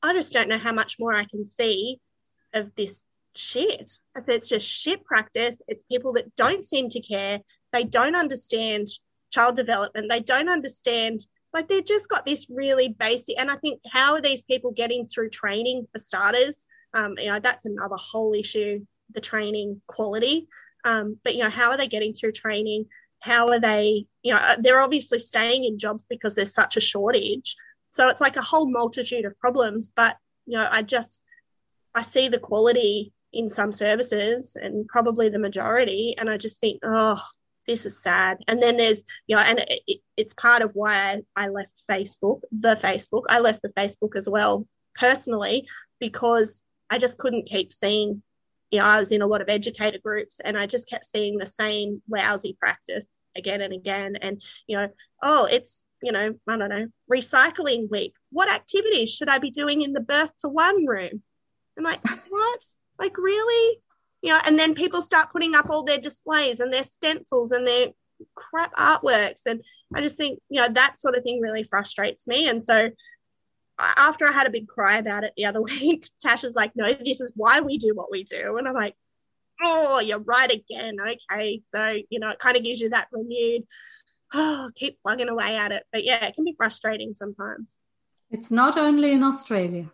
I 0.02 0.12
just 0.12 0.32
don't 0.32 0.48
know 0.48 0.58
how 0.58 0.72
much 0.72 0.96
more 0.98 1.14
I 1.14 1.24
can 1.24 1.46
see 1.46 1.98
of 2.52 2.74
this 2.76 3.04
shit. 3.34 3.90
I 4.14 4.20
said, 4.20 4.36
It's 4.36 4.48
just 4.48 4.68
shit 4.68 5.04
practice. 5.04 5.62
It's 5.68 5.82
people 5.84 6.12
that 6.14 6.34
don't 6.36 6.64
seem 6.64 6.88
to 6.90 7.00
care. 7.00 7.40
They 7.72 7.84
don't 7.84 8.16
understand 8.16 8.88
child 9.32 9.56
development. 9.56 10.10
They 10.10 10.20
don't 10.20 10.48
understand 10.48 11.26
like 11.52 11.68
they've 11.68 11.84
just 11.84 12.08
got 12.08 12.24
this 12.24 12.46
really 12.48 12.96
basic 12.98 13.38
and 13.38 13.50
i 13.50 13.56
think 13.56 13.78
how 13.92 14.14
are 14.14 14.22
these 14.22 14.40
people 14.40 14.70
getting 14.72 15.04
through 15.06 15.30
training 15.30 15.86
for 15.92 15.98
starters? 15.98 16.66
Um, 16.94 17.14
you 17.18 17.26
know 17.26 17.38
that's 17.38 17.64
another 17.64 17.96
whole 17.96 18.34
issue 18.34 18.84
the 19.14 19.20
training 19.20 19.80
quality. 19.86 20.48
Um, 20.84 21.18
but 21.22 21.34
you 21.34 21.42
know 21.42 21.50
how 21.50 21.70
are 21.70 21.76
they 21.76 21.88
getting 21.88 22.12
through 22.12 22.32
training? 22.32 22.86
How 23.20 23.48
are 23.48 23.60
they 23.60 24.06
you 24.22 24.32
know 24.32 24.40
uh, 24.40 24.56
they're 24.58 24.80
obviously 24.80 25.18
staying 25.18 25.64
in 25.64 25.78
jobs 25.78 26.06
because 26.08 26.34
there's 26.34 26.54
such 26.54 26.76
a 26.76 26.80
shortage. 26.80 27.56
So 27.90 28.08
it's 28.08 28.22
like 28.22 28.36
a 28.36 28.42
whole 28.42 28.70
multitude 28.70 29.24
of 29.24 29.38
problems 29.38 29.90
but 29.94 30.16
you 30.46 30.58
know 30.58 30.68
i 30.70 30.82
just 30.82 31.20
i 31.94 32.02
see 32.02 32.28
the 32.28 32.38
quality 32.38 33.12
in 33.32 33.48
some 33.48 33.72
services 33.72 34.56
and 34.60 34.86
probably 34.88 35.28
the 35.28 35.38
majority 35.38 36.14
and 36.18 36.28
i 36.28 36.36
just 36.36 36.60
think 36.60 36.80
oh 36.84 37.22
this 37.66 37.86
is 37.86 38.02
sad. 38.02 38.38
And 38.48 38.62
then 38.62 38.76
there's, 38.76 39.04
you 39.26 39.36
know, 39.36 39.42
and 39.42 39.64
it, 39.68 40.00
it's 40.16 40.34
part 40.34 40.62
of 40.62 40.72
why 40.74 41.22
I, 41.36 41.44
I 41.44 41.48
left 41.48 41.82
Facebook, 41.88 42.42
the 42.50 42.74
Facebook. 42.76 43.22
I 43.28 43.40
left 43.40 43.62
the 43.62 43.70
Facebook 43.70 44.16
as 44.16 44.28
well 44.28 44.66
personally 44.94 45.68
because 46.00 46.62
I 46.90 46.98
just 46.98 47.18
couldn't 47.18 47.46
keep 47.46 47.72
seeing, 47.72 48.22
you 48.70 48.78
know, 48.78 48.84
I 48.84 48.98
was 48.98 49.12
in 49.12 49.22
a 49.22 49.26
lot 49.26 49.40
of 49.40 49.48
educator 49.48 49.98
groups 50.02 50.40
and 50.40 50.58
I 50.58 50.66
just 50.66 50.88
kept 50.88 51.06
seeing 51.06 51.38
the 51.38 51.46
same 51.46 52.02
lousy 52.10 52.56
practice 52.58 53.24
again 53.36 53.60
and 53.60 53.72
again. 53.72 54.16
And, 54.20 54.42
you 54.66 54.76
know, 54.76 54.88
oh, 55.22 55.46
it's, 55.50 55.86
you 56.02 56.12
know, 56.12 56.34
I 56.48 56.56
don't 56.56 56.68
know, 56.68 56.88
recycling 57.10 57.90
week. 57.90 58.14
What 58.30 58.52
activities 58.52 59.14
should 59.14 59.28
I 59.28 59.38
be 59.38 59.50
doing 59.50 59.82
in 59.82 59.92
the 59.92 60.00
birth 60.00 60.32
to 60.38 60.48
one 60.48 60.86
room? 60.86 61.22
I'm 61.78 61.84
like, 61.84 62.00
what? 62.28 62.64
Like, 62.98 63.16
really? 63.16 63.80
You 64.22 64.30
know, 64.30 64.38
and 64.46 64.58
then 64.58 64.74
people 64.74 65.02
start 65.02 65.32
putting 65.32 65.54
up 65.54 65.68
all 65.68 65.82
their 65.82 65.98
displays 65.98 66.60
and 66.60 66.72
their 66.72 66.84
stencils 66.84 67.50
and 67.50 67.66
their 67.66 67.88
crap 68.34 68.74
artworks. 68.76 69.46
And 69.46 69.62
I 69.94 70.00
just 70.00 70.16
think, 70.16 70.38
you 70.48 70.60
know, 70.60 70.68
that 70.68 71.00
sort 71.00 71.16
of 71.16 71.24
thing 71.24 71.40
really 71.40 71.64
frustrates 71.64 72.26
me. 72.26 72.48
And 72.48 72.62
so 72.62 72.90
after 73.78 74.26
I 74.26 74.32
had 74.32 74.46
a 74.46 74.50
big 74.50 74.68
cry 74.68 74.98
about 74.98 75.24
it 75.24 75.32
the 75.36 75.46
other 75.46 75.60
week, 75.80 76.08
Tasha's 76.24 76.54
like, 76.54 76.72
no, 76.76 76.92
this 76.92 77.20
is 77.20 77.32
why 77.34 77.60
we 77.60 77.78
do 77.78 77.94
what 77.94 78.12
we 78.12 78.24
do. 78.24 78.56
And 78.56 78.68
I'm 78.68 78.74
like, 78.74 78.94
oh, 79.60 79.98
you're 79.98 80.20
right 80.20 80.52
again. 80.52 80.96
Okay. 81.00 81.62
So, 81.74 81.98
you 82.08 82.20
know, 82.20 82.30
it 82.30 82.38
kind 82.38 82.56
of 82.56 82.64
gives 82.64 82.80
you 82.80 82.90
that 82.90 83.08
renewed, 83.12 83.64
oh, 84.34 84.70
keep 84.74 85.00
plugging 85.02 85.28
away 85.28 85.56
at 85.56 85.72
it. 85.72 85.84
But 85.92 86.04
yeah, 86.04 86.24
it 86.24 86.34
can 86.34 86.44
be 86.44 86.54
frustrating 86.56 87.12
sometimes. 87.12 87.76
It's 88.30 88.50
not 88.50 88.78
only 88.78 89.12
in 89.12 89.22
Australia. 89.22 89.90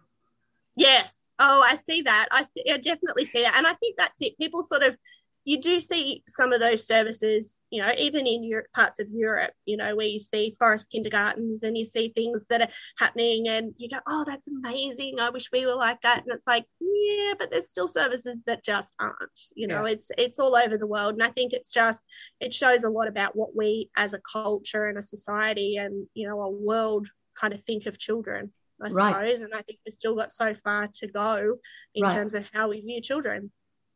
Yes. 0.77 1.28
Oh, 1.39 1.65
I 1.67 1.77
see 1.77 2.03
that. 2.03 2.29
I, 2.31 2.43
see, 2.43 2.65
I 2.71 2.79
definitely 2.79 3.25
see 3.25 3.43
that. 3.43 3.55
And 3.57 3.67
I 3.67 3.75
think 3.75 3.97
that's 3.97 4.21
it. 4.21 4.39
People 4.39 4.63
sort 4.63 4.83
of, 4.83 4.97
you 5.45 5.61
do 5.63 5.81
see 5.81 6.23
some 6.29 6.53
of 6.53 6.61
those 6.61 6.87
services, 6.87 7.63
you 7.71 7.81
know, 7.81 7.91
even 7.97 8.27
in 8.27 8.45
Europe, 8.45 8.67
parts 8.75 9.01
of 9.01 9.07
Europe, 9.11 9.53
you 9.65 9.79
know, 9.79 9.97
where 9.97 10.07
you 10.07 10.21
see 10.21 10.55
forest 10.59 10.91
kindergartens 10.91 11.63
and 11.63 11.79
you 11.79 11.87
see 11.87 12.09
things 12.09 12.45
that 12.51 12.61
are 12.61 12.69
happening 12.99 13.49
and 13.49 13.73
you 13.79 13.89
go, 13.89 13.99
oh, 14.07 14.25
that's 14.27 14.49
amazing. 14.49 15.19
I 15.19 15.31
wish 15.31 15.49
we 15.51 15.65
were 15.65 15.75
like 15.75 16.03
that. 16.03 16.23
And 16.23 16.33
it's 16.35 16.47
like, 16.47 16.67
yeah, 16.81 17.33
but 17.39 17.51
there's 17.51 17.71
still 17.71 17.89
services 17.89 18.39
that 18.45 18.63
just 18.63 18.93
aren't, 19.01 19.41
you 19.55 19.69
know, 19.69 19.87
yeah. 19.87 19.93
it's, 19.93 20.11
it's 20.19 20.39
all 20.39 20.55
over 20.55 20.77
the 20.77 20.87
world. 20.87 21.15
And 21.15 21.23
I 21.23 21.31
think 21.31 21.55
it's 21.55 21.73
just, 21.73 22.05
it 22.41 22.53
shows 22.53 22.83
a 22.85 22.91
lot 22.91 23.09
about 23.09 23.35
what 23.35 23.57
we 23.57 23.91
as 23.97 24.13
a 24.13 24.21
culture 24.31 24.89
and 24.89 24.99
a 24.99 25.03
society 25.03 25.77
and, 25.77 26.09
you 26.13 26.29
know, 26.29 26.43
a 26.43 26.51
world 26.51 27.09
kind 27.41 27.55
of 27.55 27.65
think 27.65 27.87
of 27.87 27.99
children. 27.99 28.53
I 28.83 28.89
right. 28.89 29.15
suppose. 29.15 29.41
And 29.43 29.55
I 29.55 29.63
think 29.63 29.79
we've 29.85 29.93
still 29.93 30.15
got 30.15 30.31
so 30.31 30.55
far 30.55 30.89
to 30.95 31.09
go 31.09 31.57
in 31.95 32.05
right. 32.05 32.15
terms 32.15 32.35
of 32.35 32.49
how 32.53 32.69
we 32.69 32.81
view 32.81 33.01
children. 33.01 33.51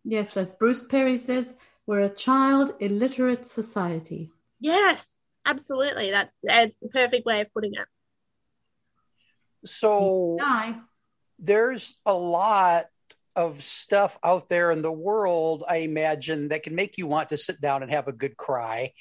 Yes, 0.04 0.36
as 0.36 0.52
Bruce 0.54 0.82
Perry 0.84 1.18
says, 1.18 1.54
we're 1.86 2.00
a 2.00 2.09
child 2.09 2.74
illiterate 2.80 3.46
society. 3.46 4.30
Yes, 4.60 5.28
absolutely. 5.46 6.10
That's 6.10 6.36
that's 6.42 6.78
the 6.78 6.88
perfect 6.88 7.26
way 7.26 7.40
of 7.40 7.52
putting 7.52 7.74
it. 7.74 7.86
So 9.64 10.38
there's 11.38 11.94
a 12.04 12.14
lot 12.14 12.86
of 13.34 13.62
stuff 13.62 14.18
out 14.22 14.48
there 14.48 14.70
in 14.70 14.82
the 14.82 14.92
world, 14.92 15.64
I 15.68 15.76
imagine, 15.78 16.48
that 16.48 16.62
can 16.62 16.74
make 16.74 16.98
you 16.98 17.06
want 17.06 17.30
to 17.30 17.38
sit 17.38 17.60
down 17.60 17.82
and 17.82 17.90
have 17.90 18.09
a 18.09 18.12
good 18.12 18.36
cry. 18.36 18.92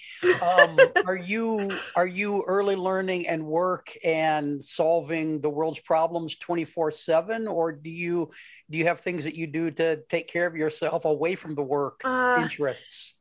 Um, 0.41 0.79
are 1.05 1.17
you 1.17 1.71
are 1.95 2.07
you 2.07 2.43
early 2.47 2.75
learning 2.75 3.27
and 3.27 3.45
work 3.45 3.95
and 4.03 4.63
solving 4.63 5.41
the 5.41 5.49
world's 5.49 5.79
problems 5.79 6.37
twenty 6.37 6.65
four 6.65 6.91
seven, 6.91 7.47
or 7.47 7.71
do 7.71 7.89
you 7.89 8.31
do 8.69 8.77
you 8.77 8.87
have 8.87 8.99
things 8.99 9.25
that 9.25 9.35
you 9.35 9.47
do 9.47 9.71
to 9.71 9.97
take 10.09 10.27
care 10.27 10.47
of 10.47 10.55
yourself 10.55 11.05
away 11.05 11.35
from 11.35 11.55
the 11.55 11.63
work 11.63 12.01
uh, 12.03 12.39
interests? 12.41 13.15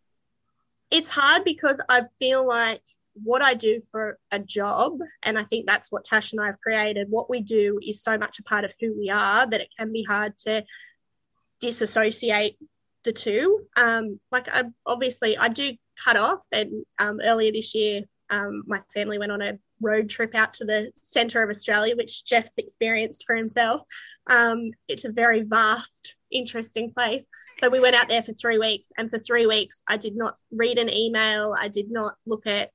It's 0.91 1.11
hard 1.11 1.45
because 1.45 1.81
I 1.89 2.03
feel 2.19 2.47
like 2.47 2.83
what 3.15 3.43
I 3.43 3.55
do 3.55 3.81
for 3.91 4.19
a 4.31 4.39
job, 4.39 4.99
and 5.23 5.39
I 5.39 5.45
think 5.45 5.67
that's 5.67 5.91
what 5.91 6.05
Tash 6.05 6.33
and 6.33 6.41
I 6.41 6.47
have 6.47 6.61
created. 6.61 7.09
What 7.11 7.29
we 7.29 7.41
do 7.41 7.79
is 7.83 8.03
so 8.03 8.17
much 8.17 8.39
a 8.39 8.43
part 8.43 8.65
of 8.65 8.75
who 8.81 8.97
we 8.97 9.11
are 9.11 9.47
that 9.47 9.61
it 9.61 9.69
can 9.77 9.93
be 9.93 10.05
hard 10.05 10.37
to 10.39 10.65
disassociate 11.61 12.57
the 13.05 13.13
two. 13.13 13.67
Um, 13.77 14.21
like 14.31 14.49
I 14.49 14.65
obviously 14.87 15.37
I 15.37 15.49
do 15.49 15.73
cut 16.03 16.17
off, 16.17 16.43
and 16.53 16.85
um, 16.99 17.21
earlier 17.23 17.53
this 17.53 17.75
year, 17.75 18.03
um, 18.31 18.63
my 18.67 18.81
family 18.93 19.19
went 19.19 19.33
on 19.33 19.43
a 19.43 19.59
road 19.81 20.11
trip 20.11 20.35
out 20.35 20.55
to 20.55 20.65
the 20.65 20.93
centre 20.97 21.43
of 21.43 21.51
Australia, 21.51 21.97
which 21.97 22.25
Jeff's 22.25 22.59
experienced 22.59 23.25
for 23.27 23.35
himself. 23.35 23.83
Um, 24.29 24.71
it's 24.89 25.05
a 25.05 25.13
very 25.13 25.43
vast, 25.43 26.17
interesting 26.31 26.93
place. 26.93 27.29
So 27.59 27.69
we 27.69 27.81
went 27.81 27.97
out 27.97 28.09
there 28.09 28.23
for 28.23 28.33
three 28.33 28.59
weeks, 28.59 28.89
and 28.97 29.11
for 29.11 29.19
three 29.19 29.47
weeks, 29.47 29.83
I 29.87 29.97
did 29.97 30.17
not 30.17 30.37
read 30.53 30.79
an 30.79 30.93
email. 30.93 31.55
I 31.59 31.69
did 31.69 31.91
not 31.91 32.15
look 32.27 32.47
at 32.47 32.71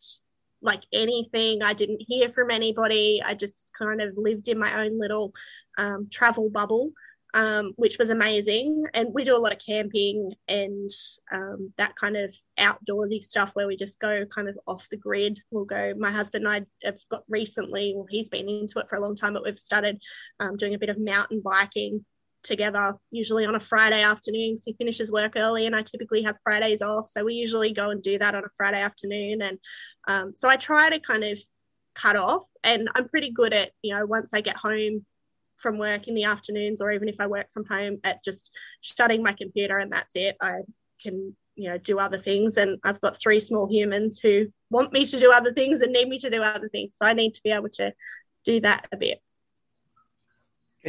like 0.61 0.81
anything. 0.91 1.61
I 1.61 1.73
didn't 1.73 2.01
hear 2.07 2.29
from 2.29 2.49
anybody. 2.49 3.21
I 3.23 3.35
just 3.35 3.69
kind 3.77 4.01
of 4.01 4.17
lived 4.17 4.47
in 4.47 4.57
my 4.57 4.83
own 4.83 4.99
little 4.99 5.33
um, 5.77 6.07
travel 6.11 6.49
bubble 6.49 6.91
um, 7.35 7.73
which 7.75 7.97
was 7.99 8.09
amazing. 8.09 8.85
And 8.93 9.13
we 9.13 9.25
do 9.25 9.35
a 9.35 9.37
lot 9.37 9.51
of 9.51 9.59
camping 9.59 10.33
and 10.47 10.89
um, 11.31 11.73
that 11.77 11.95
kind 11.97 12.15
of 12.15 12.33
outdoorsy 12.57 13.21
stuff 13.21 13.51
where 13.53 13.67
we 13.67 13.75
just 13.75 13.99
go 13.99 14.25
kind 14.33 14.47
of 14.47 14.57
off 14.65 14.87
the 14.89 14.97
grid. 14.97 15.39
We'll 15.51 15.65
go, 15.65 15.93
my 15.99 16.11
husband 16.11 16.47
and 16.47 16.53
I 16.53 16.87
have 16.87 16.97
got 17.11 17.23
recently, 17.27 17.93
well, 17.93 18.07
he's 18.09 18.29
been 18.29 18.47
into 18.47 18.79
it 18.79 18.87
for 18.89 18.95
a 18.95 19.01
long 19.01 19.17
time, 19.17 19.33
but 19.33 19.43
we've 19.43 19.59
started 19.59 20.01
um, 20.39 20.55
doing 20.55 20.75
a 20.75 20.79
bit 20.79 20.89
of 20.89 20.97
mountain 20.97 21.41
biking 21.43 22.05
together, 22.41 22.95
usually 23.11 23.45
on 23.45 23.55
a 23.55 23.59
Friday 23.59 24.01
afternoon. 24.01 24.57
So 24.57 24.71
he 24.71 24.77
finishes 24.77 25.11
work 25.11 25.33
early, 25.35 25.65
and 25.65 25.75
I 25.75 25.81
typically 25.81 26.23
have 26.23 26.37
Fridays 26.41 26.81
off. 26.81 27.07
So 27.07 27.25
we 27.25 27.33
usually 27.33 27.73
go 27.73 27.89
and 27.89 28.01
do 28.01 28.17
that 28.17 28.33
on 28.33 28.45
a 28.45 28.49
Friday 28.55 28.81
afternoon. 28.81 29.41
And 29.41 29.59
um, 30.07 30.33
so 30.35 30.47
I 30.47 30.55
try 30.55 30.89
to 30.89 30.99
kind 30.99 31.25
of 31.25 31.37
cut 31.95 32.15
off, 32.15 32.47
and 32.63 32.87
I'm 32.95 33.09
pretty 33.09 33.31
good 33.31 33.51
at, 33.51 33.71
you 33.81 33.93
know, 33.93 34.05
once 34.05 34.33
I 34.33 34.39
get 34.39 34.55
home 34.55 35.05
from 35.65 35.79
work 35.79 36.07
in 36.07 36.13
the 36.13 36.25
afternoons 36.25 36.79
or 36.79 36.91
even 36.91 37.09
if 37.09 37.15
I 37.19 37.25
work 37.25 37.51
from 37.51 37.65
home 37.65 37.97
at 38.03 38.23
just 38.23 38.51
shutting 38.81 39.23
my 39.23 39.33
computer 39.33 39.79
and 39.79 39.91
that's 39.91 40.15
it. 40.15 40.37
I 40.39 40.59
can, 41.01 41.35
you 41.55 41.69
know, 41.69 41.79
do 41.79 41.97
other 41.97 42.19
things. 42.19 42.57
And 42.57 42.77
I've 42.83 43.01
got 43.01 43.19
three 43.19 43.39
small 43.39 43.67
humans 43.67 44.19
who 44.19 44.45
want 44.69 44.93
me 44.93 45.07
to 45.07 45.19
do 45.19 45.31
other 45.31 45.51
things 45.51 45.81
and 45.81 45.91
need 45.91 46.07
me 46.07 46.19
to 46.19 46.29
do 46.29 46.43
other 46.43 46.69
things. 46.69 46.97
So 46.97 47.07
I 47.07 47.13
need 47.13 47.33
to 47.33 47.41
be 47.41 47.49
able 47.49 47.69
to 47.69 47.93
do 48.43 48.61
that 48.61 48.87
a 48.91 48.97
bit. 48.97 49.23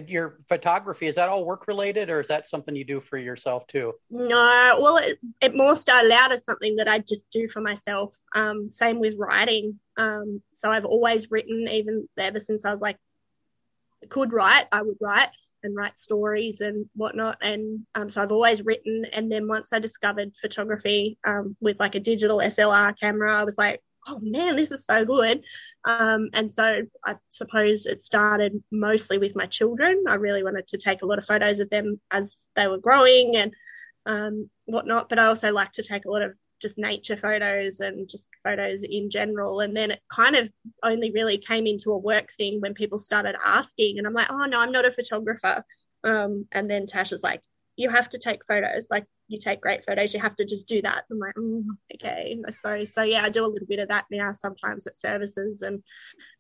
Your 0.09 0.41
photography, 0.47 1.07
is 1.07 1.15
that 1.15 1.31
all 1.31 1.47
work 1.47 1.67
related 1.67 2.11
or 2.11 2.21
is 2.21 2.29
that 2.29 2.47
something 2.47 2.77
you 2.77 2.85
do 2.85 3.01
for 3.01 3.17
yourself 3.17 3.67
too? 3.67 3.95
No, 4.11 4.79
well, 4.79 4.99
it, 4.99 5.19
it 5.41 5.57
more 5.57 5.75
started 5.75 6.13
out 6.13 6.33
as 6.33 6.45
something 6.45 6.77
that 6.77 6.87
I 6.87 6.99
just 6.99 7.31
do 7.31 7.49
for 7.49 7.63
myself. 7.63 8.15
Um, 8.35 8.71
same 8.71 9.01
with 9.01 9.17
writing. 9.17 9.81
Um, 9.97 10.43
so 10.55 10.71
I've 10.71 10.85
always 10.85 11.31
written, 11.31 11.67
even 11.71 12.07
ever 12.19 12.41
since 12.41 12.67
I 12.67 12.73
was 12.73 12.83
like 12.83 12.99
could 14.09 14.33
write, 14.33 14.67
I 14.73 14.83
would 14.83 14.97
write 15.01 15.31
and 15.63 15.77
write 15.77 15.99
stories 15.99 16.61
and 16.61 16.87
whatnot. 16.95 17.39
And 17.41 17.87
um, 17.95 18.09
so 18.09 18.23
I've 18.23 18.33
always 18.33 18.65
written. 18.65 19.05
And 19.13 19.31
then 19.31 19.49
once 19.49 19.73
I 19.73 19.79
discovered 19.79 20.35
photography 20.41 21.19
um, 21.27 21.57
with 21.61 21.79
like 21.81 21.95
a 21.95 22.01
digital 22.01 22.39
SLR 22.39 22.99
camera, 22.99 23.35
I 23.35 23.45
was 23.45 23.59
like, 23.59 23.83
oh 24.07 24.21
man, 24.23 24.57
this 24.57 24.71
is 24.71 24.87
so 24.87 25.05
good. 25.05 25.45
Um, 25.85 26.31
and 26.33 26.53
so 26.53 26.83
I 27.05 27.17
suppose 27.29 27.87
it 27.87 28.03
started 28.03 28.63
mostly 28.71 29.19
with 29.19 29.35
my 29.35 29.47
children. 29.47 30.05
I 30.09 30.15
really 30.15 30.43
wanted 30.43 30.69
to 30.69 30.79
take 30.79 31.03
a 31.03 31.07
lot 31.07 31.19
of 31.19 31.27
photos 31.27 31.59
of 31.59 31.71
them 31.71 32.01
as 32.11 32.49
they 32.55 32.69
were 32.69 32.79
growing 32.79 33.37
and 33.37 33.53
um, 34.07 34.51
whatnot. 34.67 35.09
But 35.09 35.19
I 35.19 35.27
also 35.27 35.53
like 35.53 35.73
to 35.73 35.83
take 35.83 36.05
a 36.05 36.11
lot 36.11 36.23
of 36.23 36.39
just 36.61 36.79
nature 36.79 37.17
photos 37.17 37.81
and 37.81 38.09
just 38.09 38.29
photos 38.43 38.83
in 38.83 39.11
general. 39.11 39.61
And 39.61 39.77
then 39.77 39.91
it 39.91 40.01
kind 40.11 40.37
of 40.37 40.51
only 40.83 41.11
really 41.11 41.39
came 41.39 41.67
into 41.67 41.93
a 41.93 41.99
work 41.99 42.31
thing 42.33 42.61
when 42.61 42.75
people 42.75 42.99
started 42.99 43.37
asking. 43.45 43.99
And 43.99 44.07
I'm 44.07 44.15
like, 44.15 44.31
oh, 44.31 44.45
no, 44.47 44.61
I'm 44.61 44.73
not 44.73 44.87
a 44.87 44.93
photographer. 44.93 45.63
Um, 46.05 46.47
and 46.53 46.71
then 46.71 46.87
Tash 46.87 47.13
is 47.13 47.23
like, 47.23 47.43
you 47.77 47.91
have 47.91 48.09
to 48.11 48.19
take 48.19 48.45
photos. 48.47 48.89
Like 48.91 49.05
you 49.29 49.39
take 49.39 49.61
great 49.61 49.85
photos. 49.85 50.15
You 50.15 50.21
have 50.21 50.37
to 50.37 50.45
just 50.45 50.67
do 50.67 50.81
that. 50.83 51.05
I'm 51.11 51.19
like, 51.19 51.35
mm, 51.35 51.65
okay, 51.95 52.39
I 52.47 52.51
suppose. 52.51 52.95
So 52.95 53.03
yeah, 53.03 53.23
I 53.23 53.29
do 53.29 53.45
a 53.45 53.47
little 53.47 53.69
bit 53.69 53.81
of 53.81 53.89
that 53.89 54.07
now 54.11 54.33
sometimes 54.33 54.87
at 54.87 54.99
services 54.99 55.63
and 55.63 55.83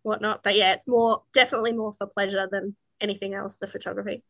whatnot. 0.03 0.43
But 0.43 0.57
yeah, 0.57 0.73
it's 0.73 0.89
more 0.89 1.23
definitely 1.35 1.73
more 1.73 1.93
for 1.93 2.07
pleasure 2.07 2.49
than 2.51 2.75
anything 3.01 3.35
else, 3.35 3.59
the 3.59 3.67
photography. 3.67 4.23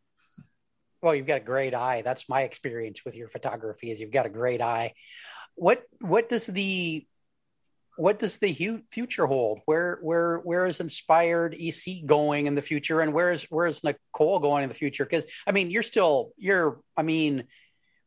Well, 1.03 1.15
you've 1.15 1.27
got 1.27 1.37
a 1.37 1.45
great 1.45 1.75
eye. 1.75 2.03
That's 2.03 2.29
my 2.29 2.43
experience 2.43 3.05
with 3.05 3.15
your 3.15 3.29
photography 3.29 3.91
is 3.91 4.01
you've 4.01 4.11
got 4.11 4.27
a 4.27 4.31
great 4.31 4.61
eye. 4.61 4.95
What 5.57 5.83
what 6.01 6.29
does 6.29 6.47
the 6.47 7.07
what 7.97 8.19
does 8.19 8.39
the 8.39 8.83
future 8.91 9.27
hold? 9.27 9.61
Where 9.65 9.99
where 10.03 10.39
where 10.39 10.67
is 10.67 10.81
inspired 10.81 11.57
EC 11.59 12.05
going 12.07 12.47
in 12.47 12.55
the 12.55 12.63
future, 12.63 13.01
and 13.01 13.13
where 13.13 13.33
is 13.33 13.45
where 13.45 13.67
is 13.67 13.83
Nicole 13.83 14.39
going 14.39 14.63
in 14.63 14.69
the 14.69 14.75
future? 14.75 15.05
Because 15.05 15.27
I 15.47 15.53
mean, 15.53 15.71
you're 15.71 15.83
still 15.83 16.33
you're 16.37 16.81
I 16.97 17.03
mean, 17.03 17.45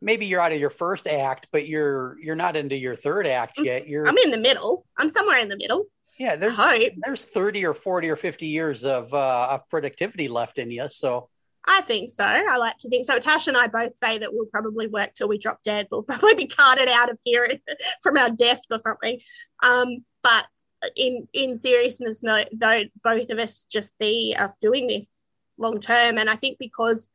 maybe 0.02 0.28
you're 0.28 0.42
out 0.42 0.52
of 0.52 0.60
your 0.60 0.70
first 0.70 1.08
act, 1.08 1.48
but 1.52 1.68
you're 1.68 2.18
you're 2.22 2.36
not 2.36 2.56
into 2.56 2.76
your 2.76 2.96
third 2.96 3.28
act 3.28 3.58
mm, 3.58 3.66
yet. 3.66 3.88
You're 3.88 4.08
I'm 4.08 4.18
in 4.18 4.32
the 4.32 4.38
middle. 4.38 4.86
I'm 4.98 5.10
somewhere 5.10 5.40
in 5.40 5.50
the 5.50 5.58
middle. 5.58 5.86
Yeah, 6.20 6.36
there's 6.36 6.58
there's 7.04 7.26
30 7.26 7.66
or 7.66 7.74
40 7.74 8.10
or 8.10 8.16
50 8.16 8.48
years 8.48 8.84
of 8.84 9.14
uh, 9.14 9.48
of 9.52 9.70
productivity 9.70 10.28
left 10.28 10.60
in 10.60 10.70
you. 10.70 10.88
So 10.90 11.30
I 11.66 11.82
think 11.82 12.10
so. 12.10 12.24
I 12.24 12.58
like 12.58 12.78
to 12.80 12.90
think 12.90 13.06
so. 13.06 13.20
Tash 13.20 13.48
and 13.48 13.58
I 13.58 13.68
both 13.68 13.96
say 13.96 14.18
that 14.18 14.34
we'll 14.34 14.48
probably 14.48 14.88
work 14.88 15.14
till 15.14 15.28
we 15.28 15.38
drop 15.38 15.62
dead. 15.64 15.88
We'll 15.92 16.04
probably 16.04 16.36
be 16.36 16.48
carted 16.48 16.88
out 16.88 17.10
of 17.10 17.20
here 17.24 17.48
from 18.04 18.18
our 18.18 18.30
desk 18.30 18.64
or 18.72 18.80
something. 18.80 19.20
Um, 19.62 20.06
but 20.24 20.48
in 20.96 21.28
in 21.34 21.58
seriousness, 21.58 22.22
though 22.22 22.84
both 23.04 23.30
of 23.30 23.40
us 23.40 23.66
just 23.66 23.98
see 23.98 24.34
us 24.38 24.58
doing 24.58 24.88
this 24.88 25.28
long 25.58 25.80
term, 25.80 26.18
and 26.18 26.30
I 26.30 26.36
think 26.36 26.58
because 26.60 27.10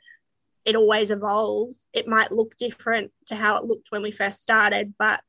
it 0.64 0.76
always 0.76 1.10
evolves, 1.10 1.88
it 1.92 2.08
might 2.08 2.32
look 2.32 2.56
different 2.56 3.12
to 3.26 3.34
how 3.34 3.56
it 3.56 3.64
looked 3.64 3.90
when 3.90 4.02
we 4.02 4.10
first 4.10 4.40
started, 4.40 4.94
but 4.98 5.20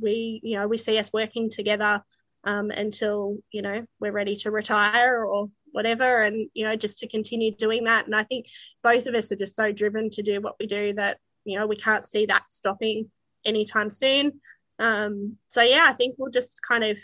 we, 0.00 0.40
you 0.42 0.56
know, 0.56 0.68
we 0.68 0.78
see 0.78 0.98
us 0.98 1.12
working 1.12 1.50
together 1.50 2.02
um, 2.44 2.70
until 2.70 3.38
you 3.52 3.62
know 3.62 3.86
we're 3.98 4.12
ready 4.12 4.36
to 4.36 4.50
retire 4.50 5.24
or 5.24 5.50
whatever 5.72 6.22
and 6.22 6.48
you 6.54 6.64
know 6.64 6.76
just 6.76 6.98
to 7.00 7.08
continue 7.08 7.54
doing 7.54 7.84
that. 7.84 8.06
And 8.06 8.14
i 8.14 8.22
think 8.22 8.46
both 8.82 9.06
of 9.06 9.14
us 9.14 9.32
are 9.32 9.36
just 9.36 9.56
so 9.56 9.72
driven 9.72 10.10
to 10.10 10.22
do 10.22 10.40
what 10.40 10.56
we 10.58 10.66
do 10.66 10.92
that 10.94 11.18
you 11.44 11.58
know 11.58 11.66
we 11.66 11.76
can't 11.76 12.06
see 12.06 12.26
that 12.26 12.50
stopping 12.50 13.10
anytime 13.44 13.90
soon. 13.90 14.40
Um 14.78 15.36
so 15.48 15.62
yeah 15.62 15.86
i 15.88 15.92
think 15.92 16.16
we'll 16.18 16.30
just 16.30 16.60
kind 16.66 16.84
of 16.84 16.98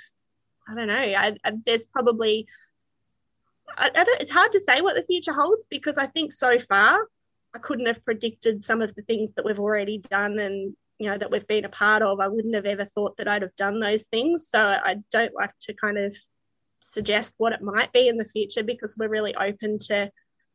i 0.69 0.75
don't 0.75 0.89
know 0.89 0.95
I, 0.95 1.37
I, 1.45 1.53
there's 1.65 1.87
probably 1.87 2.47
I, 3.77 3.91
it's 4.21 4.33
hard 4.33 4.53
to 4.53 4.61
say 4.61 4.81
what 4.81 4.95
the 4.95 5.03
future 5.03 5.33
holds 5.33 5.67
because 5.69 5.99
i 5.99 6.07
think 6.07 6.33
so 6.33 6.59
far 6.59 7.07
i 7.55 7.59
couldn't 7.59 7.87
have 7.87 8.05
predicted 8.05 8.65
some 8.65 8.81
of 8.81 8.95
the 8.95 9.03
things 9.03 9.33
that 9.35 9.45
we've 9.45 9.59
already 9.59 9.99
done 9.99 10.39
and 10.39 10.75
you 10.99 11.09
know 11.09 11.19
that 11.19 11.31
we've 11.31 11.47
been 11.47 11.65
a 11.65 11.69
part 11.69 12.03
of. 12.03 12.21
I 12.21 12.29
wouldn't 12.29 12.55
have 12.55 12.67
ever 12.67 12.85
thought 12.85 13.17
that 13.17 13.29
i'd 13.29 13.43
have 13.43 13.57
done 13.57 13.81
those 13.81 14.05
things. 14.05 14.49
So 14.49 14.61
i 14.61 14.97
don't 15.11 15.35
like 15.35 15.53
to 15.63 15.75
kind 15.75 15.99
of 15.99 16.17
suggest 16.81 17.35
what 17.39 17.53
it 17.53 17.63
might 17.63 17.93
be 17.93 18.09
in 18.09 18.17
the 18.17 18.25
future 18.25 18.63
because 18.63 18.97
we're 18.97 19.09
really 19.09 19.35
open 19.35 19.79
to 19.79 20.11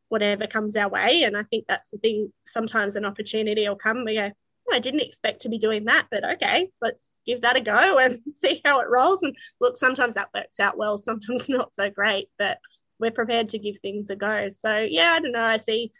whatever 0.08 0.46
comes 0.46 0.76
our 0.76 0.88
way. 0.88 1.22
And 1.22 1.36
I 1.36 1.42
think 1.44 1.64
that's 1.66 1.90
the 1.90 1.98
thing. 1.98 2.32
Sometimes 2.46 2.96
an 2.96 3.04
opportunity 3.04 3.68
will 3.68 3.76
come. 3.76 4.04
We 4.04 4.14
go, 4.14 4.30
oh, 4.68 4.74
I 4.74 4.78
didn't 4.78 5.00
expect 5.00 5.40
to 5.42 5.48
be 5.48 5.58
doing 5.58 5.86
that, 5.86 6.06
but 6.10 6.24
okay, 6.32 6.68
let's 6.80 7.20
give 7.24 7.42
that 7.42 7.56
a 7.56 7.60
go 7.60 7.98
and 8.02 8.20
see 8.34 8.60
how 8.64 8.80
it 8.80 8.90
rolls. 8.90 9.22
And 9.22 9.34
look, 9.60 9.76
sometimes 9.76 10.14
that 10.14 10.30
works 10.34 10.60
out 10.60 10.76
well, 10.76 10.98
sometimes 10.98 11.48
not 11.48 11.74
so 11.74 11.90
great, 11.90 12.28
but 12.38 12.58
we're 12.98 13.10
prepared 13.10 13.48
to 13.50 13.58
give 13.58 13.78
things 13.78 14.10
a 14.10 14.16
go. 14.16 14.50
So 14.52 14.78
yeah, 14.78 15.14
I 15.14 15.20
don't 15.20 15.32
know. 15.32 15.42
I 15.42 15.56
see 15.56 15.92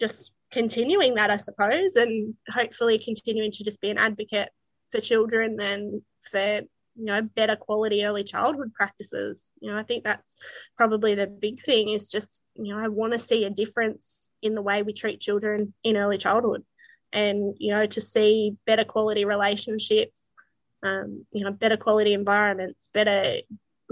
just 0.00 0.32
continuing 0.50 1.14
that, 1.14 1.30
I 1.30 1.36
suppose, 1.36 1.96
and 1.96 2.34
hopefully 2.48 2.98
continuing 2.98 3.52
to 3.52 3.64
just 3.64 3.80
be 3.80 3.90
an 3.90 3.98
advocate 3.98 4.50
for 4.90 5.00
children 5.00 5.60
and 5.60 6.02
for 6.22 6.62
you 7.00 7.06
know 7.06 7.22
better 7.22 7.56
quality 7.56 8.04
early 8.04 8.22
childhood 8.24 8.74
practices. 8.74 9.50
You 9.60 9.70
know 9.70 9.78
i 9.78 9.82
think 9.82 10.04
that's 10.04 10.36
probably 10.76 11.14
the 11.14 11.26
big 11.26 11.62
thing 11.62 11.88
is 11.88 12.10
just 12.10 12.42
you 12.54 12.74
know 12.74 12.80
i 12.80 12.88
want 12.88 13.14
to 13.14 13.18
see 13.18 13.44
a 13.44 13.50
difference 13.50 14.28
in 14.42 14.54
the 14.54 14.62
way 14.62 14.82
we 14.82 14.92
treat 14.92 15.20
children 15.20 15.72
in 15.82 15.96
early 15.96 16.18
childhood. 16.18 16.64
And 17.12 17.54
you 17.58 17.70
know 17.70 17.86
to 17.86 18.00
see 18.00 18.56
better 18.66 18.84
quality 18.84 19.24
relationships 19.24 20.34
um, 20.82 21.26
you 21.32 21.44
know 21.44 21.50
better 21.50 21.76
quality 21.76 22.14
environments 22.14 22.88
better 22.92 23.40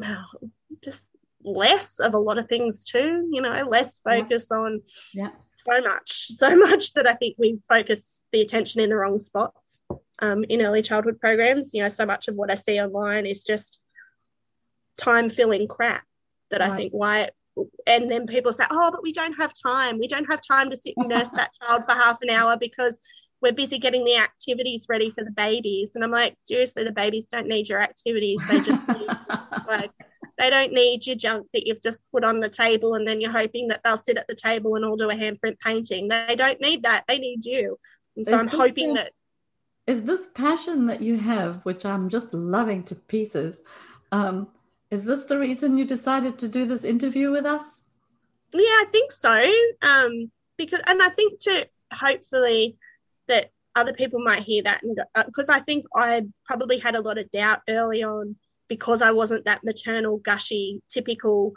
just 0.84 1.04
less 1.42 1.98
of 1.98 2.14
a 2.14 2.18
lot 2.18 2.38
of 2.38 2.48
things 2.48 2.84
too 2.84 3.28
you 3.32 3.40
know 3.40 3.66
less 3.68 4.00
focus 4.04 4.48
yeah. 4.50 4.56
on 4.56 4.80
yeah. 5.14 5.30
so 5.56 5.80
much 5.80 6.10
so 6.28 6.56
much 6.66 6.92
that 6.94 7.06
i 7.06 7.14
think 7.14 7.36
we 7.38 7.58
focus 7.68 8.24
the 8.32 8.40
attention 8.40 8.80
in 8.80 8.90
the 8.90 8.96
wrong 8.96 9.18
spots 9.18 9.82
um, 10.20 10.44
in 10.48 10.62
early 10.62 10.82
childhood 10.82 11.20
programs. 11.20 11.74
You 11.74 11.82
know, 11.82 11.88
so 11.88 12.06
much 12.06 12.28
of 12.28 12.36
what 12.36 12.50
I 12.50 12.54
see 12.54 12.80
online 12.80 13.26
is 13.26 13.42
just 13.42 13.78
time 14.98 15.30
filling 15.30 15.68
crap 15.68 16.04
that 16.50 16.60
right. 16.60 16.70
I 16.70 16.76
think 16.76 16.92
why 16.92 17.28
and 17.86 18.10
then 18.10 18.26
people 18.26 18.52
say, 18.52 18.64
oh, 18.70 18.90
but 18.90 19.02
we 19.02 19.12
don't 19.12 19.34
have 19.34 19.52
time. 19.52 19.98
We 19.98 20.08
don't 20.08 20.30
have 20.30 20.40
time 20.46 20.70
to 20.70 20.76
sit 20.76 20.94
and 20.96 21.08
nurse 21.08 21.30
that 21.30 21.50
child 21.62 21.84
for 21.84 21.92
half 21.92 22.18
an 22.22 22.30
hour 22.30 22.56
because 22.56 23.00
we're 23.40 23.52
busy 23.52 23.78
getting 23.78 24.04
the 24.04 24.16
activities 24.16 24.86
ready 24.88 25.10
for 25.10 25.24
the 25.24 25.30
babies. 25.30 25.92
And 25.94 26.04
I'm 26.04 26.10
like, 26.10 26.36
seriously, 26.38 26.84
the 26.84 26.92
babies 26.92 27.28
don't 27.28 27.46
need 27.46 27.68
your 27.68 27.80
activities. 27.80 28.42
They 28.48 28.60
just 28.60 28.88
need, 28.88 29.08
like, 29.68 29.90
they 30.38 30.50
don't 30.50 30.72
need 30.72 31.06
your 31.06 31.16
junk 31.16 31.46
that 31.52 31.66
you've 31.66 31.82
just 31.82 32.00
put 32.12 32.24
on 32.24 32.40
the 32.40 32.48
table 32.48 32.94
and 32.94 33.06
then 33.06 33.20
you're 33.20 33.30
hoping 33.30 33.68
that 33.68 33.80
they'll 33.82 33.96
sit 33.96 34.18
at 34.18 34.28
the 34.28 34.34
table 34.34 34.76
and 34.76 34.84
all 34.84 34.96
do 34.96 35.10
a 35.10 35.14
handprint 35.14 35.58
painting. 35.60 36.08
They 36.08 36.36
don't 36.36 36.60
need 36.60 36.84
that. 36.84 37.04
They 37.08 37.18
need 37.18 37.44
you. 37.44 37.78
And 38.16 38.26
so 38.26 38.34
Is 38.34 38.40
I'm 38.40 38.48
hoping 38.48 38.94
that 38.94 39.12
is 39.88 40.04
this 40.04 40.28
passion 40.34 40.86
that 40.86 41.00
you 41.00 41.16
have, 41.16 41.64
which 41.64 41.86
I'm 41.86 42.10
just 42.10 42.34
loving 42.34 42.84
to 42.84 42.94
pieces, 42.94 43.62
um, 44.12 44.48
is 44.90 45.04
this 45.04 45.24
the 45.24 45.38
reason 45.38 45.78
you 45.78 45.86
decided 45.86 46.38
to 46.38 46.48
do 46.48 46.66
this 46.66 46.84
interview 46.84 47.30
with 47.30 47.46
us? 47.46 47.82
Yeah, 48.52 48.60
I 48.60 48.84
think 48.92 49.12
so. 49.12 49.50
Um, 49.80 50.30
because, 50.58 50.82
and 50.86 51.02
I 51.02 51.08
think 51.08 51.40
to 51.40 51.66
hopefully 51.90 52.76
that 53.28 53.50
other 53.76 53.94
people 53.94 54.20
might 54.22 54.42
hear 54.42 54.62
that, 54.64 54.82
because 55.24 55.48
uh, 55.48 55.54
I 55.54 55.60
think 55.60 55.86
I 55.96 56.26
probably 56.44 56.78
had 56.78 56.94
a 56.94 57.00
lot 57.00 57.16
of 57.16 57.30
doubt 57.30 57.60
early 57.66 58.02
on 58.02 58.36
because 58.68 59.00
I 59.00 59.12
wasn't 59.12 59.46
that 59.46 59.64
maternal, 59.64 60.18
gushy, 60.18 60.82
typical 60.90 61.54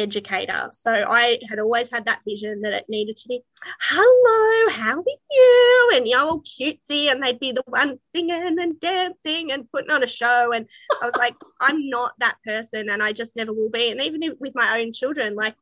educator. 0.00 0.70
So 0.72 0.90
I 0.92 1.38
had 1.48 1.58
always 1.58 1.90
had 1.90 2.06
that 2.06 2.20
vision 2.26 2.62
that 2.62 2.72
it 2.72 2.86
needed 2.88 3.16
to 3.18 3.28
be, 3.28 3.42
hello, 3.80 4.70
how 4.72 4.98
are 4.98 5.04
you? 5.30 5.90
And 5.94 6.06
you 6.06 6.16
know, 6.16 6.26
all 6.26 6.42
cutesy, 6.42 7.10
and 7.10 7.22
they'd 7.22 7.38
be 7.38 7.52
the 7.52 7.62
one 7.66 7.98
singing 8.14 8.58
and 8.58 8.80
dancing 8.80 9.52
and 9.52 9.70
putting 9.70 9.90
on 9.90 10.02
a 10.02 10.06
show. 10.06 10.52
And 10.52 10.66
I 11.00 11.06
was 11.06 11.16
like, 11.16 11.36
I'm 11.60 11.88
not 11.88 12.12
that 12.18 12.36
person, 12.44 12.90
and 12.90 13.02
I 13.02 13.12
just 13.12 13.36
never 13.36 13.52
will 13.52 13.70
be. 13.70 13.90
And 13.90 14.00
even 14.00 14.20
with 14.40 14.54
my 14.54 14.80
own 14.80 14.92
children, 14.92 15.34
like 15.34 15.54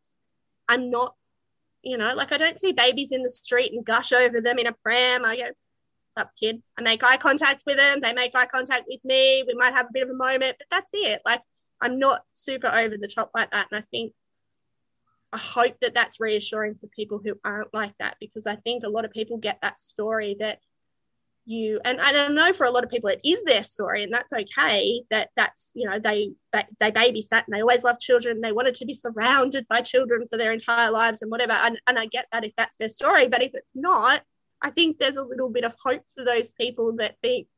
I'm 0.69 0.91
not, 0.91 1.15
you 1.83 1.99
know, 1.99 2.15
like 2.15 2.33
I 2.33 2.39
don't 2.39 2.61
see 2.61 2.73
babies 2.73 3.13
in 3.13 3.23
the 3.23 3.31
street 3.31 3.73
and 3.73 3.85
gush 3.85 4.13
over 4.13 4.41
them 4.41 4.59
in 4.59 4.67
a 4.67 4.73
pram. 4.73 5.25
I 5.25 5.37
go, 5.37 5.45
What's 5.45 6.27
up, 6.27 6.33
kid? 6.41 6.63
I 6.79 6.83
make 6.83 7.05
eye 7.05 7.17
contact 7.17 7.65
with 7.67 7.77
them, 7.77 8.01
they 8.01 8.13
make 8.13 8.35
eye 8.35 8.47
contact 8.47 8.85
with 8.89 9.05
me. 9.05 9.45
We 9.47 9.55
might 9.55 9.75
have 9.75 9.87
a 9.87 9.93
bit 9.93 10.05
of 10.05 10.11
a 10.11 10.15
moment, 10.15 10.57
but 10.59 10.67
that's 10.71 10.91
it. 10.95 11.21
Like 11.25 11.43
I'm 11.81 11.99
not 11.99 12.23
super 12.33 12.69
over 12.69 12.97
the 12.97 13.09
top 13.09 13.31
like 13.35 13.51
that. 13.51 13.69
And 13.71 13.79
I 13.79 13.85
think 13.91 14.13
I 15.33 15.39
hope 15.39 15.79
that 15.81 15.95
that's 15.95 16.21
reassuring 16.21 16.77
for 16.77 16.87
people 16.89 17.21
who 17.23 17.39
aren't 17.45 17.75
like 17.75 17.95
that 17.99 18.17
because 18.21 18.47
I 18.47 18.57
think 18.57 18.85
a 18.85 18.89
lot 18.89 19.05
of 19.05 19.13
people 19.13 19.37
get 19.37 19.61
that 19.61 19.79
story 19.79 20.37
that 20.41 20.61
you 21.49 21.81
and 21.85 21.99
I 21.99 22.29
know 22.29 22.53
for 22.53 22.67
a 22.67 22.71
lot 22.71 22.85
of 22.85 22.91
people 22.91 23.09
it 23.09 23.23
is 23.25 23.43
their 23.45 23.63
story 23.63 24.05
and 24.05 24.13
that's 24.13 24.35
okay 24.35 25.01
that 25.11 25.31
that's 25.35 25.73
you 25.75 25.89
know 25.89 25.99
they 25.99 26.33
they 26.53 26.91
babysat 26.91 27.45
and 27.47 27.55
they 27.55 27.63
always 27.63 27.85
loved 27.85 28.03
children 28.03 28.43
they 28.43 28.53
wanted 28.53 28.75
to 28.77 28.85
be 28.85 28.93
surrounded 28.93 29.67
by 29.67 29.81
children 29.81 30.27
for 30.31 30.37
their 30.37 30.53
entire 30.53 30.91
lives 30.91 31.23
and 31.23 31.31
whatever 31.31 31.53
and, 31.53 31.81
and 31.87 31.99
I 31.99 32.05
get 32.05 32.27
that 32.33 32.45
if 32.45 32.53
that's 32.57 32.77
their 32.77 32.91
story 32.91 33.29
but 33.29 33.43
if 33.43 33.53
it's 33.55 33.73
not 33.75 34.23
I 34.61 34.71
think 34.71 34.99
there's 34.99 35.17
a 35.17 35.25
little 35.25 35.49
bit 35.49 35.65
of 35.65 35.75
hope 35.83 36.03
for 36.15 36.23
those 36.23 36.53
people 36.53 36.97
that 36.97 37.17
think 37.23 37.49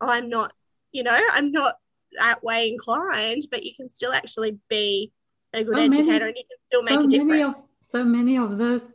I'm 0.00 0.28
not 0.28 0.52
you 0.90 1.04
know 1.04 1.18
I'm 1.30 1.52
not 1.52 1.76
that 2.18 2.42
way 2.42 2.68
inclined 2.68 3.46
but 3.48 3.62
you 3.64 3.72
can 3.76 3.88
still 3.88 4.12
actually 4.12 4.58
be 4.68 5.12
a 5.56 5.64
good 5.64 5.74
so 5.74 5.80
educator 5.80 6.04
many, 6.04 6.24
and 6.24 6.36
you 6.36 6.44
can 6.44 6.58
still 6.68 6.82
make 6.82 6.94
so 6.94 7.04
a 7.04 7.06
difference. 7.08 7.58
Of, 7.58 7.64
so 7.82 8.04
many 8.04 8.36
of 8.36 8.58
those 8.58 8.90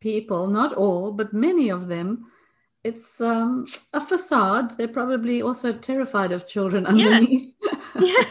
people, 0.00 0.48
not 0.48 0.72
all, 0.72 1.12
but 1.12 1.32
many 1.32 1.70
of 1.70 1.88
them, 1.88 2.26
it's 2.84 3.20
um, 3.20 3.66
a 3.92 4.00
facade. 4.00 4.76
They're 4.76 4.88
probably 4.88 5.40
also 5.40 5.72
terrified 5.72 6.32
of 6.32 6.48
children 6.48 6.86
underneath. 6.86 7.54
Yeah. 7.62 7.70
yeah. 8.00 8.24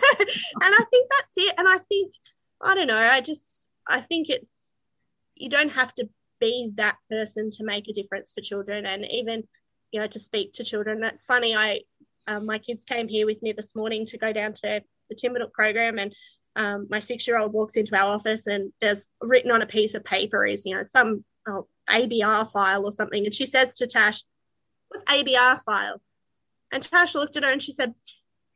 And 0.63 0.75
I 0.75 0.83
think 0.89 1.09
that's 1.09 1.37
it. 1.37 1.55
And 1.57 1.67
I 1.67 1.77
think, 1.89 2.13
I 2.61 2.75
don't 2.75 2.87
know, 2.87 2.97
I 2.97 3.21
just, 3.21 3.67
I 3.87 4.01
think 4.01 4.29
it's, 4.29 4.73
you 5.35 5.49
don't 5.49 5.71
have 5.71 5.93
to 5.95 6.09
be 6.39 6.71
that 6.75 6.97
person 7.09 7.51
to 7.51 7.63
make 7.63 7.87
a 7.87 7.93
difference 7.93 8.33
for 8.33 8.41
children. 8.41 8.85
And 8.85 9.05
even, 9.09 9.47
you 9.91 10.01
know, 10.01 10.07
to 10.07 10.19
speak 10.19 10.53
to 10.53 10.63
children. 10.63 10.99
That's 10.99 11.23
funny. 11.23 11.55
I, 11.55 11.81
um, 12.27 12.45
my 12.45 12.57
kids 12.57 12.85
came 12.85 13.07
here 13.07 13.25
with 13.25 13.41
me 13.41 13.53
this 13.53 13.75
morning 13.75 14.05
to 14.07 14.17
go 14.17 14.33
down 14.33 14.53
to 14.53 14.83
the 15.09 15.15
Timbernook 15.15 15.53
program 15.53 15.99
and 15.99 16.13
um, 16.55 16.87
my 16.89 16.99
six 16.99 17.27
year 17.27 17.37
old 17.37 17.53
walks 17.53 17.77
into 17.77 17.95
our 17.95 18.15
office 18.15 18.47
and 18.47 18.71
there's 18.81 19.07
written 19.21 19.51
on 19.51 19.61
a 19.61 19.67
piece 19.67 19.93
of 19.93 20.03
paper 20.03 20.45
is, 20.45 20.65
you 20.65 20.75
know, 20.75 20.83
some 20.83 21.23
oh, 21.47 21.67
ABA 21.87 22.45
file 22.45 22.85
or 22.85 22.91
something. 22.91 23.25
And 23.25 23.33
she 23.33 23.45
says 23.45 23.77
to 23.77 23.87
Tash, 23.87 24.21
What's 24.89 25.05
ABA 25.09 25.61
file? 25.65 26.01
And 26.71 26.83
Tash 26.83 27.15
looked 27.15 27.37
at 27.37 27.43
her 27.43 27.51
and 27.51 27.61
she 27.61 27.71
said, 27.71 27.93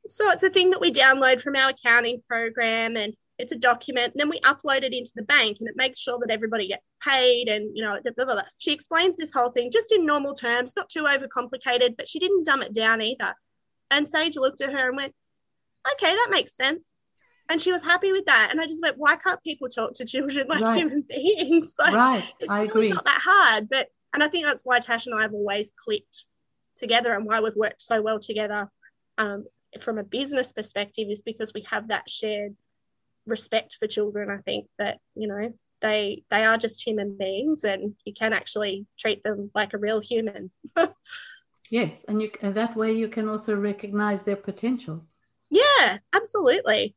So 0.07 0.29
it's 0.31 0.43
a 0.43 0.49
thing 0.49 0.71
that 0.71 0.81
we 0.81 0.91
download 0.91 1.41
from 1.41 1.55
our 1.55 1.69
accounting 1.69 2.21
program 2.27 2.97
and 2.97 3.13
it's 3.37 3.53
a 3.53 3.57
document. 3.57 4.13
And 4.13 4.19
then 4.19 4.29
we 4.29 4.39
upload 4.41 4.83
it 4.83 4.93
into 4.93 5.11
the 5.15 5.23
bank 5.23 5.57
and 5.59 5.69
it 5.69 5.77
makes 5.77 5.99
sure 5.99 6.19
that 6.19 6.31
everybody 6.33 6.67
gets 6.67 6.89
paid. 7.01 7.47
And, 7.47 7.75
you 7.75 7.83
know, 7.83 7.97
blah, 8.03 8.25
blah, 8.25 8.33
blah. 8.33 8.43
she 8.57 8.73
explains 8.73 9.15
this 9.15 9.33
whole 9.33 9.51
thing 9.51 9.71
just 9.71 9.93
in 9.93 10.05
normal 10.05 10.33
terms, 10.33 10.73
not 10.75 10.89
too 10.89 11.03
overcomplicated, 11.03 11.95
but 11.95 12.09
she 12.09 12.19
didn't 12.19 12.45
dumb 12.45 12.61
it 12.61 12.73
down 12.73 13.01
either. 13.01 13.33
And 13.89 14.09
Sage 14.09 14.35
looked 14.35 14.61
at 14.61 14.73
her 14.73 14.89
and 14.89 14.97
went, 14.97 15.13
Okay, 15.93 16.13
that 16.13 16.29
makes 16.31 16.55
sense 16.55 16.97
and 17.49 17.61
she 17.61 17.71
was 17.71 17.83
happy 17.83 18.11
with 18.11 18.25
that. 18.25 18.49
And 18.51 18.59
I 18.59 18.65
just 18.65 18.81
went, 18.81 18.97
why 18.97 19.15
can't 19.15 19.41
people 19.43 19.69
talk 19.69 19.93
to 19.95 20.05
children 20.05 20.47
like 20.47 20.61
right. 20.61 20.77
human 20.77 21.01
beings? 21.07 21.73
So 21.79 21.91
right, 21.91 22.23
I 22.49 22.59
really 22.59 22.67
agree. 22.67 22.89
Not 22.89 23.05
that 23.05 23.21
hard, 23.23 23.69
but 23.69 23.87
and 24.13 24.23
I 24.23 24.27
think 24.27 24.45
that's 24.45 24.63
why 24.63 24.79
Tash 24.79 25.05
and 25.05 25.15
I 25.15 25.23
have 25.23 25.33
always 25.33 25.71
clicked 25.75 26.25
together 26.75 27.13
and 27.13 27.25
why 27.25 27.39
we've 27.39 27.55
worked 27.55 27.81
so 27.81 28.01
well 28.01 28.19
together 28.19 28.69
um, 29.17 29.45
from 29.79 29.97
a 29.97 30.03
business 30.03 30.51
perspective 30.51 31.07
is 31.09 31.21
because 31.21 31.53
we 31.53 31.65
have 31.69 31.89
that 31.89 32.09
shared 32.09 32.55
respect 33.25 33.75
for 33.79 33.87
children. 33.87 34.29
I 34.29 34.41
think 34.41 34.67
that 34.77 34.99
you 35.15 35.27
know 35.27 35.53
they 35.81 36.23
they 36.29 36.45
are 36.45 36.57
just 36.57 36.85
human 36.85 37.17
beings, 37.17 37.63
and 37.63 37.95
you 38.05 38.13
can 38.13 38.33
actually 38.33 38.85
treat 38.97 39.23
them 39.23 39.51
like 39.53 39.73
a 39.73 39.77
real 39.77 39.99
human. 39.99 40.51
yes, 41.69 42.05
and 42.07 42.21
you 42.21 42.31
and 42.41 42.55
that 42.55 42.75
way 42.75 42.93
you 42.93 43.07
can 43.07 43.29
also 43.29 43.55
recognize 43.55 44.23
their 44.23 44.35
potential. 44.35 45.05
Yeah, 45.49 45.99
absolutely. 46.13 46.95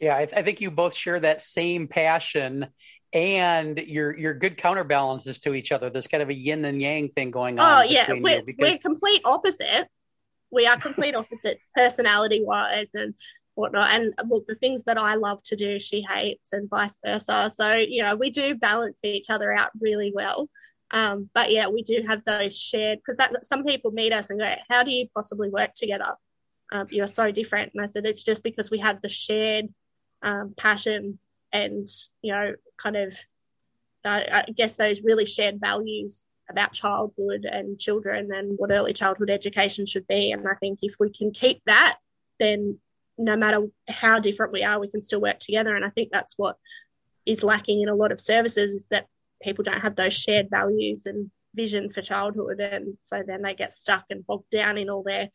Yeah, 0.00 0.16
I, 0.16 0.24
th- 0.24 0.38
I, 0.38 0.42
think 0.42 0.62
you 0.62 0.70
both 0.70 0.94
share 0.94 1.20
that 1.20 1.42
same 1.42 1.86
passion, 1.86 2.68
and 3.12 3.78
you're 3.78 4.16
you're 4.16 4.32
good 4.32 4.56
counterbalances 4.56 5.38
to 5.40 5.52
each 5.54 5.72
other. 5.72 5.90
There's 5.90 6.06
kind 6.06 6.22
of 6.22 6.30
a 6.30 6.34
yin 6.34 6.64
and 6.64 6.80
yang 6.80 7.10
thing 7.10 7.30
going 7.30 7.60
on. 7.60 7.82
Oh 7.82 7.82
yeah, 7.82 8.10
we're, 8.10 8.42
because... 8.42 8.70
we're 8.70 8.78
complete 8.78 9.20
opposites. 9.26 10.16
We 10.50 10.66
are 10.66 10.78
complete 10.78 11.14
opposites, 11.14 11.66
personality 11.76 12.42
wise, 12.42 12.90
and 12.94 13.14
whatnot. 13.56 13.90
And 13.90 14.14
look, 14.24 14.46
the 14.46 14.54
things 14.54 14.84
that 14.84 14.96
I 14.96 15.16
love 15.16 15.42
to 15.44 15.56
do, 15.56 15.78
she 15.78 16.00
hates, 16.00 16.54
and 16.54 16.70
vice 16.70 16.98
versa. 17.04 17.52
So 17.54 17.74
you 17.74 18.02
know, 18.02 18.16
we 18.16 18.30
do 18.30 18.54
balance 18.54 19.04
each 19.04 19.28
other 19.28 19.52
out 19.52 19.70
really 19.78 20.12
well. 20.14 20.48
Um, 20.92 21.28
but 21.34 21.52
yeah, 21.52 21.68
we 21.68 21.82
do 21.82 22.02
have 22.08 22.24
those 22.24 22.58
shared 22.58 23.00
because 23.00 23.18
that 23.18 23.44
some 23.44 23.64
people 23.64 23.90
meet 23.90 24.14
us 24.14 24.30
and 24.30 24.40
go, 24.40 24.54
"How 24.70 24.82
do 24.82 24.92
you 24.92 25.08
possibly 25.14 25.50
work 25.50 25.74
together? 25.74 26.14
Um, 26.72 26.86
you're 26.90 27.06
so 27.06 27.30
different." 27.30 27.72
And 27.74 27.84
I 27.84 27.86
said, 27.86 28.06
"It's 28.06 28.22
just 28.22 28.42
because 28.42 28.70
we 28.70 28.78
have 28.78 29.02
the 29.02 29.10
shared 29.10 29.68
um, 30.22 30.54
passion 30.56 31.18
and 31.52 31.88
you 32.22 32.32
know 32.32 32.54
kind 32.76 32.96
of 32.96 33.16
I 34.04 34.46
guess 34.56 34.76
those 34.76 35.02
really 35.02 35.26
shared 35.26 35.60
values 35.60 36.26
about 36.48 36.72
childhood 36.72 37.44
and 37.44 37.78
children 37.78 38.30
and 38.32 38.58
what 38.58 38.72
early 38.72 38.92
childhood 38.92 39.30
education 39.30 39.86
should 39.86 40.06
be. 40.06 40.32
And 40.32 40.46
I 40.48 40.54
think 40.54 40.80
if 40.82 40.94
we 40.98 41.10
can 41.10 41.32
keep 41.32 41.62
that, 41.66 41.98
then 42.38 42.78
no 43.18 43.36
matter 43.36 43.66
how 43.88 44.18
different 44.18 44.52
we 44.52 44.64
are, 44.64 44.80
we 44.80 44.88
can 44.88 45.02
still 45.02 45.20
work 45.20 45.38
together. 45.38 45.76
And 45.76 45.84
I 45.84 45.90
think 45.90 46.10
that's 46.10 46.34
what 46.36 46.56
is 47.26 47.42
lacking 47.42 47.82
in 47.82 47.88
a 47.88 47.94
lot 47.94 48.12
of 48.12 48.20
services 48.20 48.72
is 48.72 48.86
that 48.88 49.06
people 49.42 49.62
don't 49.62 49.80
have 49.80 49.96
those 49.96 50.14
shared 50.14 50.48
values 50.50 51.06
and 51.06 51.30
vision 51.54 51.90
for 51.90 52.02
childhood. 52.02 52.60
And 52.60 52.96
so 53.02 53.22
then 53.24 53.42
they 53.42 53.54
get 53.54 53.74
stuck 53.74 54.06
and 54.10 54.26
bogged 54.26 54.50
down 54.50 54.78
in 54.78 54.88
all 54.88 55.02
their, 55.02 55.30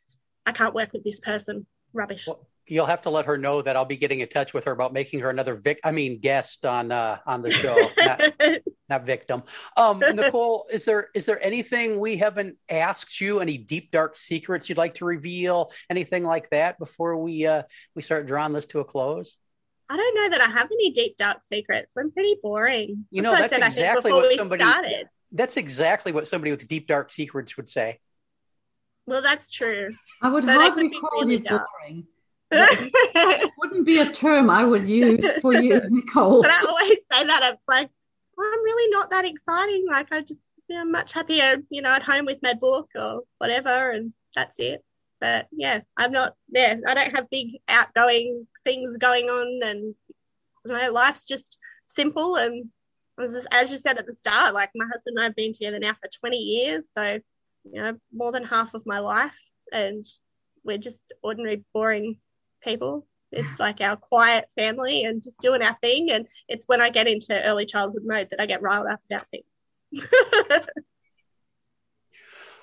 I 0.45 0.52
can't 0.52 0.76
work 0.76 0.91
with 0.94 1.03
this 1.03 1.20
person 1.20 1.66
rubbish. 1.94 2.28
You'll 2.68 2.86
have 2.86 3.04
to 3.04 3.10
let 3.10 3.26
her 3.26 3.38
know 3.38 3.62
that 3.62 3.76
I'll 3.76 3.86
be 3.86 3.98
getting 3.98 4.20
in 4.20 4.28
touch 4.28 4.54
with 4.54 4.66
her 4.66 4.72
about 4.72 4.94
making 4.94 5.20
her 5.22 5.30
another 5.30 5.56
vic. 5.56 5.80
I 5.84 5.92
mean, 5.92 6.20
guest 6.20 6.66
on 6.66 6.92
uh, 6.92 7.20
on 7.26 7.42
the 7.42 7.52
show, 7.52 7.76
not, 7.98 8.24
not 8.90 9.06
victim. 9.06 9.44
Um, 9.78 10.00
Nicole, 10.00 10.66
is 10.72 10.86
there 10.86 11.10
is 11.14 11.26
there 11.26 11.44
anything 11.44 12.00
we 12.00 12.18
haven't 12.18 12.58
asked 12.70 13.22
you? 13.22 13.40
Any 13.40 13.58
deep 13.58 13.92
dark 13.92 14.16
secrets 14.16 14.70
you'd 14.70 14.78
like 14.78 14.96
to 14.96 15.06
reveal? 15.06 15.72
Anything 15.90 16.24
like 16.24 16.50
that 16.50 16.80
before 16.80 17.18
we 17.18 17.46
uh, 17.46 17.64
we 17.96 18.02
start 18.02 18.28
drawing 18.28 18.54
this 18.54 18.66
to 18.68 18.80
a 18.80 18.86
close? 18.86 19.38
I 19.88 19.98
don't 19.98 20.16
know 20.16 20.30
that 20.30 20.42
I 20.42 20.52
have 20.52 20.68
any 20.72 20.92
deep 20.92 21.18
dark 21.18 21.44
secrets. 21.44 21.96
I'm 21.96 22.12
pretty 22.12 22.36
boring. 22.42 23.06
You 23.12 23.22
know, 23.22 23.32
that's, 23.32 23.56
that's 23.56 23.76
said, 23.76 23.84
exactly 23.84 24.12
what 24.12 24.36
somebody. 24.36 24.64
Started. 24.64 25.08
That's 25.32 25.58
exactly 25.58 26.12
what 26.12 26.28
somebody 26.28 26.52
with 26.52 26.68
deep 26.68 26.88
dark 26.88 27.12
secrets 27.12 27.58
would 27.58 27.70
say. 27.70 28.00
Well, 29.06 29.22
that's 29.22 29.52
true. 29.52 29.92
I 30.22 30.30
would 30.30 30.46
so 30.46 30.50
hardly 30.50 30.90
call 30.90 31.10
really 31.22 31.34
you 31.34 31.40
boring 31.42 32.00
it 32.00 32.15
wouldn't 33.58 33.86
be 33.86 34.00
a 34.00 34.12
term 34.12 34.50
I 34.50 34.64
would 34.64 34.88
use 34.88 35.40
for 35.42 35.54
you, 35.54 35.82
Nicole. 35.90 36.42
But 36.42 36.52
I 36.52 36.66
always 36.68 37.00
say 37.12 37.26
that 37.26 37.54
it's 37.54 37.68
like 37.68 37.90
well, 38.38 38.48
I'm 38.52 38.64
really 38.64 38.92
not 38.92 39.10
that 39.12 39.26
exciting. 39.26 39.86
Like 39.90 40.12
I 40.12 40.22
just 40.22 40.52
you 40.68 40.78
know, 40.78 40.86
much 40.86 41.14
happier, 41.14 41.58
you 41.70 41.82
know, 41.82 41.92
at 41.92 42.04
home 42.04 42.26
with 42.26 42.40
my 42.42 42.54
book 42.54 42.90
or 42.96 43.22
whatever, 43.38 43.92
and 43.92 44.14
that's 44.36 44.60
it. 44.60 44.84
But 45.22 45.48
yeah, 45.52 45.82
I'm 45.98 46.12
not 46.12 46.34
there. 46.50 46.78
Yeah, 46.78 46.92
I 46.92 46.94
don't 46.94 47.16
have 47.16 47.30
big 47.30 47.60
outgoing 47.68 48.48
things 48.64 48.98
going 48.98 49.30
on, 49.30 49.62
and 49.64 49.96
you 50.66 50.78
know, 50.78 50.92
life's 50.92 51.26
just 51.26 51.58
simple. 51.88 52.36
And 52.36 52.70
as, 53.20 53.48
as 53.52 53.72
you 53.72 53.78
said 53.78 53.98
at 53.98 54.08
the 54.08 54.14
start, 54.14 54.54
like 54.54 54.72
my 54.76 54.86
husband 54.86 55.18
and 55.18 55.26
I've 55.26 55.36
been 55.36 55.54
together 55.54 55.80
now 55.80 55.94
for 55.94 56.10
20 56.20 56.38
years, 56.38 56.86
so 56.92 57.20
you 57.64 57.82
know, 57.82 57.98
more 58.14 58.32
than 58.32 58.44
half 58.44 58.74
of 58.74 58.86
my 58.86 59.00
life, 59.00 59.38
and 59.72 60.06
we're 60.64 60.78
just 60.78 61.14
ordinary, 61.24 61.64
boring 61.74 62.18
people. 62.66 63.08
It's 63.32 63.60
like 63.60 63.82
our 63.82 63.98
quiet 63.98 64.46
family 64.56 65.04
and 65.04 65.24
just 65.24 65.40
doing 65.40 65.62
our 65.62 65.78
thing. 65.82 66.12
And 66.12 66.28
it's 66.48 66.68
when 66.68 66.82
I 66.82 66.90
get 66.90 67.08
into 67.08 67.42
early 67.44 67.66
childhood 67.66 68.04
mode 68.06 68.30
that 68.32 68.42
I 68.42 68.46
get 68.46 68.62
riled 68.62 68.88
up 68.88 69.02
about 69.10 69.28
things. 69.32 70.08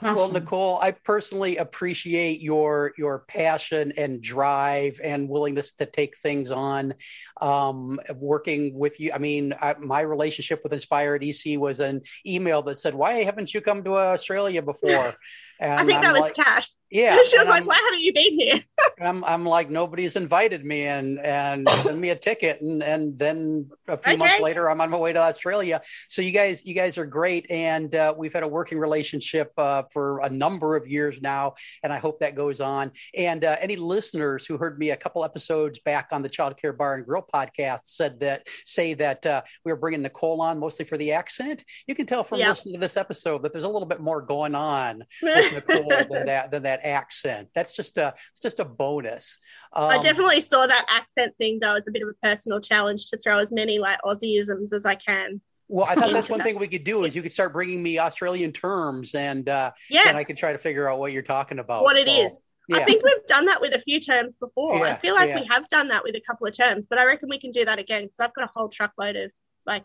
well 0.03 0.31
nicole 0.31 0.79
i 0.83 0.91
personally 0.91 1.59
appreciate 1.59 2.41
your 2.41 2.93
your 2.99 3.21
passion 3.29 3.93
and 3.97 4.21
drive 4.21 5.01
and 5.03 5.29
willingness 5.29 5.73
to 5.73 5.87
take 5.87 6.19
things 6.19 6.51
on 6.51 6.95
um, 7.41 8.01
working 8.17 8.77
with 8.77 8.99
you 8.99 9.13
i 9.15 9.19
mean 9.19 9.55
I, 9.61 9.75
my 9.79 10.01
relationship 10.01 10.61
with 10.65 10.73
inspired 10.73 11.23
ec 11.23 11.59
was 11.59 11.81
an 11.81 12.03
email 12.27 12.63
that 12.63 12.79
said 12.79 12.95
why 12.95 13.23
haven't 13.23 13.55
you 13.55 13.61
come 13.61 13.85
to 13.85 13.97
australia 13.97 14.63
before 14.63 15.15
and 15.63 15.81
i 15.81 15.85
think 15.85 15.97
I'm 15.97 16.03
that 16.03 16.13
was 16.13 16.21
like, 16.21 16.35
Tash 16.35 16.69
yeah. 16.93 17.17
she 17.23 17.39
was 17.39 17.49
like, 17.49 17.63
I'm, 17.63 17.67
why 17.67 17.77
haven't 17.77 18.01
you 18.01 18.13
been 18.13 18.39
here? 18.39 18.61
I'm, 19.01 19.25
I'm 19.25 19.47
like, 19.47 19.71
nobody's 19.71 20.15
invited 20.15 20.65
me 20.65 20.83
and, 20.85 21.19
and 21.21 21.69
send 21.79 21.99
me 21.99 22.11
a 22.11 22.17
ticket. 22.17 22.61
And, 22.61 22.83
and 22.83 23.19
then 23.19 23.71
a 23.89 23.97
few 23.97 24.13
okay. 24.13 24.19
months 24.19 24.41
later, 24.41 24.71
I'm 24.71 24.81
on 24.81 24.91
my 24.91 24.99
way 24.99 25.15
to 25.15 25.21
Australia. 25.21 25.81
So 26.09 26.21
you 26.21 26.33
guys, 26.33 26.67
you 26.67 26.75
guys 26.75 26.99
are 26.99 27.07
great. 27.07 27.51
And 27.51 27.95
uh, 27.95 28.15
we've 28.17 28.33
had 28.33 28.43
a 28.43 28.49
working 28.49 28.79
relationship 28.79 29.53
uh, 29.57 29.85
for 29.91 30.21
a 30.21 30.29
number 30.29 30.77
of 30.77 30.87
years 30.87 31.21
now. 31.23 31.55
And 31.83 31.93
I 31.93 31.99
hope 31.99 32.21
that 32.21 32.35
goes 32.35 32.61
on. 32.61 32.93
And 33.17 33.43
uh, 33.43 33.57
any 33.61 33.77
listeners 33.77 34.45
who 34.45 34.59
heard 34.59 34.79
me 34.79 34.91
a 34.91 34.97
couple 34.97 35.25
episodes 35.25 35.81
back 35.81 36.09
on 36.13 36.23
the 36.23 36.29
Child 36.29 36.59
Care 36.59 36.75
Bar 36.75 36.97
and 36.97 37.07
Grill 37.07 37.27
podcast 37.33 37.81
said 37.85 38.21
that, 38.21 38.47
say 38.67 38.93
that 38.95 39.25
uh, 39.25 39.43
we 39.65 39.73
were 39.73 39.79
bringing 39.79 40.03
Nicole 40.03 40.43
on 40.43 40.59
mostly 40.59 40.85
for 40.85 40.99
the 40.99 41.13
accent. 41.13 41.65
You 41.87 41.95
can 41.95 42.07
tell 42.07 42.23
from 42.23 42.39
yep. 42.39 42.51
listening 42.51 42.75
to 42.75 42.81
this 42.81 42.99
episode 42.99 43.43
that 43.45 43.53
there's 43.53 43.65
a 43.65 43.69
little 43.69 43.89
bit 43.89 44.01
more 44.01 44.21
going 44.21 44.55
on 44.55 45.05
Nicole 45.53 45.89
than 46.11 46.27
that, 46.27 46.51
than 46.51 46.63
that 46.65 46.81
accent. 46.85 47.49
That's 47.55 47.75
just 47.75 47.99
a 47.99 48.15
it's 48.33 48.43
just 48.43 48.61
a 48.61 48.65
bonus. 48.65 49.39
Um, 49.73 49.91
I 49.91 50.03
definitely 50.03 50.41
saw 50.41 50.67
that 50.67 50.87
accent 50.89 51.37
thing 51.37 51.59
though 51.61 51.75
as 51.75 51.87
a 51.89 51.93
bit 51.93 52.03
of 52.03 52.09
a 52.09 52.27
personal 52.27 52.61
challenge 52.61 53.11
to 53.11 53.19
throw 53.19 53.39
as 53.39 53.53
many 53.53 53.79
like 53.79 53.99
Aussieisms 54.05 54.73
as 54.73 54.87
I 54.87 54.95
can. 54.95 55.41
Well, 55.69 55.87
I 55.89 55.95
thought 55.95 56.13
that's 56.13 56.29
one 56.29 56.43
thing 56.43 56.59
we 56.59 56.69
could 56.69 56.85
do 56.85 57.05
is 57.05 57.17
you 57.17 57.23
could 57.23 57.33
start 57.33 57.53
bringing 57.53 57.83
me 57.83 57.99
Australian 57.99 58.53
terms, 58.53 59.15
and 59.15 59.49
uh, 59.49 59.73
yes. 59.89 60.07
and 60.09 60.19
I 60.19 60.25
can 60.25 60.37
try 60.37 60.53
to 60.53 60.59
figure 60.59 60.89
out 60.89 60.99
what 60.99 61.13
you're 61.13 61.23
talking 61.23 61.59
about. 61.59 61.83
What 61.83 61.97
so, 61.97 62.03
it 62.03 62.09
is. 62.09 62.45
Yeah. 62.69 62.79
I 62.79 62.85
think 62.85 63.03
we've 63.05 63.27
done 63.27 63.47
that 63.47 63.61
with 63.61 63.75
a 63.75 63.81
few 63.81 63.99
terms 63.99 64.37
before. 64.37 64.77
Yeah, 64.77 64.93
I 64.93 64.97
feel 64.97 65.15
like 65.15 65.31
yeah. 65.31 65.41
we 65.41 65.47
have 65.51 65.67
done 65.69 65.89
that 65.89 66.05
with 66.05 66.15
a 66.15 66.21
couple 66.21 66.47
of 66.47 66.57
terms, 66.57 66.87
but 66.89 66.99
I 66.99 67.05
reckon 67.05 67.29
we 67.29 67.39
can 67.39 67.51
do 67.51 67.65
that 67.65 67.79
again 67.79 68.03
because 68.03 68.21
I've 68.21 68.35
got 68.35 68.45
a 68.45 68.51
whole 68.55 68.69
truckload 68.69 69.17
of 69.17 69.33
like 69.67 69.85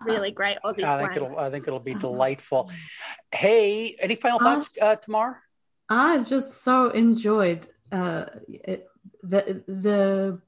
really 0.00 0.30
great 0.30 0.58
Aussie. 0.64 0.84
I 0.84 0.98
think 0.98 1.16
it'll. 1.16 1.38
I 1.38 1.50
think 1.50 1.66
it'll 1.66 1.80
be 1.80 1.94
delightful. 1.94 2.70
Hey, 3.32 3.96
any 4.00 4.14
final 4.14 4.40
uh, 4.40 4.58
thoughts, 4.58 4.70
uh, 4.80 4.96
Tamar? 4.96 5.42
I've 5.88 6.28
just 6.28 6.62
so 6.62 6.90
enjoyed 6.90 7.68
uh, 7.92 8.26
it, 8.48 8.86
the 9.22 9.62
the 9.66 10.40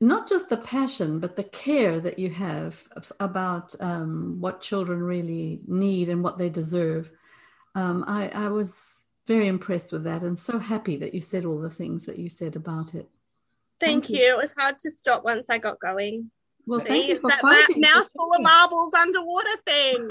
not 0.00 0.28
just 0.28 0.48
the 0.48 0.56
passion, 0.56 1.20
but 1.20 1.36
the 1.36 1.44
care 1.44 2.00
that 2.00 2.18
you 2.18 2.30
have 2.30 2.82
about 3.20 3.74
um, 3.80 4.40
what 4.40 4.62
children 4.62 5.02
really 5.02 5.60
need 5.66 6.08
and 6.08 6.24
what 6.24 6.38
they 6.38 6.48
deserve. 6.48 7.10
Um, 7.74 8.04
I, 8.08 8.28
I, 8.30 8.48
was 8.48 8.82
very 9.28 9.46
impressed 9.46 9.92
with 9.92 10.02
that 10.04 10.22
and 10.22 10.36
so 10.36 10.58
happy 10.58 10.96
that 10.96 11.14
you 11.14 11.20
said 11.20 11.44
all 11.44 11.60
the 11.60 11.70
things 11.70 12.06
that 12.06 12.18
you 12.18 12.28
said 12.28 12.56
about 12.56 12.94
it. 12.94 13.08
Thank, 13.78 14.06
thank 14.06 14.10
you. 14.10 14.16
you. 14.24 14.32
It 14.32 14.36
was 14.38 14.54
hard 14.58 14.78
to 14.78 14.90
stop 14.90 15.22
once 15.22 15.48
I 15.50 15.58
got 15.58 15.78
going. 15.78 16.30
Well, 16.70 16.78
thank 16.78 17.06
See, 17.06 17.10
you 17.10 17.16
for 17.16 17.30
that, 17.30 17.42
that 17.42 17.74
mouthful 17.76 18.32
of 18.32 18.42
marbles 18.42 18.94
underwater 18.94 19.56
thing. 19.66 20.06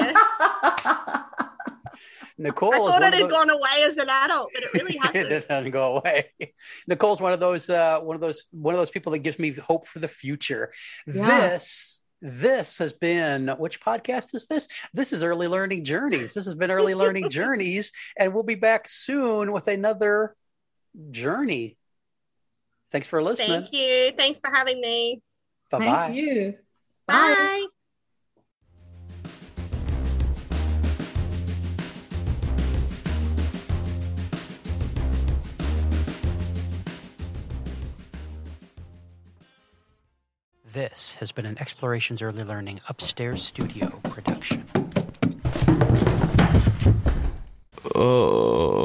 Nicole. 2.38 2.74
I 2.74 2.78
thought 2.80 3.02
it 3.02 3.14
had 3.14 3.24
those... 3.24 3.32
gone 3.32 3.50
away 3.50 3.84
as 3.84 3.96
an 3.96 4.10
adult, 4.10 4.52
but 4.54 4.64
it 4.64 4.74
really 4.74 4.98
hasn't. 5.02 5.32
it 5.32 5.48
doesn't 5.48 5.72
go 5.72 5.96
away. 5.98 6.34
Nicole's 6.86 7.22
one 7.22 7.32
of 7.32 7.40
those 7.40 7.70
uh, 7.70 8.02
one 8.02 8.16
of 8.16 8.22
those 8.22 8.44
one 8.52 8.74
of 8.74 8.80
those 8.80 8.92
people 8.92 9.14
that 9.14 9.20
gives 9.20 9.40
me 9.40 9.54
hope 9.54 9.88
for 9.88 10.00
the 10.00 10.10
future. 10.10 10.74
Yeah. 11.08 11.52
This 11.52 12.02
this 12.22 12.80
has 12.80 12.92
been 12.92 13.48
which 13.58 13.80
podcast 13.80 14.36
is 14.36 14.46
this 14.48 14.68
this 14.94 15.14
is 15.14 15.24
early 15.24 15.48
learning 15.48 15.86
journeys 15.86 16.34
this 16.34 16.44
has 16.44 16.54
been 16.54 16.70
early 16.70 16.94
learning 16.94 17.30
journeys 17.40 17.94
and 18.18 18.34
we'll 18.34 18.44
be 18.44 18.56
back 18.56 18.90
soon 18.90 19.54
with 19.54 19.70
another 19.70 20.36
journey 21.12 21.78
thanks 22.92 23.08
for 23.08 23.24
listening 23.24 23.62
thank 23.62 23.72
you 23.72 24.12
thanks 24.18 24.42
for 24.42 24.54
having 24.54 24.82
me 24.82 25.22
Bye-bye. 25.70 25.86
Thank 25.86 26.16
you. 26.16 26.56
Bye. 27.06 27.36
Bye. 27.36 27.68
This 40.72 41.16
has 41.20 41.32
been 41.32 41.46
an 41.46 41.58
Explorations 41.60 42.22
Early 42.22 42.44
Learning 42.44 42.80
Upstairs 42.88 43.44
Studio 43.44 44.00
production. 44.04 44.66
Oh. 47.96 48.79